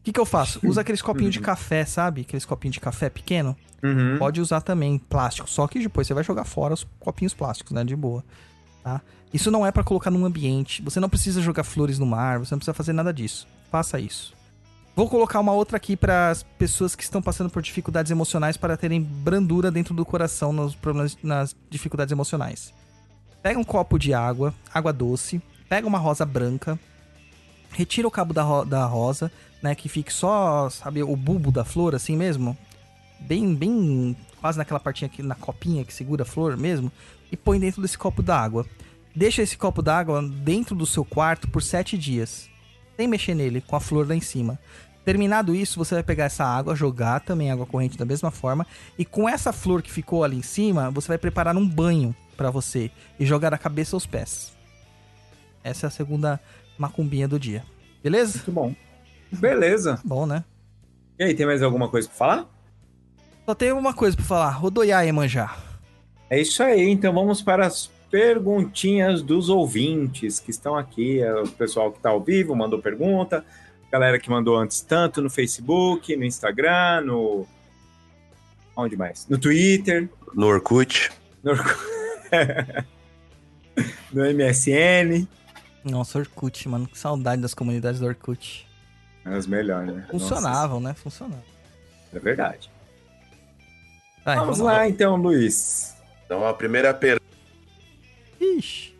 O 0.00 0.04
que, 0.04 0.12
que 0.12 0.20
eu 0.20 0.26
faço? 0.26 0.60
Usa 0.62 0.82
aqueles 0.82 1.00
copinhos 1.00 1.32
de 1.32 1.40
café, 1.40 1.84
sabe? 1.86 2.22
Aqueles 2.22 2.44
copinhos 2.44 2.74
de 2.74 2.80
café 2.80 3.08
pequeno. 3.08 3.56
Uhum. 3.82 4.18
Pode 4.18 4.40
usar 4.40 4.60
também 4.60 4.98
plástico, 4.98 5.48
só 5.48 5.66
que 5.66 5.78
depois 5.78 6.06
você 6.06 6.12
vai 6.12 6.22
jogar 6.22 6.44
fora 6.44 6.74
os 6.74 6.86
copinhos 7.00 7.32
plásticos, 7.32 7.72
né? 7.72 7.84
De 7.84 7.96
boa. 7.96 8.22
Tá? 8.82 9.00
Isso 9.34 9.50
não 9.50 9.66
é 9.66 9.72
pra 9.72 9.82
colocar 9.82 10.12
num 10.12 10.24
ambiente. 10.24 10.80
Você 10.82 11.00
não 11.00 11.08
precisa 11.08 11.42
jogar 11.42 11.64
flores 11.64 11.98
no 11.98 12.06
mar, 12.06 12.38
você 12.38 12.54
não 12.54 12.58
precisa 12.60 12.72
fazer 12.72 12.92
nada 12.92 13.12
disso. 13.12 13.48
Faça 13.68 13.98
isso. 13.98 14.32
Vou 14.94 15.08
colocar 15.08 15.40
uma 15.40 15.50
outra 15.50 15.76
aqui 15.76 15.96
para 15.96 16.30
as 16.30 16.44
pessoas 16.44 16.94
que 16.94 17.02
estão 17.02 17.20
passando 17.20 17.50
por 17.50 17.60
dificuldades 17.60 18.12
emocionais 18.12 18.56
para 18.56 18.76
terem 18.76 19.02
brandura 19.02 19.72
dentro 19.72 19.92
do 19.92 20.06
coração 20.06 20.52
nos 20.52 20.76
problemas, 20.76 21.18
nas 21.20 21.56
dificuldades 21.68 22.12
emocionais. 22.12 22.72
Pega 23.42 23.58
um 23.58 23.64
copo 23.64 23.98
de 23.98 24.14
água, 24.14 24.54
água 24.72 24.92
doce, 24.92 25.42
pega 25.68 25.84
uma 25.84 25.98
rosa 25.98 26.24
branca, 26.24 26.78
retira 27.72 28.06
o 28.06 28.10
cabo 28.12 28.32
da, 28.32 28.42
ro- 28.44 28.64
da 28.64 28.86
rosa, 28.86 29.32
né, 29.60 29.74
que 29.74 29.88
fique 29.88 30.12
só, 30.12 30.70
sabe, 30.70 31.02
o 31.02 31.16
bulbo 31.16 31.50
da 31.50 31.64
flor 31.64 31.92
assim 31.96 32.16
mesmo, 32.16 32.56
bem, 33.18 33.52
bem, 33.52 34.16
quase 34.40 34.56
naquela 34.56 34.78
partinha 34.78 35.06
aqui, 35.06 35.24
na 35.24 35.34
copinha 35.34 35.84
que 35.84 35.92
segura 35.92 36.22
a 36.22 36.26
flor 36.26 36.56
mesmo, 36.56 36.90
e 37.32 37.36
põe 37.36 37.58
dentro 37.58 37.82
desse 37.82 37.98
copo 37.98 38.22
d'água. 38.22 38.64
Deixa 39.14 39.42
esse 39.42 39.56
copo 39.56 39.80
d'água 39.80 40.20
dentro 40.22 40.74
do 40.74 40.84
seu 40.84 41.04
quarto 41.04 41.48
por 41.48 41.62
sete 41.62 41.96
dias, 41.96 42.48
sem 42.96 43.06
mexer 43.06 43.34
nele, 43.34 43.60
com 43.60 43.76
a 43.76 43.80
flor 43.80 44.08
lá 44.08 44.14
em 44.14 44.20
cima. 44.20 44.58
Terminado 45.04 45.54
isso, 45.54 45.78
você 45.78 45.94
vai 45.94 46.02
pegar 46.02 46.24
essa 46.24 46.44
água, 46.44 46.74
jogar 46.74 47.20
também 47.20 47.50
água 47.50 47.66
corrente 47.66 47.98
da 47.98 48.04
mesma 48.04 48.30
forma, 48.30 48.66
e 48.98 49.04
com 49.04 49.28
essa 49.28 49.52
flor 49.52 49.82
que 49.82 49.90
ficou 49.90 50.24
ali 50.24 50.36
em 50.36 50.42
cima, 50.42 50.90
você 50.90 51.08
vai 51.08 51.18
preparar 51.18 51.56
um 51.56 51.68
banho 51.68 52.14
pra 52.36 52.50
você 52.50 52.90
e 53.20 53.24
jogar 53.24 53.54
a 53.54 53.58
cabeça 53.58 53.94
aos 53.94 54.06
pés. 54.06 54.52
Essa 55.62 55.86
é 55.86 55.88
a 55.88 55.90
segunda 55.90 56.40
macumbinha 56.76 57.28
do 57.28 57.38
dia. 57.38 57.62
Beleza? 58.02 58.38
Muito 58.38 58.52
bom. 58.52 58.74
Beleza. 59.30 60.00
Bom, 60.04 60.26
né? 60.26 60.44
E 61.18 61.24
aí, 61.24 61.34
tem 61.34 61.46
mais 61.46 61.62
alguma 61.62 61.88
coisa 61.88 62.08
pra 62.08 62.16
falar? 62.16 62.50
Só 63.46 63.54
tem 63.54 63.72
uma 63.72 63.94
coisa 63.94 64.16
pra 64.16 64.24
falar. 64.24 64.50
Rodoiá, 64.50 65.06
Emanjá. 65.06 65.56
É 66.28 66.40
isso 66.40 66.62
aí, 66.62 66.88
então 66.90 67.12
vamos 67.12 67.42
para 67.42 67.66
as 67.66 67.90
perguntinhas 68.14 69.22
dos 69.22 69.48
ouvintes 69.48 70.38
que 70.38 70.52
estão 70.52 70.76
aqui. 70.76 71.20
É 71.20 71.34
O 71.34 71.48
pessoal 71.48 71.90
que 71.90 71.98
está 71.98 72.10
ao 72.10 72.20
vivo 72.22 72.54
mandou 72.54 72.78
pergunta. 72.80 73.44
galera 73.90 74.20
que 74.20 74.30
mandou 74.30 74.56
antes, 74.56 74.80
tanto 74.82 75.20
no 75.20 75.28
Facebook, 75.28 76.14
no 76.16 76.24
Instagram, 76.24 77.00
no. 77.06 77.44
Onde 78.76 78.96
mais? 78.96 79.26
No 79.28 79.36
Twitter, 79.36 80.08
No 80.32 80.46
Orkut. 80.46 81.10
no, 81.42 81.50
Orkut- 81.52 81.76
no 84.12 84.22
MSN. 84.32 85.26
Nossa, 85.84 86.20
Orkut, 86.20 86.68
mano. 86.68 86.86
Que 86.86 86.96
saudade 86.96 87.42
das 87.42 87.52
comunidades 87.52 87.98
do 87.98 88.06
Orkut. 88.06 88.64
As 89.24 89.44
melhores, 89.48 89.92
né? 89.92 90.06
Funcionavam, 90.08 90.78
né? 90.80 90.94
Funcionavam. 90.94 91.42
Nossa, 91.42 92.16
é 92.16 92.18
verdade. 92.20 92.70
Vai, 94.24 94.36
vamos 94.36 94.60
lá, 94.60 94.88
então, 94.88 95.16
Luiz. 95.16 95.96
Então 96.24 96.46
a 96.46 96.54
primeira 96.54 96.94
pergunta. 96.94 97.23
Ixi. 98.58 98.94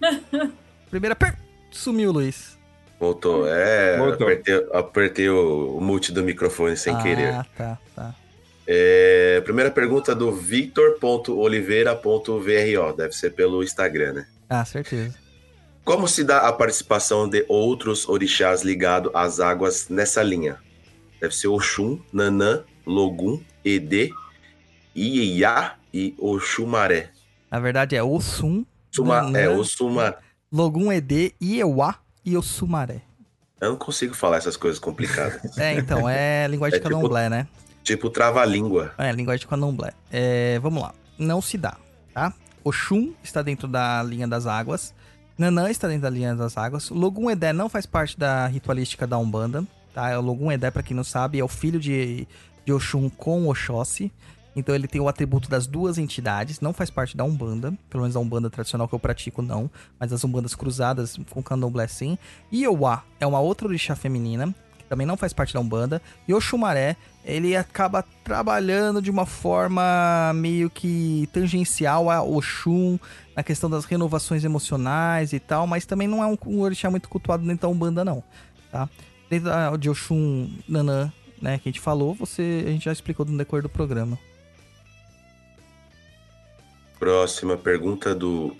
Primeira 0.90 1.14
per... 1.14 1.36
Sumiu, 1.70 2.12
Luiz. 2.12 2.58
Voltou. 2.98 3.46
É, 3.46 3.96
Voltou. 3.96 4.26
apertei, 4.26 4.66
apertei 4.72 5.28
o, 5.28 5.76
o 5.76 5.80
mute 5.80 6.12
do 6.12 6.22
microfone 6.22 6.76
sem 6.76 6.94
ah, 6.94 7.02
querer. 7.02 7.32
tá, 7.56 7.78
tá. 7.94 8.14
É, 8.66 9.40
primeira 9.42 9.70
pergunta 9.70 10.14
do 10.14 10.32
victor.oliveira.vro. 10.32 12.92
Deve 12.96 13.14
ser 13.14 13.30
pelo 13.30 13.62
Instagram, 13.62 14.12
né? 14.12 14.26
Ah, 14.48 14.64
certeza. 14.64 15.14
Como 15.84 16.06
se 16.06 16.22
dá 16.22 16.40
a 16.40 16.52
participação 16.52 17.28
de 17.28 17.44
outros 17.48 18.08
orixás 18.08 18.62
ligados 18.62 19.10
às 19.14 19.40
águas 19.40 19.88
nessa 19.88 20.22
linha? 20.22 20.58
Deve 21.18 21.34
ser 21.34 21.48
Oxum, 21.48 21.98
Nanã, 22.12 22.62
Logum, 22.86 23.40
Ede, 23.64 24.12
Ieiá 24.94 25.76
e 25.92 26.14
Oxumaré. 26.18 27.10
Na 27.50 27.58
verdade 27.58 27.96
é 27.96 28.02
Ossum, 28.02 28.64
Suma, 28.90 29.22
Nanã. 29.22 29.38
é, 29.38 29.48
Oxumaré. 29.48 30.16
Logum 30.52 30.92
Ed, 30.92 31.34
Ieuá 31.40 31.96
e 32.24 32.36
Ossumaré. 32.36 33.02
Eu 33.60 33.70
não 33.70 33.76
consigo 33.76 34.14
falar 34.14 34.36
essas 34.38 34.56
coisas 34.56 34.78
complicadas. 34.78 35.40
É, 35.58 35.74
então, 35.74 36.08
é 36.08 36.46
linguagem 36.48 36.76
É 36.76 36.78
de 36.80 36.84
tipo- 36.84 36.96
candomblé, 36.96 37.28
né? 37.28 37.46
tipo 37.82 38.10
trava-língua. 38.10 38.92
É, 38.98 39.10
linguagem 39.12 39.40
de 39.40 39.46
candomblé. 39.46 39.92
É, 40.12 40.58
vamos 40.60 40.82
lá. 40.82 40.94
Não 41.18 41.40
se 41.40 41.56
dá, 41.58 41.76
tá? 42.12 42.32
Oxum 42.62 43.12
está 43.22 43.40
dentro 43.42 43.66
da 43.66 44.02
linha 44.02 44.28
das 44.28 44.46
águas. 44.46 44.94
Nanã 45.38 45.70
está 45.70 45.86
dentro 45.88 46.02
da 46.02 46.10
linha 46.10 46.34
das 46.34 46.56
águas. 46.56 46.90
Logum 46.90 47.30
Edé 47.30 47.52
não 47.52 47.68
faz 47.68 47.86
parte 47.86 48.18
da 48.18 48.46
ritualística 48.46 49.06
da 49.06 49.16
Umbanda, 49.18 49.64
tá? 49.94 50.18
O 50.18 50.22
Logum 50.22 50.50
Edé, 50.52 50.70
pra 50.70 50.82
quem 50.82 50.96
não 50.96 51.04
sabe, 51.04 51.38
é 51.38 51.44
o 51.44 51.48
filho 51.48 51.78
de, 51.80 52.26
de 52.64 52.72
Oxum 52.72 53.08
com 53.08 53.48
Oxóssi. 53.48 54.12
Então 54.56 54.74
ele 54.74 54.88
tem 54.88 55.00
o 55.00 55.08
atributo 55.08 55.48
das 55.48 55.66
duas 55.66 55.98
entidades, 55.98 56.60
não 56.60 56.72
faz 56.72 56.90
parte 56.90 57.16
da 57.16 57.22
Umbanda, 57.22 57.72
pelo 57.88 58.02
menos 58.02 58.16
a 58.16 58.20
Umbanda 58.20 58.50
tradicional 58.50 58.88
que 58.88 58.94
eu 58.94 58.98
pratico 58.98 59.40
não, 59.42 59.70
mas 60.00 60.12
as 60.12 60.24
Umbandas 60.24 60.54
cruzadas 60.54 61.16
com 61.30 61.42
candomblé 61.42 61.86
sim. 61.86 62.18
Ieuá 62.52 63.04
é 63.20 63.26
uma 63.26 63.38
outra 63.38 63.68
orixá 63.68 63.94
feminina, 63.94 64.52
que 64.76 64.84
também 64.84 65.06
não 65.06 65.16
faz 65.16 65.32
parte 65.32 65.54
da 65.54 65.60
Umbanda. 65.60 66.02
E 66.26 66.34
Oxumaré, 66.34 66.96
ele 67.24 67.54
acaba 67.54 68.04
trabalhando 68.24 69.00
de 69.00 69.10
uma 69.10 69.26
forma 69.26 70.32
meio 70.34 70.68
que 70.68 71.28
tangencial 71.32 72.10
a 72.10 72.20
Oxum, 72.22 72.98
na 73.36 73.42
questão 73.44 73.70
das 73.70 73.84
renovações 73.84 74.42
emocionais 74.44 75.32
e 75.32 75.38
tal, 75.38 75.66
mas 75.68 75.86
também 75.86 76.08
não 76.08 76.20
é 76.22 76.26
um, 76.26 76.36
um 76.46 76.60
orixá 76.62 76.90
muito 76.90 77.08
cultuado 77.08 77.44
dentro 77.46 77.62
da 77.62 77.68
Umbanda 77.68 78.04
não, 78.04 78.24
tá? 78.72 78.88
Dentro 79.30 79.44
da- 79.50 79.76
de 79.76 79.88
Oxum 79.88 80.50
Nanã, 80.68 81.12
né, 81.40 81.58
que 81.58 81.68
a 81.68 81.70
gente 81.70 81.80
falou, 81.80 82.12
você, 82.14 82.64
a 82.66 82.70
gente 82.70 82.86
já 82.86 82.92
explicou 82.92 83.24
no 83.24 83.38
decorrer 83.38 83.62
do 83.62 83.68
programa. 83.68 84.18
Próxima 86.98 87.56
pergunta 87.56 88.14
do 88.14 88.56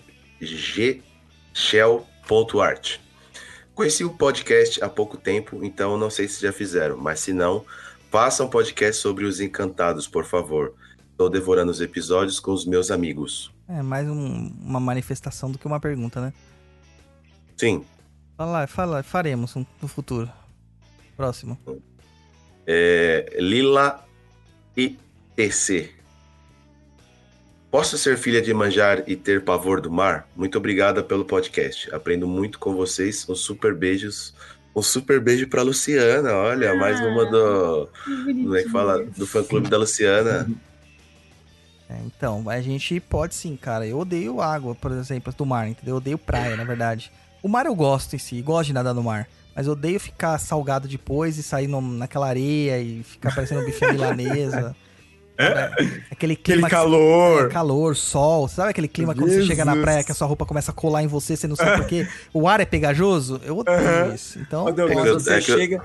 gshell.art. 1.53 2.97
Conheci 3.75 4.03
o 4.03 4.09
podcast 4.13 4.83
há 4.83 4.89
pouco 4.89 5.17
tempo, 5.17 5.63
então 5.63 5.97
não 5.97 6.09
sei 6.09 6.27
se 6.27 6.41
já 6.41 6.51
fizeram, 6.51 6.97
mas 6.97 7.19
se 7.21 7.31
não, 7.33 7.65
façam 8.11 8.47
um 8.47 8.49
podcast 8.49 9.01
sobre 9.01 9.25
os 9.25 9.39
encantados, 9.39 10.07
por 10.07 10.25
favor. 10.25 10.73
Estou 11.11 11.29
devorando 11.29 11.71
os 11.71 11.81
episódios 11.81 12.39
com 12.39 12.51
os 12.51 12.65
meus 12.65 12.91
amigos. 12.91 13.51
É 13.67 13.81
mais 13.81 14.07
um- 14.07 14.53
uma 14.61 14.79
manifestação 14.79 15.51
do 15.51 15.57
que 15.57 15.67
uma 15.67 15.79
pergunta, 15.79 16.19
né? 16.21 16.33
Sim, 17.57 17.85
Fala, 18.37 18.65
fala, 18.67 19.03
faremos 19.03 19.53
no 19.81 19.87
futuro. 19.89 20.29
Próximo. 21.17 21.57
é, 22.65 23.35
Lila 23.37 24.05
ITC. 24.77 25.91
Posso 27.71 27.97
ser 27.99 28.17
filha 28.17 28.41
de 28.41 28.51
manjar 28.53 29.03
e 29.05 29.15
ter 29.15 29.43
pavor 29.43 29.79
do 29.79 29.91
mar? 29.91 30.27
Muito 30.35 30.57
obrigada 30.57 31.03
pelo 31.03 31.23
podcast. 31.23 31.93
Aprendo 31.93 32.27
muito 32.27 32.57
com 32.57 32.73
vocês. 32.75 33.27
Um 33.29 33.35
super 33.35 33.75
beijos. 33.75 34.33
Um 34.75 34.81
super 34.81 35.19
beijo 35.19 35.47
pra 35.47 35.61
Luciana. 35.61 36.33
Olha, 36.33 36.73
mais 36.75 36.99
uma 36.99 37.25
do. 37.29 37.89
Como 38.25 38.55
é 38.55 38.63
que 38.63 38.69
fala? 38.69 39.03
Do 39.03 39.27
fã 39.27 39.43
clube 39.43 39.69
da 39.69 39.77
Luciana. 39.77 40.49
É, 41.87 41.97
então, 42.05 42.47
a 42.49 42.59
gente 42.59 42.99
pode 42.99 43.35
sim, 43.35 43.55
cara. 43.55 43.85
Eu 43.85 43.99
odeio 43.99 44.41
água, 44.41 44.73
por 44.73 44.91
exemplo, 44.91 45.31
do 45.35 45.45
mar, 45.45 45.67
entendeu? 45.67 45.93
Eu 45.93 45.97
odeio 45.97 46.17
praia, 46.17 46.55
na 46.55 46.63
verdade. 46.63 47.11
O 47.41 47.47
mar 47.47 47.65
eu 47.67 47.75
gosto 47.75 48.15
em 48.15 48.19
si, 48.19 48.41
gosto 48.41 48.67
de 48.67 48.73
nadar 48.73 48.93
no 48.95 49.03
mar. 49.03 49.27
Mas 49.55 49.67
eu 49.67 49.73
odeio 49.73 49.99
ficar 49.99 50.37
salgado 50.39 50.87
depois 50.87 51.37
e 51.37 51.43
sair 51.43 51.67
no- 51.67 51.81
naquela 51.81 52.27
areia 52.27 52.79
e 52.79 53.03
ficar 53.03 53.33
parecendo 53.33 53.61
um 53.61 53.65
bife 53.65 53.85
milanesa. 53.91 54.75
Sabe? 55.39 55.61
Aquele 55.73 56.01
Aquele 56.11 56.35
clima 56.35 56.67
que- 56.69 56.75
calor. 56.75 57.45
É, 57.45 57.49
calor, 57.49 57.95
sol. 57.95 58.47
Sabe 58.47 58.71
aquele 58.71 58.87
clima 58.87 59.15
quando 59.15 59.29
você 59.31 59.43
chega 59.45 59.63
na 59.63 59.71
Jesus. 59.71 59.83
praia 59.85 60.03
que 60.03 60.11
a 60.11 60.15
sua 60.15 60.27
roupa 60.27 60.45
começa 60.45 60.71
a 60.71 60.73
colar 60.73 61.01
em 61.03 61.07
você, 61.07 61.35
você 61.37 61.47
não 61.47 61.55
sabe 61.55 61.77
por 61.77 61.85
quê? 61.87 62.07
O 62.33 62.47
ar 62.47 62.59
é 62.59 62.65
pegajoso? 62.65 63.39
Eu 63.45 63.57
odeio 63.57 64.13
isso. 64.13 64.37
Então, 64.39 64.67
É 64.67 64.71
eu- 64.71 65.13
você 65.19 65.33
é 65.35 65.41
chega, 65.41 65.81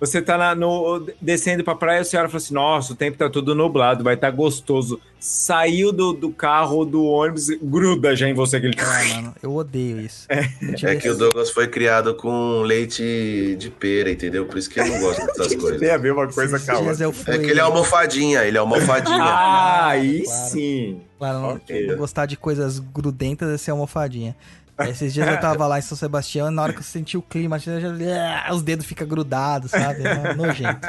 você 0.00 0.22
tá 0.22 0.36
lá 0.36 0.54
no, 0.54 1.06
descendo 1.20 1.64
pra 1.64 1.74
praia, 1.74 2.00
a 2.00 2.04
senhora 2.04 2.28
fala 2.28 2.36
assim: 2.38 2.54
Nossa, 2.54 2.92
o 2.92 2.96
tempo 2.96 3.18
tá 3.18 3.28
tudo 3.28 3.54
nublado, 3.54 4.04
vai 4.04 4.14
estar 4.14 4.30
gostoso. 4.30 5.00
Saiu 5.20 5.90
do, 5.92 6.12
do 6.12 6.30
carro 6.30 6.76
ou 6.76 6.84
do 6.84 7.04
ônibus, 7.04 7.48
gruda 7.60 8.14
já 8.14 8.28
em 8.28 8.34
você 8.34 8.58
aquele. 8.58 8.76
ah, 8.80 9.14
mano, 9.16 9.34
eu 9.42 9.54
odeio 9.56 10.00
isso. 10.00 10.28
Tive 10.76 10.92
É 10.92 10.96
que 10.96 11.08
o 11.08 11.16
Douglas 11.16 11.50
foi 11.50 11.66
criado 11.66 12.14
com 12.14 12.62
leite 12.62 13.56
de 13.58 13.68
pera, 13.70 14.10
entendeu? 14.12 14.46
Por 14.46 14.58
isso 14.58 14.70
que 14.70 14.78
eu 14.78 14.86
não 14.86 15.00
gosto 15.00 15.26
dessas 15.26 15.54
coisas. 15.56 15.80
Tem 15.80 15.90
a 15.90 15.98
ver 15.98 16.12
uma 16.12 16.28
coisa 16.28 16.54
esses 16.56 16.66
com 16.68 16.72
a 16.76 16.80
dias 16.80 17.00
outra. 17.00 17.04
eu 17.04 17.12
fui... 17.12 17.34
É 17.34 17.38
que 17.38 17.46
ele 17.50 17.58
é 17.58 17.62
almofadinha, 17.62 18.44
ele 18.44 18.56
é 18.56 18.60
almofadinha. 18.60 19.18
Ah, 19.20 19.88
aí 19.88 20.22
Claro. 20.22 20.50
sim. 20.50 21.00
Claro, 21.18 21.38
não, 21.40 21.48
Ok. 21.56 21.86
não 21.88 21.96
gostar 21.96 22.26
de 22.26 22.36
coisas 22.36 22.78
grudentas 22.78 23.48
é 23.50 23.58
ser 23.58 23.72
almofadinha. 23.72 24.36
Esses 24.86 25.12
dias 25.12 25.26
eu 25.28 25.40
tava 25.40 25.66
lá 25.66 25.78
em 25.78 25.82
São 25.82 25.96
Sebastião, 25.96 26.50
na 26.50 26.62
hora 26.62 26.72
que 26.72 26.78
eu 26.78 26.82
senti 26.84 27.16
o 27.16 27.22
clima, 27.22 27.56
eu 27.66 27.80
já- 27.80 28.46
ah, 28.48 28.54
os 28.54 28.62
dedos 28.62 28.86
ficam 28.86 29.06
grudados, 29.06 29.70
sabe? 29.70 30.02
É 30.06 30.34
nojento. 30.34 30.86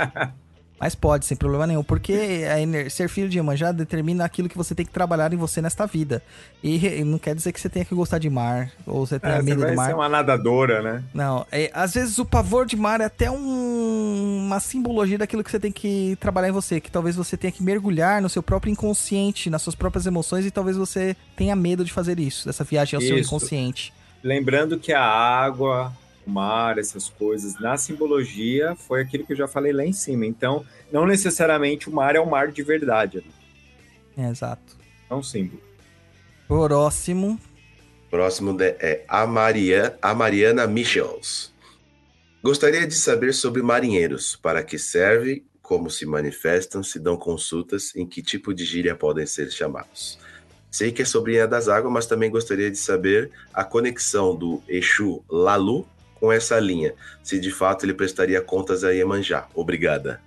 Mas 0.80 0.95
pode, 0.95 1.26
sem 1.26 1.35
problema 1.35 1.68
nenhum, 1.68 1.84
porque 1.84 2.43
ser 2.89 3.10
filho 3.10 3.27
de 3.27 3.38
Iemanjá 3.38 3.72
determina 3.72 4.23
aquilo 4.23 4.47
que 4.47 4.57
você 4.57 4.73
tem 4.73 4.85
que 4.85 4.91
trabalhar 4.91 5.34
em 5.34 5.38
você 5.38 5.61
nesta 5.61 5.85
vida. 5.85 6.22
E 6.64 7.03
não 7.03 7.18
quer 7.18 7.35
dizer 7.35 7.51
que 7.51 7.60
você 7.60 7.68
tenha 7.69 7.84
que 7.84 7.93
gostar 7.93 8.18
de 8.18 8.30
mar, 8.30 8.72
ou 8.85 9.06
você 9.06 9.19
tenha 9.19 9.35
É, 9.35 9.38
você 9.38 9.43
medo 9.43 9.65
do 9.65 9.76
mar. 9.76 9.88
ser 9.88 9.93
uma 9.95 10.07
nadadora, 10.07 10.81
né? 10.81 11.03
Não, 11.14 11.45
é, 11.51 11.69
às 11.73 11.93
vezes 11.93 12.18
o 12.18 12.26
pavor 12.26 12.65
de 12.65 12.76
mar 12.77 13.01
é 13.01 13.06
até 13.06 13.30
um- 13.30 14.45
uma 14.45 14.60
simbologia 14.60 15.18
daquilo 15.18 15.43
que 15.43 15.51
você 15.51 15.60
tem 15.60 15.72
que 15.72 16.18
trabalhar 16.19 16.49
em 16.49 16.53
você, 16.53 16.80
que 16.80 16.89
talvez 16.91 17.15
você 17.15 17.35
tenha 17.35 17.51
que 17.51 17.61
mergulhar 17.64 18.22
no 18.22 18.30
seu 18.30 18.41
próprio 18.41 18.72
inconsciente, 18.72 19.49
nas 19.49 19.61
suas 19.61 19.76
próprias 19.76 20.06
emoções, 20.06 20.45
e 20.45 20.51
talvez 20.51 20.77
você 20.77 21.15
tenha 21.35 21.56
medo 21.56 21.84
de 21.84 21.91
fazer 21.91 22.19
isso, 22.19 22.45
dessa 22.47 22.64
viagem 22.64 22.95
ao 22.95 23.01
seu 23.01 23.18
Isso. 23.18 23.27
inconsciente. 23.27 23.93
Lembrando 24.23 24.77
que 24.80 24.91
a 24.93 25.01
água, 25.03 25.91
o 26.25 26.29
mar, 26.29 26.77
essas 26.77 27.09
coisas, 27.09 27.59
na 27.59 27.77
simbologia, 27.77 28.75
foi 28.75 29.01
aquilo 29.01 29.25
que 29.25 29.33
eu 29.33 29.37
já 29.37 29.47
falei 29.47 29.71
lá 29.73 29.85
em 29.85 29.93
cima. 29.93 30.25
Então, 30.25 30.65
não 30.91 31.05
necessariamente 31.05 31.89
o 31.89 31.93
mar 31.93 32.15
é 32.15 32.19
o 32.19 32.29
mar 32.29 32.51
de 32.51 32.61
verdade. 32.63 33.23
né? 34.15 34.29
Exato. 34.29 34.77
É 35.09 35.13
um 35.15 35.23
símbolo. 35.23 35.61
Próximo. 36.47 37.39
Próximo 38.09 38.53
de- 38.53 38.75
é 38.79 39.05
a, 39.07 39.25
Maria, 39.27 39.97
a 40.01 40.13
Mariana 40.13 40.65
Michels. 40.67 41.53
Gostaria 42.43 42.87
de 42.87 42.95
saber 42.95 43.33
sobre 43.33 43.61
marinheiros, 43.61 44.35
para 44.35 44.63
que 44.63 44.77
serve, 44.79 45.43
como 45.61 45.89
se 45.89 46.05
manifestam, 46.05 46.81
se 46.81 46.99
dão 46.99 47.15
consultas, 47.15 47.95
em 47.95 48.05
que 48.07 48.21
tipo 48.23 48.53
de 48.53 48.65
gíria 48.65 48.95
podem 48.95 49.25
ser 49.25 49.51
chamados. 49.51 50.17
Sei 50.71 50.91
que 50.91 51.01
é 51.01 51.05
sobrinha 51.05 51.47
das 51.47 51.67
águas, 51.67 51.91
mas 51.91 52.05
também 52.07 52.29
gostaria 52.31 52.69
de 52.71 52.77
saber 52.77 53.29
a 53.53 53.63
conexão 53.63 54.35
do 54.35 54.61
Exu 54.67 55.23
Lalu 55.29 55.85
com 56.19 56.31
essa 56.31 56.59
linha, 56.59 56.93
se 57.23 57.39
de 57.39 57.51
fato 57.51 57.85
ele 57.85 57.93
prestaria 57.93 58.41
contas 58.41 58.83
a 58.83 58.91
Iemanjá. 58.91 59.47
Obrigada. 59.55 60.21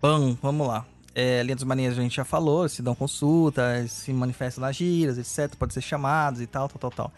Bom, 0.00 0.36
vamos 0.42 0.66
lá. 0.66 0.86
É, 1.14 1.42
linha 1.42 1.56
dos 1.56 1.64
marinheiros 1.64 1.98
a 1.98 2.02
gente 2.02 2.16
já 2.16 2.24
falou, 2.24 2.68
se 2.68 2.82
dão 2.82 2.94
consultas, 2.94 3.90
se 3.92 4.12
manifestam 4.12 4.62
nas 4.62 4.76
giras, 4.76 5.18
etc. 5.18 5.54
Pode 5.56 5.74
ser 5.74 5.80
chamados 5.82 6.40
e 6.40 6.46
tal, 6.46 6.68
tal, 6.68 6.78
tal, 6.78 6.90
tal. 6.90 7.12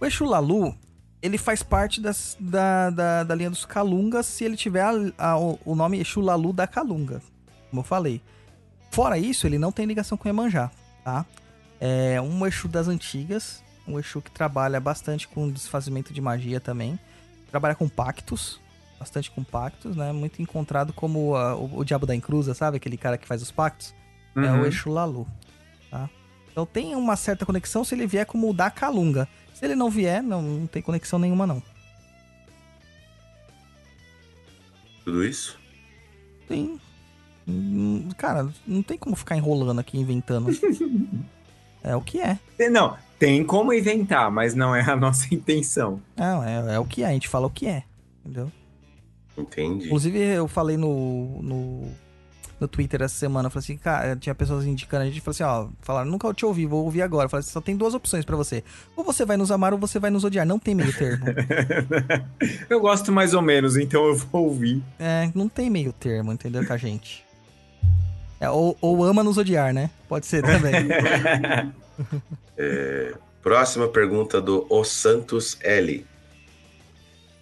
O 0.00 0.06
Exu 0.06 0.24
Lalu, 0.24 0.74
ele 1.22 1.38
faz 1.38 1.62
parte 1.62 2.00
das- 2.00 2.36
da, 2.40 2.90
da, 2.90 3.24
da 3.24 3.34
linha 3.34 3.50
dos 3.50 3.64
Calungas 3.64 4.26
se 4.26 4.44
ele 4.44 4.56
tiver 4.56 4.82
a- 4.82 5.12
a- 5.18 5.38
o- 5.38 5.58
o 5.64 5.74
nome 5.74 6.00
Exu 6.00 6.20
Lalu 6.20 6.52
da 6.52 6.66
Calunga, 6.66 7.20
como 7.70 7.80
eu 7.80 7.84
falei. 7.84 8.20
Fora 8.90 9.18
isso, 9.18 9.46
ele 9.46 9.58
não 9.58 9.70
tem 9.70 9.84
ligação 9.86 10.16
com 10.16 10.28
Iemanjá, 10.28 10.70
tá? 11.04 11.24
É 11.78 12.18
um 12.20 12.46
Exu 12.46 12.68
das 12.68 12.88
antigas, 12.88 13.62
um 13.86 13.98
Exu 13.98 14.22
que 14.22 14.30
trabalha 14.30 14.80
bastante 14.80 15.28
com 15.28 15.50
desfazimento 15.50 16.12
de 16.12 16.20
magia 16.22 16.58
também. 16.58 16.98
Trabalha 17.50 17.74
com 17.74 17.88
pactos, 17.88 18.60
bastante 18.98 19.30
com 19.30 19.42
pactos, 19.44 19.94
né? 19.96 20.12
Muito 20.12 20.40
encontrado 20.42 20.92
como 20.92 21.34
a- 21.36 21.54
o, 21.56 21.78
o 21.78 21.84
Diabo 21.84 22.06
da 22.06 22.14
Encruza, 22.14 22.54
sabe? 22.54 22.76
Aquele 22.76 22.96
cara 22.96 23.16
que 23.18 23.26
faz 23.26 23.42
os 23.42 23.50
pactos. 23.50 23.94
É 24.36 24.40
Uhum. 24.40 24.62
o 24.62 24.66
Exu 24.66 24.90
Lalu, 24.90 25.26
tá? 25.90 26.10
Então 26.50 26.66
tem 26.66 26.94
uma 26.94 27.16
certa 27.16 27.46
conexão 27.46 27.84
se 27.84 27.94
ele 27.94 28.06
vier 28.06 28.26
como 28.26 28.50
o 28.50 28.52
da 28.52 28.70
Calunga. 28.70 29.26
Se 29.54 29.64
ele 29.64 29.74
não 29.74 29.88
vier, 29.90 30.22
não, 30.22 30.42
não 30.42 30.66
tem 30.66 30.82
conexão 30.82 31.18
nenhuma, 31.18 31.46
não. 31.46 31.62
Tudo 35.04 35.24
isso? 35.24 35.58
Tem. 36.48 36.78
Hum, 37.48 38.08
Cara, 38.16 38.48
não 38.66 38.82
tem 38.82 38.98
como 38.98 39.14
ficar 39.16 39.36
enrolando 39.36 39.78
aqui, 39.78 39.98
inventando. 39.98 40.50
é 41.82 41.94
o 41.94 42.00
que 42.00 42.20
é. 42.20 42.38
Não, 42.70 42.96
tem 43.18 43.44
como 43.44 43.72
inventar, 43.72 44.30
mas 44.30 44.54
não 44.54 44.74
é 44.74 44.82
a 44.82 44.94
nossa 44.96 45.32
intenção. 45.34 46.00
Não, 46.16 46.42
é, 46.42 46.74
é 46.74 46.78
o 46.78 46.84
que 46.84 47.02
é. 47.02 47.06
A 47.06 47.12
gente 47.12 47.28
fala 47.28 47.46
o 47.46 47.50
que 47.50 47.66
é. 47.66 47.82
Entendeu? 48.24 48.50
Entendi. 49.36 49.86
Inclusive, 49.86 50.18
eu 50.18 50.48
falei 50.48 50.76
no, 50.76 51.42
no, 51.42 51.88
no 52.58 52.66
Twitter 52.66 53.02
essa 53.02 53.14
semana, 53.14 53.46
eu 53.46 53.50
falei 53.50 53.64
assim, 53.64 53.76
cara, 53.76 54.16
tinha 54.16 54.34
pessoas 54.34 54.64
indicando 54.64 55.02
a 55.04 55.06
gente, 55.06 55.20
falou 55.20 55.32
assim, 55.32 55.42
ó, 55.42 55.68
falaram, 55.82 56.10
nunca 56.10 56.32
te 56.32 56.46
ouvi, 56.46 56.64
vou 56.66 56.84
ouvir 56.84 57.02
agora. 57.02 57.26
Eu 57.26 57.28
falei 57.30 57.40
assim, 57.40 57.50
só 57.52 57.60
tem 57.60 57.76
duas 57.76 57.92
opções 57.92 58.24
pra 58.24 58.34
você. 58.34 58.64
Ou 58.96 59.04
você 59.04 59.24
vai 59.26 59.36
nos 59.36 59.50
amar 59.50 59.74
ou 59.74 59.78
você 59.78 59.98
vai 59.98 60.10
nos 60.10 60.24
odiar. 60.24 60.46
Não 60.46 60.58
tem 60.58 60.74
meio 60.74 60.92
termo. 60.92 61.26
Eu 62.68 62.80
gosto 62.80 63.12
mais 63.12 63.34
ou 63.34 63.42
menos, 63.42 63.76
então 63.76 64.06
eu 64.06 64.16
vou 64.16 64.46
ouvir. 64.46 64.82
é, 64.98 65.30
não 65.34 65.48
tem 65.48 65.68
meio 65.70 65.92
termo, 65.92 66.32
entendeu, 66.32 66.66
com 66.66 66.72
a 66.72 66.76
gente. 66.76 67.24
É, 68.40 68.50
ou, 68.50 68.76
ou 68.80 69.04
ama 69.04 69.22
nos 69.22 69.38
odiar, 69.38 69.72
né? 69.72 69.90
Pode 70.08 70.26
ser 70.26 70.42
também. 70.42 70.72
Próxima 73.42 73.88
pergunta 73.88 74.40
do 74.40 74.66
O 74.68 74.82
Santos 74.82 75.56
L. 75.62 76.06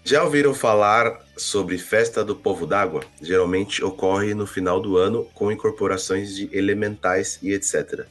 Já 0.05 0.23
ouviram 0.23 0.53
falar 0.53 1.19
sobre 1.35 1.79
Festa 1.79 2.23
do 2.23 2.37
Povo 2.37 2.67
d'Água? 2.67 3.03
Geralmente 3.23 3.83
ocorre 3.83 4.35
no 4.35 4.47
final 4.47 4.79
do 4.79 4.99
ano 4.99 5.25
com 5.33 5.51
incorporações 5.51 6.37
de 6.37 6.51
elementais 6.53 7.39
e 7.43 7.53
etc. 7.53 8.07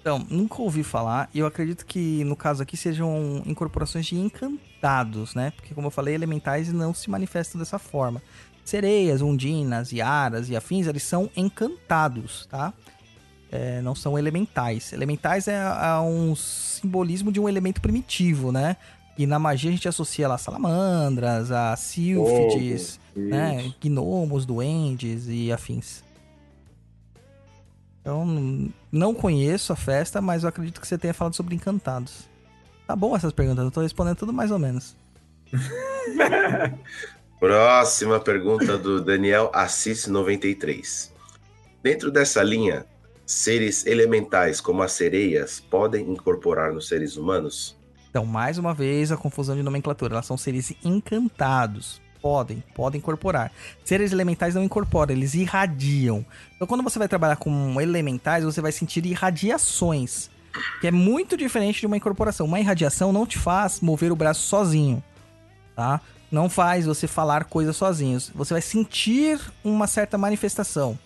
Então, 0.00 0.26
nunca 0.28 0.60
ouvi 0.60 0.82
falar, 0.82 1.30
e 1.32 1.38
eu 1.38 1.46
acredito 1.46 1.86
que 1.86 2.24
no 2.24 2.34
caso 2.34 2.62
aqui 2.62 2.76
sejam 2.76 3.42
incorporações 3.46 4.06
de 4.06 4.16
encantados, 4.16 5.34
né? 5.34 5.52
Porque, 5.52 5.72
como 5.72 5.86
eu 5.86 5.90
falei, 5.90 6.14
elementais 6.14 6.72
não 6.72 6.92
se 6.92 7.08
manifestam 7.08 7.60
dessa 7.60 7.78
forma. 7.78 8.20
Sereias, 8.64 9.22
undinas, 9.22 9.92
iaras 9.92 10.50
e 10.50 10.56
afins, 10.56 10.86
eles 10.88 11.04
são 11.04 11.30
encantados, 11.36 12.44
tá? 12.46 12.74
É, 13.54 13.80
não 13.80 13.94
são 13.94 14.18
elementais. 14.18 14.92
Elementais 14.92 15.46
é, 15.46 15.54
é 15.54 16.00
um 16.00 16.34
simbolismo 16.34 17.30
de 17.30 17.38
um 17.38 17.48
elemento 17.48 17.80
primitivo, 17.80 18.50
né? 18.50 18.76
E 19.16 19.28
na 19.28 19.38
magia 19.38 19.70
a 19.70 19.72
gente 19.72 19.86
associa 19.86 20.26
lá 20.26 20.36
salamandras, 20.36 21.52
a 21.52 21.76
sílfides, 21.76 22.98
Fogo, 23.14 23.28
né? 23.28 23.72
Gnomos, 23.80 24.44
duendes 24.44 25.26
e 25.28 25.52
afins. 25.52 26.02
Então, 28.00 28.72
não 28.90 29.14
conheço 29.14 29.72
a 29.72 29.76
festa, 29.76 30.20
mas 30.20 30.42
eu 30.42 30.48
acredito 30.48 30.80
que 30.80 30.88
você 30.88 30.98
tenha 30.98 31.14
falado 31.14 31.34
sobre 31.34 31.54
encantados. 31.54 32.28
Tá 32.88 32.96
bom 32.96 33.14
essas 33.14 33.32
perguntas, 33.32 33.64
eu 33.64 33.70
tô 33.70 33.82
respondendo 33.82 34.16
tudo 34.16 34.32
mais 34.32 34.50
ou 34.50 34.58
menos. 34.58 34.96
Próxima 37.38 38.18
pergunta 38.18 38.76
do 38.76 39.00
Daniel 39.00 39.48
Assis 39.54 40.08
93. 40.08 41.12
Dentro 41.84 42.10
dessa 42.10 42.42
linha, 42.42 42.84
seres 43.26 43.86
elementais 43.86 44.60
como 44.60 44.82
as 44.82 44.92
sereias 44.92 45.60
podem 45.60 46.10
incorporar 46.10 46.72
nos 46.72 46.88
seres 46.88 47.16
humanos? 47.16 47.76
Então, 48.10 48.24
mais 48.24 48.58
uma 48.58 48.72
vez, 48.72 49.10
a 49.10 49.16
confusão 49.16 49.56
de 49.56 49.62
nomenclatura. 49.62 50.14
Elas 50.14 50.26
são 50.26 50.36
seres 50.36 50.72
encantados. 50.84 52.00
Podem, 52.22 52.62
podem 52.74 52.98
incorporar. 52.98 53.52
Seres 53.84 54.12
elementais 54.12 54.54
não 54.54 54.62
incorporam, 54.62 55.12
eles 55.12 55.34
irradiam. 55.34 56.24
Então, 56.54 56.66
quando 56.66 56.82
você 56.82 56.98
vai 56.98 57.08
trabalhar 57.08 57.36
com 57.36 57.80
elementais, 57.80 58.44
você 58.44 58.60
vai 58.60 58.72
sentir 58.72 59.04
irradiações. 59.04 60.30
Que 60.80 60.86
é 60.86 60.90
muito 60.90 61.36
diferente 61.36 61.80
de 61.80 61.86
uma 61.86 61.96
incorporação. 61.96 62.46
Uma 62.46 62.60
irradiação 62.60 63.12
não 63.12 63.26
te 63.26 63.38
faz 63.38 63.80
mover 63.80 64.12
o 64.12 64.16
braço 64.16 64.42
sozinho. 64.42 65.02
Tá? 65.74 66.00
Não 66.30 66.48
faz 66.48 66.86
você 66.86 67.06
falar 67.06 67.44
coisas 67.44 67.76
sozinhos. 67.76 68.30
Você 68.34 68.54
vai 68.54 68.62
sentir 68.62 69.40
uma 69.62 69.86
certa 69.86 70.16
manifestação. 70.16 70.98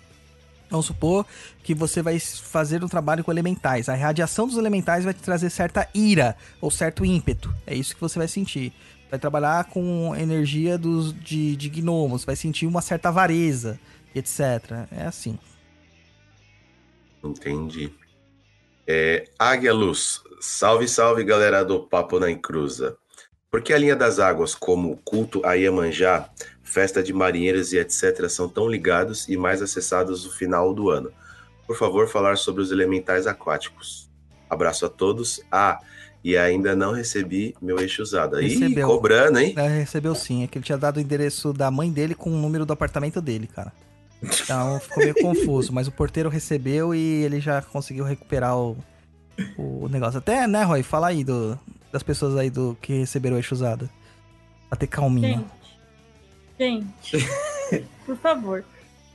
Vamos 0.70 0.86
supor 0.86 1.24
que 1.62 1.74
você 1.74 2.02
vai 2.02 2.18
fazer 2.18 2.84
um 2.84 2.88
trabalho 2.88 3.24
com 3.24 3.30
elementais. 3.30 3.88
A 3.88 3.94
radiação 3.94 4.46
dos 4.46 4.58
elementais 4.58 5.04
vai 5.04 5.14
te 5.14 5.22
trazer 5.22 5.50
certa 5.50 5.88
ira 5.94 6.36
ou 6.60 6.70
certo 6.70 7.04
ímpeto. 7.04 7.54
É 7.66 7.74
isso 7.74 7.94
que 7.94 8.00
você 8.00 8.18
vai 8.18 8.28
sentir. 8.28 8.72
Vai 9.10 9.18
trabalhar 9.18 9.64
com 9.64 10.14
energia 10.14 10.76
dos, 10.76 11.14
de, 11.14 11.56
de 11.56 11.70
gnomos, 11.70 12.24
vai 12.24 12.36
sentir 12.36 12.66
uma 12.66 12.82
certa 12.82 13.08
avareza, 13.08 13.80
etc. 14.14 14.40
É 14.92 15.06
assim. 15.06 15.38
Entendi. 17.24 17.90
É, 18.86 19.24
Águia 19.38 19.72
Luz. 19.72 20.22
Salve, 20.40 20.86
salve, 20.86 21.24
galera 21.24 21.64
do 21.64 21.80
Papo 21.80 22.20
na 22.20 22.30
Encruza. 22.30 22.96
Por 23.50 23.62
que 23.62 23.72
a 23.72 23.78
linha 23.78 23.96
das 23.96 24.18
águas, 24.18 24.54
como 24.54 24.98
culto 24.98 25.44
a 25.44 25.54
Iemanjá, 25.54 26.28
festa 26.68 27.02
de 27.02 27.12
marinheiros 27.12 27.72
e 27.72 27.78
etc., 27.78 28.28
são 28.28 28.48
tão 28.48 28.68
ligados 28.68 29.28
e 29.28 29.36
mais 29.36 29.62
acessados 29.62 30.24
no 30.24 30.30
final 30.30 30.74
do 30.74 30.90
ano? 30.90 31.10
Por 31.66 31.76
favor, 31.76 32.08
falar 32.08 32.36
sobre 32.36 32.62
os 32.62 32.70
elementais 32.70 33.26
aquáticos. 33.26 34.08
Abraço 34.48 34.86
a 34.86 34.88
todos. 34.88 35.40
Ah, 35.50 35.78
e 36.22 36.36
ainda 36.36 36.74
não 36.74 36.92
recebi 36.92 37.54
meu 37.60 37.78
eixo 37.78 38.02
usado. 38.02 38.40
Ih, 38.40 38.48
Recebeu. 38.48 38.88
cobrando, 38.88 39.38
hein? 39.38 39.54
É, 39.56 39.68
recebeu 39.68 40.14
sim, 40.14 40.42
é 40.42 40.46
que 40.46 40.58
ele 40.58 40.64
tinha 40.64 40.78
dado 40.78 40.96
o 40.96 41.00
endereço 41.00 41.52
da 41.52 41.70
mãe 41.70 41.90
dele 41.90 42.14
com 42.14 42.30
o 42.30 42.36
número 42.36 42.66
do 42.66 42.72
apartamento 42.72 43.20
dele, 43.20 43.46
cara. 43.46 43.72
Então 44.22 44.80
ficou 44.80 45.02
meio 45.02 45.14
confuso, 45.22 45.72
mas 45.72 45.86
o 45.86 45.92
porteiro 45.92 46.28
recebeu 46.28 46.94
e 46.94 47.22
ele 47.22 47.40
já 47.40 47.62
conseguiu 47.62 48.04
recuperar 48.04 48.56
o, 48.56 48.76
o 49.56 49.88
negócio. 49.88 50.18
Até, 50.18 50.46
né, 50.46 50.64
Roy? 50.64 50.82
Fala 50.82 51.08
aí 51.08 51.22
do, 51.22 51.58
das 51.92 52.02
pessoas 52.02 52.36
aí 52.36 52.50
do 52.50 52.76
que 52.80 52.94
receberam 52.94 53.36
o 53.36 53.38
eixo 53.38 53.54
usado. 53.54 53.88
Pra 54.68 54.76
ter 54.76 54.86
calminha. 54.86 55.38
Gente, 55.38 55.50
gente, 56.58 57.16
por 58.04 58.16
favor, 58.16 58.64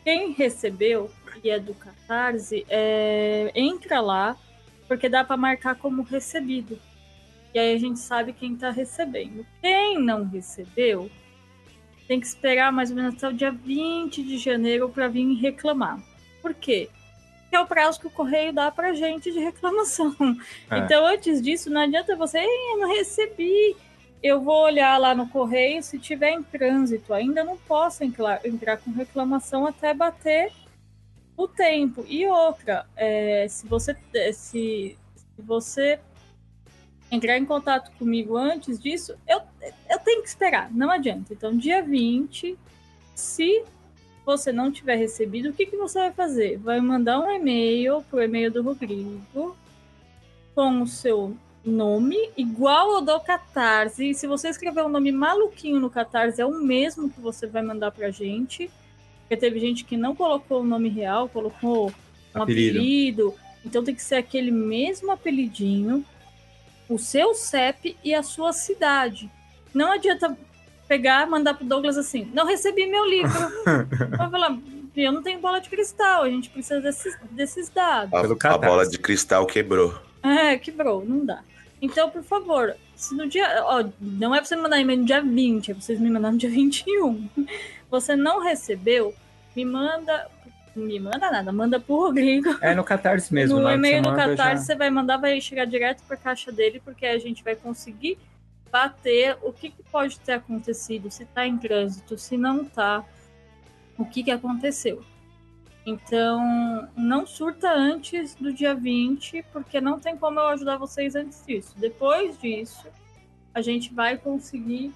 quem 0.04 0.32
recebeu 0.32 1.10
e 1.44 1.50
é 1.50 1.60
do 1.60 1.74
Catarse, 1.74 2.66
é, 2.70 3.52
entra 3.56 4.00
lá, 4.00 4.38
porque 4.88 5.10
dá 5.10 5.24
pra 5.24 5.36
marcar 5.36 5.76
como 5.76 6.04
recebido. 6.04 6.80
E 7.54 7.60
aí 7.60 7.76
a 7.76 7.78
gente 7.80 8.00
sabe 8.00 8.34
quem 8.34 8.56
tá 8.56 8.70
recebendo. 8.72 9.46
Quem 9.62 10.00
não 10.00 10.26
recebeu, 10.26 11.10
tem 12.08 12.20
que 12.20 12.26
esperar 12.26 12.72
mais 12.72 12.90
ou 12.90 12.96
menos 12.96 13.16
até 13.16 13.28
o 13.28 13.34
dia 13.34 13.52
20 13.52 14.24
de 14.24 14.38
janeiro 14.38 14.90
pra 14.90 15.08
vir 15.08 15.34
reclamar. 15.36 16.02
Por 16.42 16.54
quê? 16.54 16.90
Porque 17.44 17.56
é 17.56 17.60
o 17.60 17.68
prazo 17.68 18.00
que 18.00 18.08
o 18.08 18.12
correio 18.12 18.52
dá 18.52 18.72
pra 18.72 18.94
gente 18.94 19.32
de 19.32 19.40
reclamação. 19.40 20.16
É. 20.70 20.80
Então, 20.80 21.06
antes 21.06 21.42
disso, 21.42 21.70
não 21.70 21.82
adianta 21.82 22.16
você, 22.16 22.40
"Ei, 22.40 22.74
eu 22.74 22.80
não 22.80 22.90
recebi. 22.90 23.76
Eu 24.24 24.40
vou 24.40 24.64
olhar 24.64 24.98
lá 24.98 25.14
no 25.14 25.28
correio, 25.28 25.84
se 25.84 26.00
tiver 26.00 26.32
em 26.32 26.42
trânsito, 26.42 27.14
ainda 27.14 27.44
não 27.44 27.58
posso 27.58 28.06
entrar, 28.06 28.40
entrar 28.46 28.78
com 28.78 28.90
reclamação 28.92 29.68
até 29.68 29.94
bater 29.94 30.50
o 31.36 31.46
tempo. 31.46 32.06
E 32.08 32.26
outra, 32.26 32.86
é, 32.96 33.46
se 33.50 33.68
você 33.68 33.94
eh, 34.16 34.32
se, 34.32 34.98
se 35.14 35.42
você 35.42 36.00
entrar 37.12 37.38
em 37.38 37.46
contato 37.46 37.92
comigo 38.00 38.38
antes 38.38 38.80
disso, 38.80 39.14
eu, 39.28 39.42
eu 39.90 40.00
tenho 40.00 40.22
que 40.22 40.30
esperar, 40.30 40.72
não 40.72 40.90
adianta. 40.90 41.34
Então, 41.34 41.58
dia 41.58 41.84
20, 41.84 42.58
se 43.14 43.66
você 44.26 44.54
não 44.54 44.72
tiver 44.72 44.96
recebido, 44.96 45.50
o 45.50 45.54
que, 45.54 45.66
que 45.66 45.76
você 45.76 46.00
vai 46.00 46.14
fazer? 46.14 46.58
Vai 46.60 46.80
mandar 46.80 47.20
um 47.20 47.30
e-mail 47.30 48.02
pro 48.10 48.24
e-mail 48.24 48.50
do 48.50 48.64
Rodrigo 48.64 49.22
com 50.56 50.82
o 50.82 50.88
seu 50.88 51.36
nome 51.66 52.18
igual 52.38 52.96
ao 52.96 53.02
do 53.02 53.20
Catarse. 53.20 54.10
E 54.10 54.14
se 54.14 54.28
você 54.28 54.50
escrever 54.50 54.84
um 54.84 54.90
nome 54.90 55.12
maluquinho 55.12 55.80
no 55.80 55.90
Catarse, 55.90 56.42
é 56.42 56.46
o 56.46 56.54
mesmo 56.62 57.10
que 57.10 57.20
você 57.20 57.48
vai 57.48 57.62
mandar 57.62 57.92
pra 57.92 58.12
gente. 58.12 58.70
Porque 59.22 59.38
teve 59.38 59.60
gente 59.60 59.86
que 59.86 59.96
não 59.96 60.16
colocou 60.16 60.62
o 60.62 60.66
nome 60.66 60.90
real, 60.90 61.30
colocou 61.30 61.94
um 62.36 62.44
Apelido. 62.44 62.80
apelido. 62.80 63.36
Então 63.66 63.84
tem 63.84 63.96
que 63.96 64.04
ser 64.04 64.16
aquele 64.16 64.52
mesmo 64.52 65.12
apelidinho, 65.12 66.06
o 66.90 67.00
seu 67.00 67.34
CEP 67.34 67.98
e 68.04 68.14
a 68.14 68.22
sua 68.22 68.52
cidade. 68.52 69.32
Não 69.74 69.94
adianta 69.94 70.38
pegar, 70.88 71.26
mandar 71.26 71.54
pro 71.54 71.66
Douglas 71.66 71.98
assim, 71.98 72.30
não 72.34 72.46
recebi 72.46 72.86
meu 72.86 73.06
livro. 73.06 73.40
Vai 74.18 74.30
falar, 74.30 74.58
eu 74.96 75.12
não 75.12 75.24
tenho 75.24 75.40
bola 75.40 75.60
de 75.60 75.70
cristal, 75.70 76.24
a 76.24 76.30
gente 76.30 76.50
precisa 76.50 76.82
desses, 76.82 77.18
desses 77.32 77.70
dados. 77.70 78.14
A, 78.14 78.22
Pelo 78.22 78.38
a 78.44 78.58
bola 78.58 78.88
de 78.88 79.00
cristal 79.00 79.46
quebrou. 79.46 79.98
É, 80.22 80.58
quebrou, 80.58 81.04
não 81.06 81.26
dá. 81.26 81.42
Então, 81.84 82.10
por 82.10 82.24
favor, 82.24 82.76
se 82.96 83.14
no 83.14 83.28
dia. 83.28 83.46
Ó, 83.66 83.84
não 84.00 84.34
é 84.34 84.38
pra 84.38 84.46
você 84.46 84.56
mandar 84.56 84.80
e-mail 84.80 85.00
no 85.00 85.06
dia 85.06 85.22
20, 85.22 85.70
é 85.70 85.74
pra 85.74 85.84
vocês 85.84 86.00
me 86.00 86.10
mandarem 86.10 86.34
no 86.36 86.40
dia 86.40 86.50
21. 86.50 87.28
Você 87.92 88.16
não 88.16 88.42
recebeu, 88.42 89.14
me 89.54 89.66
manda. 89.66 90.28
Me 90.76 90.98
manda 91.00 91.30
nada, 91.30 91.52
manda 91.52 91.80
pro 91.80 91.98
Rodrigo. 92.08 92.50
É 92.62 92.74
no 92.74 92.84
Catarse 92.86 93.32
mesmo. 93.36 93.60
no 93.60 93.70
e-mail 93.70 94.02
do 94.02 94.10
manda, 94.10 94.30
Catarse 94.30 94.62
já- 94.62 94.66
você 94.66 94.76
vai 94.76 94.90
mandar, 94.90 95.18
vai 95.18 95.40
chegar 95.42 95.66
direto 95.66 96.02
pra 96.08 96.16
caixa 96.18 96.52
dele, 96.54 96.82
porque 96.84 97.06
a 97.06 97.20
gente 97.20 97.44
vai 97.44 97.56
conseguir 97.56 98.18
bater 98.72 99.38
o 99.44 99.52
que, 99.54 99.70
que 99.70 99.84
pode 99.92 100.20
ter 100.22 100.32
acontecido, 100.32 101.12
se 101.12 101.24
está 101.24 101.46
em 101.46 101.58
trânsito, 101.60 102.18
se 102.18 102.38
não 102.38 102.64
está, 102.64 103.04
o 104.00 104.06
que, 104.06 104.24
que 104.24 104.32
aconteceu. 104.32 105.04
Então, 105.86 106.88
não 106.96 107.26
surta 107.26 107.72
antes 107.74 108.36
do 108.36 108.54
dia 108.54 108.74
20, 108.74 109.44
porque 109.52 109.82
não 109.82 110.00
tem 110.00 110.16
como 110.16 110.40
eu 110.40 110.48
ajudar 110.48 110.78
vocês 110.78 111.14
antes 111.16 111.46
disso. 111.46 111.74
Depois 111.78 112.40
disso, 112.40 112.88
a 113.54 113.62
gente 113.62 113.94
vai 113.94 114.18
conseguir 114.18 114.94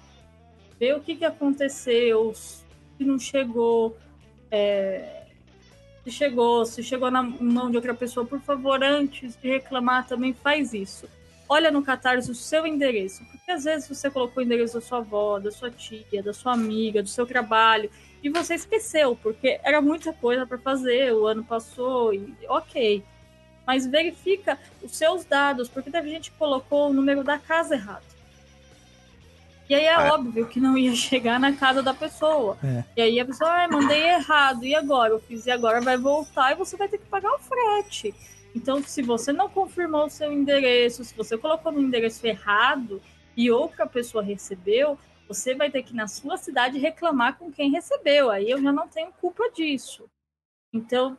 ver 0.80 0.96
o 0.96 1.00
que, 1.00 1.16
que 1.16 1.24
aconteceu, 1.24 2.32
se 2.34 2.64
não 3.00 3.18
chegou, 3.18 3.98
é, 4.50 5.26
se 6.04 6.10
chegou, 6.10 6.64
se 6.64 6.82
chegou 6.82 7.10
na 7.10 7.22
mão 7.22 7.70
de 7.70 7.76
outra 7.76 7.92
pessoa. 7.92 8.24
Por 8.24 8.40
favor, 8.40 8.82
antes 8.82 9.36
de 9.36 9.48
reclamar, 9.48 10.06
também 10.06 10.32
faz 10.32 10.72
isso. 10.72 11.08
Olha 11.48 11.70
no 11.70 11.82
Catarse 11.82 12.30
o 12.30 12.34
seu 12.34 12.66
endereço, 12.66 13.24
porque 13.30 13.50
às 13.50 13.64
vezes 13.64 13.88
você 13.88 14.10
colocou 14.10 14.42
o 14.42 14.46
endereço 14.46 14.74
da 14.74 14.80
sua 14.80 14.98
avó, 14.98 15.38
da 15.38 15.50
sua 15.50 15.70
tia, 15.70 16.22
da 16.22 16.34
sua 16.34 16.52
amiga, 16.52 17.02
do 17.02 17.08
seu 17.08 17.26
trabalho, 17.26 17.90
e 18.22 18.28
você 18.28 18.54
esqueceu, 18.54 19.16
porque 19.16 19.58
era 19.62 19.80
muita 19.80 20.12
coisa 20.12 20.46
para 20.46 20.58
fazer, 20.58 21.14
o 21.14 21.26
ano 21.26 21.42
passou 21.42 22.12
e 22.12 22.34
ok. 22.48 23.02
Mas 23.66 23.86
verifica 23.86 24.58
os 24.82 24.96
seus 24.96 25.24
dados, 25.24 25.68
porque 25.68 25.90
teve 25.90 26.10
gente 26.10 26.30
que 26.30 26.36
colocou 26.36 26.90
o 26.90 26.92
número 26.92 27.22
da 27.24 27.38
casa 27.38 27.74
errado. 27.74 28.04
E 29.68 29.74
aí 29.74 29.84
é, 29.84 29.92
É. 29.92 30.10
óbvio 30.10 30.46
que 30.46 30.58
não 30.60 30.76
ia 30.76 30.92
chegar 30.96 31.38
na 31.38 31.52
casa 31.52 31.82
da 31.82 31.92
pessoa. 31.94 32.56
É. 32.64 32.84
E 32.96 33.02
aí 33.02 33.20
a 33.20 33.24
pessoa, 33.24 33.50
ah, 33.50 33.68
mandei 33.68 34.02
errado, 34.02 34.64
e 34.64 34.74
agora? 34.74 35.12
Eu 35.12 35.20
fiz 35.20 35.46
e 35.46 35.50
agora 35.50 35.80
vai 35.80 35.96
voltar 35.96 36.52
e 36.52 36.56
você 36.56 36.76
vai 36.76 36.88
ter 36.88 36.98
que 36.98 37.06
pagar 37.06 37.30
o 37.34 37.38
frete. 37.38 38.14
Então, 38.58 38.82
se 38.82 39.02
você 39.02 39.32
não 39.32 39.48
confirmou 39.48 40.06
o 40.06 40.10
seu 40.10 40.32
endereço, 40.32 41.04
se 41.04 41.14
você 41.14 41.38
colocou 41.38 41.70
no 41.70 41.80
endereço 41.80 42.26
errado 42.26 43.00
e 43.36 43.52
outra 43.52 43.86
pessoa 43.86 44.20
recebeu, 44.20 44.98
você 45.28 45.54
vai 45.54 45.70
ter 45.70 45.84
que 45.84 45.94
na 45.94 46.08
sua 46.08 46.36
cidade 46.36 46.76
reclamar 46.76 47.38
com 47.38 47.52
quem 47.52 47.70
recebeu. 47.70 48.32
Aí 48.32 48.50
eu 48.50 48.60
já 48.60 48.72
não 48.72 48.88
tenho 48.88 49.12
culpa 49.12 49.48
disso. 49.52 50.06
Então, 50.72 51.16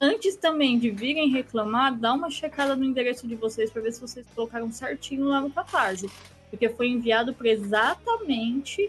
antes 0.00 0.36
também 0.36 0.78
de 0.78 0.88
virem 0.88 1.30
reclamar, 1.30 1.98
dá 1.98 2.12
uma 2.12 2.30
checada 2.30 2.76
no 2.76 2.84
endereço 2.84 3.26
de 3.26 3.34
vocês 3.34 3.68
para 3.68 3.82
ver 3.82 3.90
se 3.90 4.00
vocês 4.00 4.24
colocaram 4.32 4.70
certinho 4.70 5.26
lá 5.26 5.40
no 5.40 5.50
Catarse. 5.50 6.08
Porque 6.48 6.68
foi 6.68 6.86
enviado 6.86 7.34
para 7.34 7.48
exatamente 7.48 8.88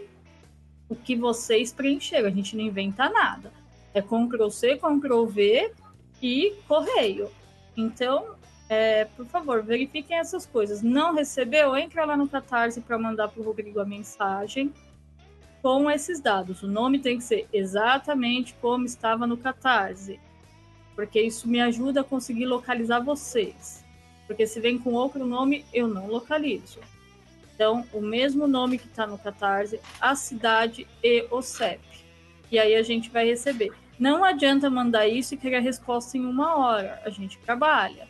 o 0.88 0.94
que 0.94 1.16
vocês 1.16 1.72
preencheram. 1.72 2.28
A 2.28 2.30
gente 2.32 2.56
não 2.56 2.62
inventa 2.62 3.10
nada. 3.10 3.52
É 3.92 4.00
Ctrl-C, 4.00 4.76
Ctrl-V 4.76 5.72
e 6.22 6.54
correio. 6.68 7.28
Então, 7.78 8.34
é, 8.68 9.04
por 9.04 9.24
favor, 9.24 9.62
verifiquem 9.62 10.18
essas 10.18 10.44
coisas. 10.44 10.82
Não 10.82 11.14
recebeu? 11.14 11.76
Entra 11.76 12.04
lá 12.04 12.16
no 12.16 12.28
Catarse 12.28 12.80
para 12.80 12.98
mandar 12.98 13.28
para 13.28 13.40
o 13.40 13.44
Rodrigo 13.44 13.78
a 13.80 13.84
mensagem 13.84 14.74
com 15.62 15.88
esses 15.88 16.20
dados. 16.20 16.64
O 16.64 16.66
nome 16.66 16.98
tem 16.98 17.18
que 17.18 17.24
ser 17.24 17.46
exatamente 17.52 18.52
como 18.60 18.84
estava 18.84 19.28
no 19.28 19.36
Catarse, 19.36 20.18
porque 20.96 21.20
isso 21.20 21.48
me 21.48 21.60
ajuda 21.60 22.00
a 22.00 22.04
conseguir 22.04 22.46
localizar 22.46 22.98
vocês. 22.98 23.84
Porque 24.26 24.44
se 24.44 24.58
vem 24.60 24.76
com 24.76 24.92
outro 24.92 25.24
nome, 25.24 25.64
eu 25.72 25.86
não 25.86 26.08
localizo. 26.08 26.80
Então, 27.54 27.84
o 27.92 28.00
mesmo 28.00 28.48
nome 28.48 28.76
que 28.76 28.88
está 28.88 29.06
no 29.06 29.16
Catarse, 29.16 29.80
a 30.00 30.16
cidade 30.16 30.86
e 31.02 31.26
o 31.30 31.40
CEP. 31.40 31.80
E 32.50 32.58
aí 32.58 32.74
a 32.74 32.82
gente 32.82 33.08
vai 33.08 33.24
receber. 33.24 33.72
Não 33.98 34.24
adianta 34.24 34.70
mandar 34.70 35.06
isso 35.08 35.34
e 35.34 35.36
querer 35.36 35.56
a 35.56 35.60
resposta 35.60 36.16
em 36.16 36.24
uma 36.24 36.56
hora. 36.56 37.00
A 37.04 37.10
gente 37.10 37.38
trabalha. 37.38 38.06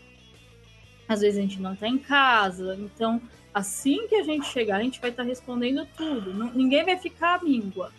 Às 1.08 1.20
vezes 1.20 1.38
a 1.38 1.42
gente 1.42 1.60
não 1.60 1.72
está 1.72 1.88
em 1.88 1.98
casa. 1.98 2.76
Então, 2.78 3.20
assim 3.54 4.06
que 4.08 4.14
a 4.16 4.22
gente 4.22 4.46
chegar, 4.46 4.76
a 4.76 4.82
gente 4.82 5.00
vai 5.00 5.10
estar 5.10 5.22
respondendo 5.22 5.86
tudo. 5.96 6.34
Não- 6.34 6.52
ninguém 6.52 6.84
vai 6.84 6.96
ficar 6.98 7.38
à 7.40 7.42
míngua. 7.42 7.90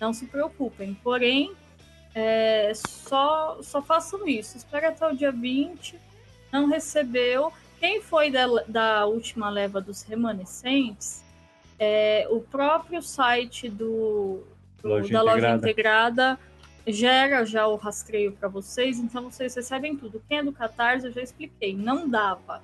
Não 0.00 0.12
se 0.12 0.26
preocupem. 0.26 0.94
Porém, 1.02 1.52
é, 2.14 2.72
só, 2.74 3.58
só 3.62 3.82
façam 3.82 4.28
isso. 4.28 4.56
Espera 4.56 4.90
até 4.90 5.06
o 5.08 5.16
dia 5.16 5.32
20. 5.32 5.98
Não 6.52 6.68
recebeu. 6.68 7.52
Quem 7.80 8.00
foi 8.00 8.30
da, 8.30 8.46
da 8.68 9.06
última 9.06 9.50
leva 9.50 9.80
dos 9.80 10.02
remanescentes, 10.02 11.24
é, 11.78 12.26
o 12.30 12.40
próprio 12.40 13.02
site 13.02 13.68
do, 13.68 14.44
do- 14.80 14.88
da 15.12 15.22
loja 15.22 15.40
integrada. 15.68 16.38
Gera 16.86 17.44
já 17.44 17.66
o 17.66 17.76
rastreio 17.76 18.32
para 18.32 18.48
vocês, 18.48 18.98
então 18.98 19.30
vocês 19.30 19.54
recebem 19.54 19.96
tudo. 19.96 20.22
Quem 20.28 20.38
é 20.38 20.42
do 20.42 20.52
Catarse, 20.52 21.06
eu 21.06 21.12
já 21.12 21.22
expliquei, 21.22 21.74
não 21.74 22.08
dava 22.08 22.62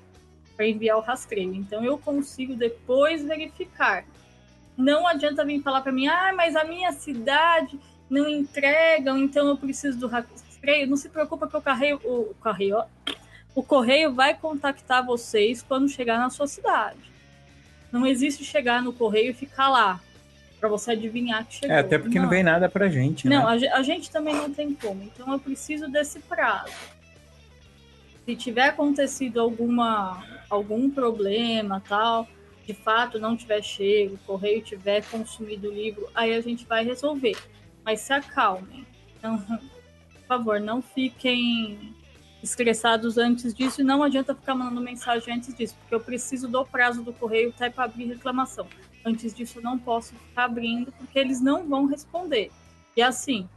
para 0.57 0.69
enviar 0.69 0.99
o 0.99 1.01
rastreio. 1.01 1.55
Então 1.55 1.83
eu 1.83 1.97
consigo 1.97 2.55
depois 2.55 3.25
verificar. 3.25 4.05
Não 4.77 5.07
adianta 5.07 5.45
vir 5.45 5.63
falar 5.63 5.81
para 5.81 5.93
mim, 5.93 6.07
ah, 6.07 6.33
mas 6.35 6.55
a 6.55 6.65
minha 6.65 6.93
cidade 6.93 7.79
não 8.09 8.29
entregam, 8.29 9.17
então 9.19 9.49
eu 9.49 9.57
preciso 9.57 9.99
do 9.99 10.07
rastreio. 10.07 10.87
Não 10.87 10.97
se 10.97 11.09
preocupa 11.09 11.49
que 11.49 11.57
o 11.57 11.63
correio, 11.63 12.01
o 12.05 12.35
correio, 12.41 12.77
ó, 12.77 12.87
o 13.55 13.63
correio 13.63 14.13
vai 14.13 14.35
contactar 14.35 15.05
vocês 15.05 15.63
quando 15.63 15.89
chegar 15.89 16.19
na 16.19 16.29
sua 16.29 16.47
cidade. 16.47 17.11
Não 17.91 18.07
existe 18.07 18.45
chegar 18.45 18.83
no 18.83 18.93
correio 18.93 19.31
e 19.31 19.35
ficar 19.35 19.69
lá 19.69 20.01
para 20.61 20.69
você 20.69 20.93
adivinhar 20.93 21.45
que 21.47 21.55
chegou. 21.55 21.75
É, 21.75 21.81
até 21.81 21.99
porque 21.99 22.21
não, 22.21 22.29
vem 22.29 22.43
nada 22.43 22.69
pra 22.69 22.89
gente, 22.89 23.27
Não, 23.27 23.49
né? 23.51 23.69
a, 23.73 23.79
a 23.79 23.83
gente 23.83 24.11
também 24.11 24.35
não 24.35 24.53
tem 24.53 24.75
como. 24.75 25.03
Então 25.03 25.33
eu 25.33 25.39
preciso 25.39 25.89
desse 25.89 26.21
prazo. 26.21 26.73
Se 28.27 28.37
tiver 28.37 28.69
acontecido 28.69 29.41
alguma 29.41 30.23
algum 30.51 30.91
problema, 30.91 31.83
tal, 31.89 32.29
de 32.67 32.75
fato 32.75 33.19
não 33.19 33.37
tiver 33.37 33.63
chego, 33.63 34.17
o 34.17 34.19
correio 34.19 34.61
tiver 34.61 35.03
consumido 35.07 35.69
o 35.69 35.73
livro, 35.73 36.09
aí 36.15 36.35
a 36.35 36.41
gente 36.41 36.67
vai 36.67 36.85
resolver. 36.85 37.37
Mas 37.85 38.01
se 38.01 38.13
acalmem. 38.13 38.87
Não, 39.23 39.39
por 39.39 40.27
favor, 40.29 40.61
não 40.61 40.83
fiquem 40.83 41.95
estressados 42.43 43.17
antes 43.19 43.55
disso 43.55 43.81
e 43.81 43.85
não 43.85 44.03
adianta 44.03 44.35
ficar 44.35 44.55
mandando 44.55 44.81
mensagem 44.81 45.35
antes 45.35 45.55
disso, 45.55 45.77
porque 45.81 45.95
eu 45.95 46.01
preciso 46.01 46.49
do 46.49 46.65
prazo 46.65 47.03
do 47.03 47.13
correio 47.13 47.51
até 47.51 47.71
para 47.71 47.85
abrir 47.85 48.07
reclamação. 48.07 48.67
Antes 49.05 49.35
disso, 49.35 49.61
não 49.61 49.79
posso 49.79 50.15
ficar 50.15 50.45
abrindo, 50.45 50.93
porque 50.93 51.19
eles 51.19 51.41
não 51.41 51.67
vão 51.67 51.87
responder. 51.87 52.51
E 52.97 53.03
assim, 53.03 53.49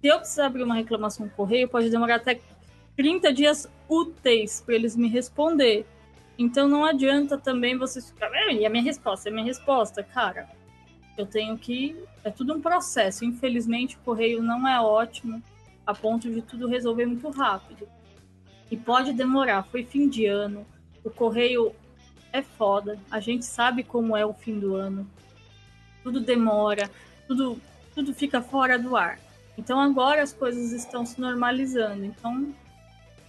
se 0.00 0.08
eu 0.08 0.18
precisar 0.18 0.46
abrir 0.46 0.62
uma 0.62 0.74
reclamação 0.74 1.26
no 1.26 1.32
correio, 1.32 1.68
pode 1.68 1.90
demorar 1.90 2.16
até 2.16 2.40
30 2.96 3.32
dias 3.32 3.68
úteis 3.88 4.60
para 4.60 4.74
eles 4.74 4.96
me 4.96 5.08
responder. 5.08 5.86
Então 6.38 6.68
não 6.68 6.84
adianta 6.84 7.36
também 7.36 7.76
vocês 7.76 8.10
ficarem, 8.10 8.40
"Ah, 8.40 8.52
e 8.52 8.66
a 8.66 8.70
minha 8.70 8.82
resposta, 8.82 9.28
é 9.28 9.30
a 9.30 9.34
minha 9.34 9.46
resposta, 9.46 10.02
cara. 10.02 10.48
Eu 11.16 11.26
tenho 11.26 11.58
que. 11.58 11.96
É 12.24 12.30
tudo 12.30 12.54
um 12.54 12.60
processo. 12.60 13.24
Infelizmente, 13.24 13.96
o 13.96 14.00
correio 14.00 14.42
não 14.42 14.66
é 14.66 14.80
ótimo 14.80 15.42
a 15.86 15.94
ponto 15.94 16.30
de 16.30 16.40
tudo 16.42 16.66
resolver 16.68 17.06
muito 17.06 17.28
rápido. 17.30 17.86
E 18.70 18.76
pode 18.76 19.12
demorar. 19.12 19.64
Foi 19.64 19.84
fim 19.84 20.08
de 20.08 20.26
ano. 20.26 20.66
O 21.04 21.10
correio 21.10 21.74
é 22.32 22.42
foda. 22.42 22.98
A 23.10 23.20
gente 23.20 23.44
sabe 23.44 23.82
como 23.82 24.16
é 24.16 24.24
o 24.24 24.32
fim 24.32 24.58
do 24.58 24.74
ano. 24.74 25.06
Tudo 26.02 26.20
demora, 26.20 26.90
tudo, 27.28 27.60
tudo 27.94 28.14
fica 28.14 28.40
fora 28.40 28.78
do 28.78 28.96
ar. 28.96 29.18
Então 29.56 29.78
agora 29.78 30.22
as 30.22 30.32
coisas 30.32 30.72
estão 30.72 31.04
se 31.04 31.20
normalizando. 31.20 32.04
Então, 32.04 32.54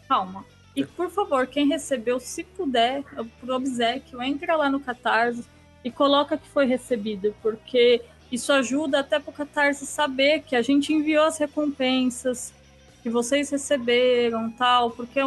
calma. 0.08 0.46
E 0.76 0.84
por 0.84 1.10
favor, 1.10 1.46
quem 1.46 1.68
recebeu, 1.68 2.20
se 2.20 2.44
puder, 2.44 3.04
por 3.40 3.52
obsequio, 3.52 4.22
entra 4.22 4.56
lá 4.56 4.70
no 4.70 4.80
Catarse 4.80 5.46
e 5.84 5.92
coloca 5.92 6.38
que 6.38 6.48
foi 6.48 6.66
recebido, 6.66 7.36
porque 7.42 8.02
isso 8.32 8.52
ajuda 8.52 9.02
até 9.02 9.20
para 9.20 9.30
o 9.30 9.34
Catarse 9.34 9.86
saber 9.86 10.42
que 10.42 10.56
a 10.56 10.62
gente 10.62 10.92
enviou 10.92 11.26
as 11.26 11.38
recompensas, 11.38 12.52
que 13.04 13.10
vocês 13.10 13.50
receberam, 13.52 14.50
tal, 14.52 14.90
porque 14.90 15.20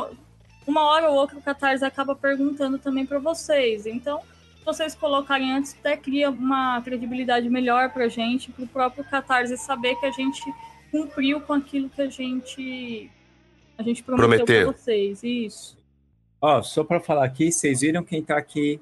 uma 0.67 0.83
hora 0.85 1.09
ou 1.11 1.17
outra 1.17 1.39
o 1.39 1.43
Catarse 1.43 1.85
acaba 1.85 2.15
perguntando 2.15 2.79
também 2.79 3.07
para 3.07 3.19
vocês. 3.19 3.87
Então, 3.87 4.21
se 4.59 4.65
vocês 4.65 4.95
colocarem 4.95 5.53
antes, 5.53 5.77
até 5.79 5.97
cria 5.97 6.29
uma 6.31 6.81
credibilidade 6.83 7.49
melhor 7.49 7.91
para 7.91 8.05
a 8.05 8.09
gente, 8.09 8.51
para 8.51 8.65
o 8.65 8.69
próprio 8.69 9.05
Catarse 9.05 9.57
saber 9.57 9.95
que 9.97 10.07
a 10.07 10.11
gente 10.11 10.43
cumpriu 10.91 11.41
com 11.41 11.53
aquilo 11.53 11.89
que 11.89 12.03
a 12.03 12.09
gente 12.09 13.11
a 13.79 13.83
gente 13.83 14.03
prometeu 14.03 14.29
Prometeu. 14.47 14.73
para 14.73 14.77
vocês. 14.83 15.23
Isso. 15.23 15.77
Ó, 16.41 16.63
só 16.63 16.83
pra 16.83 16.99
falar 17.01 17.25
aqui, 17.27 17.53
vocês 17.53 17.81
viram 17.83 18.03
quem 18.03 18.23
tá 18.23 18.37
aqui 18.39 18.81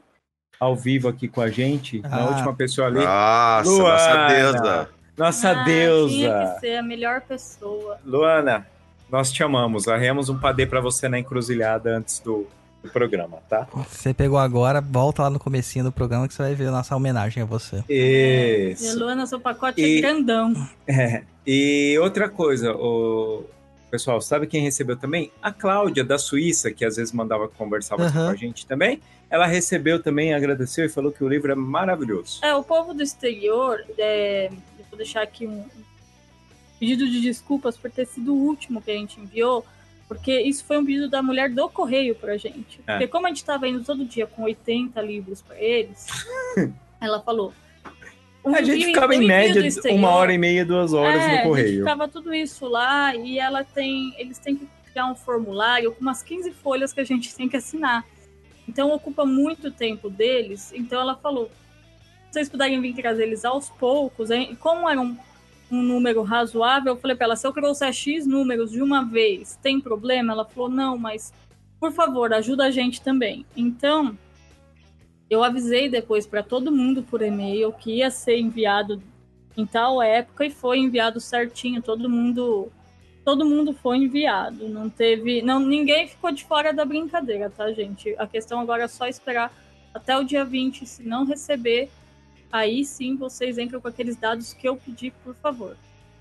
ao 0.60 0.76
vivo 0.76 1.08
aqui 1.08 1.26
com 1.28 1.40
a 1.40 1.50
gente? 1.50 2.00
Na 2.00 2.22
Ah. 2.22 2.28
última 2.30 2.54
pessoa 2.54 2.86
ali. 2.86 3.00
Nossa, 3.04 3.68
Luana. 3.70 3.90
nossa 3.92 4.26
deusa. 4.28 4.88
Nossa 5.16 5.50
Ah, 5.50 5.52
Tinha 5.54 5.64
deusa. 5.64 6.54
que 6.54 6.60
ser 6.60 6.76
a 6.76 6.82
melhor 6.82 7.20
pessoa. 7.22 7.98
Luana, 8.04 8.66
nós 9.14 9.30
te 9.30 9.44
amamos. 9.44 9.86
Arremos 9.86 10.28
um 10.28 10.36
padê 10.36 10.66
pra 10.66 10.80
você 10.80 11.08
na 11.08 11.18
encruzilhada 11.20 11.96
antes 11.96 12.18
do, 12.18 12.48
do 12.82 12.90
programa, 12.90 13.38
tá? 13.48 13.66
Você 13.88 14.12
pegou 14.12 14.38
agora, 14.38 14.80
volta 14.80 15.22
lá 15.22 15.30
no 15.30 15.38
comecinho 15.38 15.84
do 15.84 15.92
programa 15.92 16.26
que 16.26 16.34
você 16.34 16.42
vai 16.42 16.54
ver 16.56 16.66
a 16.66 16.72
nossa 16.72 16.96
homenagem 16.96 17.40
a 17.42 17.46
você. 17.46 17.84
E 17.88 18.70
a 18.70 18.72
Isso. 18.72 18.98
Luana, 18.98 19.24
seu 19.26 19.38
pacote 19.38 19.80
E- 19.80 19.98
é 19.98 20.00
grandão. 20.00 20.52
É. 20.88 21.22
E 21.46 21.96
outra 22.00 22.28
coisa, 22.28 22.72
o 22.74 23.44
Pessoal, 23.88 24.20
sabe 24.20 24.48
quem 24.48 24.60
recebeu 24.62 24.96
também? 24.96 25.30
A 25.40 25.52
Cláudia, 25.52 26.02
da 26.02 26.18
Suíça, 26.18 26.72
que 26.72 26.84
às 26.84 26.96
vezes 26.96 27.12
mandava 27.12 27.46
conversar 27.46 27.96
bastante 27.96 28.18
Aham. 28.18 28.26
com 28.26 28.32
a 28.32 28.36
gente 28.36 28.66
também. 28.66 29.00
Ela 29.30 29.46
recebeu 29.46 30.02
também, 30.02 30.34
agradeceu 30.34 30.84
e 30.84 30.88
falou 30.88 31.12
que 31.12 31.22
o 31.22 31.28
livro 31.28 31.52
é 31.52 31.54
maravilhoso. 31.54 32.40
É, 32.42 32.52
o 32.56 32.64
povo 32.64 32.92
do 32.92 33.00
exterior, 33.04 33.78
é, 33.96 34.46
eu 34.76 34.84
vou 34.90 34.96
deixar 34.96 35.22
aqui 35.22 35.46
um 35.46 35.64
pedido 36.78 37.08
de 37.08 37.20
desculpas 37.20 37.76
por 37.76 37.90
ter 37.90 38.06
sido 38.06 38.34
o 38.34 38.38
último 38.46 38.80
que 38.82 38.90
a 38.90 38.94
gente 38.94 39.20
enviou, 39.20 39.64
porque 40.08 40.40
isso 40.40 40.64
foi 40.64 40.76
um 40.78 40.84
pedido 40.84 41.08
da 41.08 41.22
mulher 41.22 41.48
do 41.50 41.68
correio 41.68 42.14
pra 42.14 42.36
gente. 42.36 42.80
É. 42.86 42.92
Porque 42.92 43.08
como 43.08 43.26
a 43.26 43.30
gente 43.30 43.44
tava 43.44 43.66
indo 43.68 43.82
todo 43.84 44.04
dia 44.04 44.26
com 44.26 44.42
80 44.42 45.00
livros 45.00 45.40
pra 45.40 45.58
eles, 45.60 46.06
ela 47.00 47.20
falou. 47.20 47.52
o 48.42 48.50
A 48.54 48.60
gente 48.62 48.72
envio- 48.82 48.86
ficava 48.94 49.12
o 49.12 49.14
em 49.14 49.26
média 49.26 49.62
uma 49.92 50.10
hora 50.10 50.32
e 50.32 50.38
meia, 50.38 50.64
duas 50.64 50.92
horas 50.92 51.20
é, 51.20 51.26
no 51.26 51.26
A 51.26 51.30
gente 51.36 51.42
correio. 51.44 51.78
ficava 51.78 52.08
tudo 52.08 52.34
isso 52.34 52.66
lá 52.68 53.14
e 53.14 53.38
ela 53.38 53.64
tem. 53.64 54.14
Eles 54.18 54.38
têm 54.38 54.56
que 54.56 54.68
criar 54.92 55.06
um 55.10 55.14
formulário 55.16 55.90
com 55.92 56.00
umas 56.02 56.22
15 56.22 56.52
folhas 56.52 56.92
que 56.92 57.00
a 57.00 57.04
gente 57.04 57.34
tem 57.34 57.48
que 57.48 57.56
assinar. 57.56 58.04
Então 58.68 58.90
ocupa 58.92 59.24
muito 59.24 59.70
tempo 59.70 60.08
deles. 60.10 60.72
Então 60.74 61.00
ela 61.00 61.16
falou: 61.16 61.46
se 62.26 62.32
vocês 62.34 62.48
puderem 62.48 62.80
vir 62.80 62.94
trazer 62.94 63.24
eles 63.24 63.44
aos 63.44 63.70
poucos, 63.70 64.30
hein? 64.30 64.56
Como 64.60 64.88
era 64.88 65.00
um, 65.74 65.82
número 65.82 66.22
razoável, 66.22 66.94
eu 66.94 67.00
falei 67.00 67.16
pra 67.16 67.26
ela: 67.26 67.36
se 67.36 67.46
eu 67.46 67.52
trouxer 67.52 67.92
X 67.92 68.26
números 68.26 68.70
de 68.70 68.82
uma 68.82 69.04
vez, 69.04 69.58
tem 69.62 69.80
problema? 69.80 70.32
Ela 70.32 70.44
falou: 70.44 70.68
não, 70.68 70.96
mas 70.98 71.32
por 71.80 71.92
favor, 71.92 72.32
ajuda 72.32 72.64
a 72.64 72.70
gente 72.70 73.00
também. 73.02 73.44
Então. 73.56 74.16
Eu 75.30 75.42
avisei 75.42 75.88
depois 75.88 76.26
para 76.26 76.42
todo 76.42 76.70
mundo 76.70 77.02
por 77.02 77.22
e-mail 77.22 77.72
que 77.72 77.96
ia 77.96 78.10
ser 78.10 78.38
enviado 78.38 79.02
em 79.56 79.64
tal 79.64 80.02
época 80.02 80.44
e 80.44 80.50
foi 80.50 80.78
enviado 80.78 81.18
certinho, 81.18 81.82
todo 81.82 82.08
mundo 82.08 82.70
todo 83.24 83.46
mundo 83.46 83.72
foi 83.72 83.96
enviado, 83.98 84.68
não 84.68 84.90
teve, 84.90 85.40
não 85.40 85.58
ninguém 85.58 86.06
ficou 86.06 86.30
de 86.30 86.44
fora 86.44 86.74
da 86.74 86.84
brincadeira, 86.84 87.48
tá, 87.48 87.72
gente? 87.72 88.14
A 88.18 88.26
questão 88.26 88.60
agora 88.60 88.82
é 88.84 88.88
só 88.88 89.06
esperar 89.06 89.50
até 89.94 90.16
o 90.16 90.24
dia 90.24 90.44
20, 90.44 90.84
se 90.84 91.02
não 91.02 91.24
receber, 91.24 91.88
aí 92.50 92.84
sim 92.84 93.16
vocês 93.16 93.58
entram 93.58 93.80
com 93.80 93.88
aqueles 93.88 94.16
dados 94.16 94.52
que 94.52 94.68
eu 94.68 94.76
pedi, 94.76 95.12
por 95.24 95.34
favor. 95.36 95.76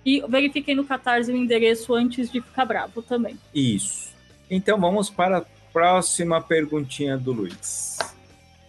E 0.06 0.22
verifiquem 0.28 0.76
no 0.76 0.84
Catarse 0.84 1.32
o 1.32 1.36
endereço 1.38 1.94
antes 1.94 2.30
de 2.32 2.42
ficar 2.42 2.66
bravo 2.66 3.02
também. 3.02 3.38
Isso. 3.54 4.12
Então 4.50 4.80
vamos 4.80 5.10
para 5.10 5.38
a 5.40 5.46
próxima 5.72 6.42
perguntinha 6.42 7.18
do 7.18 7.32
Luiz. 7.32 7.98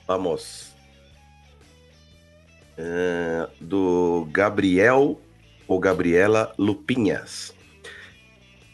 Vamos. 0.06 0.72
É, 2.76 3.48
do 3.60 4.28
Gabriel 4.32 5.20
ou 5.66 5.78
Gabriela 5.78 6.52
Lupinhas. 6.58 7.54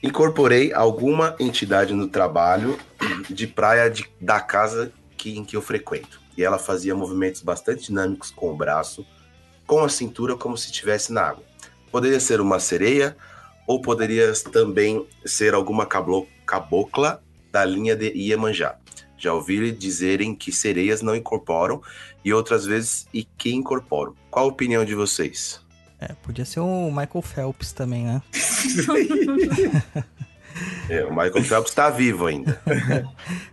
Incorporei 0.02 0.72
alguma 0.72 1.36
entidade 1.38 1.92
no 1.92 2.08
trabalho 2.08 2.78
de 3.28 3.46
praia 3.46 3.90
de- 3.90 4.08
da 4.20 4.40
casa 4.40 4.92
que, 5.16 5.36
em 5.36 5.44
que 5.44 5.54
eu 5.56 5.60
frequento. 5.62 6.19
E 6.40 6.42
ela 6.42 6.58
fazia 6.58 6.94
movimentos 6.94 7.42
bastante 7.42 7.88
dinâmicos 7.88 8.30
com 8.30 8.50
o 8.50 8.56
braço, 8.56 9.04
com 9.66 9.80
a 9.84 9.90
cintura 9.90 10.34
como 10.34 10.56
se 10.56 10.68
estivesse 10.70 11.12
na 11.12 11.20
água. 11.20 11.44
Poderia 11.92 12.18
ser 12.18 12.40
uma 12.40 12.58
sereia 12.58 13.14
ou 13.66 13.82
poderia 13.82 14.32
também 14.50 15.06
ser 15.22 15.52
alguma 15.52 15.84
cablo- 15.84 16.26
cabocla 16.46 17.22
da 17.52 17.62
linha 17.62 17.94
de 17.94 18.06
Iemanjá. 18.06 18.76
Já 19.18 19.34
ouvi 19.34 19.70
dizerem 19.70 20.34
que 20.34 20.50
sereias 20.50 21.02
não 21.02 21.14
incorporam 21.14 21.82
e 22.24 22.32
outras 22.32 22.64
vezes 22.64 23.06
e 23.12 23.22
que 23.22 23.52
incorporam. 23.52 24.14
Qual 24.30 24.46
a 24.46 24.48
opinião 24.48 24.82
de 24.82 24.94
vocês? 24.94 25.60
É, 26.00 26.14
podia 26.22 26.46
ser 26.46 26.60
o 26.60 26.86
Michael 26.90 27.20
Phelps 27.20 27.72
também, 27.72 28.04
né? 28.04 28.22
É, 30.88 31.04
o 31.04 31.10
Michael 31.10 31.44
Phelps 31.44 31.70
está 31.70 31.90
vivo 31.90 32.26
ainda. 32.26 32.60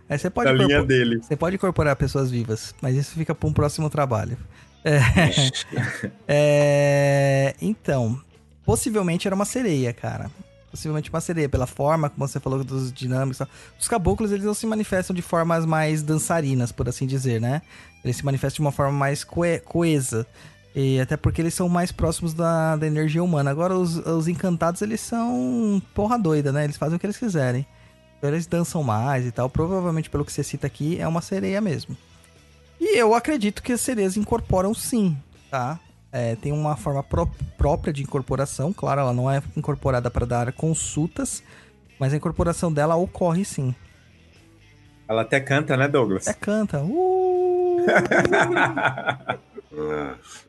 Aí 0.08 0.18
você 0.18 0.28
pode, 0.30 0.52
linha 0.52 0.82
dele. 0.84 1.20
você 1.22 1.36
pode 1.36 1.56
incorporar 1.56 1.94
pessoas 1.96 2.30
vivas, 2.30 2.74
mas 2.80 2.96
isso 2.96 3.12
fica 3.14 3.34
para 3.34 3.48
um 3.48 3.52
próximo 3.52 3.88
trabalho. 3.90 4.36
É, 4.84 4.98
é, 6.26 7.54
então, 7.60 8.20
possivelmente 8.64 9.26
era 9.26 9.34
uma 9.34 9.44
sereia, 9.44 9.92
cara. 9.92 10.30
Possivelmente 10.70 11.08
uma 11.08 11.20
sereia, 11.20 11.48
pela 11.48 11.66
forma, 11.66 12.10
como 12.10 12.28
você 12.28 12.38
falou 12.38 12.62
dos 12.62 12.92
dinâmicos. 12.92 13.36
e 13.36 13.38
tal. 13.38 13.48
Os 13.80 13.88
caboclos, 13.88 14.30
eles 14.32 14.44
não 14.44 14.52
se 14.54 14.66
manifestam 14.66 15.16
de 15.16 15.22
formas 15.22 15.64
mais 15.64 16.02
dançarinas, 16.02 16.70
por 16.70 16.88
assim 16.88 17.06
dizer, 17.06 17.40
né? 17.40 17.62
Eles 18.04 18.16
se 18.16 18.24
manifestam 18.24 18.56
de 18.56 18.60
uma 18.66 18.72
forma 18.72 18.92
mais 18.92 19.24
coe- 19.24 19.60
coesa. 19.60 20.26
E 20.74 21.00
até 21.00 21.16
porque 21.16 21.40
eles 21.42 21.54
são 21.54 21.68
mais 21.68 21.90
próximos 21.90 22.34
da, 22.34 22.76
da 22.76 22.86
energia 22.86 23.22
humana. 23.22 23.50
Agora, 23.50 23.74
os, 23.74 23.96
os 23.96 24.28
encantados, 24.28 24.80
eles 24.82 25.00
são 25.00 25.82
porra 25.94 26.18
doida, 26.18 26.52
né? 26.52 26.64
Eles 26.64 26.76
fazem 26.76 26.96
o 26.96 26.98
que 27.00 27.06
eles 27.06 27.16
quiserem. 27.16 27.66
Então, 28.18 28.30
eles 28.30 28.46
dançam 28.46 28.82
mais 28.82 29.26
e 29.26 29.32
tal. 29.32 29.48
Provavelmente, 29.48 30.10
pelo 30.10 30.24
que 30.24 30.32
você 30.32 30.42
cita 30.42 30.66
aqui, 30.66 31.00
é 31.00 31.08
uma 31.08 31.20
sereia 31.20 31.60
mesmo. 31.60 31.96
E 32.80 32.96
eu 32.96 33.14
acredito 33.14 33.62
que 33.62 33.72
as 33.72 33.80
sereias 33.80 34.16
incorporam 34.16 34.72
sim, 34.72 35.16
tá? 35.50 35.80
É, 36.12 36.36
tem 36.36 36.52
uma 36.52 36.76
forma 36.76 37.02
pró- 37.02 37.28
própria 37.56 37.92
de 37.92 38.02
incorporação, 38.02 38.72
claro, 38.72 39.00
ela 39.00 39.12
não 39.12 39.30
é 39.30 39.42
incorporada 39.56 40.10
para 40.10 40.24
dar 40.24 40.52
consultas, 40.52 41.42
mas 41.98 42.12
a 42.12 42.16
incorporação 42.16 42.72
dela 42.72 42.94
ocorre 42.96 43.44
sim. 43.44 43.74
Ela 45.08 45.22
até 45.22 45.40
canta, 45.40 45.76
né, 45.76 45.88
Douglas? 45.88 46.26
É 46.28 46.32
canta. 46.32 46.80
Uh! 49.70 50.14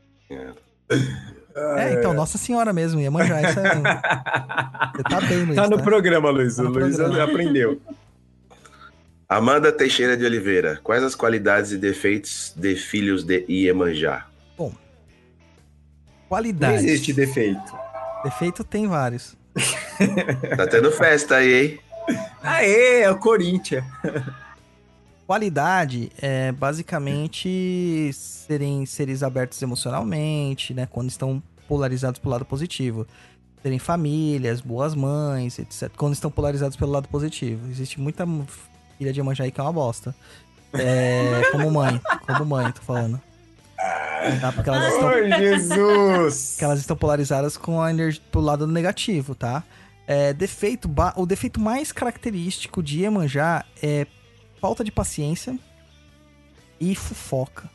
É, 1.55 1.93
então, 1.93 2.13
Nossa 2.13 2.37
Senhora 2.37 2.71
mesmo, 2.71 2.99
Iemanjá, 3.01 3.41
isso 3.49 3.59
é... 3.59 3.73
Você 4.95 5.03
tá 5.03 5.21
bem, 5.21 5.43
Luiz, 5.45 5.55
Tá 5.55 5.67
no 5.69 5.77
tá? 5.77 5.83
programa, 5.83 6.29
Luiz. 6.29 6.55
Tá 6.55 6.63
o 6.63 6.67
Luiz 6.69 6.95
programa. 6.95 7.23
aprendeu. 7.23 7.81
Amanda 9.27 9.71
Teixeira 9.71 10.15
de 10.17 10.25
Oliveira. 10.25 10.79
Quais 10.83 11.03
as 11.03 11.15
qualidades 11.15 11.71
e 11.71 11.77
defeitos 11.77 12.53
de 12.55 12.75
filhos 12.75 13.23
de 13.23 13.45
Iemanjá? 13.47 14.25
Não 14.57 14.71
Qualidade. 16.27 16.75
existe 16.85 17.11
defeito. 17.13 17.77
Defeito 18.23 18.63
tem 18.63 18.87
vários. 18.87 19.35
Tá 20.55 20.67
tendo 20.67 20.91
festa 20.91 21.37
aí, 21.37 21.53
hein? 21.53 21.79
Aê, 22.41 23.01
é 23.01 23.11
o 23.11 23.17
Corinthians. 23.17 23.83
Qualidade 25.29 26.11
é 26.19 26.51
basicamente 26.51 28.09
serem 28.13 28.83
seres 28.87 29.21
abertos 29.21 29.61
emocionalmente, 29.61 30.73
né? 30.73 30.87
Quando 30.89 31.07
estão 31.11 31.39
polarizados 31.67 32.19
pro 32.19 32.31
lado 32.31 32.45
positivo. 32.45 33.05
Terem 33.61 33.77
famílias, 33.77 34.59
boas 34.59 34.95
mães, 34.95 35.59
etc. 35.59 35.91
Quando 35.95 36.13
estão 36.13 36.31
polarizados 36.31 36.75
pelo 36.75 36.91
lado 36.91 37.07
positivo. 37.09 37.69
Existe 37.69 38.01
muita 38.01 38.25
filha 38.97 39.13
de 39.13 39.19
Iemanjá 39.19 39.43
aí 39.43 39.51
que 39.51 39.59
é 39.59 39.63
uma 39.63 39.71
bosta. 39.71 40.15
É, 40.73 41.43
como 41.53 41.69
mãe, 41.69 42.01
como 42.25 42.45
mãe, 42.47 42.71
tô 42.71 42.81
falando. 42.81 43.21
Tá? 44.41 44.51
Porque 44.51 44.67
elas 44.67 44.91
estão 44.95 45.09
Ai, 45.09 45.31
Jesus! 45.39 46.55
que 46.57 46.63
elas 46.65 46.79
estão 46.79 46.97
polarizadas 46.97 47.55
com 47.55 47.79
a 47.79 47.91
energia 47.91 48.23
pro 48.31 48.41
lado 48.41 48.65
negativo, 48.65 49.35
tá? 49.35 49.63
É, 50.07 50.33
defeito, 50.33 50.87
ba- 50.87 51.13
o 51.15 51.27
defeito 51.27 51.59
mais 51.59 51.91
característico 51.91 52.81
de 52.81 53.01
Iemanjá 53.01 53.63
é 53.79 54.07
falta 54.59 54.83
de 54.83 54.91
paciência 54.91 55.57
e 56.79 56.95
fofoca. 56.95 57.69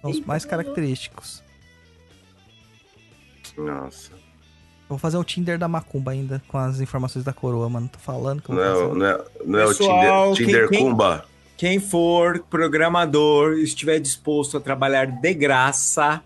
São 0.00 0.10
os 0.10 0.20
mais 0.20 0.44
característicos. 0.44 1.42
Nossa. 3.56 4.12
Eu 4.12 4.88
vou 4.96 4.98
fazer 4.98 5.16
o 5.16 5.24
Tinder 5.24 5.58
da 5.58 5.68
Macumba 5.68 6.10
ainda 6.12 6.42
com 6.48 6.58
as 6.58 6.80
informações 6.80 7.24
da 7.24 7.32
coroa, 7.32 7.68
mano. 7.68 7.88
Tô 7.88 7.98
falando 7.98 8.42
que 8.42 8.50
eu 8.50 8.54
Não 8.54 8.62
vou 8.62 8.70
é, 8.70 8.74
o- 8.74 8.88
fazer. 8.88 8.98
não 8.98 9.06
é, 9.06 9.24
não 9.46 9.58
é 9.58 9.64
o 9.64 9.68
Pessoal, 9.68 10.34
Tinder, 10.34 10.46
Tinder 10.46 10.68
quem- 10.68 10.78
quem- 10.78 10.88
Kumba? 10.90 11.24
Quem 11.56 11.78
for 11.78 12.40
programador, 12.50 13.52
estiver 13.58 14.00
disposto 14.00 14.56
a 14.56 14.60
trabalhar 14.60 15.06
de 15.06 15.32
graça, 15.34 16.20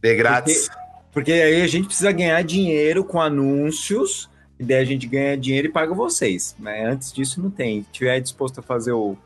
De 0.00 0.14
grátis. 0.14 0.68
porque 1.12 1.32
aí 1.32 1.62
a 1.62 1.66
gente 1.66 1.86
precisa 1.86 2.12
ganhar 2.12 2.40
dinheiro 2.44 3.02
com 3.02 3.20
anúncios, 3.20 4.30
e 4.58 4.64
daí 4.64 4.78
a 4.78 4.84
gente 4.84 5.06
ganha 5.06 5.36
dinheiro 5.36 5.68
e 5.68 5.72
paga 5.72 5.94
vocês. 5.94 6.54
Mas 6.58 6.84
antes 6.86 7.12
disso 7.12 7.42
não 7.42 7.50
tem. 7.50 7.82
Se 7.82 7.88
estiver 7.92 8.20
disposto 8.20 8.60
a 8.60 8.62
fazer 8.62 8.92
o 8.92 9.16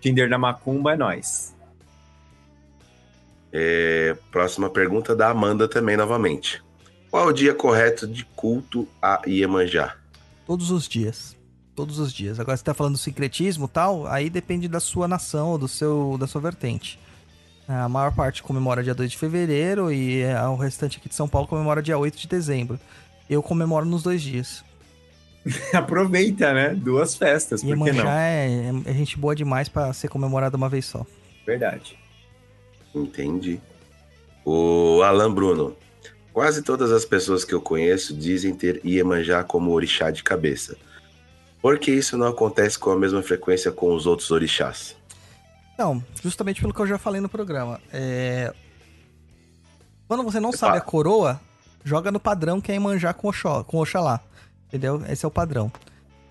Tinder 0.00 0.28
da 0.28 0.38
Macumba, 0.38 0.92
é 0.92 0.96
nóis. 0.96 1.54
É, 3.52 4.16
próxima 4.30 4.70
pergunta 4.70 5.14
da 5.14 5.28
Amanda 5.28 5.68
também, 5.68 5.96
novamente. 5.96 6.62
Qual 7.10 7.28
é 7.28 7.30
o 7.30 7.32
dia 7.32 7.54
correto 7.54 8.06
de 8.06 8.24
culto 8.24 8.88
a 9.00 9.20
Iemanjá? 9.26 9.96
Todos 10.46 10.70
os 10.70 10.88
dias. 10.88 11.36
Todos 11.74 11.98
os 11.98 12.10
dias. 12.10 12.40
Agora 12.40 12.56
você 12.56 12.64
tá 12.64 12.72
falando 12.72 12.94
do 12.94 12.98
sincretismo 12.98 13.66
e 13.66 13.68
tal, 13.68 14.06
aí 14.06 14.30
depende 14.30 14.68
da 14.68 14.80
sua 14.80 15.06
nação 15.06 15.50
ou 15.50 15.58
do 15.58 15.68
seu, 15.68 16.16
da 16.18 16.26
sua 16.26 16.40
vertente. 16.40 16.98
A 17.68 17.88
maior 17.88 18.14
parte 18.14 18.42
comemora 18.42 18.82
dia 18.82 18.94
2 18.94 19.10
de 19.10 19.18
fevereiro 19.18 19.92
e 19.92 20.22
é, 20.22 20.42
o 20.48 20.56
restante 20.56 20.98
aqui 20.98 21.08
de 21.08 21.14
São 21.14 21.28
Paulo 21.28 21.46
comemora 21.46 21.82
dia 21.82 21.96
8 21.96 22.18
de 22.18 22.26
dezembro. 22.26 22.80
Eu 23.32 23.42
comemoro 23.42 23.86
nos 23.86 24.02
dois 24.02 24.20
dias. 24.20 24.62
Aproveita, 25.72 26.52
né? 26.52 26.74
Duas 26.74 27.14
festas, 27.14 27.62
E 27.62 27.74
por 27.74 27.84
que 27.86 27.92
não? 27.92 28.08
é, 28.08 28.48
é 28.84 28.92
gente 28.92 29.18
boa 29.18 29.34
demais 29.34 29.68
pra 29.68 29.92
ser 29.92 30.08
comemorada 30.08 30.56
uma 30.56 30.68
vez 30.68 30.84
só. 30.84 31.04
Verdade. 31.46 31.98
Entendi. 32.94 33.58
O 34.44 35.00
Alan 35.02 35.32
Bruno. 35.32 35.74
Quase 36.32 36.62
todas 36.62 36.92
as 36.92 37.04
pessoas 37.04 37.44
que 37.44 37.54
eu 37.54 37.60
conheço 37.60 38.14
dizem 38.14 38.54
ter 38.54 38.80
Iemanjá 38.84 39.42
como 39.42 39.70
orixá 39.72 40.10
de 40.10 40.22
cabeça. 40.22 40.76
Por 41.60 41.78
que 41.78 41.90
isso 41.90 42.16
não 42.16 42.26
acontece 42.26 42.78
com 42.78 42.90
a 42.90 42.98
mesma 42.98 43.22
frequência 43.22 43.72
com 43.72 43.94
os 43.94 44.06
outros 44.06 44.30
orixás? 44.30 44.96
Não, 45.78 46.02
justamente 46.22 46.60
pelo 46.60 46.72
que 46.74 46.80
eu 46.80 46.86
já 46.86 46.98
falei 46.98 47.20
no 47.20 47.28
programa. 47.28 47.80
É... 47.92 48.52
Quando 50.06 50.22
você 50.22 50.38
não 50.38 50.52
sabe 50.52 50.76
a 50.76 50.80
coroa, 50.80 51.40
joga 51.84 52.10
no 52.10 52.20
padrão 52.20 52.60
que 52.60 52.70
é 52.70 52.74
Iemanjá 52.74 53.12
com, 53.12 53.30
com 53.66 53.78
Oxalá. 53.78 54.20
Entendeu? 54.68 55.02
Esse 55.08 55.24
é 55.24 55.28
o 55.28 55.30
padrão. 55.30 55.70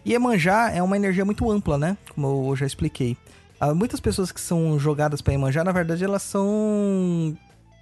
E 0.04 0.12
Iemanjá 0.12 0.72
é 0.72 0.82
uma 0.82 0.96
energia 0.96 1.24
muito 1.24 1.50
ampla, 1.52 1.78
né? 1.78 1.98
Como 2.14 2.52
eu 2.52 2.56
já 2.56 2.66
expliquei. 2.66 3.16
Há 3.60 3.74
muitas 3.74 4.00
pessoas 4.00 4.32
que 4.32 4.42
são 4.42 4.80
jogadas 4.80 5.22
para 5.22 5.34
Iemanjá, 5.34 5.64
na 5.64 5.72
verdade, 5.72 6.04
elas 6.04 6.24
são 6.24 7.38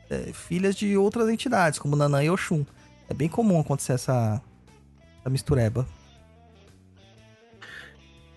é, 0.10 0.34
filhas 0.34 0.76
de 0.76 0.98
outras 0.98 1.30
entidades, 1.30 1.80
como 1.80 1.96
Nanã 1.96 2.24
e 2.24 2.30
Oxum. 2.30 2.66
É 3.08 3.14
bem 3.14 3.30
comum 3.30 3.60
acontecer 3.60 3.94
essa, 3.94 4.42
essa 5.20 5.30
mistureba. 5.30 5.88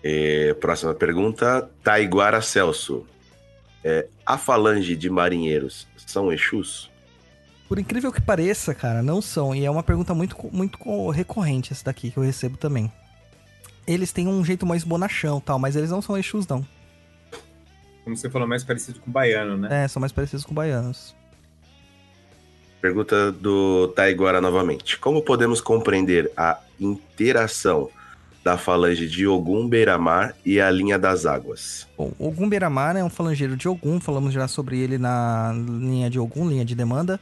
É, 0.01 0.53
próxima 0.55 0.93
pergunta, 0.93 1.69
Taiguara 1.83 2.41
Celso. 2.41 3.05
É, 3.83 4.07
a 4.25 4.37
falange 4.37 4.95
de 4.95 5.09
marinheiros 5.09 5.87
são 5.97 6.31
Exus? 6.31 6.89
Por 7.73 7.79
incrível 7.79 8.11
que 8.11 8.21
pareça, 8.21 8.71
cara, 8.75 9.01
não 9.01 9.19
são. 9.19 9.55
E 9.55 9.65
é 9.65 9.71
uma 9.71 9.81
pergunta 9.81 10.13
muito, 10.13 10.37
muito 10.51 11.09
recorrente 11.09 11.73
essa 11.73 11.85
daqui 11.85 12.11
que 12.11 12.17
eu 12.17 12.21
recebo 12.21 12.55
também. 12.55 12.91
Eles 13.87 14.11
têm 14.11 14.27
um 14.27 14.45
jeito 14.45 14.63
mais 14.63 14.83
bonachão 14.83 15.41
tal, 15.41 15.57
mas 15.57 15.75
eles 15.75 15.89
não 15.89 15.99
são 15.99 16.15
Exus, 16.15 16.45
não. 16.45 16.63
Como 18.03 18.15
você 18.15 18.29
falou, 18.29 18.47
mais 18.47 18.63
parecido 18.63 18.99
com 18.99 19.09
baiano, 19.09 19.57
né? 19.57 19.85
É, 19.85 19.87
são 19.87 19.99
mais 19.99 20.11
parecidos 20.11 20.45
com 20.45 20.53
baianos. 20.53 21.15
Pergunta 22.79 23.31
do 23.31 23.87
Taiguara 23.95 24.39
novamente. 24.39 24.99
Como 24.99 25.23
podemos 25.23 25.59
compreender 25.59 26.31
a 26.37 26.59
interação 26.79 27.89
da 28.43 28.55
falange 28.55 29.07
de 29.07 29.25
Ogum 29.25 29.67
Beiramar 29.67 30.35
e 30.45 30.61
a 30.61 30.69
linha 30.69 30.99
das 30.99 31.25
águas? 31.25 31.87
Bom, 31.97 32.11
Ogum 32.19 32.47
Beiramar 32.47 32.95
é 32.95 33.03
um 33.03 33.09
falangeiro 33.09 33.57
de 33.57 33.67
Ogum, 33.67 33.99
falamos 33.99 34.31
já 34.31 34.47
sobre 34.47 34.77
ele 34.77 34.99
na 34.99 35.51
linha 35.55 36.07
de 36.07 36.19
Ogum, 36.19 36.47
linha 36.47 36.63
de 36.63 36.75
demanda. 36.75 37.19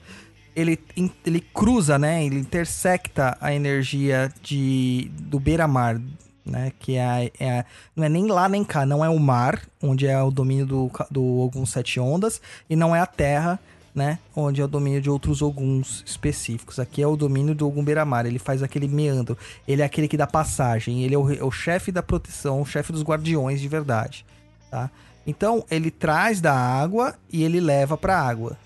Ele, 0.56 0.80
ele 1.26 1.40
cruza, 1.40 1.98
né? 1.98 2.26
Ele 2.26 2.40
intersecta 2.40 3.38
a 3.40 3.54
energia 3.54 4.32
de, 4.42 5.12
do 5.20 5.40
Beiramar, 5.40 6.02
né? 6.46 6.72
Que 6.80 6.96
é, 6.96 7.06
a, 7.06 7.24
é 7.24 7.66
não 7.96 8.04
é 8.04 8.10
nem 8.10 8.28
lá 8.28 8.50
nem 8.50 8.64
cá, 8.64 8.86
não 8.86 9.04
é 9.04 9.10
o 9.10 9.20
mar, 9.20 9.62
onde 9.82 10.08
é 10.08 10.22
o 10.22 10.32
domínio 10.32 10.66
do, 10.66 10.92
do 11.10 11.24
Ogum 11.40 11.66
Sete 11.66 12.00
Ondas, 12.00 12.42
e 12.70 12.76
não 12.76 12.96
é 12.96 13.00
a 13.00 13.06
terra, 13.06 13.60
né? 13.94 14.20
Onde 14.36 14.62
é 14.62 14.64
o 14.64 14.68
domínio 14.68 15.02
de 15.02 15.10
outros 15.10 15.42
Oguns 15.42 16.04
específicos. 16.06 16.80
Aqui 16.80 17.02
é 17.02 17.08
o 17.08 17.16
domínio 17.16 17.54
do 17.54 17.68
Ogum 17.68 17.84
Beiramar. 17.84 18.26
Ele 18.26 18.40
faz 18.40 18.64
aquele 18.64 18.88
meandro. 18.88 19.38
Ele 19.68 19.82
é 19.82 19.86
aquele 19.86 20.08
que 20.08 20.18
dá 20.18 20.28
passagem. 20.28 21.04
Ele 21.04 21.16
é 21.16 21.18
o, 21.18 21.32
é 21.32 21.44
o 21.44 21.52
chefe 21.52 21.92
da 21.92 22.02
proteção, 22.02 22.62
o 22.62 22.66
chefe 22.66 22.92
dos 22.92 23.04
guardiões 23.04 23.60
de 23.60 23.68
verdade, 23.68 24.26
tá? 24.70 24.90
Então, 25.26 25.64
ele 25.70 25.92
traz 25.92 26.42
da 26.42 26.54
água 26.54 27.16
e 27.32 27.44
ele 27.44 27.60
leva 27.60 27.96
para 27.96 28.20
água. 28.20 28.58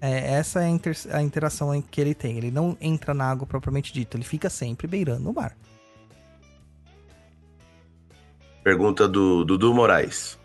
É, 0.00 0.34
essa 0.34 0.62
é 0.62 0.64
a, 0.64 0.68
inter, 0.68 0.96
a 1.10 1.22
interação 1.22 1.80
que 1.82 2.00
ele 2.00 2.14
tem. 2.14 2.38
Ele 2.38 2.50
não 2.50 2.76
entra 2.80 3.12
na 3.12 3.30
água 3.30 3.46
propriamente 3.46 3.92
dito. 3.92 4.16
Ele 4.16 4.24
fica 4.24 4.48
sempre 4.48 4.86
beirando 4.86 5.28
o 5.28 5.34
mar. 5.34 5.54
Pergunta 8.64 9.06
do 9.06 9.44
Dudu 9.44 9.74
Moraes. 9.74 10.38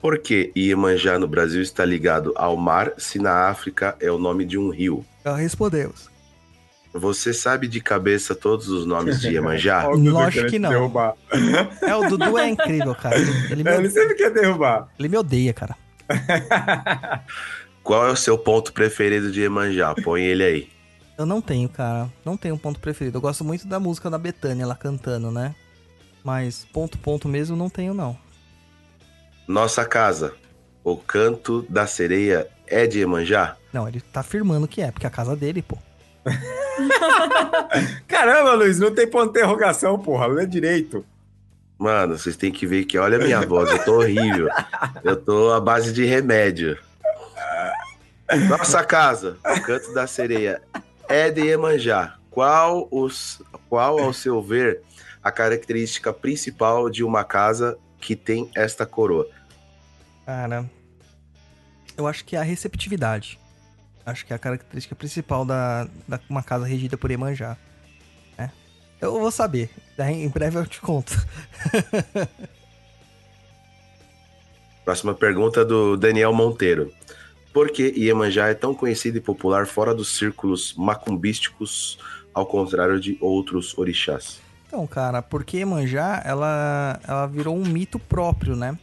Por 0.00 0.18
que 0.18 0.50
Iemanjá 0.56 1.18
no 1.18 1.28
Brasil 1.28 1.60
está 1.60 1.84
ligado 1.84 2.32
ao 2.34 2.56
mar 2.56 2.92
se 2.96 3.18
na 3.18 3.48
África 3.48 3.96
é 4.00 4.10
o 4.10 4.18
nome 4.18 4.44
de 4.44 4.56
um 4.56 4.70
rio? 4.70 5.04
Já 5.24 5.36
respondemos. 5.36 6.08
Você 6.92 7.32
sabe 7.32 7.68
de 7.68 7.80
cabeça 7.80 8.34
todos 8.34 8.68
os 8.68 8.84
nomes 8.84 9.20
de 9.20 9.28
Iemanjá? 9.28 9.86
Lógico 9.94 10.48
que 10.48 10.58
não. 10.58 10.70
Derrubar. 10.70 11.14
É, 11.82 11.94
o 11.94 12.08
Dudu 12.08 12.36
é 12.38 12.48
incrível, 12.48 12.94
cara. 12.94 13.16
Ele, 13.50 13.62
me... 13.62 13.70
ele 13.70 13.90
sempre 13.90 14.14
quer 14.14 14.30
derrubar. 14.30 14.88
Ele 14.98 15.08
me 15.08 15.16
odeia, 15.16 15.52
cara. 15.52 15.76
Qual 17.82 18.06
é 18.06 18.10
o 18.10 18.16
seu 18.16 18.36
ponto 18.38 18.72
preferido 18.72 19.32
de 19.32 19.40
Iemanjá? 19.40 19.94
Põe 19.94 20.22
ele 20.22 20.44
aí. 20.44 20.68
Eu 21.18 21.26
não 21.26 21.40
tenho, 21.40 21.68
cara. 21.68 22.10
Não 22.24 22.36
tenho 22.36 22.54
um 22.54 22.58
ponto 22.58 22.80
preferido. 22.80 23.18
Eu 23.18 23.20
gosto 23.20 23.44
muito 23.44 23.66
da 23.66 23.80
música 23.80 24.08
da 24.08 24.18
Betânia, 24.18 24.62
ela 24.62 24.74
cantando, 24.74 25.30
né? 25.30 25.54
Mas 26.24 26.66
ponto, 26.72 26.98
ponto 26.98 27.28
mesmo 27.28 27.56
não 27.56 27.68
tenho, 27.68 27.94
não. 27.94 28.16
Nossa 29.46 29.84
casa, 29.84 30.34
o 30.84 30.96
canto 30.96 31.66
da 31.68 31.86
sereia 31.86 32.46
é 32.66 32.86
de 32.86 33.00
Emanjá? 33.00 33.56
Não, 33.72 33.88
ele 33.88 34.00
tá 34.00 34.20
afirmando 34.20 34.68
que 34.68 34.80
é, 34.80 34.90
porque 34.90 35.06
é 35.06 35.08
a 35.08 35.12
casa 35.12 35.34
dele, 35.34 35.62
pô. 35.62 35.76
Caramba, 38.06 38.54
Luiz, 38.54 38.78
não 38.78 38.94
tem 38.94 39.06
ponto 39.08 39.32
de 39.32 39.38
interrogação, 39.38 39.98
porra. 39.98 40.26
Lê 40.26 40.46
direito. 40.46 41.04
Mano, 41.78 42.18
vocês 42.18 42.36
têm 42.36 42.52
que 42.52 42.66
ver 42.66 42.84
que 42.84 42.98
olha 42.98 43.16
a 43.16 43.20
minha 43.20 43.40
voz, 43.40 43.70
eu 43.70 43.84
tô 43.84 43.98
horrível. 44.00 44.48
Eu 45.02 45.16
tô 45.16 45.50
à 45.50 45.60
base 45.60 45.92
de 45.92 46.04
remédio. 46.04 46.78
Nossa 48.48 48.84
casa, 48.84 49.36
o 49.44 49.60
canto 49.62 49.92
da 49.92 50.06
sereia, 50.06 50.62
é 51.08 51.30
de 51.30 51.46
Emanjá. 51.48 52.16
Qual, 52.30 52.86
os, 52.90 53.42
qual, 53.68 53.98
ao 53.98 54.12
seu 54.12 54.40
ver, 54.40 54.82
a 55.22 55.32
característica 55.32 56.12
principal 56.12 56.88
de 56.88 57.02
uma 57.02 57.24
casa 57.24 57.76
que 57.98 58.14
tem 58.14 58.50
esta 58.54 58.86
coroa? 58.86 59.28
Cara, 60.24 60.64
eu 61.96 62.06
acho 62.06 62.24
que 62.24 62.36
é 62.36 62.38
a 62.38 62.42
receptividade. 62.42 63.38
Acho 64.06 64.24
que 64.24 64.32
é 64.32 64.36
a 64.36 64.38
característica 64.38 64.94
principal 64.94 65.44
da, 65.44 65.88
da 66.06 66.20
uma 66.28 66.42
casa 66.42 66.64
regida 66.64 66.96
por 66.96 67.10
Emanjá. 67.10 67.56
É. 68.38 68.48
Eu 69.00 69.18
vou 69.18 69.30
saber. 69.30 69.70
Em 69.98 70.28
breve 70.28 70.58
eu 70.58 70.66
te 70.66 70.80
conto. 70.80 71.14
Próxima 74.84 75.14
pergunta 75.14 75.64
do 75.64 75.96
Daniel 75.96 76.32
Monteiro. 76.32 76.92
Por 77.52 77.70
que 77.70 77.92
Iemanjá 77.96 78.48
é 78.48 78.54
tão 78.54 78.74
conhecido 78.74 79.18
e 79.18 79.20
popular 79.20 79.66
fora 79.66 79.94
dos 79.94 80.16
círculos 80.16 80.74
macumbísticos, 80.76 81.98
ao 82.32 82.46
contrário 82.46 83.00
de 83.00 83.18
outros 83.20 83.76
orixás? 83.76 84.40
Então, 84.66 84.86
cara, 84.86 85.20
porque 85.20 85.56
Iemanjá, 85.56 86.22
ela, 86.24 87.00
ela 87.06 87.26
virou 87.26 87.56
um 87.56 87.64
mito 87.64 87.98
próprio, 87.98 88.54
né? 88.54 88.78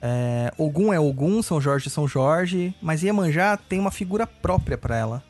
É, 0.00 0.52
Ogum 0.56 0.92
é 0.92 0.98
Ogum, 0.98 1.42
São 1.42 1.60
Jorge 1.60 1.88
é 1.88 1.90
São 1.90 2.08
Jorge, 2.08 2.74
mas 2.80 3.02
Iemanjá 3.02 3.56
tem 3.56 3.78
uma 3.78 3.90
figura 3.90 4.26
própria 4.26 4.78
para 4.78 4.96
ela. 4.96 5.22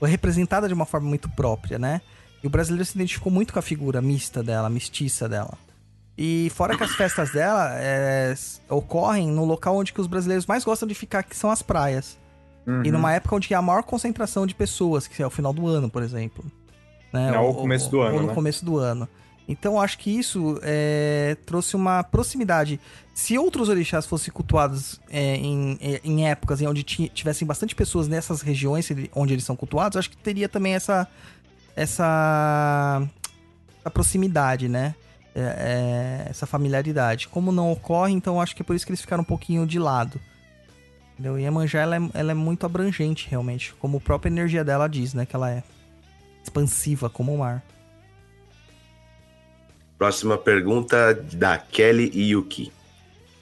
Foi 0.00 0.08
representada 0.08 0.66
de 0.66 0.74
uma 0.74 0.86
forma 0.86 1.08
muito 1.08 1.28
própria, 1.28 1.78
né? 1.78 2.00
E 2.42 2.46
o 2.46 2.50
brasileiro 2.50 2.84
se 2.84 2.96
identificou 2.96 3.32
muito 3.32 3.52
com 3.52 3.58
a 3.58 3.62
figura 3.62 4.00
mista 4.00 4.42
dela, 4.42 4.68
mestiça 4.68 5.28
dela. 5.28 5.56
E 6.20 6.50
fora 6.52 6.76
que 6.76 6.82
as 6.82 6.96
festas 6.96 7.30
dela 7.30 7.70
é, 7.74 8.34
ocorrem 8.68 9.28
no 9.28 9.44
local 9.44 9.76
onde 9.76 9.92
que 9.92 10.00
os 10.00 10.08
brasileiros 10.08 10.46
mais 10.46 10.64
gostam 10.64 10.88
de 10.88 10.94
ficar, 10.94 11.22
que 11.22 11.36
são 11.36 11.48
as 11.48 11.62
praias. 11.62 12.18
Uhum. 12.66 12.82
E 12.84 12.90
numa 12.90 13.12
época 13.12 13.36
onde 13.36 13.54
há 13.54 13.58
a 13.58 13.62
maior 13.62 13.84
concentração 13.84 14.44
de 14.44 14.52
pessoas, 14.52 15.06
que 15.06 15.22
é 15.22 15.26
o 15.26 15.30
final 15.30 15.52
do 15.52 15.68
ano, 15.68 15.88
por 15.88 16.02
exemplo. 16.02 16.44
Né? 17.12 17.30
Não, 17.30 17.44
ou, 17.44 17.52
o 17.52 17.54
começo 17.54 17.88
do 17.88 18.00
ano, 18.00 18.14
Ou 18.16 18.22
no 18.22 18.26
né? 18.26 18.34
começo 18.34 18.64
do 18.64 18.78
ano. 18.78 19.08
Então 19.48 19.80
acho 19.80 19.96
que 19.96 20.10
isso 20.10 20.58
é, 20.62 21.36
trouxe 21.46 21.76
uma 21.76 22.02
proximidade. 22.02 22.80
Se 23.14 23.38
outros 23.38 23.68
orixás 23.68 24.04
fossem 24.04 24.32
cultuados 24.34 25.00
é, 25.08 25.36
em, 25.36 25.78
em 26.02 26.28
épocas 26.28 26.60
em 26.60 26.66
onde 26.66 26.82
tivessem 26.82 27.46
bastante 27.46 27.76
pessoas 27.76 28.08
nessas 28.08 28.42
regiões 28.42 28.88
onde 29.14 29.32
eles 29.32 29.44
são 29.44 29.54
cultuados, 29.54 29.96
acho 29.96 30.10
que 30.10 30.16
teria 30.16 30.48
também 30.48 30.74
essa 30.74 31.06
essa, 31.76 33.08
essa 33.80 33.90
proximidade, 33.90 34.68
né? 34.68 34.96
É, 35.34 35.40
é, 35.40 36.30
essa 36.30 36.46
familiaridade. 36.46 37.28
Como 37.28 37.52
não 37.52 37.70
ocorre, 37.70 38.12
então 38.12 38.40
acho 38.40 38.56
que 38.56 38.62
é 38.62 38.64
por 38.64 38.74
isso 38.74 38.84
que 38.84 38.90
eles 38.90 39.00
ficaram 39.00 39.22
um 39.22 39.26
pouquinho 39.26 39.66
de 39.66 39.78
lado. 39.78 40.20
Entendeu? 41.12 41.38
E 41.38 41.46
a 41.46 41.50
Manjá, 41.50 41.80
ela 41.80 41.96
é, 41.96 42.00
ela 42.14 42.30
é 42.32 42.34
muito 42.34 42.64
abrangente, 42.64 43.28
realmente. 43.28 43.74
Como 43.74 43.98
a 43.98 44.00
própria 44.00 44.30
energia 44.30 44.64
dela 44.64 44.88
diz, 44.88 45.14
né? 45.14 45.26
Que 45.26 45.34
ela 45.34 45.50
é 45.50 45.62
expansiva 46.42 47.10
como 47.10 47.34
o 47.34 47.38
mar. 47.38 47.62
Próxima 49.98 50.38
pergunta 50.38 51.12
da 51.14 51.58
Kelly 51.58 52.10
Yuki. 52.14 52.72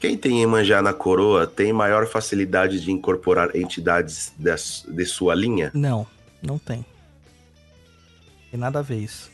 Quem 0.00 0.16
tem 0.16 0.40
Iemanjá 0.40 0.80
na 0.80 0.92
coroa 0.92 1.46
tem 1.46 1.72
maior 1.72 2.06
facilidade 2.06 2.80
de 2.80 2.90
incorporar 2.90 3.54
entidades 3.54 4.32
de, 4.38 4.54
de 4.94 5.04
sua 5.04 5.34
linha? 5.34 5.70
Não, 5.74 6.06
não 6.42 6.58
tem. 6.58 6.84
Tem 8.50 8.58
nada 8.58 8.78
a 8.78 8.82
ver 8.82 8.98
isso. 8.98 9.30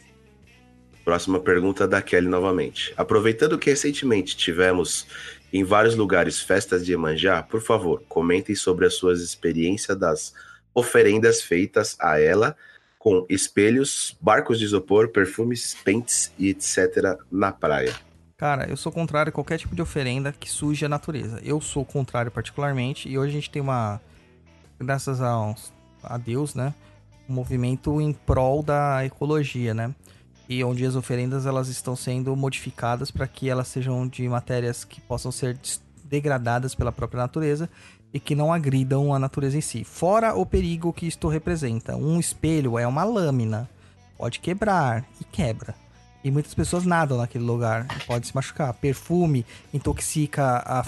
Próxima 1.05 1.41
pergunta 1.41 1.87
da 1.87 2.01
Kelly 2.01 2.29
novamente. 2.29 2.93
Aproveitando 2.97 3.59
que 3.59 3.71
recentemente 3.71 4.37
tivemos 4.37 5.07
em 5.53 5.65
vários 5.65 5.97
lugares 5.97 6.41
festas 6.41 6.85
de 6.85 6.93
Iemanjá, 6.93 7.43
por 7.43 7.61
favor, 7.61 8.03
comentem 8.09 8.55
sobre 8.55 8.87
as 8.87 8.95
suas 8.95 9.21
experiências 9.21 9.99
das 9.99 10.33
oferendas 10.75 11.43
feitas 11.43 11.97
a 12.01 12.21
ela 12.21 12.57
com 12.99 13.27
espelhos, 13.29 14.17
barcos 14.21 14.59
de 14.59 14.65
isopor, 14.65 15.09
perfumes, 15.09 15.77
pentes 15.85 16.33
e 16.39 16.49
etc. 16.49 17.19
na 17.31 17.51
praia. 17.51 17.93
Cara, 18.37 18.69
eu 18.69 18.77
sou 18.77 18.93
contrário 18.93 19.31
a 19.31 19.33
qualquer 19.33 19.59
tipo 19.59 19.75
de 19.75 19.83
oferenda 19.83 20.33
que 20.33 20.49
suje 20.49 20.85
a 20.85 20.89
natureza. 20.89 21.41
Eu 21.45 21.61
sou 21.61 21.85
contrário 21.85 22.31
particularmente, 22.31 23.09
e 23.09 23.19
hoje 23.19 23.31
a 23.31 23.35
gente 23.35 23.51
tem 23.51 23.61
uma. 23.61 24.01
Graças 24.81 25.21
a, 25.21 25.55
a 26.03 26.17
Deus, 26.17 26.55
né? 26.55 26.75
um 27.29 27.35
movimento 27.35 28.01
em 28.01 28.13
prol 28.13 28.63
da 28.63 29.05
ecologia, 29.05 29.75
né? 29.75 29.95
E 30.53 30.63
onde 30.63 30.85
as 30.85 30.95
oferendas 30.95 31.47
elas 31.47 31.69
estão 31.69 31.97
sendo 31.97 32.37
modificadas 32.37 33.11
para 33.11 33.27
que 33.27 33.49
elas 33.49 33.69
sejam 33.69 34.07
de 34.07 34.29
matérias 34.29 34.85
que 34.85 35.01
possam 35.01 35.33
ser 35.33 35.59
degradadas 36.05 36.75
pela 36.75 36.93
própria 36.93 37.23
natureza 37.23 37.71
e 38.13 38.21
que 38.21 38.35
não 38.35 38.53
agridam 38.53 39.15
a 39.15 39.19
natureza 39.19 39.57
em 39.57 39.63
si. 39.63 39.83
Fora 39.83 40.35
o 40.35 40.45
perigo 40.45 40.93
que 40.93 41.07
isto 41.07 41.27
representa. 41.27 41.97
Um 41.97 42.21
espelho 42.21 42.79
é 42.79 42.87
uma 42.87 43.03
lâmina, 43.03 43.67
pode 44.19 44.41
quebrar 44.41 45.07
e 45.19 45.25
quebra. 45.25 45.75
E 46.23 46.31
muitas 46.31 46.53
pessoas 46.53 46.85
nadam 46.85 47.17
naquele 47.17 47.45
lugar, 47.45 47.87
e 47.97 48.05
pode 48.05 48.27
se 48.27 48.35
machucar. 48.35 48.75
Perfume 48.75 49.47
intoxica 49.73 50.63
a, 50.67 50.85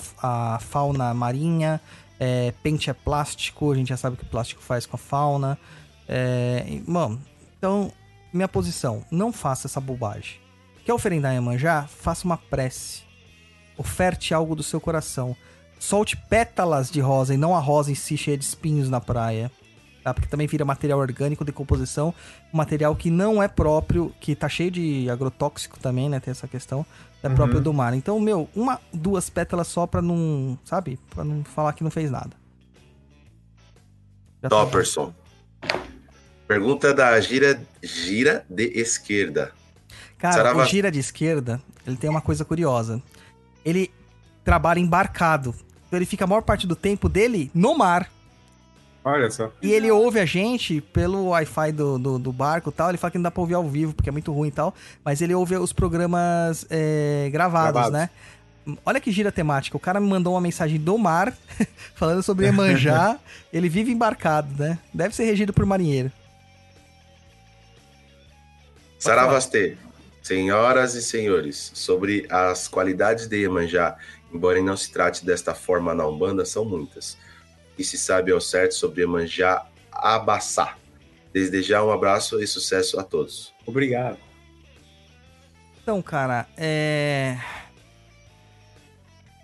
a 0.54 0.58
fauna 0.58 1.14
marinha, 1.14 1.80
é, 2.20 2.52
pente 2.62 2.90
é 2.90 2.92
plástico, 2.92 3.72
a 3.72 3.74
gente 3.74 3.88
já 3.88 3.96
sabe 3.96 4.14
o 4.14 4.18
que 4.18 4.24
o 4.24 4.28
plástico 4.28 4.60
faz 4.62 4.84
com 4.84 4.96
a 4.96 4.98
fauna. 4.98 5.58
É, 6.06 6.82
mano, 6.86 7.18
então, 7.56 7.90
minha 8.36 8.48
posição, 8.48 9.04
não 9.10 9.32
faça 9.32 9.66
essa 9.66 9.80
bobagem. 9.80 10.40
Quer 10.84 10.92
oferendar 10.92 11.32
em 11.32 11.36
Iemanjá? 11.36 11.86
Faça 11.86 12.24
uma 12.26 12.36
prece. 12.36 13.02
Oferte 13.78 14.34
algo 14.34 14.54
do 14.54 14.62
seu 14.62 14.80
coração. 14.80 15.36
Solte 15.78 16.16
pétalas 16.16 16.90
de 16.90 17.00
rosa 17.00 17.34
e 17.34 17.36
não 17.36 17.54
a 17.54 17.58
rosa 17.60 17.90
em 17.90 17.94
si 17.94 18.16
cheia 18.16 18.36
de 18.36 18.44
espinhos 18.44 18.88
na 18.90 19.00
praia. 19.00 19.50
Tá? 20.02 20.12
Porque 20.12 20.28
também 20.28 20.46
vira 20.46 20.64
material 20.66 20.98
orgânico, 20.98 21.44
decomposição, 21.44 22.12
um 22.52 22.56
material 22.58 22.94
que 22.94 23.08
não 23.10 23.42
é 23.42 23.48
próprio, 23.48 24.14
que 24.20 24.34
tá 24.36 24.48
cheio 24.50 24.70
de 24.70 25.08
agrotóxico 25.08 25.80
também, 25.80 26.10
né? 26.10 26.20
Tem 26.20 26.30
essa 26.30 26.46
questão, 26.46 26.84
é 27.22 27.28
Uhum. 27.28 27.34
próprio 27.34 27.60
do 27.60 27.72
mar. 27.72 27.94
Então, 27.94 28.20
meu, 28.20 28.46
uma, 28.54 28.78
duas 28.92 29.30
pétalas 29.30 29.66
só 29.66 29.86
pra 29.86 30.02
não, 30.02 30.58
sabe? 30.62 30.98
Pra 31.08 31.24
não 31.24 31.42
falar 31.42 31.72
que 31.72 31.82
não 31.82 31.90
fez 31.90 32.10
nada. 32.10 32.36
Já 34.42 34.50
tá. 34.66 34.66
Pergunta 36.46 36.92
da 36.92 37.18
Gira, 37.20 37.60
Gira 37.82 38.44
de 38.48 38.64
Esquerda. 38.78 39.52
Cara, 40.18 40.34
Sarava- 40.34 40.62
o 40.62 40.64
gira 40.64 40.90
de 40.90 40.98
esquerda, 40.98 41.60
ele 41.86 41.96
tem 41.96 42.08
uma 42.08 42.20
coisa 42.20 42.44
curiosa. 42.44 43.02
Ele 43.64 43.90
trabalha 44.42 44.78
embarcado. 44.80 45.54
Então 45.86 45.98
ele 45.98 46.06
fica 46.06 46.24
a 46.24 46.26
maior 46.26 46.42
parte 46.42 46.66
do 46.66 46.74
tempo 46.74 47.08
dele 47.08 47.50
no 47.54 47.76
mar. 47.76 48.10
Olha 49.04 49.30
só. 49.30 49.52
E 49.60 49.70
ele 49.70 49.90
ouve 49.90 50.18
a 50.18 50.24
gente 50.24 50.80
pelo 50.80 51.26
Wi-Fi 51.28 51.72
do, 51.72 51.98
do, 51.98 52.18
do 52.18 52.32
barco 52.32 52.70
e 52.70 52.72
tal. 52.72 52.88
Ele 52.88 52.96
fala 52.96 53.10
que 53.10 53.18
não 53.18 53.22
dá 53.24 53.30
pra 53.30 53.42
ouvir 53.42 53.52
ao 53.54 53.68
vivo, 53.68 53.92
porque 53.92 54.08
é 54.08 54.12
muito 54.12 54.32
ruim 54.32 54.48
e 54.48 54.52
tal. 54.52 54.74
Mas 55.04 55.20
ele 55.20 55.34
ouve 55.34 55.56
os 55.56 55.74
programas 55.74 56.66
é, 56.70 57.28
gravados, 57.30 57.72
Gravados. 57.72 57.92
né? 57.92 58.10
Olha 58.86 58.98
que 58.98 59.12
gira 59.12 59.30
temática. 59.30 59.76
O 59.76 59.80
cara 59.80 60.00
me 60.00 60.08
mandou 60.08 60.32
uma 60.32 60.40
mensagem 60.40 60.80
do 60.80 60.96
mar, 60.96 61.34
falando 61.94 62.22
sobre 62.22 62.46
Emanjá. 62.46 63.18
ele 63.52 63.68
vive 63.68 63.92
embarcado, 63.92 64.48
né? 64.58 64.78
Deve 64.92 65.14
ser 65.14 65.24
regido 65.24 65.52
por 65.52 65.66
marinheiro. 65.66 66.10
Saravastê. 69.04 69.76
Senhoras 70.22 70.94
e 70.94 71.02
senhores, 71.02 71.70
sobre 71.74 72.26
as 72.30 72.66
qualidades 72.66 73.26
de 73.26 73.36
Iemanjá, 73.42 73.98
embora 74.32 74.62
não 74.62 74.74
se 74.74 74.90
trate 74.90 75.26
desta 75.26 75.54
forma 75.54 75.94
na 75.94 76.06
Umbanda, 76.06 76.46
são 76.46 76.64
muitas. 76.64 77.18
E 77.78 77.84
se 77.84 77.98
sabe 77.98 78.32
ao 78.32 78.40
certo 78.40 78.74
sobre 78.74 79.02
Iemanjá 79.02 79.66
Abassá. 79.92 80.78
Desde 81.34 81.60
já 81.60 81.84
um 81.84 81.92
abraço 81.92 82.42
e 82.42 82.46
sucesso 82.46 82.98
a 82.98 83.04
todos. 83.04 83.52
Obrigado. 83.66 84.16
Então, 85.82 86.00
cara, 86.00 86.48
é. 86.56 87.36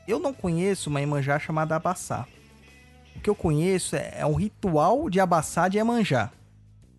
Eu 0.08 0.18
não 0.18 0.32
conheço 0.32 0.88
uma 0.88 1.00
Iemanjá 1.00 1.38
chamada 1.38 1.76
Abassá. 1.76 2.26
O 3.14 3.20
que 3.20 3.28
eu 3.28 3.34
conheço 3.34 3.94
é, 3.94 4.14
é 4.20 4.24
um 4.24 4.34
ritual 4.34 5.10
de 5.10 5.20
Abassá 5.20 5.68
de 5.68 5.76
Iemanjá. 5.76 6.30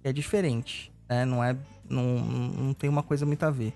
É 0.03 0.13
diferente, 0.13 0.91
né? 1.09 1.25
Não 1.25 1.43
é. 1.43 1.55
Não, 1.91 2.03
não 2.03 2.73
tem 2.73 2.89
uma 2.89 3.03
coisa 3.03 3.25
muito 3.25 3.43
a 3.43 3.49
ver. 3.49 3.73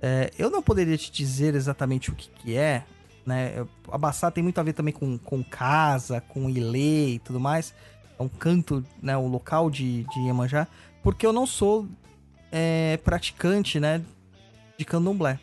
É, 0.00 0.30
eu 0.38 0.50
não 0.50 0.62
poderia 0.62 0.96
te 0.98 1.10
dizer 1.12 1.54
exatamente 1.54 2.10
o 2.10 2.14
que, 2.14 2.28
que 2.28 2.56
é, 2.56 2.84
né? 3.24 3.64
Abassá 3.90 4.30
tem 4.30 4.42
muito 4.42 4.58
a 4.58 4.62
ver 4.62 4.72
também 4.72 4.92
com, 4.92 5.16
com 5.16 5.44
casa, 5.44 6.20
com 6.20 6.50
ilê 6.50 7.14
e 7.14 7.18
tudo 7.18 7.38
mais. 7.38 7.74
É 8.18 8.22
um 8.22 8.28
canto, 8.28 8.84
né? 9.00 9.16
O 9.16 9.26
local 9.26 9.70
de, 9.70 10.04
de 10.04 10.20
Iemanjá. 10.20 10.66
Porque 11.02 11.24
eu 11.24 11.32
não 11.32 11.46
sou 11.46 11.86
é, 12.50 12.98
praticante, 13.04 13.78
né? 13.78 14.02
de 14.82 14.84
candomblé. 14.84 15.38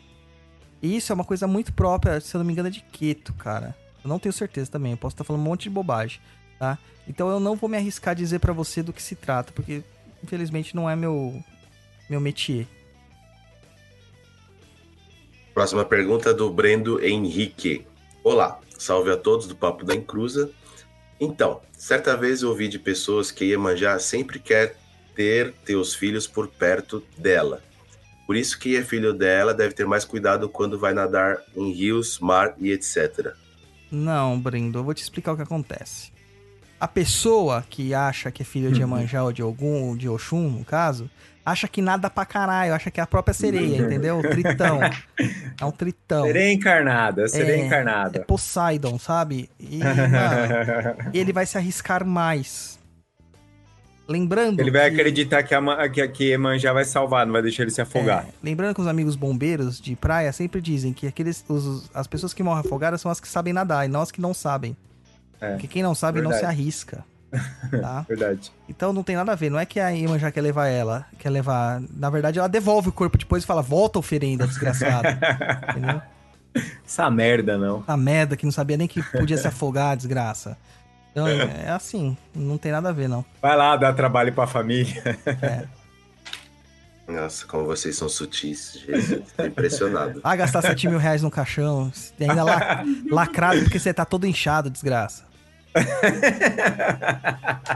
E 0.82 0.96
isso 0.96 1.12
é 1.12 1.14
uma 1.14 1.24
coisa 1.24 1.46
muito 1.46 1.72
própria, 1.72 2.20
se 2.20 2.34
eu 2.34 2.38
não 2.38 2.46
me 2.46 2.52
engano, 2.52 2.68
é 2.68 2.70
de 2.70 2.80
Queto, 2.80 3.34
cara. 3.34 3.76
Eu 4.02 4.08
não 4.08 4.18
tenho 4.18 4.32
certeza 4.32 4.70
também, 4.70 4.92
eu 4.92 4.98
posso 4.98 5.14
estar 5.14 5.24
falando 5.24 5.42
um 5.42 5.44
monte 5.44 5.64
de 5.64 5.70
bobagem, 5.70 6.20
tá? 6.58 6.78
Então 7.06 7.28
eu 7.28 7.40
não 7.40 7.56
vou 7.56 7.68
me 7.68 7.76
arriscar 7.76 8.12
a 8.12 8.14
dizer 8.14 8.38
pra 8.38 8.52
você 8.52 8.82
do 8.82 8.92
que 8.92 9.02
se 9.02 9.14
trata, 9.14 9.52
porque 9.52 9.82
infelizmente 10.22 10.74
não 10.74 10.88
é 10.88 10.96
meu 10.96 11.42
meu 12.10 12.20
métier. 12.20 12.66
Próxima 15.54 15.84
pergunta 15.84 16.34
do 16.34 16.50
Brendo 16.50 17.02
Henrique. 17.02 17.86
Olá, 18.24 18.58
salve 18.76 19.10
a 19.10 19.16
todos 19.16 19.46
do 19.46 19.54
Papo 19.54 19.84
da 19.84 19.94
Encruza. 19.94 20.50
Então, 21.20 21.60
certa 21.72 22.16
vez 22.16 22.42
eu 22.42 22.48
ouvi 22.48 22.66
de 22.66 22.78
pessoas 22.78 23.30
que 23.30 23.44
Iemanjá 23.44 23.98
sempre 24.00 24.40
quer 24.40 24.76
ter 25.14 25.52
teus 25.64 25.94
filhos 25.94 26.26
por 26.26 26.48
perto 26.48 27.04
dela. 27.16 27.62
Por 28.26 28.36
isso 28.36 28.58
que 28.58 28.76
é 28.76 28.82
filho 28.82 29.12
dela 29.12 29.54
deve 29.54 29.74
ter 29.74 29.86
mais 29.86 30.04
cuidado 30.04 30.48
quando 30.48 30.78
vai 30.78 30.92
nadar 30.92 31.38
em 31.54 31.72
rios, 31.72 32.18
mar 32.18 32.54
e 32.58 32.72
etc. 32.72 33.34
Não, 33.90 34.40
Brendo, 34.40 34.78
eu 34.78 34.84
vou 34.84 34.94
te 34.94 35.02
explicar 35.02 35.32
o 35.32 35.36
que 35.36 35.42
acontece. 35.42 36.12
A 36.80 36.88
pessoa 36.88 37.64
que 37.68 37.92
acha 37.92 38.30
que 38.30 38.42
é 38.42 38.44
filho 38.44 38.72
de 38.72 38.80
Iemanjá 38.80 39.22
ou 39.22 39.32
de 39.32 39.42
algum, 39.42 39.88
ou 39.88 39.96
de 39.96 40.08
Oxum, 40.08 40.48
no 40.48 40.64
caso, 40.64 41.10
acha 41.44 41.66
que 41.68 41.80
nada 41.82 42.08
pra 42.10 42.24
caralho, 42.24 42.74
acha 42.74 42.90
que 42.90 43.00
é 43.00 43.02
a 43.02 43.06
própria 43.06 43.32
sereia, 43.34 43.78
entendeu? 43.78 44.18
O 44.18 44.22
tritão. 44.22 44.80
É 45.60 45.64
um 45.66 45.70
tritão. 45.70 46.24
Sereia 46.24 46.52
encarnada, 46.54 47.28
sereia 47.28 47.56
É, 47.56 47.60
É 47.60 47.66
encarnada. 47.66 48.20
Poseidon, 48.20 48.98
sabe? 48.98 49.50
E, 49.60 49.76
mano, 49.84 51.10
ele 51.12 51.34
vai 51.34 51.44
se 51.44 51.58
arriscar 51.58 52.02
mais. 52.06 52.78
Lembrando. 54.08 54.58
Ele 54.58 54.70
vai 54.70 54.88
que- 54.90 54.96
acreditar 55.00 55.42
que 55.42 55.54
a, 55.54 55.88
que, 55.88 56.08
que 56.08 56.24
Iemanjá 56.30 56.72
vai 56.72 56.84
salvar, 56.84 57.24
não 57.26 57.32
vai 57.34 57.42
deixar 57.42 57.62
ele 57.62 57.70
se 57.70 57.80
afogar. 57.80 58.24
É, 58.26 58.32
lembrando 58.42 58.74
que 58.74 58.80
os 58.80 58.86
amigos 58.86 59.14
bombeiros 59.16 59.78
de 59.80 59.94
praia 59.94 60.32
sempre 60.32 60.60
dizem 60.60 60.92
que 60.92 61.06
aqueles, 61.06 61.44
os- 61.48 61.88
as 61.94 62.06
pessoas 62.06 62.32
que 62.34 62.42
morrem 62.42 62.60
afogadas 62.64 63.00
são 63.00 63.10
as 63.10 63.20
que 63.20 63.28
sabem 63.28 63.52
nadar 63.52 63.84
e 63.84 63.88
não 63.88 64.00
as 64.00 64.10
que 64.10 64.20
não 64.20 64.32
sabem. 64.34 64.74
É, 65.40 65.50
Porque 65.52 65.68
quem 65.68 65.82
não 65.82 65.94
sabe 65.94 66.20
não 66.22 66.30
se 66.30 66.38
verdade. 66.38 66.54
arrisca. 66.60 67.04
Tá? 67.70 68.04
Verdade. 68.08 68.50
Então 68.68 68.92
não 68.92 69.02
tem 69.04 69.14
nada 69.14 69.32
a 69.32 69.34
ver. 69.36 69.50
Não 69.50 69.58
é 69.58 69.64
que 69.64 69.78
a 69.78 69.90
Iemanjá 69.90 70.30
quer 70.32 70.40
levar 70.40 70.66
ela, 70.66 71.06
quer 71.18 71.30
levar. 71.30 71.80
Na 71.94 72.10
verdade, 72.10 72.38
ela 72.38 72.48
devolve 72.48 72.88
o 72.88 72.92
corpo 72.92 73.16
depois 73.16 73.44
e 73.44 73.46
fala: 73.46 73.62
volta, 73.62 73.98
oferenda, 73.98 74.46
desgraçada. 74.46 75.18
Entendeu? 75.70 76.02
Essa 76.84 77.08
merda, 77.08 77.56
não. 77.56 77.84
A 77.86 77.96
merda 77.96 78.36
que 78.36 78.44
não 78.44 78.50
sabia 78.52 78.76
nem 78.76 78.88
que 78.88 79.00
podia 79.02 79.36
se 79.38 79.46
afogar, 79.46 79.96
desgraça. 79.96 80.58
Então 81.12 81.26
é 81.28 81.66
é 81.66 81.70
assim, 81.70 82.16
não 82.34 82.58
tem 82.58 82.72
nada 82.72 82.88
a 82.88 82.92
ver, 82.92 83.08
não. 83.08 83.24
Vai 83.40 83.56
lá 83.56 83.76
dar 83.76 83.92
trabalho 83.92 84.32
pra 84.32 84.46
família. 84.48 85.16
Nossa, 87.06 87.44
como 87.46 87.64
vocês 87.64 87.96
são 87.96 88.08
sutis, 88.08 88.78
Jesus. 88.86 89.22
Tô 89.36 89.44
impressionado. 89.44 90.20
Ah, 90.22 90.36
gastar 90.36 90.62
7 90.62 90.88
mil 90.88 90.98
reais 90.98 91.22
no 91.22 91.30
caixão, 91.30 91.92
e 92.18 92.24
ainda 92.24 92.44
la- 92.44 92.84
lacrado 93.10 93.60
porque 93.62 93.78
você 93.80 93.92
tá 93.92 94.04
todo 94.04 94.26
inchado, 94.26 94.70
desgraça. 94.70 95.24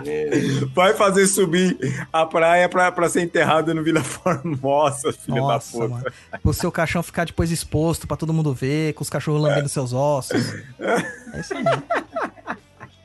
É, 0.05 0.31
Vai 0.75 0.95
fazer 0.95 1.27
subir 1.27 1.77
a 2.13 2.27
praia 2.27 2.69
pra, 2.69 2.91
pra 2.91 3.09
ser 3.09 3.23
enterrado 3.23 3.73
no 3.75 3.83
Vila 3.83 4.03
Formosa, 4.03 5.13
filho 5.13 5.37
Nossa, 5.39 5.73
da 5.73 5.85
puta. 5.85 5.95
mano. 5.95 6.13
O 6.43 6.53
seu 6.53 6.73
caixão 6.73 7.03
ficar 7.03 7.25
depois 7.27 7.51
exposto 7.51 8.07
pra 8.07 8.17
todo 8.17 8.33
mundo 8.33 8.53
ver, 8.53 8.95
com 8.95 9.03
os 9.03 9.11
cachorros 9.11 9.43
lambendo 9.43 9.69
seus 9.69 9.93
ossos. 9.93 10.55
É 10.81 11.41
isso 11.41 11.55
aí. 11.55 11.65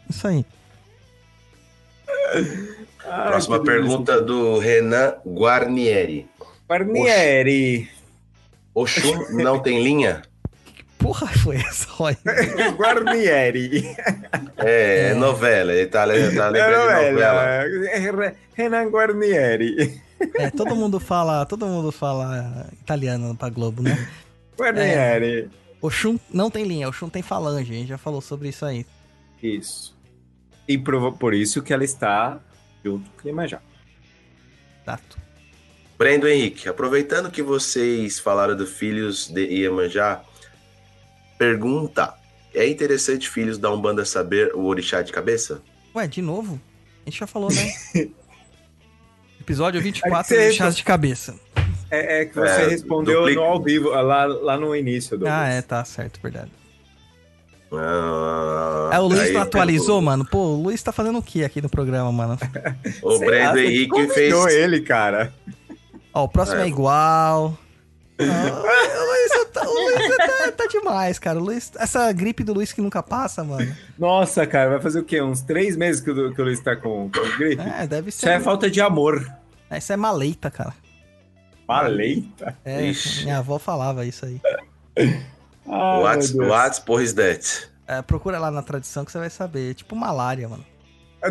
Isso 0.09 0.27
aí. 0.27 0.45
Ai, 3.05 3.27
Próxima 3.27 3.63
pergunta 3.63 4.21
do 4.21 4.59
Renan 4.59 5.13
Guarnieri. 5.25 6.27
Guarnieri. 6.67 7.89
Oxum 8.73 9.25
não 9.31 9.59
tem 9.59 9.81
linha? 9.83 10.21
Porra, 10.99 11.27
foi 11.27 11.55
essa? 11.55 11.87
Guarnieri. 12.77 13.95
É, 14.57 15.09
é 15.11 15.13
novela, 15.13 15.73
ele 15.73 15.87
tá, 15.87 16.03
le- 16.05 16.35
tá 16.35 16.47
É 16.47 16.49
lembrando 16.49 17.05
de 17.05 17.11
novela. 17.11 17.43
É 17.43 17.97
Re- 17.99 18.35
Renan 18.53 18.89
Guarnieri. 18.89 20.01
É, 20.35 20.49
todo 20.51 20.75
mundo 20.75 20.99
fala, 20.99 21.45
todo 21.45 21.65
mundo 21.65 21.91
fala 21.91 22.67
italiano 22.81 23.33
pra 23.35 23.49
Globo, 23.49 23.81
né? 23.81 24.09
Guarnieri. 24.57 25.49
Oxum 25.81 26.19
não 26.31 26.51
tem 26.51 26.65
linha, 26.65 26.89
Oxum 26.89 27.07
tem 27.09 27.21
falange, 27.21 27.71
a 27.71 27.75
gente 27.75 27.87
já 27.87 27.97
falou 27.97 28.19
sobre 28.19 28.49
isso 28.49 28.65
aí. 28.65 28.85
Isso. 29.41 29.97
E 30.67 30.77
por, 30.77 31.13
por 31.17 31.33
isso 31.33 31.61
que 31.63 31.71
ela 31.73 31.85
está 31.85 32.37
junto 32.83 33.09
com 33.11 33.27
Iemanjá. 33.27 33.61
Exato. 34.83 35.17
Brendo 35.97 36.27
Henrique, 36.27 36.67
aproveitando 36.67 37.31
que 37.31 37.41
vocês 37.41 38.19
falaram 38.19 38.55
do 38.55 38.67
Filhos 38.67 39.27
de 39.29 39.41
Iemanjá, 39.45 40.21
pergunta: 41.39 42.13
é 42.53 42.67
interessante 42.67 43.27
filhos 43.27 43.57
da 43.57 43.71
Umbanda 43.73 44.05
saber 44.05 44.53
o 44.53 44.65
orixá 44.65 45.01
de 45.01 45.11
cabeça? 45.11 45.61
Ué, 45.95 46.05
de 46.07 46.21
novo? 46.21 46.61
A 47.05 47.09
gente 47.09 47.19
já 47.19 47.25
falou, 47.25 47.49
né? 47.51 47.73
episódio 49.41 49.81
24 49.81 50.35
É 50.35 50.51
você- 50.51 50.69
de 50.77 50.83
cabeça. 50.83 51.33
É, 51.89 52.21
é 52.21 52.25
que 52.25 52.35
você 52.35 52.61
É, 52.61 52.67
respondeu 52.67 53.21
duplica. 53.21 53.41
no 53.41 53.47
ao 53.47 53.63
vivo, 53.63 53.89
lá, 53.89 54.25
lá 54.25 54.57
no 54.57 54.75
início, 54.75 55.17
Douglas. 55.17 55.33
Ah, 55.39 55.47
é, 55.47 55.59
tá 55.63 55.83
certo, 55.83 56.19
verdade. 56.21 56.51
Ah, 57.71 58.89
É, 58.93 58.99
o 58.99 59.07
Luiz 59.07 59.21
aí 59.21 59.31
não 59.33 59.41
atualizou, 59.41 59.85
pegou. 59.87 60.01
mano? 60.01 60.25
Pô, 60.25 60.37
o 60.39 60.61
Luiz 60.61 60.81
tá 60.83 60.91
fazendo 60.91 61.17
o 61.19 61.21
que 61.23 61.43
aqui 61.43 61.61
no 61.61 61.69
programa, 61.69 62.11
mano? 62.11 62.37
O 63.01 63.17
Brendo 63.19 63.57
Henrique 63.59 64.07
fez. 64.09 64.33
ele, 64.53 64.81
cara. 64.81 65.33
Ó, 66.13 66.23
o 66.25 66.29
próximo 66.29 66.59
é, 66.59 66.65
É. 66.65 66.67
igual. 66.67 67.57
Ah, 68.19 69.01
o 69.01 69.05
Luiz, 69.07 69.49
tá, 69.53 69.61
o 69.63 69.73
Luiz 69.73 70.17
tá, 70.17 70.51
tá 70.51 70.65
demais, 70.67 71.17
cara. 71.19 71.39
O 71.39 71.43
Luiz, 71.43 71.71
essa 71.77 72.11
gripe 72.11 72.43
do 72.43 72.53
Luiz 72.53 72.73
que 72.73 72.81
nunca 72.81 73.01
passa, 73.01 73.43
mano. 73.43 73.73
Nossa, 73.97 74.45
cara, 74.45 74.71
vai 74.71 74.81
fazer 74.81 74.99
o 74.99 75.03
quê? 75.05 75.21
Uns 75.21 75.41
três 75.41 75.77
meses 75.77 76.01
que 76.01 76.11
o, 76.11 76.33
que 76.33 76.41
o 76.41 76.43
Luiz 76.43 76.59
tá 76.59 76.75
com, 76.75 77.09
com 77.09 77.37
gripe? 77.37 77.61
É, 77.61 77.87
deve 77.87 78.09
Isso 78.09 78.27
é 78.27 78.37
ser. 78.37 78.43
falta 78.43 78.69
de 78.69 78.81
amor. 78.81 79.25
Isso 79.71 79.93
é 79.93 79.97
maleita, 79.97 80.51
cara. 80.51 80.73
Maleita. 81.67 82.57
É, 82.65 82.81
Ixi. 82.87 83.23
minha 83.23 83.37
avó 83.37 83.57
falava 83.59 84.05
isso 84.05 84.25
aí. 84.25 84.41
Ai, 84.97 86.01
What's, 86.01 86.31
Deus. 86.31 86.49
what's 86.49 86.79
por 86.79 87.01
is 87.01 87.13
that? 87.13 87.69
É, 87.87 88.01
procura 88.01 88.39
lá 88.39 88.49
na 88.51 88.61
tradição 88.61 89.05
que 89.05 89.11
você 89.11 89.19
vai 89.19 89.29
saber. 89.29 89.71
É 89.71 89.73
tipo 89.73 89.95
malária, 89.95 90.47
mano. 90.49 90.65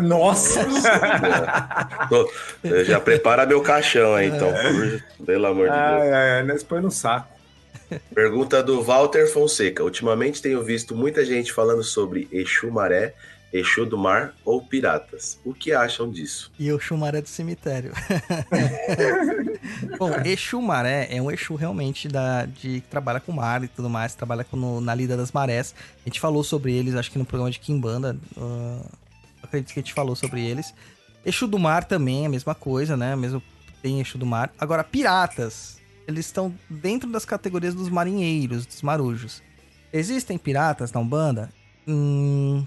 Nossa! 0.01 0.65
Já 2.85 2.99
prepara 2.99 3.45
meu 3.45 3.61
caixão 3.61 4.15
aí, 4.15 4.27
então. 4.27 4.51
por- 4.51 5.25
Pelo 5.25 5.45
amor 5.47 5.69
de 5.69 5.75
Deus. 5.75 5.81
ai, 5.81 6.13
ai, 6.13 6.31
ai, 6.37 6.43
nós 6.43 6.63
põe 6.63 6.81
no 6.81 6.91
saco. 6.91 7.27
Pergunta 8.13 8.61
do 8.61 8.83
Walter 8.83 9.27
Fonseca. 9.31 9.83
Ultimamente 9.83 10.41
tenho 10.41 10.63
visto 10.63 10.95
muita 10.95 11.25
gente 11.25 11.51
falando 11.51 11.83
sobre 11.83 12.27
Exu 12.31 12.69
Maré, 12.71 13.15
Exu 13.51 13.83
do 13.83 13.97
Mar 13.97 14.35
ou 14.45 14.61
Piratas. 14.61 15.39
O 15.43 15.55
que 15.55 15.73
acham 15.73 16.07
disso? 16.11 16.51
E 16.59 16.71
o 16.71 16.79
Xumaré 16.79 17.19
do 17.19 17.27
cemitério. 17.27 17.91
Bom, 19.97 20.11
Exu 20.23 20.61
Maré 20.61 21.07
é 21.09 21.19
um 21.19 21.31
Exu 21.31 21.55
realmente 21.55 22.07
da, 22.07 22.45
de, 22.45 22.81
que 22.81 22.87
trabalha 22.91 23.19
com 23.19 23.31
mar 23.31 23.63
e 23.63 23.67
tudo 23.67 23.89
mais, 23.89 24.13
trabalha 24.13 24.43
com, 24.43 24.55
no- 24.55 24.79
na 24.81 24.93
lida 24.93 25.17
das 25.17 25.31
marés. 25.31 25.73
A 26.05 26.09
gente 26.09 26.19
falou 26.19 26.43
sobre 26.43 26.73
eles, 26.73 26.93
acho 26.95 27.09
que 27.11 27.17
no 27.17 27.25
programa 27.25 27.49
de 27.49 27.59
Kimbanda. 27.59 28.15
ah, 28.37 28.81
acredito 29.41 29.73
que 29.73 29.79
a 29.79 29.83
gente 29.83 29.93
falou 29.93 30.15
sobre 30.15 30.41
eles. 30.45 30.73
Exu 31.25 31.47
do 31.47 31.59
mar 31.59 31.83
também 31.83 32.25
a 32.25 32.29
mesma 32.29 32.55
coisa, 32.55 32.95
né? 32.95 33.15
Mesmo 33.15 33.41
tem 33.81 33.99
Exu 33.99 34.17
do 34.17 34.25
mar. 34.25 34.51
Agora, 34.59 34.83
piratas, 34.83 35.79
eles 36.07 36.25
estão 36.25 36.53
dentro 36.69 37.09
das 37.11 37.25
categorias 37.25 37.75
dos 37.75 37.89
marinheiros, 37.89 38.65
dos 38.65 38.81
marujos. 38.81 39.43
Existem 39.91 40.37
piratas 40.37 40.91
na 40.91 40.99
Umbanda? 40.99 41.49
Hum, 41.87 42.65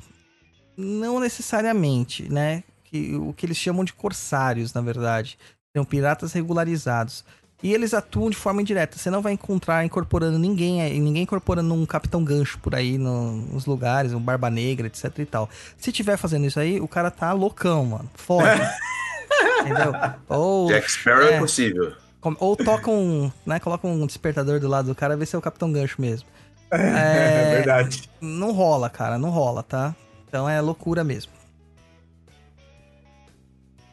não 0.77 1.21
necessariamente, 1.21 2.31
né? 2.31 2.65
Que, 2.85 3.15
o 3.17 3.33
que 3.33 3.47
eles 3.47 3.57
chamam 3.57 3.85
de 3.85 3.93
corsários, 3.93 4.73
na 4.73 4.81
verdade. 4.81 5.39
São 5.75 5.85
piratas 5.85 6.33
regularizados. 6.33 7.25
E 7.63 7.73
eles 7.73 7.95
atuam 7.95 8.29
de 8.29 8.37
forma 8.37 8.61
indireta. 8.61 8.99
Você 8.99 9.09
não 9.09 9.23
vai 9.23 9.33
encontrar 9.35 9.85
incorporando 9.85 10.39
ninguém, 10.39 10.83
aí, 10.83 10.99
ninguém 10.99 11.23
incorporando 11.23 11.73
um 11.73 11.87
capitão 11.87 12.25
gancho 12.25 12.59
por 12.59 12.75
aí 12.75 12.99
no- 12.99 13.33
nos 13.33 13.67
lugares, 13.67 14.13
um 14.13 14.21
barba 14.21 14.51
negra, 14.51 14.89
etc 14.89 15.17
e 15.21 15.27
tal. 15.27 15.49
Se 15.79 15.93
tiver 15.93 16.17
fazendo 16.17 16.45
isso 16.47 16.59
aí, 16.59 16.81
o 16.81 16.89
cara 16.89 17.11
tá 17.11 17.33
loucão, 17.33 17.85
mano. 17.85 18.11
Foda. 18.15 18.49
Entendeu? 19.61 19.93
Ou, 20.29 20.67
Jack 20.69 20.91
Sparrow 20.91 21.23
é, 21.29 21.35
é. 21.35 21.39
possível. 21.39 21.93
ou 22.41 22.57
toca 22.57 22.91
um, 22.91 23.31
né? 23.47 23.61
Coloca 23.61 23.87
um 23.87 24.07
despertador 24.07 24.59
do 24.59 24.69
lado 24.69 24.87
do 24.89 24.95
cara, 24.95 25.17
vê 25.17 25.25
se 25.25 25.35
é 25.37 25.39
o 25.39 25.43
capitão 25.43 25.73
gancho 25.73 26.01
mesmo. 26.01 26.29
É, 26.75 27.57
verdade. 27.57 28.09
Não 28.19 28.51
rola, 28.51 28.89
cara, 28.89 29.19
não 29.19 29.29
rola, 29.29 29.63
tá? 29.63 29.95
Então 30.27 30.49
é 30.49 30.59
loucura 30.59 31.05
mesmo. 31.05 31.31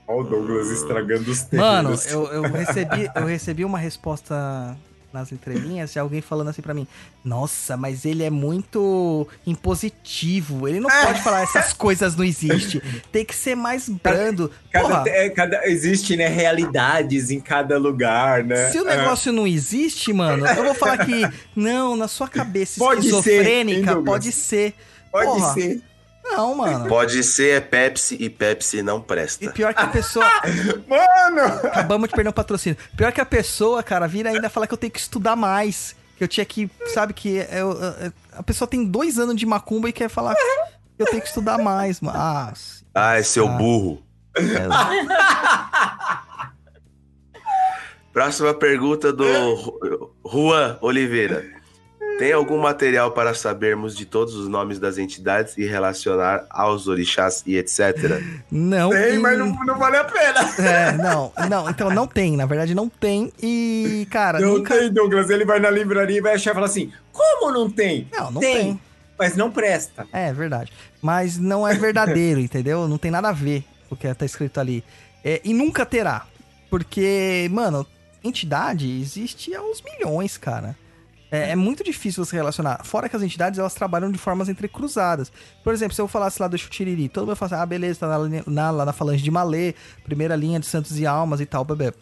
Olha 0.10 0.22
o 0.22 0.24
Douglas 0.24 0.72
estragando 0.72 1.30
os 1.30 1.44
termos. 1.44 1.68
Mano, 1.68 1.96
eu, 2.10 2.26
eu 2.34 2.42
recebi, 2.42 3.10
eu 3.16 3.26
recebi 3.26 3.64
uma 3.64 3.78
resposta 3.78 4.76
nas 5.14 5.32
entrelinhas 5.32 5.92
de 5.92 6.00
alguém 6.00 6.20
falando 6.20 6.50
assim 6.50 6.62
pra 6.64 6.74
mim: 6.74 6.88
Nossa, 7.24 7.78
mas 7.78 8.06
ele 8.06 8.24
é 8.24 8.30
muito 8.30 9.28
impositivo. 9.46 10.68
Ele 10.68 10.80
não 10.80 10.90
pode 10.90 11.22
falar 11.22 11.42
essas 11.44 11.74
coisas 11.78 12.16
não 12.16 12.24
existe. 12.24 12.82
Tem 13.12 13.24
que 13.24 13.36
ser 13.36 13.54
mais 13.56 13.88
brando. 13.88 14.52
Cada, 14.72 14.88
Porra, 14.88 15.04
é, 15.08 15.30
cada, 15.30 15.68
existe, 15.68 16.16
né, 16.16 16.28
realidades 16.28 17.30
em 17.32 17.40
cada 17.40 17.78
lugar, 17.78 18.44
né? 18.44 18.72
se 18.72 18.80
o 18.80 18.88
É. 18.90 18.98
negócio 18.98 19.32
não 19.32 19.46
existe, 19.48 20.12
mano, 20.14 20.46
eu 20.46 20.64
vou 20.64 20.74
falar 20.74 21.06
que 21.06 21.22
não, 21.56 21.96
na 21.96 22.08
sua 22.08 22.28
cabeça 22.28 22.80
Pode 22.80 23.02
ser, 23.02 23.08
esquizofrênica 23.16 23.94
Douglas? 23.94 24.06
pode 24.06 24.32
ser. 24.32 24.74
Pode 25.12 25.26
Porra, 25.26 25.54
ser. 25.54 25.82
Não, 26.32 26.56
mano. 26.56 26.88
Pode 26.88 27.22
ser 27.24 27.58
é 27.58 27.60
Pepsi 27.60 28.16
e 28.20 28.30
Pepsi 28.30 28.82
não 28.82 29.00
E 29.00 29.02
presta. 29.02 29.52
pior 29.52 29.74
que 29.74 29.82
a 29.82 29.88
pessoa. 29.88 30.26
Mano! 30.88 31.42
Acabamos 31.68 32.10
de 32.10 32.16
perder 32.16 32.30
um 32.30 32.34
patrocínio. 32.34 32.78
Pior 32.96 33.12
que 33.12 33.20
a 33.20 33.26
pessoa, 33.26 33.82
cara, 33.84 34.08
vira 34.08 34.30
ainda 34.30 34.50
falar 34.50 34.68
que 34.68 34.74
eu 34.74 34.78
tenho 34.78 34.92
que 34.92 35.00
estudar 35.00 35.36
mais. 35.36 35.96
Que 36.18 36.24
eu 36.24 36.28
tinha 36.28 36.46
que. 36.46 36.70
Sabe 36.94 37.14
que 37.14 37.38
eu- 37.52 37.72
eu- 37.74 38.14
a 38.34 38.44
pessoa 38.44 38.68
tem 38.68 38.86
dois 38.86 39.18
anos 39.18 39.36
de 39.36 39.46
macumba 39.46 39.90
e 39.90 39.94
quer 39.94 40.10
falar 40.10 40.36
que 40.36 40.42
eu 41.00 41.06
tenho 41.08 41.22
que 41.22 41.28
estudar 41.28 41.58
mais. 41.58 42.00
Mas. 42.02 42.84
Ai, 42.94 43.24
seu 43.24 43.48
Ah. 43.48 43.52
burro. 43.52 44.04
Próxima 48.14 48.54
pergunta 48.54 49.12
do 49.14 49.26
Juan 50.26 50.78
Oliveira. 50.82 51.46
Tem 52.20 52.34
algum 52.34 52.58
material 52.60 53.12
para 53.12 53.34
sabermos 53.34 53.96
de 53.96 54.06
todos 54.06 54.36
os 54.36 54.48
nomes 54.48 54.78
das 54.78 54.98
entidades 54.98 55.58
e 55.58 55.66
relacionar 55.66 56.46
aos 56.50 56.88
orixás 56.88 57.42
e 57.48 57.58
etc? 57.58 58.22
Não. 58.52 58.90
Tem, 58.92 59.16
e- 59.16 59.20
mas 59.20 59.40
não, 59.40 59.48
não 59.66 59.78
vale 59.80 59.98
a 59.98 60.04
pena. 60.04 60.40
É, 60.60 60.92
não, 60.92 61.32
não, 61.50 61.70
então 61.70 61.90
não 61.90 62.06
tem, 62.06 62.36
na 62.38 62.46
verdade 62.46 62.76
não 62.76 62.90
tem. 62.90 63.32
E, 63.42 64.06
cara, 64.12 64.40
Não 64.40 64.58
nunca. 64.58 64.78
tem, 64.78 64.92
Douglas. 64.92 65.30
Ele 65.30 65.46
vai 65.46 65.60
na 65.60 65.70
livraria 65.70 66.18
e 66.18 66.22
vai 66.22 66.36
achar 66.36 66.52
e 66.52 66.54
falar 66.54 66.66
assim: 66.68 66.92
como 67.12 67.52
não 67.52 67.70
tem? 67.70 68.08
Não, 68.12 68.30
não 68.32 68.42
tem, 68.42 68.56
tem. 68.58 68.82
Mas 69.18 69.36
não 69.36 69.50
presta. 69.52 70.06
É 70.14 70.32
verdade. 70.34 70.72
Mas 71.02 71.38
não 71.38 71.68
é 71.68 71.74
verdadeiro, 71.74 72.40
entendeu? 72.42 72.88
Não 72.88 72.98
tem 72.98 73.10
nada 73.12 73.30
a 73.30 73.34
ver 73.34 73.64
com 73.88 73.96
o 73.96 73.98
que 73.98 74.14
tá 74.14 74.26
escrito 74.26 74.60
ali. 74.60 74.84
É, 75.24 75.42
e 75.44 75.54
nunca 75.54 75.86
terá. 75.86 76.26
Porque, 76.70 77.50
mano, 77.52 77.86
entidade 78.24 79.00
existe 79.02 79.56
aos 79.56 79.82
milhões, 79.82 80.38
cara. 80.38 80.76
É, 81.32 81.52
é 81.52 81.56
muito 81.56 81.84
difícil 81.84 82.26
você 82.26 82.36
relacionar. 82.36 82.84
Fora 82.84 83.08
que 83.08 83.16
as 83.16 83.22
entidades, 83.22 83.60
elas 83.60 83.74
trabalham 83.74 84.12
de 84.12 84.18
formas 84.18 84.50
entrecruzadas. 84.50 85.32
Por 85.64 85.74
exemplo, 85.74 85.94
se 85.94 86.02
eu 86.02 86.08
falasse 86.08 86.42
lá 86.42 86.48
do 86.48 86.58
Chutiriri, 86.58 87.08
todo 87.08 87.26
mundo 87.28 87.36
fala 87.36 87.54
assim, 87.54 87.62
ah, 87.62 87.66
beleza, 87.66 88.00
tá 88.00 88.08
na, 88.08 88.44
na- 88.48 88.72
lá 88.72 88.86
na 88.86 88.94
falange 88.94 89.24
de 89.24 89.30
Malê, 89.30 89.74
primeira 90.04 90.36
linha 90.36 90.60
de 90.60 90.66
Santos 90.66 91.00
e 91.00 91.06
Almas 91.06 91.40
e 91.40 91.46
tal, 91.46 91.64
bebê. 91.64 91.94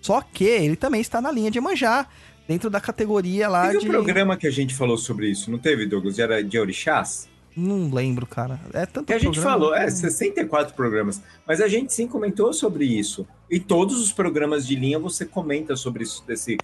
Só 0.00 0.20
que 0.20 0.44
ele 0.44 0.76
também 0.76 1.00
está 1.00 1.20
na 1.20 1.30
linha 1.32 1.50
de 1.50 1.60
Manjá, 1.60 2.06
dentro 2.46 2.68
da 2.70 2.80
categoria 2.80 3.48
lá 3.48 3.68
Teve 3.68 3.78
de... 3.80 3.86
um 3.88 3.90
programa 3.90 4.36
que 4.36 4.46
a 4.46 4.50
gente 4.50 4.74
falou 4.74 4.96
sobre 4.96 5.28
isso, 5.30 5.50
não 5.50 5.58
teve, 5.58 5.86
Douglas? 5.86 6.18
Era 6.18 6.42
de 6.44 6.58
orixás? 6.58 7.28
Não 7.56 7.90
lembro, 7.92 8.24
cara. 8.26 8.60
É 8.72 8.86
tanto 8.86 9.06
Que 9.06 9.14
a 9.14 9.18
gente 9.18 9.40
falou, 9.40 9.72
que- 9.72 9.78
é, 9.78 9.90
64 9.90 10.74
programas. 10.74 11.20
Mas 11.46 11.60
a 11.60 11.66
gente 11.66 11.92
sim 11.92 12.06
comentou 12.06 12.52
sobre 12.52 12.84
isso. 12.84 13.26
E 13.50 13.58
todos 13.58 13.98
os 14.00 14.12
programas 14.12 14.66
de 14.66 14.76
linha 14.76 14.98
você 14.98 15.24
comenta 15.24 15.74
sobre 15.74 16.04
isso, 16.04 16.22
desse, 16.26 16.56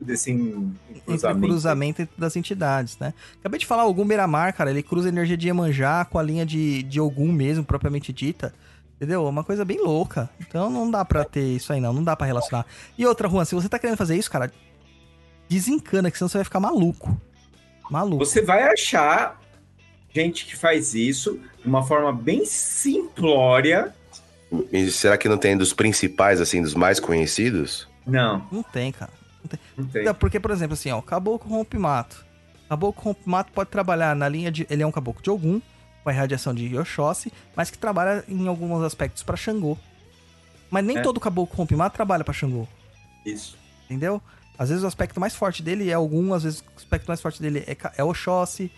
desse 0.00 0.32
cruzamento. 1.04 1.46
cruzamento 1.46 2.08
das 2.16 2.36
entidades, 2.36 2.98
né? 2.98 3.12
Acabei 3.40 3.58
de 3.58 3.66
falar, 3.66 3.84
o 3.84 3.90
Ogum 3.90 4.04
Miramar, 4.04 4.54
cara, 4.54 4.70
ele 4.70 4.82
cruza 4.82 5.08
a 5.08 5.10
energia 5.10 5.36
de 5.36 5.48
Iemanjá 5.48 6.04
com 6.04 6.18
a 6.18 6.22
linha 6.22 6.46
de, 6.46 6.82
de 6.84 7.00
Ogum 7.00 7.32
mesmo, 7.32 7.64
propriamente 7.64 8.12
dita. 8.12 8.54
Entendeu? 8.96 9.26
É 9.26 9.28
uma 9.30 9.44
coisa 9.44 9.64
bem 9.64 9.80
louca. 9.80 10.28
Então 10.40 10.68
não 10.68 10.90
dá 10.90 11.04
pra 11.04 11.24
ter 11.24 11.54
isso 11.56 11.72
aí, 11.72 11.80
não. 11.80 11.92
Não 11.92 12.02
dá 12.02 12.16
pra 12.16 12.26
relacionar. 12.26 12.66
E 12.96 13.06
outra, 13.06 13.28
Juan, 13.28 13.44
se 13.44 13.54
você 13.54 13.68
tá 13.68 13.78
querendo 13.78 13.96
fazer 13.96 14.16
isso, 14.16 14.30
cara, 14.30 14.52
desencana, 15.48 16.10
que 16.10 16.18
senão 16.18 16.28
você 16.28 16.38
vai 16.38 16.44
ficar 16.44 16.58
maluco. 16.60 17.20
Maluco. 17.88 18.24
Você 18.24 18.42
vai 18.42 18.64
achar 18.64 19.40
gente 20.12 20.46
que 20.46 20.56
faz 20.56 20.94
isso 20.94 21.40
de 21.62 21.68
uma 21.68 21.86
forma 21.86 22.12
bem 22.12 22.44
simplória. 22.44 23.94
E 24.72 24.90
será 24.90 25.16
que 25.16 25.28
não 25.28 25.38
tem 25.38 25.56
dos 25.56 25.72
principais, 25.72 26.40
assim, 26.40 26.60
dos 26.60 26.74
mais 26.74 26.98
conhecidos? 26.98 27.86
Não, 28.06 28.46
Não 28.50 28.62
tem, 28.62 28.90
cara. 28.90 29.12
Não 29.76 29.86
tem. 29.86 30.04
Não, 30.04 30.14
Porque, 30.14 30.38
por 30.40 30.50
exemplo, 30.50 30.74
assim, 30.74 30.90
ó, 30.90 31.00
caboclo 31.00 31.50
rompe 31.50 31.78
mato. 31.78 32.24
Caboclo 32.68 33.02
rompe 33.02 33.20
mato 33.24 33.52
pode 33.52 33.70
trabalhar 33.70 34.14
na 34.16 34.28
linha 34.28 34.50
de. 34.50 34.66
Ele 34.68 34.82
é 34.82 34.86
um 34.86 34.92
caboclo 34.92 35.22
de 35.22 35.30
Ogum, 35.30 35.60
com 36.02 36.10
a 36.10 36.12
irradiação 36.12 36.54
de 36.54 36.66
Yoshossi, 36.66 37.32
mas 37.56 37.70
que 37.70 37.78
trabalha 37.78 38.24
em 38.28 38.46
alguns 38.46 38.82
aspectos 38.84 39.22
pra 39.22 39.36
Xangô. 39.36 39.76
Mas 40.70 40.84
nem 40.84 40.98
É. 40.98 41.00
todo 41.02 41.18
caboclo 41.20 41.56
rompe 41.56 41.74
mato 41.74 41.94
trabalha 41.94 42.22
pra 42.24 42.34
Xangô, 42.34 42.68
Isso. 43.24 43.56
entendeu? 43.86 44.20
Às 44.58 44.68
vezes 44.68 44.84
o 44.84 44.86
aspecto 44.86 45.18
mais 45.20 45.34
forte 45.34 45.62
dele 45.62 45.88
é 45.90 45.96
Ogum, 45.96 46.34
às 46.34 46.42
vezes 46.42 46.60
o 46.60 46.64
aspecto 46.76 47.06
mais 47.06 47.20
forte 47.20 47.40
dele 47.40 47.64
é, 47.66 47.76
é 47.96 48.04
Oxóssi. 48.04 48.70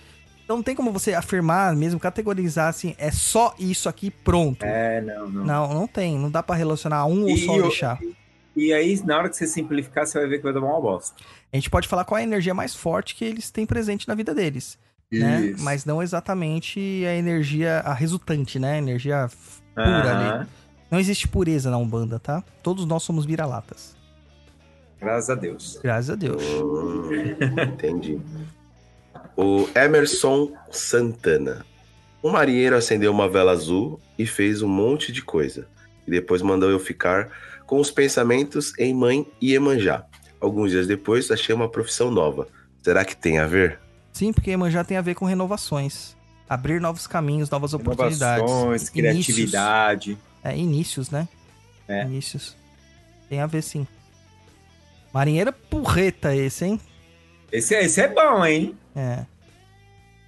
Então 0.44 0.56
não 0.56 0.62
tem 0.62 0.74
como 0.76 0.92
você 0.92 1.14
afirmar, 1.14 1.74
mesmo 1.74 1.98
categorizar 1.98 2.68
assim, 2.68 2.94
é 2.98 3.10
só 3.10 3.55
isso 3.59 3.88
aqui, 3.88 4.10
pronto. 4.10 4.62
É, 4.64 5.01
não, 5.01 5.28
não. 5.28 5.44
Não, 5.44 5.74
não 5.74 5.86
tem. 5.86 6.18
Não 6.18 6.30
dá 6.30 6.42
pra 6.42 6.55
relacionar 6.55 7.06
um 7.06 7.22
ou 7.22 7.30
E 7.30 7.44
só 7.47 7.56
eu- 7.56 7.64
orixá. 7.66 7.98
E 8.01 8.14
aí, 8.56 9.01
na 9.05 9.18
hora 9.18 9.28
que 9.28 9.36
você 9.36 9.47
simplificar, 9.47 10.06
você 10.06 10.18
vai 10.18 10.28
ver 10.28 10.39
que 10.39 10.44
vai 10.44 10.52
dar 10.52 10.60
uma 10.60 10.81
bosta. 10.81 11.16
A 11.52 11.56
gente 11.56 11.70
pode 11.70 11.89
falar 11.89 12.05
qual 12.05 12.18
é 12.18 12.22
a 12.22 12.24
energia 12.24 12.55
mais 12.55 12.74
forte 12.74 13.14
que 13.14 13.24
eles 13.24 13.51
têm 13.51 13.66
presente 13.66 14.06
na 14.09 14.14
vida 14.14 14.35
deles. 14.35 14.78
né? 15.10 15.55
Mas 15.59 15.85
não 15.85 16.02
exatamente 16.02 16.78
a 17.06 17.14
energia, 17.14 17.78
a 17.81 17.93
resultante, 17.93 18.59
né? 18.59 18.74
A 18.74 18.78
energia 18.78 19.28
pura 19.74 20.39
ali. 20.39 20.48
Não 20.90 20.98
existe 20.98 21.28
pureza 21.28 21.70
na 21.70 21.77
Umbanda, 21.78 22.18
tá? 22.18 22.43
Todos 22.62 22.85
nós 22.85 23.02
somos 23.02 23.24
vira-latas. 23.24 23.97
Graças 25.01 25.31
a 25.31 25.35
Deus. 25.35 25.78
Graças 25.82 26.10
a 26.10 26.14
Deus. 26.14 26.43
Hum, 26.43 27.60
entendi. 27.62 28.20
O 29.36 29.68
Emerson 29.74 30.52
Santana. 30.70 31.64
Um 32.22 32.31
marinheiro 32.31 32.77
acendeu 32.77 33.10
uma 33.10 33.28
vela 33.28 33.52
azul 33.52 33.98
e 34.18 34.27
fez 34.27 34.60
um 34.60 34.68
monte 34.68 35.10
de 35.10 35.22
coisa. 35.22 35.66
E 36.06 36.10
depois 36.10 36.43
mandou 36.43 36.70
eu 36.70 36.78
ficar 36.78 37.31
com 37.70 37.78
os 37.78 37.88
pensamentos 37.88 38.76
em 38.80 38.92
mãe 38.92 39.24
e 39.40 39.55
Emanjá. 39.55 40.05
Alguns 40.40 40.72
dias 40.72 40.88
depois, 40.88 41.30
achei 41.30 41.55
uma 41.55 41.68
profissão 41.68 42.10
nova. 42.10 42.48
Será 42.82 43.05
que 43.05 43.16
tem 43.16 43.38
a 43.38 43.47
ver? 43.47 43.78
Sim, 44.12 44.32
porque 44.32 44.51
Iemanjá 44.51 44.82
tem 44.82 44.97
a 44.97 45.01
ver 45.01 45.14
com 45.14 45.24
renovações. 45.24 46.16
Abrir 46.48 46.80
novos 46.80 47.06
caminhos, 47.06 47.48
novas 47.48 47.72
oportunidades. 47.72 48.42
Inovações, 48.42 48.88
criatividade. 48.88 50.10
Inícios. 50.10 50.42
É, 50.42 50.56
inícios, 50.59 51.10
né? 51.10 51.28
É. 51.86 52.02
Inícios. 52.06 52.56
Tem 53.28 53.38
a 53.38 53.47
ver, 53.47 53.62
sim. 53.62 53.86
Marinheiro 55.14 55.51
é 55.51 55.52
porreta 55.52 56.34
esse, 56.34 56.64
hein? 56.64 56.80
Esse, 57.52 57.76
esse 57.76 58.01
é 58.01 58.09
bom, 58.09 58.44
hein? 58.44 58.74
É. 58.97 59.24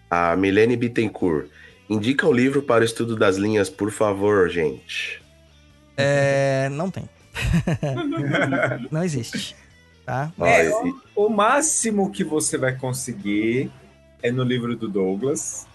A 0.09 0.36
Milene 0.36 0.77
Bittencourt. 0.77 1.48
Indica 1.90 2.24
o 2.24 2.32
livro 2.32 2.62
para 2.62 2.82
o 2.82 2.85
estudo 2.85 3.16
das 3.16 3.36
linhas, 3.36 3.69
por 3.69 3.90
favor, 3.90 4.48
gente. 4.48 5.20
É, 5.97 6.69
não 6.70 6.89
tem. 6.89 7.09
Não 8.91 9.03
existe. 9.05 9.57
Tá? 10.05 10.33
É, 10.41 10.67
esse- 10.67 10.95
O 11.15 11.29
máximo 11.29 12.11
que 12.11 12.25
você 12.25 12.59
vai 12.59 12.75
conseguir 12.77 13.71
é 14.23 14.31
no 14.31 14.43
livro 14.43 14.77
do 14.77 14.89
Douglas. 14.89 15.67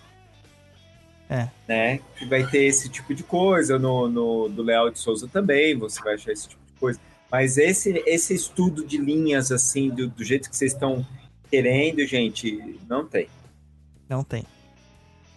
É. 1.29 1.47
Né? 1.67 1.99
Que 2.17 2.25
vai 2.25 2.45
ter 2.45 2.63
esse 2.65 2.89
tipo 2.89 3.13
de 3.13 3.23
coisa. 3.23 3.77
No, 3.79 4.07
no 4.09 4.49
do 4.49 4.63
Leal 4.63 4.89
de 4.89 4.99
Souza 4.99 5.27
também, 5.27 5.77
você 5.77 6.01
vai 6.01 6.15
achar 6.15 6.31
esse 6.31 6.49
tipo 6.49 6.61
de 6.65 6.73
coisa. 6.79 6.99
Mas 7.31 7.57
esse, 7.57 8.01
esse 8.05 8.33
estudo 8.33 8.85
de 8.85 8.97
linhas, 8.97 9.51
assim, 9.51 9.89
do, 9.89 10.07
do 10.07 10.23
jeito 10.23 10.49
que 10.49 10.55
vocês 10.55 10.71
estão 10.73 11.05
querendo, 11.49 12.05
gente, 12.05 12.79
não 12.89 13.05
tem. 13.05 13.27
Não 14.07 14.23
tem. 14.23 14.45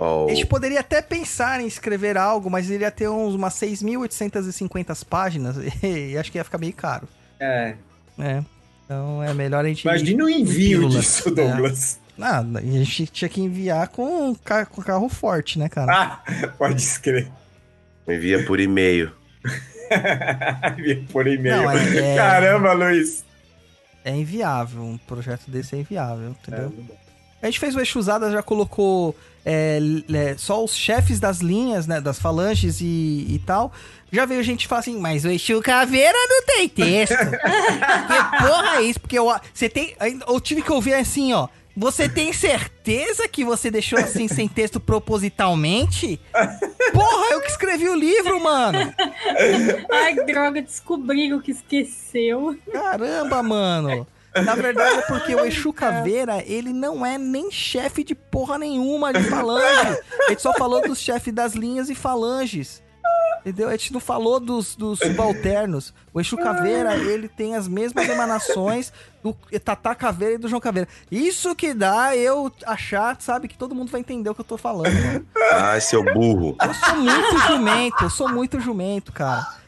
Ó, 0.01 0.27
A 0.27 0.31
gente 0.35 0.47
poderia 0.47 0.81
até 0.81 1.01
pensar 1.03 1.61
em 1.61 1.67
escrever 1.67 2.17
algo, 2.17 2.51
mas 2.51 2.69
ele 2.71 2.83
ia 2.85 2.91
ter 2.91 3.09
uns, 3.09 3.35
umas 3.35 3.55
6.850 3.55 5.05
páginas 5.05 5.57
e 5.83 6.17
acho 6.19 6.33
que 6.33 6.39
ia 6.39 6.45
ficar 6.45 6.59
meio 6.59 6.73
caro. 6.73 7.07
É. 7.39 7.75
né? 8.19 8.45
Então 8.85 9.23
é 9.23 9.33
melhor 9.33 9.65
a 9.65 9.69
gente. 9.69 9.83
Imagina 9.85 10.25
o 10.25 10.29
envio 10.29 10.81
pílulas. 10.81 10.95
disso, 11.05 11.29
É. 11.29 11.33
Douglas. 11.33 12.01
Ah, 12.23 12.41
a 12.55 12.61
gente 12.61 13.07
tinha 13.07 13.29
que 13.29 13.41
enviar 13.41 13.89
com, 13.89 14.35
com 14.71 14.83
carro 14.83 15.09
forte, 15.09 15.59
né, 15.59 15.69
cara? 15.71 15.93
Ah, 16.27 16.49
pode 16.59 16.83
escrever. 16.83 17.31
envia 18.07 18.45
por 18.45 18.59
e-mail. 18.61 19.13
Envia 20.79 21.03
por 21.11 21.27
e-mail. 21.27 21.57
Não, 21.63 21.71
é- 21.71 22.13
é- 22.13 22.17
Caramba, 22.17 22.73
Luiz. 22.75 23.25
É 24.05 24.15
inviável. 24.15 24.83
Um 24.83 24.99
projeto 24.99 25.51
desse 25.51 25.75
é 25.75 25.79
inviável, 25.79 26.31
entendeu? 26.31 26.73
É, 27.43 27.47
A 27.47 27.47
gente 27.47 27.59
fez 27.59 27.75
o 27.75 27.81
Exusada, 27.81 28.31
já 28.31 28.43
colocou 28.43 29.17
é, 29.45 29.79
é, 30.13 30.35
só 30.37 30.63
os 30.63 30.75
chefes 30.75 31.19
das 31.19 31.39
linhas, 31.39 31.87
né? 31.87 32.01
Das 32.01 32.19
falanges 32.19 32.81
e, 32.81 33.27
e 33.29 33.43
tal. 33.47 33.73
Já 34.13 34.27
veio 34.27 34.43
gente 34.43 34.67
falar 34.67 34.81
assim, 34.81 34.99
mas 34.99 35.25
o 35.25 35.31
Exu 35.31 35.61
Caveira 35.63 36.19
não 36.29 36.45
tem 36.45 36.69
texto. 36.69 37.15
que 37.31 38.45
porra 38.45 38.77
é 38.77 38.83
isso? 38.83 39.01
Porque 39.01 39.19
eu, 39.19 39.33
você 39.53 39.69
tem. 39.69 39.95
Eu 40.27 40.41
tive 40.41 40.63
que 40.63 40.73
ouvir 40.73 40.95
assim, 40.95 41.33
ó. 41.33 41.49
Você 41.77 42.09
tem 42.09 42.33
certeza 42.33 43.29
que 43.29 43.45
você 43.45 43.71
deixou 43.71 43.99
assim 43.99 44.27
sem 44.27 44.49
texto 44.49 44.81
propositalmente? 44.81 46.21
Porra, 46.93 47.27
eu 47.31 47.41
que 47.41 47.49
escrevi 47.49 47.89
o 47.89 47.95
livro, 47.95 48.43
mano. 48.43 48.93
Ai, 49.91 50.15
droga, 50.27 50.61
descobriram 50.61 51.41
que 51.41 51.53
esqueceu. 51.53 52.59
Caramba, 52.73 53.43
mano. 53.43 54.07
Na 54.35 54.55
verdade 54.55 54.99
é 54.99 55.03
porque 55.03 55.35
o 55.35 55.45
Exu 55.47 55.73
Caveira, 55.73 56.43
ele 56.47 56.73
não 56.73 57.05
é 57.05 57.19
nem 57.19 57.51
chefe 57.51 58.05
de 58.05 58.15
porra 58.15 58.59
nenhuma 58.59 59.13
de 59.13 59.23
falange. 59.25 59.99
A 60.27 60.31
gente 60.31 60.43
só 60.43 60.53
falou 60.53 60.81
dos 60.83 60.99
chefes 60.99 61.33
das 61.33 61.55
linhas 61.55 61.91
e 61.91 61.95
falanges. 61.95 62.83
Entendeu? 63.41 63.69
A 63.69 63.73
gente 63.73 63.93
não 63.95 64.01
falou 64.01 64.39
dos, 64.39 64.77
dos 64.77 64.99
subalternos. 64.99 65.95
O 66.13 66.21
Exu 66.21 66.37
Caveira, 66.37 66.95
ele 66.95 67.27
tem 67.27 67.57
as 67.57 67.67
mesmas 67.67 68.07
emanações 68.07 68.93
do 69.23 69.35
Tatá 69.65 69.95
Caveira 69.95 70.35
e 70.35 70.39
do 70.39 70.47
João 70.47 70.61
Caveira. 70.61 70.87
Isso 71.11 71.55
que 71.55 71.73
dá 71.73 72.15
eu 72.15 72.53
achar, 72.67 73.17
sabe, 73.19 73.49
que 73.49 73.57
todo 73.57 73.75
mundo 73.75 73.91
vai 73.91 74.01
entender 74.01 74.29
o 74.29 74.35
que 74.35 74.43
eu 74.43 74.45
tô 74.45 74.59
falando, 74.59 74.93
mano. 74.93 75.27
Ai, 75.55 75.81
seu 75.81 76.03
burro. 76.05 76.55
Eu 76.63 76.75
sou 76.75 76.97
muito 76.97 77.39
jumento, 77.47 78.05
eu 78.05 78.11
sou 78.11 78.29
muito 78.29 78.61
jumento, 78.61 79.11
cara. 79.11 79.60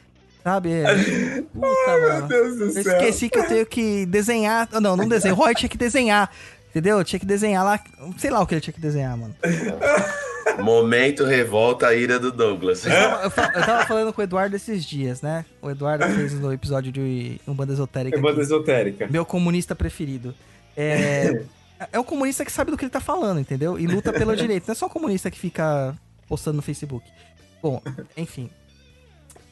Sabe? 0.44 0.72
É... 0.72 1.42
Puta, 1.52 1.98
Meu 1.98 2.08
mano. 2.08 2.28
Deus 2.28 2.56
do 2.56 2.64
Eu 2.64 2.70
céu. 2.82 2.92
esqueci 2.98 3.28
que 3.30 3.38
eu 3.38 3.46
tenho 3.46 3.66
que 3.66 4.06
desenhar. 4.06 4.68
Não, 4.80 4.96
não 4.96 5.08
desenho. 5.08 5.34
Roy 5.34 5.54
tinha 5.54 5.68
que 5.68 5.78
desenhar. 5.78 6.30
Entendeu? 6.70 6.98
Eu 6.98 7.04
tinha 7.04 7.20
que 7.20 7.26
desenhar 7.26 7.64
lá. 7.64 7.78
Sei 8.18 8.30
lá 8.30 8.40
o 8.40 8.46
que 8.46 8.54
ele 8.54 8.60
tinha 8.60 8.72
que 8.72 8.80
desenhar, 8.80 9.16
mano. 9.16 9.34
Momento 10.62 11.24
revolta 11.24 11.86
a 11.86 11.94
ira 11.94 12.18
do 12.18 12.30
Douglas. 12.32 12.84
Eu 12.84 12.92
tava, 12.92 13.22
eu 13.24 13.30
fa- 13.30 13.52
eu 13.54 13.60
tava 13.64 13.86
falando 13.86 14.12
com 14.12 14.20
o 14.20 14.24
Eduardo 14.24 14.54
esses 14.56 14.84
dias, 14.84 15.22
né? 15.22 15.44
O 15.62 15.70
Eduardo 15.70 16.04
fez 16.06 16.32
no 16.34 16.52
episódio 16.52 16.90
de 16.92 17.40
Um 17.46 17.54
Banda 17.54 17.72
Esotérica. 17.72 18.16
Banda 18.18 18.32
aqui. 18.34 18.40
esotérica. 18.42 19.06
Meu 19.08 19.24
comunista 19.24 19.74
preferido. 19.74 20.34
É. 20.76 21.42
É 21.92 21.98
um 21.98 22.04
comunista 22.04 22.44
que 22.44 22.52
sabe 22.52 22.70
do 22.70 22.76
que 22.76 22.84
ele 22.84 22.90
tá 22.90 23.00
falando, 23.00 23.40
entendeu? 23.40 23.78
E 23.78 23.86
luta 23.86 24.12
pelo 24.12 24.34
direito. 24.36 24.66
Não 24.66 24.72
é 24.72 24.74
só 24.74 24.86
um 24.86 24.90
comunista 24.90 25.30
que 25.30 25.38
fica 25.38 25.94
postando 26.28 26.56
no 26.56 26.62
Facebook. 26.62 27.04
Bom, 27.62 27.80
enfim. 28.16 28.50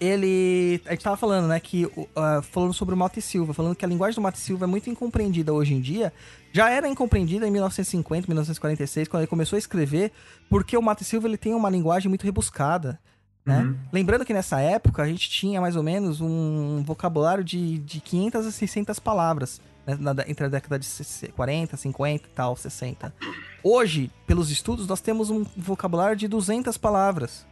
Ele. 0.00 0.80
A 0.86 0.92
gente 0.92 1.04
tava 1.04 1.16
falando, 1.16 1.46
né? 1.48 1.60
Que. 1.60 1.86
ah, 2.16 2.40
falando 2.42 2.72
sobre 2.72 2.94
o 2.94 2.98
Mate 2.98 3.20
Silva, 3.20 3.52
falando 3.52 3.76
que 3.76 3.84
a 3.84 3.88
linguagem 3.88 4.14
do 4.14 4.22
Mate 4.22 4.38
Silva 4.38 4.64
é 4.64 4.66
muito 4.66 4.88
incompreendida 4.88 5.52
hoje 5.52 5.74
em 5.74 5.80
dia. 5.80 6.12
Já 6.52 6.70
era 6.70 6.88
incompreendida 6.88 7.46
em 7.46 7.50
1950, 7.50 8.26
1946, 8.26 9.08
quando 9.08 9.22
ele 9.22 9.28
começou 9.28 9.56
a 9.56 9.58
escrever, 9.58 10.10
porque 10.48 10.76
o 10.76 10.82
Mate 10.82 11.04
Silva 11.04 11.28
ele 11.28 11.36
tem 11.36 11.54
uma 11.54 11.70
linguagem 11.70 12.08
muito 12.08 12.24
rebuscada. 12.24 12.98
Né? 13.44 13.60
Uhum. 13.60 13.76
Lembrando 13.92 14.24
que 14.24 14.34
nessa 14.34 14.60
época 14.60 15.02
a 15.02 15.06
gente 15.06 15.28
tinha 15.30 15.60
mais 15.60 15.76
ou 15.76 15.82
menos 15.82 16.20
um 16.20 16.82
vocabulário 16.82 17.44
de, 17.44 17.78
de 17.78 18.00
500 18.00 18.46
a 18.46 18.50
600 18.50 18.98
palavras 18.98 19.60
né, 19.86 19.96
na 19.98 20.14
entre 20.28 20.46
a 20.46 20.48
década 20.48 20.78
de 20.78 20.86
60, 20.86 21.32
40, 21.32 21.76
50 21.76 22.26
e 22.26 22.30
tal, 22.30 22.56
60. 22.56 23.14
Hoje, 23.62 24.10
pelos 24.26 24.50
estudos, 24.50 24.86
nós 24.86 25.00
temos 25.00 25.30
um 25.30 25.44
vocabulário 25.56 26.16
de 26.16 26.28
200 26.28 26.76
palavras. 26.76 27.46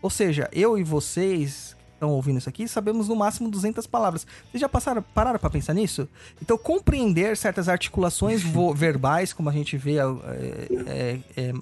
Ou 0.00 0.10
seja, 0.10 0.48
eu 0.52 0.78
e 0.78 0.82
vocês 0.82 1.76
que 1.78 1.92
estão 1.94 2.10
ouvindo 2.10 2.38
isso 2.38 2.48
aqui 2.48 2.68
sabemos 2.68 3.08
no 3.08 3.16
máximo 3.16 3.50
200 3.50 3.86
palavras. 3.86 4.26
Vocês 4.50 4.60
já 4.60 4.68
passaram, 4.68 5.02
pararam 5.02 5.38
para 5.38 5.50
pensar 5.50 5.74
nisso? 5.74 6.08
Então, 6.40 6.56
compreender 6.56 7.36
certas 7.36 7.68
articulações 7.68 8.42
verbais, 8.74 9.32
como 9.32 9.48
a 9.48 9.52
gente 9.52 9.76
vê 9.76 9.96
é, 9.98 10.02
é, 10.86 11.18
é, 11.36 11.52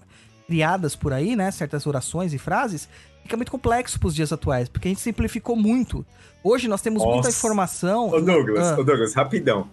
criadas 0.47 0.95
por 0.95 1.13
aí, 1.13 1.35
né? 1.35 1.51
Certas 1.51 1.87
orações 1.87 2.35
e 2.35 2.39
frases, 2.39 2.89
fica 3.23 3.37
muito 3.37 3.51
complexo 3.51 3.99
para 3.99 4.09
os 4.09 4.15
dias 4.15 4.33
atuais, 4.33 4.69
porque 4.69 4.89
a 4.89 4.91
gente 4.91 5.01
simplificou 5.01 5.57
muito. 5.57 6.05
Hoje 6.45 6.69
nós 6.69 6.83
temos 6.83 7.03
muita 7.03 7.17
Nossa. 7.17 7.31
informação. 7.31 8.11
Ô 8.11 8.21
Douglas, 8.21 8.69
Ah. 8.69 8.79
ô 8.79 8.85
Douglas, 8.85 9.15
rapidão. 9.15 9.69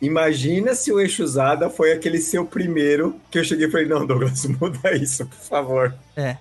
Imagina 0.00 0.74
se 0.74 0.92
o 0.92 1.00
Exusada 1.00 1.70
foi 1.70 1.92
aquele 1.92 2.18
seu 2.18 2.44
primeiro 2.44 3.16
que 3.30 3.38
eu 3.38 3.44
cheguei 3.44 3.68
e 3.68 3.70
falei, 3.70 3.86
não, 3.86 4.04
Douglas, 4.04 4.44
muda 4.60 4.94
isso, 4.96 5.24
por 5.26 5.38
favor. 5.38 5.94
É. 6.16 6.36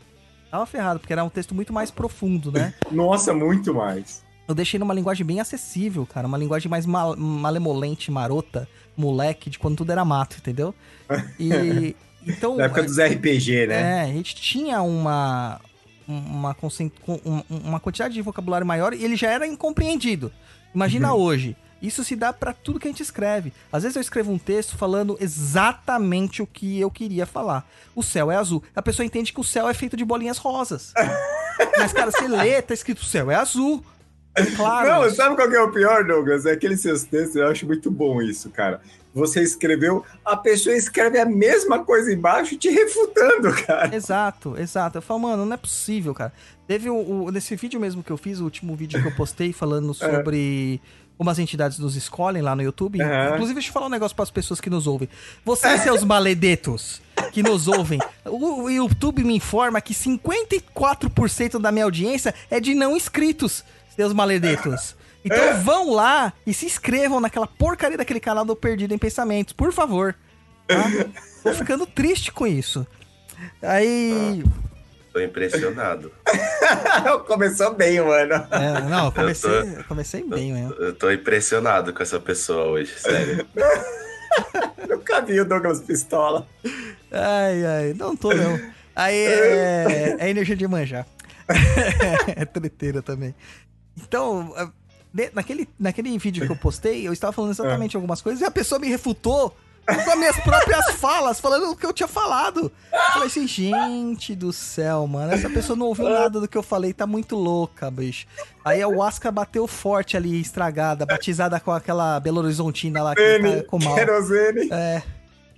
Tava 0.52 0.66
ferrado, 0.66 1.00
porque 1.00 1.14
era 1.14 1.24
um 1.24 1.30
texto 1.30 1.56
muito 1.56 1.72
mais 1.74 1.90
profundo, 1.90 2.52
né? 2.52 2.74
Nossa, 2.92 3.34
muito 3.34 3.74
mais. 3.74 4.24
Eu 4.48 4.54
deixei 4.54 4.78
numa 4.80 4.94
linguagem 4.94 5.26
bem 5.26 5.40
acessível, 5.40 6.06
cara. 6.06 6.28
Uma 6.28 6.38
linguagem 6.38 6.70
mais 6.70 6.86
mal- 6.86 7.16
malemolente, 7.16 8.12
marota, 8.12 8.68
moleque, 8.98 9.50
de 9.50 9.58
quando 9.58 9.78
tudo 9.78 9.92
era 9.92 10.04
mato, 10.04 10.38
entendeu? 10.38 10.76
E. 11.40 11.96
Então. 12.24 12.56
Na 12.56 12.66
época 12.66 12.84
dos 12.84 13.00
RPG, 13.00 13.66
né? 13.66 13.82
É, 13.82 14.02
a 14.02 14.14
gente 14.14 14.36
tinha 14.36 14.80
uma. 14.84 15.60
Uma, 16.08 16.56
um- 17.08 17.44
uma 17.50 17.80
quantidade 17.80 18.14
de 18.14 18.22
vocabulário 18.22 18.68
maior 18.68 18.94
e 18.94 19.04
ele 19.04 19.16
já 19.16 19.32
era 19.32 19.48
incompreendido. 19.48 20.32
Imagina 20.76 21.14
hoje. 21.16 21.56
Isso 21.82 22.04
se 22.04 22.16
dá 22.16 22.32
pra 22.32 22.54
tudo 22.54 22.80
que 22.80 22.88
a 22.88 22.92
gente 22.92 23.02
escreve. 23.04 23.52
Às 23.72 23.84
vezes 23.84 23.96
eu 23.96 24.02
escrevo 24.02 24.32
um 24.32 24.38
texto 24.38 24.78
falando 24.78 25.18
exatamente 25.20 26.42
o 26.42 26.48
que 26.48 26.80
eu 26.80 26.92
queria 26.92 27.26
falar. 27.26 27.68
O 27.96 28.04
céu 28.04 28.32
é 28.32 28.36
azul. 28.36 28.64
A 28.76 28.82
pessoa 28.82 29.06
entende 29.06 29.34
que 29.34 29.40
o 29.40 29.44
céu 29.44 29.68
é 29.68 29.74
feito 29.74 29.98
de 29.98 30.06
bolinhas 30.06 30.38
rosas. 30.38 30.94
Mas, 31.78 31.94
cara, 31.94 32.12
você 32.12 32.28
lê, 32.28 32.62
tá 32.62 32.74
escrito 32.74 33.00
o 33.00 33.06
céu 33.06 33.30
é 33.32 33.36
azul. 33.36 33.84
É 34.36 34.46
claro. 34.46 34.88
Não, 35.04 35.10
sabe 35.14 35.36
qual 35.36 35.50
que 35.50 35.56
é 35.56 35.62
o 35.62 35.72
pior, 35.72 36.06
Douglas? 36.06 36.46
É 36.46 36.52
aqueles 36.54 36.80
seus 36.82 37.04
textos, 37.04 37.36
eu 37.36 37.48
acho 37.48 37.66
muito 37.66 37.92
bom 37.92 38.22
isso, 38.22 38.50
cara. 38.50 38.80
Você 39.14 39.44
escreveu, 39.44 40.06
a 40.24 40.38
pessoa 40.38 40.74
escreve 40.74 41.20
a 41.20 41.26
mesma 41.26 41.84
coisa 41.84 42.14
embaixo 42.14 42.56
te 42.56 42.70
refutando, 42.70 43.52
cara. 43.68 43.94
Exato, 43.94 44.56
exato. 44.58 45.00
Eu 45.00 45.02
falo, 45.02 45.20
mano, 45.20 45.46
não 45.46 45.54
é 45.54 45.58
possível, 45.58 46.14
cara. 46.14 46.32
Teve 46.66 46.90
o, 46.90 46.96
o- 47.26 47.30
nesse 47.32 47.54
vídeo 47.58 47.78
mesmo 47.78 48.02
que 48.02 48.10
eu 48.12 48.16
fiz, 48.16 48.40
o 48.40 48.46
último 48.46 48.74
vídeo 48.74 49.02
que 49.02 49.08
eu 49.10 49.16
postei 49.16 49.52
falando 49.52 49.92
sobre 49.94 50.80
como 50.80 50.82
as 51.30 51.40
entidades 51.40 51.78
nos 51.80 51.96
escolhem 51.96 52.42
lá 52.42 52.56
no 52.56 52.62
YouTube. 52.62 53.02
Aham. 53.02 53.34
Inclusive, 53.34 53.54
deixa 53.54 53.70
eu 53.70 53.74
falar 53.74 53.86
um 53.86 53.90
negócio 53.90 54.16
para 54.16 54.24
as 54.24 54.32
pessoas 54.32 54.60
que 54.60 54.70
nos 54.70 54.88
ouvem. 54.88 55.08
Vocês, 55.46 55.82
seus 55.84 56.04
maledetos 56.04 57.02
que 57.32 57.44
nos 57.44 57.68
ouvem, 57.68 58.00
O, 58.26 58.64
o 58.64 58.70
YouTube 58.70 59.24
me 59.24 59.36
informa 59.36 59.80
que 59.80 59.94
54% 59.94 61.60
da 61.60 61.72
minha 61.72 61.86
audiência 61.86 62.34
é 62.50 62.60
de 62.60 62.74
não 62.74 62.96
inscritos, 62.96 63.64
seus 63.96 64.12
maledetos. 64.14 64.96
Então 65.24 65.62
vão 65.62 65.94
lá 65.94 66.34
e 66.46 66.54
se 66.54 66.66
inscrevam 66.66 67.20
naquela 67.20 67.46
porcaria 67.46 67.98
daquele 67.98 68.20
canal 68.20 68.44
do 68.44 68.56
Perdido 68.56 68.94
em 68.94 68.98
Pensamentos, 68.98 69.54
por 69.54 69.72
favor. 69.72 70.16
Tá? 70.68 70.84
Tô 71.44 71.54
ficando 71.54 71.86
triste 71.86 72.32
com 72.32 72.46
isso. 72.48 72.86
Aí. 73.62 74.44
Tô 75.12 75.20
impressionado. 75.20 76.12
Começou 77.28 77.74
bem, 77.74 78.00
mano. 78.00 78.34
É, 78.50 78.82
não, 78.90 79.06
eu 79.06 79.12
comecei, 79.12 79.52
eu 79.52 79.84
comecei 79.84 80.24
bem 80.24 80.54
mesmo. 80.54 80.74
Eu 80.76 80.96
tô 80.96 81.12
impressionado 81.12 81.94
com 81.94 82.02
essa 82.02 82.20
pessoa 82.20 82.68
hoje, 82.68 82.94
sério. 82.98 83.46
Nunca 84.88 85.22
vi 85.22 85.42
o 85.42 85.46
Douglas 85.46 85.82
Pistola. 85.82 86.48
Ai, 87.12 87.66
ai, 87.66 87.94
não 87.94 88.16
tô 88.16 88.34
não. 88.34 88.58
Aí 88.96 89.16
é, 89.16 90.16
é 90.20 90.30
energia 90.30 90.56
de 90.56 90.66
manjar. 90.68 91.06
é 92.36 92.46
treteira 92.46 93.02
também. 93.02 93.36
Então, 93.98 94.54
naquele, 95.34 95.68
naquele 95.78 96.18
vídeo 96.18 96.46
que 96.46 96.52
eu 96.52 96.56
postei, 96.56 97.06
eu 97.06 97.12
estava 97.12 97.34
falando 97.34 97.52
exatamente 97.52 97.96
algumas 97.98 98.22
coisas 98.22 98.42
e 98.42 98.46
a 98.46 98.52
pessoa 98.52 98.80
me 98.80 98.88
refutou 98.88 99.56
com 99.86 100.12
as 100.12 100.18
minhas 100.18 100.38
próprias 100.40 100.92
falas, 100.92 101.40
falando 101.40 101.72
o 101.72 101.76
que 101.76 101.86
eu 101.86 101.94
tinha 101.94 102.08
falado. 102.08 102.72
Eu 102.92 103.00
falei 103.14 103.28
assim, 103.28 103.48
gente 103.48 104.36
do 104.36 104.54
céu, 104.54 105.06
mano, 105.08 105.34
essa 105.34 105.50
pessoa 105.50 105.76
não 105.78 105.88
ouviu 105.88 106.10
nada 106.10 106.40
do 106.40 106.48
que 106.48 106.58
eu 106.58 106.64
falei, 106.64 106.94
tá 106.94 107.06
muito 107.08 107.36
louca, 107.36 107.90
bicho. 107.92 108.26
Aí 108.64 108.82
a 108.82 108.88
Wasca 108.88 109.32
bateu 109.32 109.68
forte 109.68 110.16
ali, 110.16 110.40
estragada, 110.40 111.06
batizada 111.06 111.60
com 111.60 111.72
aquela 111.72 112.20
Belo 112.20 112.40
Horizontina 112.42 113.02
lá 113.04 113.16
que 113.16 113.40
tá 113.40 113.64
com 113.68 113.84
mal. 113.84 113.96
querosene. 113.96 114.70
É. 114.72 115.02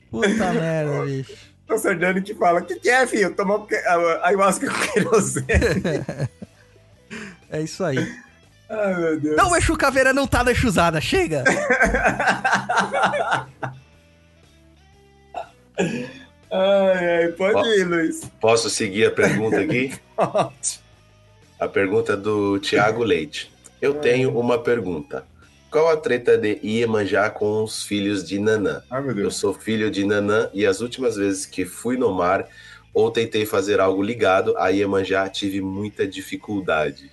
Puta 0.10 0.28
merda, 0.54 1.06
bicho. 1.06 1.34
O 1.70 1.78
Sardani 1.78 2.22
que 2.22 2.36
fala, 2.36 2.60
o 2.60 2.66
que, 2.66 2.76
que 2.76 2.90
é, 2.90 3.06
filho? 3.08 3.34
Tomou 3.36 3.68
a- 3.88 4.28
ayahuasca 4.28 4.70
com 4.70 4.80
querosene. 4.94 5.46
É 7.52 7.62
isso 7.62 7.84
aí. 7.84 8.00
Ai, 8.68 8.96
meu 8.96 9.20
Deus. 9.20 9.38
Não, 9.38 9.56
Exu 9.56 9.78
Caveira 9.78 10.12
não 10.12 10.26
tá 10.26 10.44
na 10.44 10.50
Exusada, 10.50 11.00
chega! 11.00 11.44
Ai, 16.54 17.24
ai, 17.24 17.28
pode 17.32 17.68
ir, 17.70 17.84
Luiz. 17.84 18.30
Posso 18.40 18.70
seguir 18.70 19.08
a 19.08 19.12
pergunta 19.12 19.60
aqui? 19.60 19.92
A 21.60 21.68
pergunta 21.68 22.18
do 22.18 22.60
Tiago 22.60 23.04
Leite. 23.04 23.50
Eu 23.82 23.96
tenho 23.96 24.38
uma 24.38 24.60
pergunta. 24.60 25.26
Qual 25.72 25.90
a 25.90 25.96
treta 25.96 26.38
de 26.38 26.60
Iemanjá 26.62 27.30
com 27.30 27.64
os 27.64 27.84
filhos 27.84 28.24
de 28.28 28.38
Nanã? 28.38 28.84
Ai, 28.92 29.02
meu 29.02 29.18
Eu 29.18 29.32
sou 29.32 29.54
filho 29.54 29.90
de 29.90 30.06
Nanã 30.06 30.50
e 30.54 30.66
as 30.66 30.82
últimas 30.82 31.16
vezes 31.16 31.46
que 31.46 31.66
fui 31.66 31.96
no 31.96 32.14
mar 32.14 32.48
ou 32.94 33.10
tentei 33.10 33.46
fazer 33.46 33.80
algo 33.80 34.04
ligado 34.04 34.56
a 34.58 34.68
Iemanjá 34.68 35.28
tive 35.30 35.62
muita 35.62 36.06
dificuldade. 36.06 37.10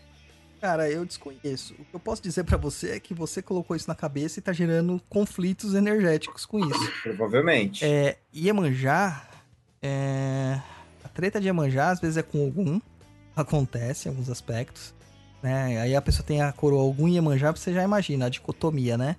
Cara, 0.61 0.91
eu 0.91 1.07
desconheço. 1.07 1.73
O 1.79 1.85
que 1.85 1.95
eu 1.95 2.01
posso 2.01 2.21
dizer 2.23 2.45
pra 2.45 2.59
você 2.59 2.91
é 2.91 3.01
que 3.01 3.15
você 3.15 3.41
colocou 3.41 3.75
isso 3.75 3.89
na 3.89 3.95
cabeça 3.95 4.41
e 4.41 4.43
tá 4.43 4.53
gerando 4.53 5.01
conflitos 5.09 5.75
energéticos 5.75 6.45
com 6.45 6.59
isso. 6.59 6.93
Provavelmente. 7.03 7.83
É, 7.83 8.19
Iemanjá, 8.35 9.30
é... 9.83 10.61
a 11.05 11.09
treta 11.09 11.41
de 11.41 11.47
Iemanjá 11.47 11.91
às 11.91 12.01
vezes 12.01 12.17
é 12.17 12.23
com 12.23 12.41
algum, 12.41 12.81
acontece 13.35 14.09
em 14.09 14.11
alguns 14.11 14.29
aspectos, 14.29 14.95
né? 15.43 15.81
Aí 15.81 15.95
a 15.97 16.03
pessoa 16.03 16.25
tem 16.25 16.43
a 16.43 16.53
coroa 16.53 16.83
algum 16.83 17.09
e 17.09 17.15
Iemanjá, 17.15 17.51
você 17.51 17.73
já 17.73 17.83
imagina, 17.83 18.27
a 18.27 18.29
dicotomia, 18.29 18.99
né? 18.99 19.17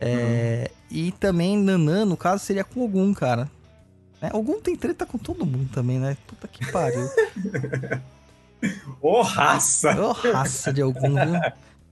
É, 0.00 0.70
E 0.90 1.12
também 1.12 1.58
Nanã, 1.58 2.04
no 2.04 2.16
caso, 2.16 2.44
seria 2.44 2.64
com 2.64 2.82
algum, 2.82 3.12
cara. 3.12 3.50
Né? 4.20 4.30
Algum 4.32 4.60
tem 4.60 4.76
treta 4.76 5.04
com 5.04 5.18
todo 5.18 5.44
mundo 5.44 5.70
também, 5.72 5.98
né? 5.98 6.16
Puta 6.26 6.48
que 6.48 6.70
pariu. 6.70 7.08
Ô, 9.00 9.22
raça! 9.22 10.00
Ô, 10.00 10.12
raça 10.12 10.72
de 10.72 10.82
algum, 10.82 11.14
viu? 11.14 11.40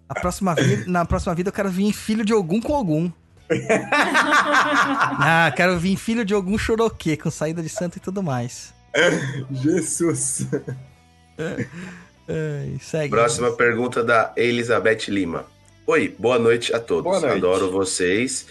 A 0.09 0.14
próxima 0.14 0.55
vida, 0.55 0.84
na 0.86 1.05
próxima 1.05 1.34
vida 1.34 1.48
eu 1.48 1.52
quero 1.52 1.70
vir 1.70 1.93
filho 1.93 2.24
de 2.24 2.32
algum 2.32 2.60
com 2.60 2.74
algum. 2.74 3.10
ah, 5.20 5.52
quero 5.56 5.78
vir 5.78 5.97
filho 5.97 6.24
de 6.24 6.35
algum 6.35 6.59
choroquê, 6.59 7.16
com 7.16 7.31
saída 7.31 7.62
de 7.62 7.68
santo 7.68 7.97
e 7.98 8.01
tudo 8.01 8.23
mais. 8.23 8.74
Jesus. 9.51 10.47
Ai, 11.39 12.78
segue. 12.81 13.10
Próxima 13.10 13.52
pergunta 13.52 14.02
da 14.02 14.32
Elizabeth 14.36 15.09
Lima. 15.09 15.44
Oi, 15.86 16.14
boa 16.18 16.39
noite 16.39 16.74
a 16.74 16.81
todos. 16.81 17.05
Boa 17.05 17.20
noite. 17.20 17.36
Adoro 17.36 17.70
vocês. 17.70 18.47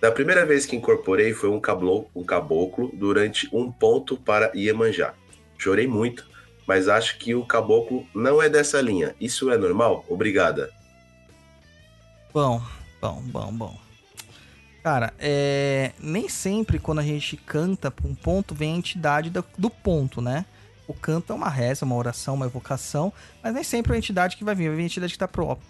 Da 0.00 0.12
primeira 0.12 0.46
vez 0.46 0.64
que 0.64 0.76
incorporei 0.76 1.34
foi 1.34 1.50
um 1.50 1.58
caboclo, 1.58 2.08
um 2.14 2.22
caboclo 2.22 2.92
durante 2.94 3.48
um 3.52 3.72
ponto 3.72 4.16
para 4.16 4.52
Iemanjá. 4.54 5.14
Chorei 5.58 5.88
muito, 5.88 6.24
mas 6.68 6.86
acho 6.86 7.18
que 7.18 7.34
o 7.34 7.44
caboclo 7.44 8.06
não 8.14 8.40
é 8.40 8.48
dessa 8.48 8.80
linha. 8.80 9.16
Isso 9.20 9.50
é 9.50 9.58
normal? 9.58 10.04
Obrigada. 10.08 10.70
Bom, 12.32 12.62
bom, 13.00 13.20
bom, 13.24 13.52
bom. 13.52 13.87
Cara, 14.82 15.12
é... 15.18 15.92
nem 16.00 16.28
sempre 16.28 16.78
quando 16.78 17.00
a 17.00 17.02
gente 17.02 17.36
canta 17.36 17.90
pra 17.90 18.06
um 18.06 18.14
ponto 18.14 18.54
vem 18.54 18.74
a 18.74 18.76
entidade 18.76 19.30
do, 19.30 19.70
ponto, 19.70 20.20
né? 20.20 20.44
O 20.86 20.94
canto 20.94 21.32
é 21.32 21.36
uma 21.36 21.50
reza, 21.50 21.84
uma 21.84 21.96
oração, 21.96 22.34
uma 22.34 22.46
evocação, 22.46 23.12
mas 23.42 23.52
nem 23.52 23.62
sempre 23.62 23.92
é 23.92 23.94
a 23.96 23.98
entidade 23.98 24.36
que 24.36 24.44
vai 24.44 24.54
vir, 24.54 24.68
vai 24.68 24.76
vir 24.76 24.82
a 24.84 24.86
entidade 24.86 25.12
que 25.12 25.18
tá 25.18 25.28
própria. 25.28 25.66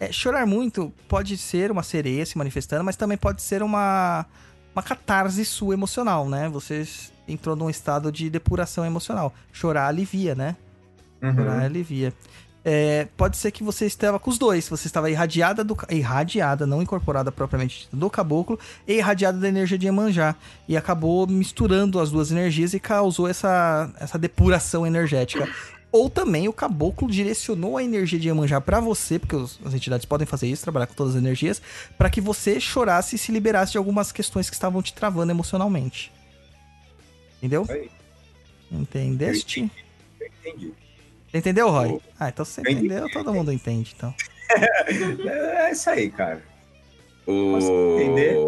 É, 0.00 0.12
chorar 0.12 0.46
muito 0.46 0.92
pode 1.08 1.36
ser 1.36 1.70
uma 1.70 1.82
sereia 1.82 2.24
se 2.24 2.38
manifestando, 2.38 2.84
mas 2.84 2.96
também 2.96 3.16
pode 3.16 3.42
ser 3.42 3.62
uma, 3.62 4.26
uma 4.74 4.82
catarse 4.82 5.44
sua 5.44 5.74
emocional, 5.74 6.28
né? 6.28 6.48
Você 6.48 6.86
entrou 7.26 7.54
num 7.54 7.68
estado 7.68 8.10
de 8.10 8.30
depuração 8.30 8.84
emocional. 8.84 9.34
Chorar 9.52 9.86
alivia, 9.88 10.34
né? 10.34 10.56
Chorar 11.34 11.62
alivia. 11.62 12.12
É, 12.64 13.06
pode 13.16 13.36
ser 13.36 13.50
que 13.50 13.62
você 13.62 13.86
estava 13.86 14.18
com 14.18 14.28
os 14.30 14.36
dois. 14.36 14.68
Você 14.68 14.86
estava 14.88 15.10
irradiada, 15.10 15.64
do, 15.64 15.76
irradiada, 15.90 16.66
não 16.66 16.82
incorporada 16.82 17.32
propriamente 17.32 17.88
do 17.92 18.10
caboclo, 18.10 18.58
e 18.86 18.94
irradiada 18.94 19.38
da 19.38 19.48
energia 19.48 19.78
de 19.78 19.86
Iemanjá. 19.86 20.34
E 20.68 20.76
acabou 20.76 21.26
misturando 21.26 21.98
as 22.00 22.10
duas 22.10 22.30
energias 22.30 22.74
e 22.74 22.80
causou 22.80 23.26
essa, 23.28 23.90
essa 23.98 24.18
depuração 24.18 24.86
energética. 24.86 25.48
Ou 25.90 26.10
também 26.10 26.46
o 26.48 26.52
caboclo 26.52 27.10
direcionou 27.10 27.78
a 27.78 27.82
energia 27.82 28.18
de 28.18 28.28
Iemanjá 28.28 28.60
para 28.60 28.78
você, 28.80 29.18
porque 29.18 29.34
os- 29.36 29.58
as 29.64 29.72
entidades 29.72 30.04
podem 30.04 30.26
fazer 30.26 30.46
isso, 30.46 30.62
trabalhar 30.62 30.86
com 30.86 30.92
todas 30.94 31.14
as 31.14 31.18
energias, 31.22 31.62
para 31.96 32.10
que 32.10 32.20
você 32.20 32.60
chorasse 32.60 33.16
e 33.16 33.18
se 33.18 33.32
liberasse 33.32 33.72
de 33.72 33.78
algumas 33.78 34.12
questões 34.12 34.50
que 34.50 34.54
estavam 34.54 34.82
te 34.82 34.92
travando 34.92 35.32
emocionalmente. 35.32 36.12
Entendeu? 37.38 37.64
Entendeste? 38.70 39.70
Entendi. 40.20 40.74
Você 41.30 41.38
entendeu, 41.38 41.68
Roy? 41.70 42.00
Ah, 42.18 42.28
então 42.28 42.44
você 42.44 42.60
Entendi. 42.62 42.86
entendeu, 42.86 43.10
todo 43.10 43.32
mundo 43.32 43.52
entende, 43.52 43.94
então. 43.96 44.14
É 44.88 45.72
isso 45.72 45.90
aí, 45.90 46.10
cara. 46.10 46.42
O... 47.26 47.52
Posso 47.52 47.70
entender? 48.00 48.38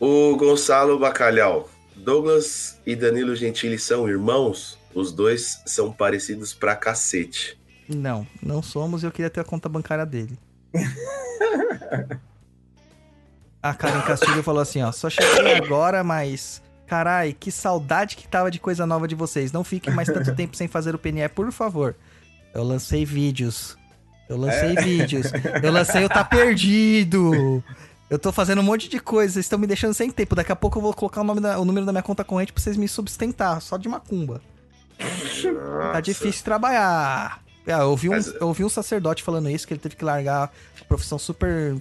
O 0.00 0.36
Gonçalo 0.36 0.98
Bacalhau. 0.98 1.68
Douglas 1.94 2.80
e 2.86 2.96
Danilo 2.96 3.36
Gentili 3.36 3.78
são 3.78 4.08
irmãos? 4.08 4.78
Os 4.94 5.12
dois 5.12 5.60
são 5.66 5.92
parecidos 5.92 6.54
pra 6.54 6.74
cacete. 6.74 7.60
Não, 7.86 8.26
não 8.42 8.62
somos 8.62 9.02
e 9.02 9.06
eu 9.06 9.12
queria 9.12 9.28
ter 9.28 9.40
a 9.40 9.44
conta 9.44 9.68
bancária 9.68 10.06
dele. 10.06 10.38
a 13.62 13.74
Karen 13.74 14.00
Castilho 14.02 14.42
falou 14.42 14.62
assim, 14.62 14.80
ó, 14.82 14.90
só 14.90 15.10
cheguei 15.10 15.56
agora, 15.56 16.02
mas... 16.02 16.62
Carai, 16.90 17.32
que 17.38 17.52
saudade 17.52 18.16
que 18.16 18.26
tava 18.26 18.50
de 18.50 18.58
coisa 18.58 18.84
nova 18.84 19.06
de 19.06 19.14
vocês. 19.14 19.52
Não 19.52 19.62
fiquem 19.62 19.94
mais 19.94 20.08
tanto 20.08 20.34
tempo 20.34 20.56
sem 20.56 20.66
fazer 20.66 20.92
o 20.92 20.98
PNE, 20.98 21.28
por 21.28 21.52
favor. 21.52 21.94
Eu 22.52 22.64
lancei 22.64 23.04
vídeos. 23.04 23.76
Eu 24.28 24.36
lancei 24.36 24.74
vídeos. 24.74 25.30
Eu 25.62 25.70
lancei 25.70 26.04
o 26.04 26.08
Tá 26.08 26.24
Perdido. 26.24 27.62
Eu 28.10 28.18
tô 28.18 28.32
fazendo 28.32 28.60
um 28.60 28.64
monte 28.64 28.88
de 28.88 28.98
coisa. 28.98 29.34
Vocês 29.34 29.46
estão 29.46 29.56
me 29.56 29.68
deixando 29.68 29.94
sem 29.94 30.10
tempo. 30.10 30.34
Daqui 30.34 30.50
a 30.50 30.56
pouco 30.56 30.78
eu 30.78 30.82
vou 30.82 30.92
colocar 30.92 31.20
o, 31.20 31.24
nome 31.24 31.40
da- 31.40 31.60
o 31.60 31.64
número 31.64 31.86
da 31.86 31.92
minha 31.92 32.02
conta 32.02 32.24
corrente 32.24 32.52
pra 32.52 32.60
vocês 32.60 32.76
me 32.76 32.88
sustentar. 32.88 33.62
Só 33.62 33.76
de 33.76 33.88
macumba. 33.88 34.40
Tá 34.98 35.04
Nossa. 35.88 36.02
difícil 36.02 36.42
trabalhar. 36.44 37.40
Ah, 37.68 37.70
eu, 37.82 37.90
ouvi 37.90 38.08
um, 38.08 38.12
Mas- 38.12 38.26
eu 38.34 38.48
ouvi 38.48 38.64
um 38.64 38.68
sacerdote 38.68 39.22
falando 39.22 39.48
isso, 39.48 39.64
que 39.64 39.72
ele 39.74 39.80
teve 39.80 39.94
que 39.94 40.04
largar 40.04 40.50
a 40.80 40.84
profissão 40.86 41.18
super, 41.20 41.76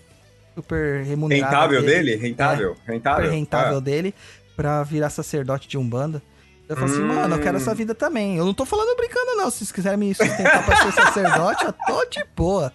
super 0.53 1.03
remunerada. 1.03 1.51
Rentável 1.55 1.81
dele? 1.81 2.15
Rentável? 2.15 2.75
Rentável? 2.85 3.25
Super 3.25 3.35
rentável 3.35 3.77
Ah, 3.77 3.81
dele 3.81 4.13
pra 4.59 4.83
virar 4.83 5.09
sacerdote 5.09 5.69
de 5.69 5.77
Umbanda. 5.77 6.21
Eu 6.67 6.75
falei 6.75 6.93
assim, 6.93 7.01
Hum. 7.01 7.07
mano, 7.15 7.35
eu 7.37 7.41
quero 7.41 7.55
essa 7.55 7.73
vida 7.73 7.95
também. 7.95 8.35
Eu 8.35 8.43
não 8.45 8.53
tô 8.53 8.65
falando 8.65 8.93
brincando, 8.97 9.37
não. 9.37 9.49
Se 9.49 9.59
vocês 9.59 9.71
quiserem 9.71 9.97
me 9.97 10.13
sustentar 10.13 10.65
pra 10.65 10.75
ser 10.75 10.91
sacerdote, 10.91 11.63
eu 11.63 11.73
tô 11.87 12.03
de 12.05 12.25
boa. 12.35 12.73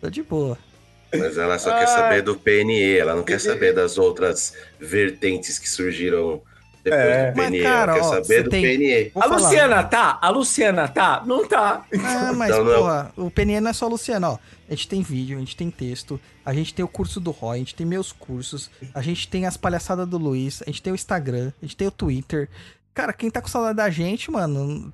Tô 0.00 0.10
de 0.10 0.20
boa. 0.24 0.58
Mas 1.14 1.38
ela 1.38 1.60
só 1.60 1.70
Ah. 1.70 1.78
quer 1.78 1.86
saber 1.86 2.22
do 2.22 2.34
PNE, 2.34 2.98
ela 2.98 3.14
não 3.14 3.22
quer 3.22 3.38
saber 3.40 3.72
das 3.72 3.98
outras 3.98 4.52
vertentes 4.80 5.60
que 5.60 5.70
surgiram 5.70 6.42
Depois 6.84 7.00
É. 7.02 7.30
do 7.30 7.36
Mas, 7.36 7.46
PNE. 7.50 7.62
cara, 7.62 7.94
Quer 7.94 8.00
ó, 8.00 8.04
saber 8.10 8.42
do 8.44 8.50
tem- 8.50 8.62
PNE. 8.62 9.10
Vou 9.14 9.22
a 9.22 9.28
falar. 9.28 9.40
Luciana 9.40 9.84
tá? 9.84 10.18
A 10.20 10.28
Luciana 10.30 10.88
tá? 10.88 11.22
Não 11.24 11.46
tá. 11.46 11.84
Ah, 12.04 12.32
mas, 12.32 12.50
Então, 12.50 12.64
não. 12.64 12.74
porra, 12.78 13.12
o 13.16 13.30
PNE 13.30 13.60
não 13.60 13.70
é 13.70 13.72
só 13.72 13.86
o 13.86 13.90
Luciano, 13.90 14.26
ó. 14.28 14.38
A 14.68 14.74
gente 14.74 14.88
tem 14.88 15.02
vídeo, 15.02 15.36
a 15.36 15.40
gente 15.40 15.54
tem 15.56 15.70
texto, 15.70 16.18
a 16.44 16.52
gente 16.52 16.72
tem 16.74 16.84
o 16.84 16.88
curso 16.88 17.20
do 17.20 17.30
Roy, 17.30 17.56
a 17.56 17.58
gente 17.58 17.74
tem 17.74 17.86
meus 17.86 18.10
cursos, 18.10 18.70
a 18.94 19.00
gente 19.02 19.28
tem 19.28 19.46
as 19.46 19.56
palhaçadas 19.56 20.08
do 20.08 20.18
Luiz, 20.18 20.62
a 20.62 20.66
gente 20.66 20.82
tem 20.82 20.92
o 20.92 20.96
Instagram, 20.96 21.52
a 21.60 21.64
gente 21.64 21.76
tem 21.76 21.86
o 21.86 21.90
Twitter. 21.90 22.48
Cara, 22.94 23.12
quem 23.12 23.30
tá 23.30 23.40
com 23.40 23.48
saudade 23.48 23.76
da 23.76 23.88
gente, 23.90 24.30
mano, 24.30 24.92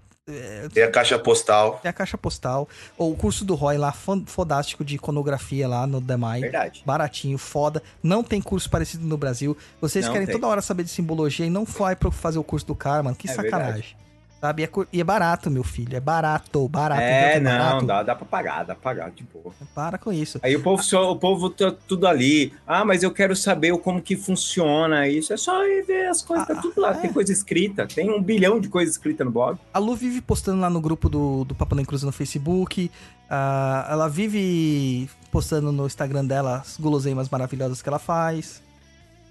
Tem 0.73 0.83
a 0.83 0.91
caixa 0.91 1.19
postal. 1.19 1.79
tem 1.83 1.89
a 1.89 1.93
caixa 1.93 2.19
postal. 2.19 2.69
Ou 2.97 3.13
o 3.13 3.17
curso 3.17 3.45
do 3.45 3.55
Roy 3.55 3.79
lá, 3.79 3.93
fo- 3.93 4.23
fodástico 4.27 4.85
de 4.85 4.97
iconografia 4.97 5.67
lá 5.69 5.87
no 5.87 6.01
Demai. 6.01 6.41
Verdade. 6.41 6.83
Baratinho, 6.85 7.39
foda. 7.39 7.83
Não 8.03 8.23
tem 8.23 8.41
curso 8.41 8.69
parecido 8.69 9.07
no 9.07 9.17
Brasil. 9.17 9.57
Vocês 9.81 10.05
Não 10.07 10.13
querem 10.13 10.27
tem. 10.27 10.35
toda 10.37 10.47
hora 10.47 10.61
saber 10.61 10.83
de 10.85 10.91
simbologia 10.91 11.47
e 11.47 11.51
não 11.51 11.65
vai 11.65 11.97
pra 11.97 12.11
fazer 12.11 12.39
o 12.39 12.45
curso 12.45 12.67
do 12.67 12.75
cara, 12.75 13.03
mano. 13.03 13.17
Que 13.17 13.29
É 13.31 13.33
sacanagem. 13.35 13.97
Sabe? 14.41 14.63
E 14.63 14.65
é, 14.67 14.71
e 14.93 15.01
é 15.01 15.05
barato, 15.05 15.51
meu 15.51 15.65
filho. 15.65 15.97
É 15.97 16.01
barato, 16.01 16.69
barato. 16.69 17.01
É, 17.01 17.31
entendeu 17.37 17.51
que 17.53 17.59
não, 17.59 17.65
barato? 17.65 17.87
dá, 17.87 18.03
dá 18.05 18.15
pra 18.15 18.25
pagar, 18.25 18.59
dá 18.65 18.75
pra 18.77 18.83
pagar, 18.95 19.11
de 19.11 19.25
boa. 19.25 19.53
Para 19.75 19.99
com 19.99 20.13
isso. 20.13 20.39
Aí 20.45 20.55
o 20.55 20.63
povo, 20.63 20.81
só, 20.81 21.11
o 21.11 21.17
povo 21.17 21.51
tá 21.51 21.73
tudo 21.89 22.07
ali. 22.07 22.53
Ah, 22.65 22.85
mas 22.85 23.03
eu 23.03 23.11
quero 23.11 23.35
saber 23.35 23.77
como 23.79 24.01
que 24.01 24.15
funciona 24.17 25.09
isso. 25.09 25.33
É 25.33 25.37
só 25.37 25.65
ir 25.67 25.83
ver 25.85 26.07
as 26.07 26.23
coisas, 26.23 26.47
tá 26.47 26.55
Ah, 26.57 26.63
tudo 26.63 26.81
lá. 26.81 26.91
é. 26.93 26.95
Tem 26.95 27.13
coisa 27.13 27.33
escrita, 27.33 27.85
tem 27.87 28.09
um 28.11 28.23
bilhão 28.23 28.61
de 28.61 28.69
coisas 28.69 28.95
escritas 28.95 29.27
no 29.27 29.33
blog. 29.33 29.59
A 29.75 29.79
Lu 29.81 29.97
vive 29.97 30.21
postando 30.21 30.61
lá 30.61 30.71
no 30.71 30.81
grupo 30.81 31.09
do, 31.09 31.45
do 31.45 31.55
Papo 31.55 31.75
na 31.75 31.85
Cruz 31.85 32.05
no 32.05 32.13
Facebook. 32.13 32.91
Ah, 33.29 33.89
ela 33.91 34.09
vive 34.09 35.11
postando 35.33 35.73
no 35.73 35.85
Instagram 35.85 36.25
dela 36.25 36.59
as 36.59 36.77
guloseimas 36.79 37.29
maravilhosas 37.29 37.83
que 37.83 37.89
ela 37.89 37.99
faz. 37.99 38.63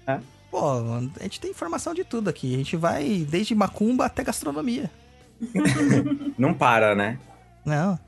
É. 0.06 0.18
Pô, 0.50 0.80
mano, 0.80 1.12
a 1.18 1.22
gente 1.22 1.40
tem 1.40 1.50
informação 1.50 1.92
de 1.94 2.04
tudo 2.04 2.28
aqui. 2.30 2.54
A 2.54 2.58
gente 2.58 2.76
vai 2.76 3.26
desde 3.28 3.54
macumba 3.54 4.06
até 4.06 4.24
gastronomia. 4.24 4.90
Não 6.38 6.54
para, 6.54 6.94
né? 6.94 7.18
Não. 7.64 7.98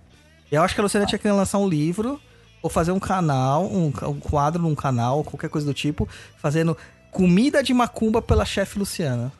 Eu 0.51 0.63
acho 0.63 0.75
que 0.75 0.81
a 0.81 0.83
Luciana 0.83 1.07
tinha 1.07 1.19
que 1.19 1.29
lançar 1.29 1.59
um 1.59 1.69
livro 1.69 2.21
ou 2.63 2.69
fazer 2.69 2.93
um 2.93 2.99
canal, 2.99 3.67
um, 3.67 3.87
um 3.87 4.21
quadro 4.21 4.63
num 4.63 4.75
canal, 4.75 5.23
qualquer 5.23 5.49
coisa 5.49 5.67
do 5.67 5.73
tipo, 5.73 6.09
fazendo 6.37 6.77
comida 7.11 7.63
de 7.63 7.73
macumba 7.73 8.21
pela 8.21 8.45
chefe 8.45 8.79
Luciana. 8.79 9.33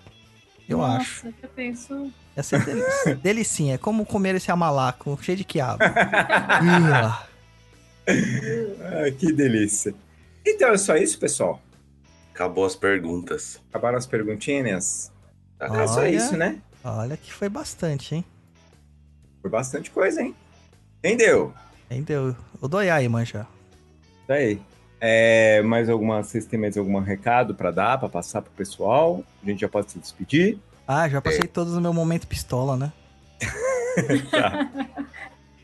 Eu 0.69 0.79
Nossa, 0.79 0.99
acho. 0.99 1.27
eu 1.43 1.49
penso. 1.49 2.13
Ia 2.37 2.43
ser 2.43 2.65
delicinha. 2.65 3.17
delicinha. 3.17 3.75
É 3.75 3.79
como 3.79 4.07
comer 4.07 4.37
esse 4.37 4.51
amalaco 4.51 5.19
cheio 5.23 5.39
de 5.39 5.45
quiabo. 5.45 5.83
Ah, 8.83 9.11
que 9.17 9.33
delícia. 9.33 9.95
Então 10.45 10.71
é 10.71 10.77
só 10.79 10.97
isso, 10.97 11.17
pessoal. 11.19 11.63
Acabou 12.35 12.65
as 12.65 12.75
perguntas. 12.75 13.61
Acabaram 13.71 13.99
as 13.99 14.07
perguntinhas? 14.07 15.13
Tá? 15.59 15.67
É 15.67 15.87
só 15.87 16.01
Olha. 16.01 16.09
isso, 16.09 16.37
né? 16.37 16.61
Olha 16.83 17.17
que 17.17 17.33
foi 17.33 17.49
bastante, 17.49 18.15
hein? 18.15 18.25
Foi 19.43 19.51
bastante 19.51 19.91
coisa, 19.91 20.23
hein? 20.23 20.35
Entendeu? 20.99 21.53
Entendeu? 21.91 22.37
O 22.61 22.69
Doiai, 22.69 23.07
manja. 23.09 23.47
Tá 24.27 24.35
aí. 24.35 24.61
É, 25.01 25.63
mais 25.63 25.89
alguma, 25.89 26.23
vocês 26.23 26.45
têm 26.45 26.61
mais 26.61 26.77
algum 26.77 26.99
recado 27.01 27.55
pra 27.55 27.71
dar, 27.71 27.99
pra 27.99 28.09
passar 28.09 28.43
pro 28.43 28.53
pessoal? 28.53 29.25
A 29.43 29.47
gente 29.47 29.61
já 29.61 29.69
pode 29.69 29.91
se 29.91 29.99
despedir? 29.99 30.59
Ah, 30.87 31.09
já 31.09 31.21
passei 31.21 31.45
todos 31.45 31.75
no 31.75 31.81
meu 31.81 31.93
momento 31.93 32.27
pistola, 32.27 32.77
né? 32.77 32.93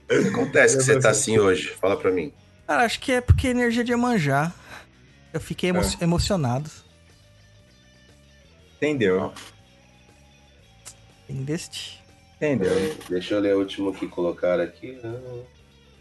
O 0.04 0.08
que 0.22 0.28
acontece 0.28 0.78
que 0.78 0.84
você 0.84 0.98
tá 0.98 1.10
assim 1.10 1.38
hoje? 1.38 1.68
Fala 1.80 1.96
pra 1.96 2.10
mim. 2.10 2.32
Cara, 2.66 2.84
acho 2.84 2.98
que 2.98 3.12
é 3.12 3.20
porque 3.20 3.48
é 3.48 3.50
energia 3.50 3.84
de 3.84 3.94
manjar. 3.94 4.54
Eu 5.36 5.40
fiquei 5.40 5.68
emo- 5.68 5.82
É. 5.82 6.02
emocionado. 6.04 6.70
Entendeu? 8.76 9.34
Tem 11.26 11.44
deste. 11.44 12.02
Entendeu? 12.36 12.70
Deixa 13.10 13.34
eu 13.34 13.40
ler 13.40 13.54
o 13.54 13.58
último 13.58 13.92
que 13.92 14.08
colocaram 14.08 14.64
aqui. 14.64 14.98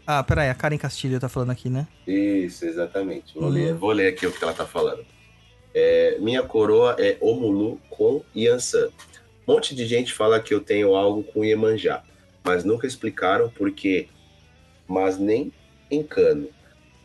Ah, 0.06 0.22
peraí, 0.22 0.48
a 0.48 0.54
Karen 0.54 0.78
Castilho 0.78 1.20
tá 1.20 1.28
falando 1.28 1.50
aqui, 1.50 1.68
né? 1.68 1.86
Isso, 2.06 2.64
exatamente. 2.64 3.34
Vou, 3.34 3.44
Uhum. 3.44 3.48
ler, 3.50 3.74
vou 3.74 3.90
ler 3.92 4.08
aqui 4.08 4.26
o 4.26 4.32
que 4.32 4.42
ela 4.42 4.54
tá 4.54 4.64
falando. 4.66 5.04
É, 5.74 6.16
minha 6.18 6.42
coroa 6.42 6.96
é 6.98 7.18
Omulu 7.20 7.78
com 7.90 8.24
Yansan. 8.34 8.88
Um 9.46 9.52
monte 9.52 9.74
de 9.74 9.84
gente 9.86 10.14
fala 10.14 10.40
que 10.40 10.54
eu 10.54 10.60
tenho 10.62 10.94
algo 10.96 11.22
com 11.24 11.44
Iemanjá, 11.44 12.02
mas 12.42 12.64
nunca 12.64 12.86
explicaram 12.86 13.50
por 13.50 13.70
quê. 13.70 14.08
Mas 14.88 15.18
nem 15.18 15.52
encano. 15.90 16.48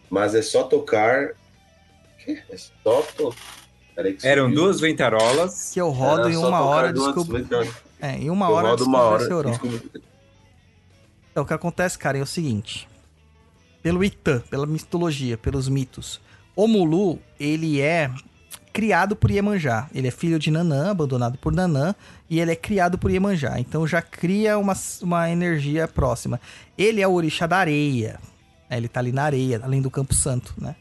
Mas 0.10 0.34
é 0.34 0.42
só 0.42 0.64
tocar. 0.64 1.34
É 2.28 4.16
Eram 4.24 4.52
duas 4.52 4.80
ventarolas. 4.80 5.72
Que 5.74 5.82
eu 5.82 5.90
rodo 5.90 6.30
em 6.30 6.38
uma 6.38 6.62
hora 6.62 6.94
ventanas. 6.94 7.74
É, 8.00 8.18
em 8.18 8.30
uma 8.30 8.48
Eu 8.48 8.52
hora 8.54 8.70
rodo 8.70 8.86
uma 8.86 9.18
descobri 9.18 9.34
hora. 9.34 9.60
Então, 11.32 11.44
o 11.44 11.46
que 11.46 11.54
acontece, 11.54 11.98
cara, 11.98 12.18
é 12.18 12.22
o 12.22 12.26
seguinte. 12.26 12.88
Pelo 13.82 14.04
Itã, 14.04 14.40
pela 14.50 14.66
mitologia, 14.66 15.38
pelos 15.38 15.68
mitos, 15.68 16.22
o 16.56 16.68
Mulu, 16.68 17.20
ele 17.40 17.80
é 17.82 18.12
criado 18.74 19.16
por 19.16 19.32
Iemanjá. 19.32 19.90
Ele 19.94 20.08
é 20.08 20.12
filho 20.12 20.38
de 20.38 20.52
Nanã, 20.52 20.92
abandonado 20.92 21.38
por 21.38 21.54
Nanã, 21.54 21.96
e 22.30 22.40
ele 22.40 22.52
é 22.52 22.56
criado 22.56 22.98
por 22.98 23.12
Iemanjá. 23.12 23.60
Então 23.60 23.88
já 23.88 24.02
cria 24.02 24.58
uma, 24.58 24.74
uma 25.02 25.30
energia 25.30 25.88
próxima. 25.88 26.40
Ele 26.78 27.02
é 27.02 27.08
o 27.08 27.14
orixá 27.14 27.48
da 27.48 27.58
areia. 27.58 28.20
né? 28.70 28.78
Ele 28.78 28.88
tá 28.88 29.00
ali 29.00 29.12
na 29.12 29.24
areia, 29.24 29.60
além 29.64 29.82
do 29.82 29.90
Campo 29.92 30.14
Santo, 30.14 30.54
né? 30.58 30.76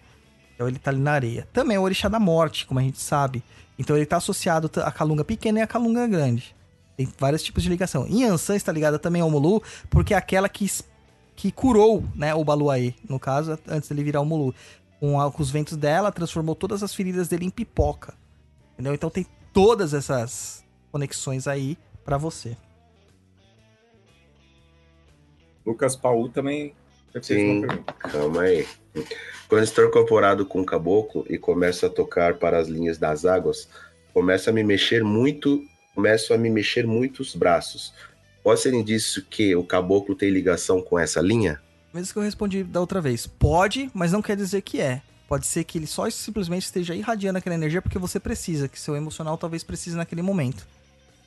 Então 0.61 0.69
ele 0.69 0.79
tá 0.79 0.91
ali 0.91 1.01
na 1.01 1.13
areia. 1.13 1.49
Também 1.55 1.79
é 1.79 1.81
o 1.81 1.83
orixá 1.83 2.07
da 2.07 2.21
morte, 2.21 2.67
como 2.67 2.79
a 2.79 2.83
gente 2.83 3.01
sabe. 3.01 3.43
Então 3.79 3.97
ele 3.97 4.05
tá 4.05 4.19
associado 4.19 4.71
à 4.83 4.93
calunga 4.93 5.25
pequena 5.25 5.59
e 5.59 5.63
à 5.63 5.67
calunga 5.67 6.07
grande. 6.07 6.55
Tem 6.99 7.09
vários 7.19 7.43
tipos 7.43 7.63
de 7.63 7.71
ligação. 7.71 8.07
Yansan 8.07 8.57
está 8.57 8.71
ligada 8.71 8.99
também 8.99 9.23
ao 9.23 9.31
Mulu, 9.31 9.63
porque 9.89 10.13
é 10.13 10.19
aquela 10.19 10.51
que, 10.51 10.71
que 11.35 11.51
curou 11.51 12.05
né, 12.15 12.35
o 12.35 12.45
Baluaê, 12.45 12.93
no 13.09 13.19
caso, 13.19 13.59
antes 13.67 13.89
dele 13.89 14.05
virar 14.05 14.21
o 14.21 14.27
Mulu. 14.27 14.55
Com, 14.99 15.19
a- 15.19 15.33
com 15.33 15.43
os 15.43 15.51
ventos 15.51 15.79
dela, 15.79 16.13
transformou 16.13 16.55
todas 16.55 16.83
as 16.83 16.95
feridas 16.95 17.27
dele 17.27 17.47
em 17.47 17.51
pipoca. 17.51 18.13
Entendeu? 18.75 18.93
Então 18.93 19.09
tem 19.09 19.25
todas 19.55 19.95
essas 19.95 20.63
conexões 20.93 21.49
aí 21.49 21.79
pra 22.05 22.19
você. 22.19 22.55
Lucas 25.65 25.97
Paul 25.97 26.29
também 26.29 26.75
fez 27.13 27.25
Sim. 27.25 27.61
uma 27.61 27.67
pergunta. 27.67 27.93
Calma 27.95 28.43
aí. 28.43 28.69
Quando 29.49 29.63
estou 29.65 29.85
incorporado 29.85 30.45
com 30.47 30.61
o 30.61 30.67
caboclo 30.67 31.25
e 31.29 31.39
começo 31.39 31.87
a 31.87 31.91
tocar 31.91 32.35
para 32.35 32.59
as 32.59 32.69
linhas 32.69 32.99
das 32.99 33.25
águas, 33.25 33.69
começo 34.13 34.49
a 34.51 34.53
me 34.53 34.63
mexer 34.63 35.03
muito, 35.03 35.63
começo 35.95 36.33
a 36.33 36.39
me 36.39 36.51
mexer 36.51 36.87
muito 36.87 37.21
os 37.21 37.35
braços. 37.35 37.93
Pode 38.43 38.61
ser 38.61 38.73
indício 38.73 39.23
que 39.23 39.55
o 39.55 39.65
caboclo 39.65 40.15
tem 40.15 40.31
ligação 40.31 40.81
com 40.81 40.99
essa 40.99 41.21
linha? 41.21 41.61
Mesmo 41.93 42.13
que 42.13 42.19
eu 42.19 42.23
respondi 42.23 42.63
da 42.63 42.81
outra 42.81 43.01
vez. 43.01 43.27
Pode, 43.27 43.91
mas 43.93 44.13
não 44.13 44.23
quer 44.23 44.37
dizer 44.37 44.63
que 44.63 44.81
é. 44.81 45.03
Pode 45.29 45.47
ser 45.47 45.65
que 45.65 45.79
ele 45.79 45.87
só 45.87 46.09
simplesmente 46.11 46.65
esteja 46.65 46.95
irradiando 46.95 47.39
aquela 47.39 47.55
energia 47.55 47.83
porque 47.83 47.99
você 47.99 48.19
precisa, 48.19 48.69
que 48.69 48.79
seu 48.81 48.97
emocional 48.97 49.37
talvez 49.37 49.63
precise 49.63 49.97
naquele 49.97 50.23
momento. 50.23 50.67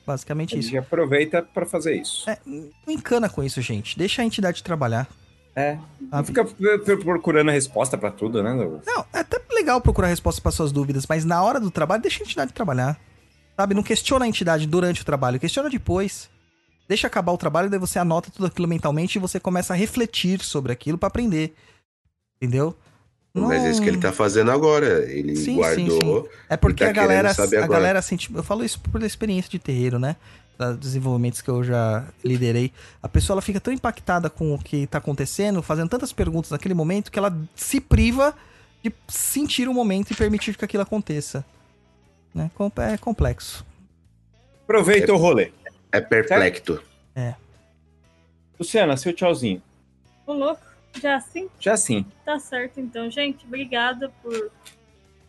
Basicamente 0.06 0.54
A 0.54 0.58
isso. 0.58 0.68
gente 0.68 0.78
aproveita 0.78 1.42
pra 1.42 1.64
fazer 1.64 1.94
isso. 1.96 2.28
É, 2.28 2.38
não 2.44 2.70
encana 2.88 3.28
com 3.28 3.42
isso, 3.42 3.60
gente. 3.62 3.96
Deixa 3.96 4.20
a 4.20 4.24
entidade 4.24 4.62
trabalhar. 4.62 5.08
É. 5.56 5.78
Não 6.00 6.10
sabe? 6.10 6.26
fica 6.26 6.96
procurando 6.96 7.48
a 7.48 7.52
resposta 7.52 7.96
pra 7.96 8.10
tudo, 8.10 8.42
né? 8.42 8.54
Não, 8.54 9.06
é 9.12 9.20
até 9.20 9.40
legal 9.52 9.80
procurar 9.80 10.08
respostas 10.08 10.40
para 10.40 10.52
suas 10.52 10.72
dúvidas, 10.72 11.06
mas 11.08 11.24
na 11.24 11.42
hora 11.42 11.60
do 11.60 11.70
trabalho, 11.70 12.02
deixa 12.02 12.22
a 12.22 12.24
entidade 12.24 12.52
trabalhar. 12.52 12.98
Sabe? 13.56 13.74
Não 13.74 13.82
questiona 13.82 14.24
a 14.24 14.28
entidade 14.28 14.66
durante 14.66 15.02
o 15.02 15.04
trabalho, 15.04 15.38
questiona 15.38 15.70
depois. 15.70 16.28
Deixa 16.88 17.06
acabar 17.06 17.32
o 17.32 17.38
trabalho, 17.38 17.70
daí 17.70 17.78
você 17.78 17.98
anota 17.98 18.30
tudo 18.30 18.46
aquilo 18.46 18.68
mentalmente 18.68 19.16
e 19.16 19.20
você 19.20 19.38
começa 19.40 19.72
a 19.72 19.76
refletir 19.76 20.40
sobre 20.40 20.72
aquilo 20.72 20.98
pra 20.98 21.06
aprender. 21.06 21.54
Entendeu? 22.36 22.76
Mas 23.32 23.64
é 23.64 23.70
isso 23.70 23.82
que 23.82 23.88
ele 23.88 23.98
tá 23.98 24.12
fazendo 24.12 24.50
agora. 24.52 25.10
Ele 25.10 25.34
Sim, 25.34 25.44
sim, 25.44 25.54
guardou. 25.56 26.28
É 26.48 26.56
porque 26.56 26.84
tá 26.84 26.90
a 26.90 26.92
galera, 26.92 27.32
a 27.32 27.66
galera 27.66 28.02
sente. 28.02 28.32
Eu 28.32 28.44
falo 28.44 28.64
isso 28.64 28.78
por 28.78 29.02
experiência 29.02 29.50
de 29.50 29.58
terreiro, 29.58 29.98
né? 29.98 30.14
Das 30.56 30.78
desenvolvimentos 30.78 31.42
que 31.42 31.48
eu 31.48 31.64
já 31.64 32.06
liderei. 32.24 32.72
A 33.02 33.08
pessoa 33.08 33.34
ela 33.34 33.42
fica 33.42 33.60
tão 33.60 33.72
impactada 33.72 34.30
com 34.30 34.54
o 34.54 34.58
que 34.58 34.86
tá 34.86 34.98
acontecendo, 34.98 35.62
fazendo 35.62 35.88
tantas 35.88 36.12
perguntas 36.12 36.50
naquele 36.50 36.74
momento, 36.74 37.10
que 37.10 37.18
ela 37.18 37.36
se 37.56 37.80
priva 37.80 38.34
de 38.82 38.92
sentir 39.08 39.68
o 39.68 39.74
momento 39.74 40.12
e 40.12 40.14
permitir 40.14 40.56
que 40.56 40.64
aquilo 40.64 40.82
aconteça. 40.82 41.44
Né? 42.32 42.50
É 42.92 42.96
complexo. 42.96 43.64
Aproveita 44.62 45.12
o 45.12 45.16
rolê. 45.16 45.52
É 45.90 46.00
perplexo. 46.00 46.80
Luciana, 48.58 48.96
seu 48.96 49.12
tchauzinho. 49.12 49.60
Ô, 50.26 50.32
louco. 50.32 50.62
Já 51.00 51.16
assim? 51.16 51.48
Já 51.58 51.76
sim. 51.76 52.06
Tá 52.24 52.38
certo, 52.38 52.78
então. 52.78 53.10
Gente, 53.10 53.44
obrigada 53.44 54.12
por 54.22 54.52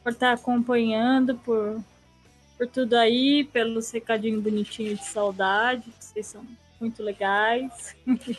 por 0.05 0.11
estar 0.11 0.33
acompanhando, 0.33 1.33
por, 1.33 1.81
por 2.57 2.67
tudo 2.67 2.95
aí, 2.95 3.43
pelos 3.43 3.91
recadinhos 3.91 4.41
bonitinhos 4.41 4.99
de 4.99 5.05
saudade. 5.05 5.83
Vocês 5.99 6.27
são 6.27 6.45
muito 6.79 7.03
legais. 7.03 7.95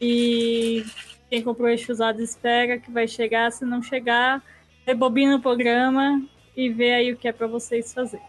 e 0.00 0.84
quem 1.28 1.42
comprou 1.42 1.68
eixo 1.68 1.92
usado 1.92 2.22
espera 2.22 2.78
que 2.78 2.90
vai 2.90 3.08
chegar. 3.08 3.50
Se 3.50 3.64
não 3.64 3.82
chegar, 3.82 4.42
rebobina 4.86 5.36
o 5.36 5.42
programa 5.42 6.22
e 6.56 6.70
vê 6.70 6.94
aí 6.94 7.12
o 7.12 7.16
que 7.16 7.28
é 7.28 7.32
para 7.32 7.46
vocês 7.46 7.92
fazer. 7.92 8.20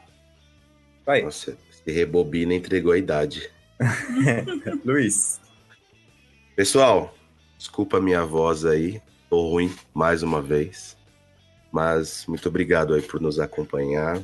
Vai. 1.06 1.22
Nossa, 1.22 1.58
Se 1.72 1.92
rebobina, 1.92 2.54
entregou 2.54 2.92
a 2.92 2.98
idade. 2.98 3.50
Luiz. 4.84 5.40
Pessoal, 6.56 7.16
desculpa 7.58 7.98
a 7.98 8.02
minha 8.02 8.26
voz 8.26 8.66
aí. 8.66 9.02
Tô 9.30 9.52
ruim 9.52 9.74
mais 9.94 10.24
uma 10.24 10.42
vez. 10.42 10.98
Mas 11.72 12.26
muito 12.28 12.50
obrigado 12.50 12.94
aí 12.94 13.02
por 13.02 13.22
nos 13.22 13.40
acompanhar. 13.40 14.22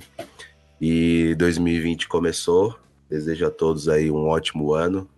E 0.85 1.34
2020 1.35 2.10
começou. 2.10 2.77
Desejo 3.10 3.47
a 3.47 3.49
todos 3.49 3.88
aí 3.88 4.11
um 4.11 4.27
ótimo 4.27 4.73
ano. 4.73 5.10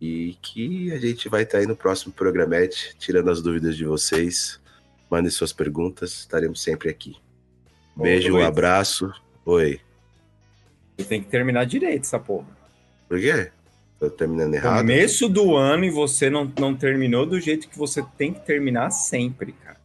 E 0.00 0.36
que 0.42 0.90
a 0.90 0.98
gente 0.98 1.28
vai 1.28 1.44
estar 1.44 1.58
aí 1.58 1.68
no 1.68 1.76
próximo 1.76 2.12
programete, 2.12 2.96
tirando 2.98 3.30
as 3.30 3.40
dúvidas 3.40 3.76
de 3.76 3.84
vocês. 3.84 4.60
Mandem 5.08 5.30
suas 5.30 5.52
perguntas, 5.52 6.14
estaremos 6.14 6.60
sempre 6.60 6.88
aqui. 6.90 7.14
Beijo, 7.96 8.36
um 8.36 8.44
abraço. 8.44 9.12
Oi. 9.44 9.78
Você 10.98 11.04
tem 11.04 11.22
que 11.22 11.28
terminar 11.28 11.64
direito 11.64 12.02
essa 12.02 12.18
porra. 12.18 12.48
Por 13.08 13.20
quê? 13.20 13.52
Tô 14.00 14.10
terminando 14.10 14.52
errado? 14.52 14.78
Começo 14.78 15.28
do 15.28 15.54
ano 15.54 15.84
e 15.84 15.90
você 15.90 16.28
não, 16.28 16.52
não 16.58 16.74
terminou 16.74 17.24
do 17.24 17.40
jeito 17.40 17.68
que 17.68 17.78
você 17.78 18.04
tem 18.18 18.32
que 18.32 18.44
terminar 18.44 18.90
sempre, 18.90 19.52
cara. 19.52 19.78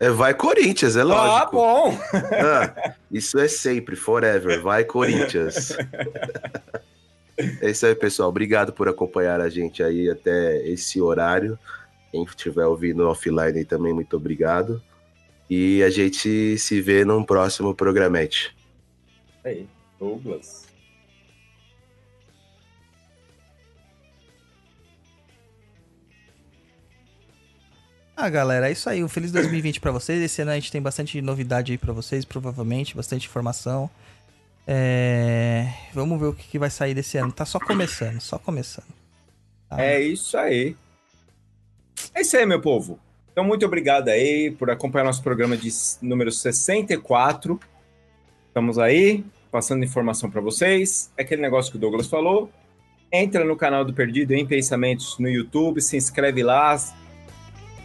É, 0.00 0.10
vai 0.10 0.32
Corinthians, 0.34 0.96
é 0.96 1.00
Ah, 1.00 1.04
lógico. 1.04 1.52
bom. 1.52 1.98
Ah, 2.32 2.94
isso 3.10 3.38
é 3.38 3.48
sempre, 3.48 3.96
forever. 3.96 4.60
Vai 4.62 4.84
Corinthians. 4.84 5.76
É 7.62 7.70
isso 7.70 7.86
aí, 7.86 7.94
pessoal. 7.94 8.28
Obrigado 8.30 8.72
por 8.72 8.88
acompanhar 8.88 9.40
a 9.40 9.48
gente 9.48 9.80
aí 9.80 10.10
até 10.10 10.56
esse 10.66 11.00
horário. 11.00 11.56
Quem 12.10 12.24
estiver 12.24 12.66
ouvindo 12.66 13.06
offline 13.08 13.58
aí 13.58 13.64
também, 13.64 13.92
muito 13.92 14.16
obrigado. 14.16 14.82
E 15.48 15.80
a 15.84 15.88
gente 15.88 16.58
se 16.58 16.80
vê 16.80 17.04
num 17.04 17.22
próximo 17.22 17.72
programete. 17.76 18.56
Aí, 19.44 19.68
Douglas. 20.00 20.66
Ah, 28.20 28.28
galera, 28.28 28.68
é 28.68 28.72
isso 28.72 28.90
aí. 28.90 29.04
Um 29.04 29.08
feliz 29.08 29.30
2020 29.30 29.78
pra 29.78 29.92
vocês. 29.92 30.20
Esse 30.20 30.42
ano 30.42 30.50
a 30.50 30.54
gente 30.56 30.72
tem 30.72 30.82
bastante 30.82 31.22
novidade 31.22 31.70
aí 31.70 31.78
pra 31.78 31.92
vocês, 31.92 32.24
provavelmente, 32.24 32.96
bastante 32.96 33.28
informação. 33.28 33.88
É, 34.66 35.72
Vamos 35.94 36.18
ver 36.18 36.26
o 36.26 36.32
que 36.32 36.48
que 36.48 36.58
vai 36.58 36.68
sair 36.68 36.94
desse 36.94 37.16
ano. 37.16 37.30
Tá 37.30 37.44
só 37.44 37.60
começando, 37.60 38.20
só 38.20 38.36
começando. 38.36 38.88
Tá? 39.68 39.80
É 39.80 40.02
isso 40.02 40.36
aí. 40.36 40.74
É 42.12 42.22
isso 42.22 42.36
aí, 42.36 42.44
meu 42.44 42.60
povo. 42.60 42.98
Então, 43.30 43.44
muito 43.44 43.64
obrigado 43.64 44.08
aí 44.08 44.50
por 44.50 44.68
acompanhar 44.68 45.04
nosso 45.04 45.22
programa 45.22 45.56
de 45.56 45.70
número 46.02 46.32
64. 46.32 47.60
Estamos 48.48 48.80
aí, 48.80 49.24
passando 49.48 49.84
informação 49.84 50.28
para 50.28 50.40
vocês. 50.40 51.08
É 51.16 51.22
aquele 51.22 51.40
negócio 51.40 51.70
que 51.70 51.78
o 51.78 51.80
Douglas 51.80 52.08
falou. 52.08 52.50
Entra 53.12 53.44
no 53.44 53.56
canal 53.56 53.84
do 53.84 53.94
Perdido 53.94 54.32
em 54.32 54.44
Pensamentos 54.44 55.20
no 55.20 55.28
YouTube, 55.28 55.80
se 55.80 55.96
inscreve 55.96 56.42
lá. 56.42 56.76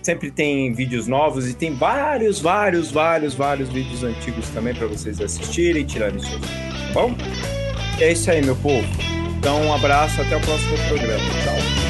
Sempre 0.04 0.30
tem 0.30 0.74
vídeos 0.74 1.08
novos 1.08 1.50
e 1.50 1.54
tem 1.54 1.74
vários, 1.74 2.40
vários, 2.40 2.92
vários, 2.92 3.34
vários 3.34 3.70
vídeos 3.70 4.04
antigos 4.04 4.50
também 4.50 4.76
para 4.76 4.88
vocês 4.88 5.22
assistirem 5.22 5.82
e 5.82 5.86
tirarem 5.86 6.20
suas 6.20 6.42
tá 6.42 6.48
bom? 6.94 7.16
É 8.00 8.12
isso 8.12 8.30
aí, 8.30 8.44
meu 8.44 8.56
povo. 8.58 8.86
Então, 9.38 9.62
um 9.62 9.74
abraço, 9.74 10.22
até 10.22 10.36
o 10.36 10.42
próximo 10.42 10.78
programa. 10.90 11.24
Tchau. 11.44 11.83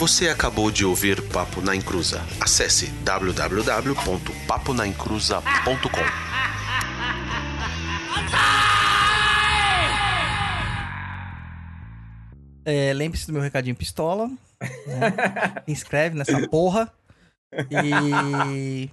Você 0.00 0.28
acabou 0.30 0.70
de 0.70 0.82
ouvir 0.82 1.20
Papo 1.28 1.60
na 1.60 1.76
Encruza. 1.76 2.22
Acesse 2.40 2.86
www.paponaencruza.com. 3.04 6.00
É, 12.64 12.94
Lembre-se 12.94 13.26
do 13.26 13.34
meu 13.34 13.42
recadinho 13.42 13.76
pistola. 13.76 14.26
né? 14.26 14.38
Se 15.66 15.72
inscreve 15.72 16.16
nessa 16.16 16.48
porra. 16.48 16.90
E 17.70 18.88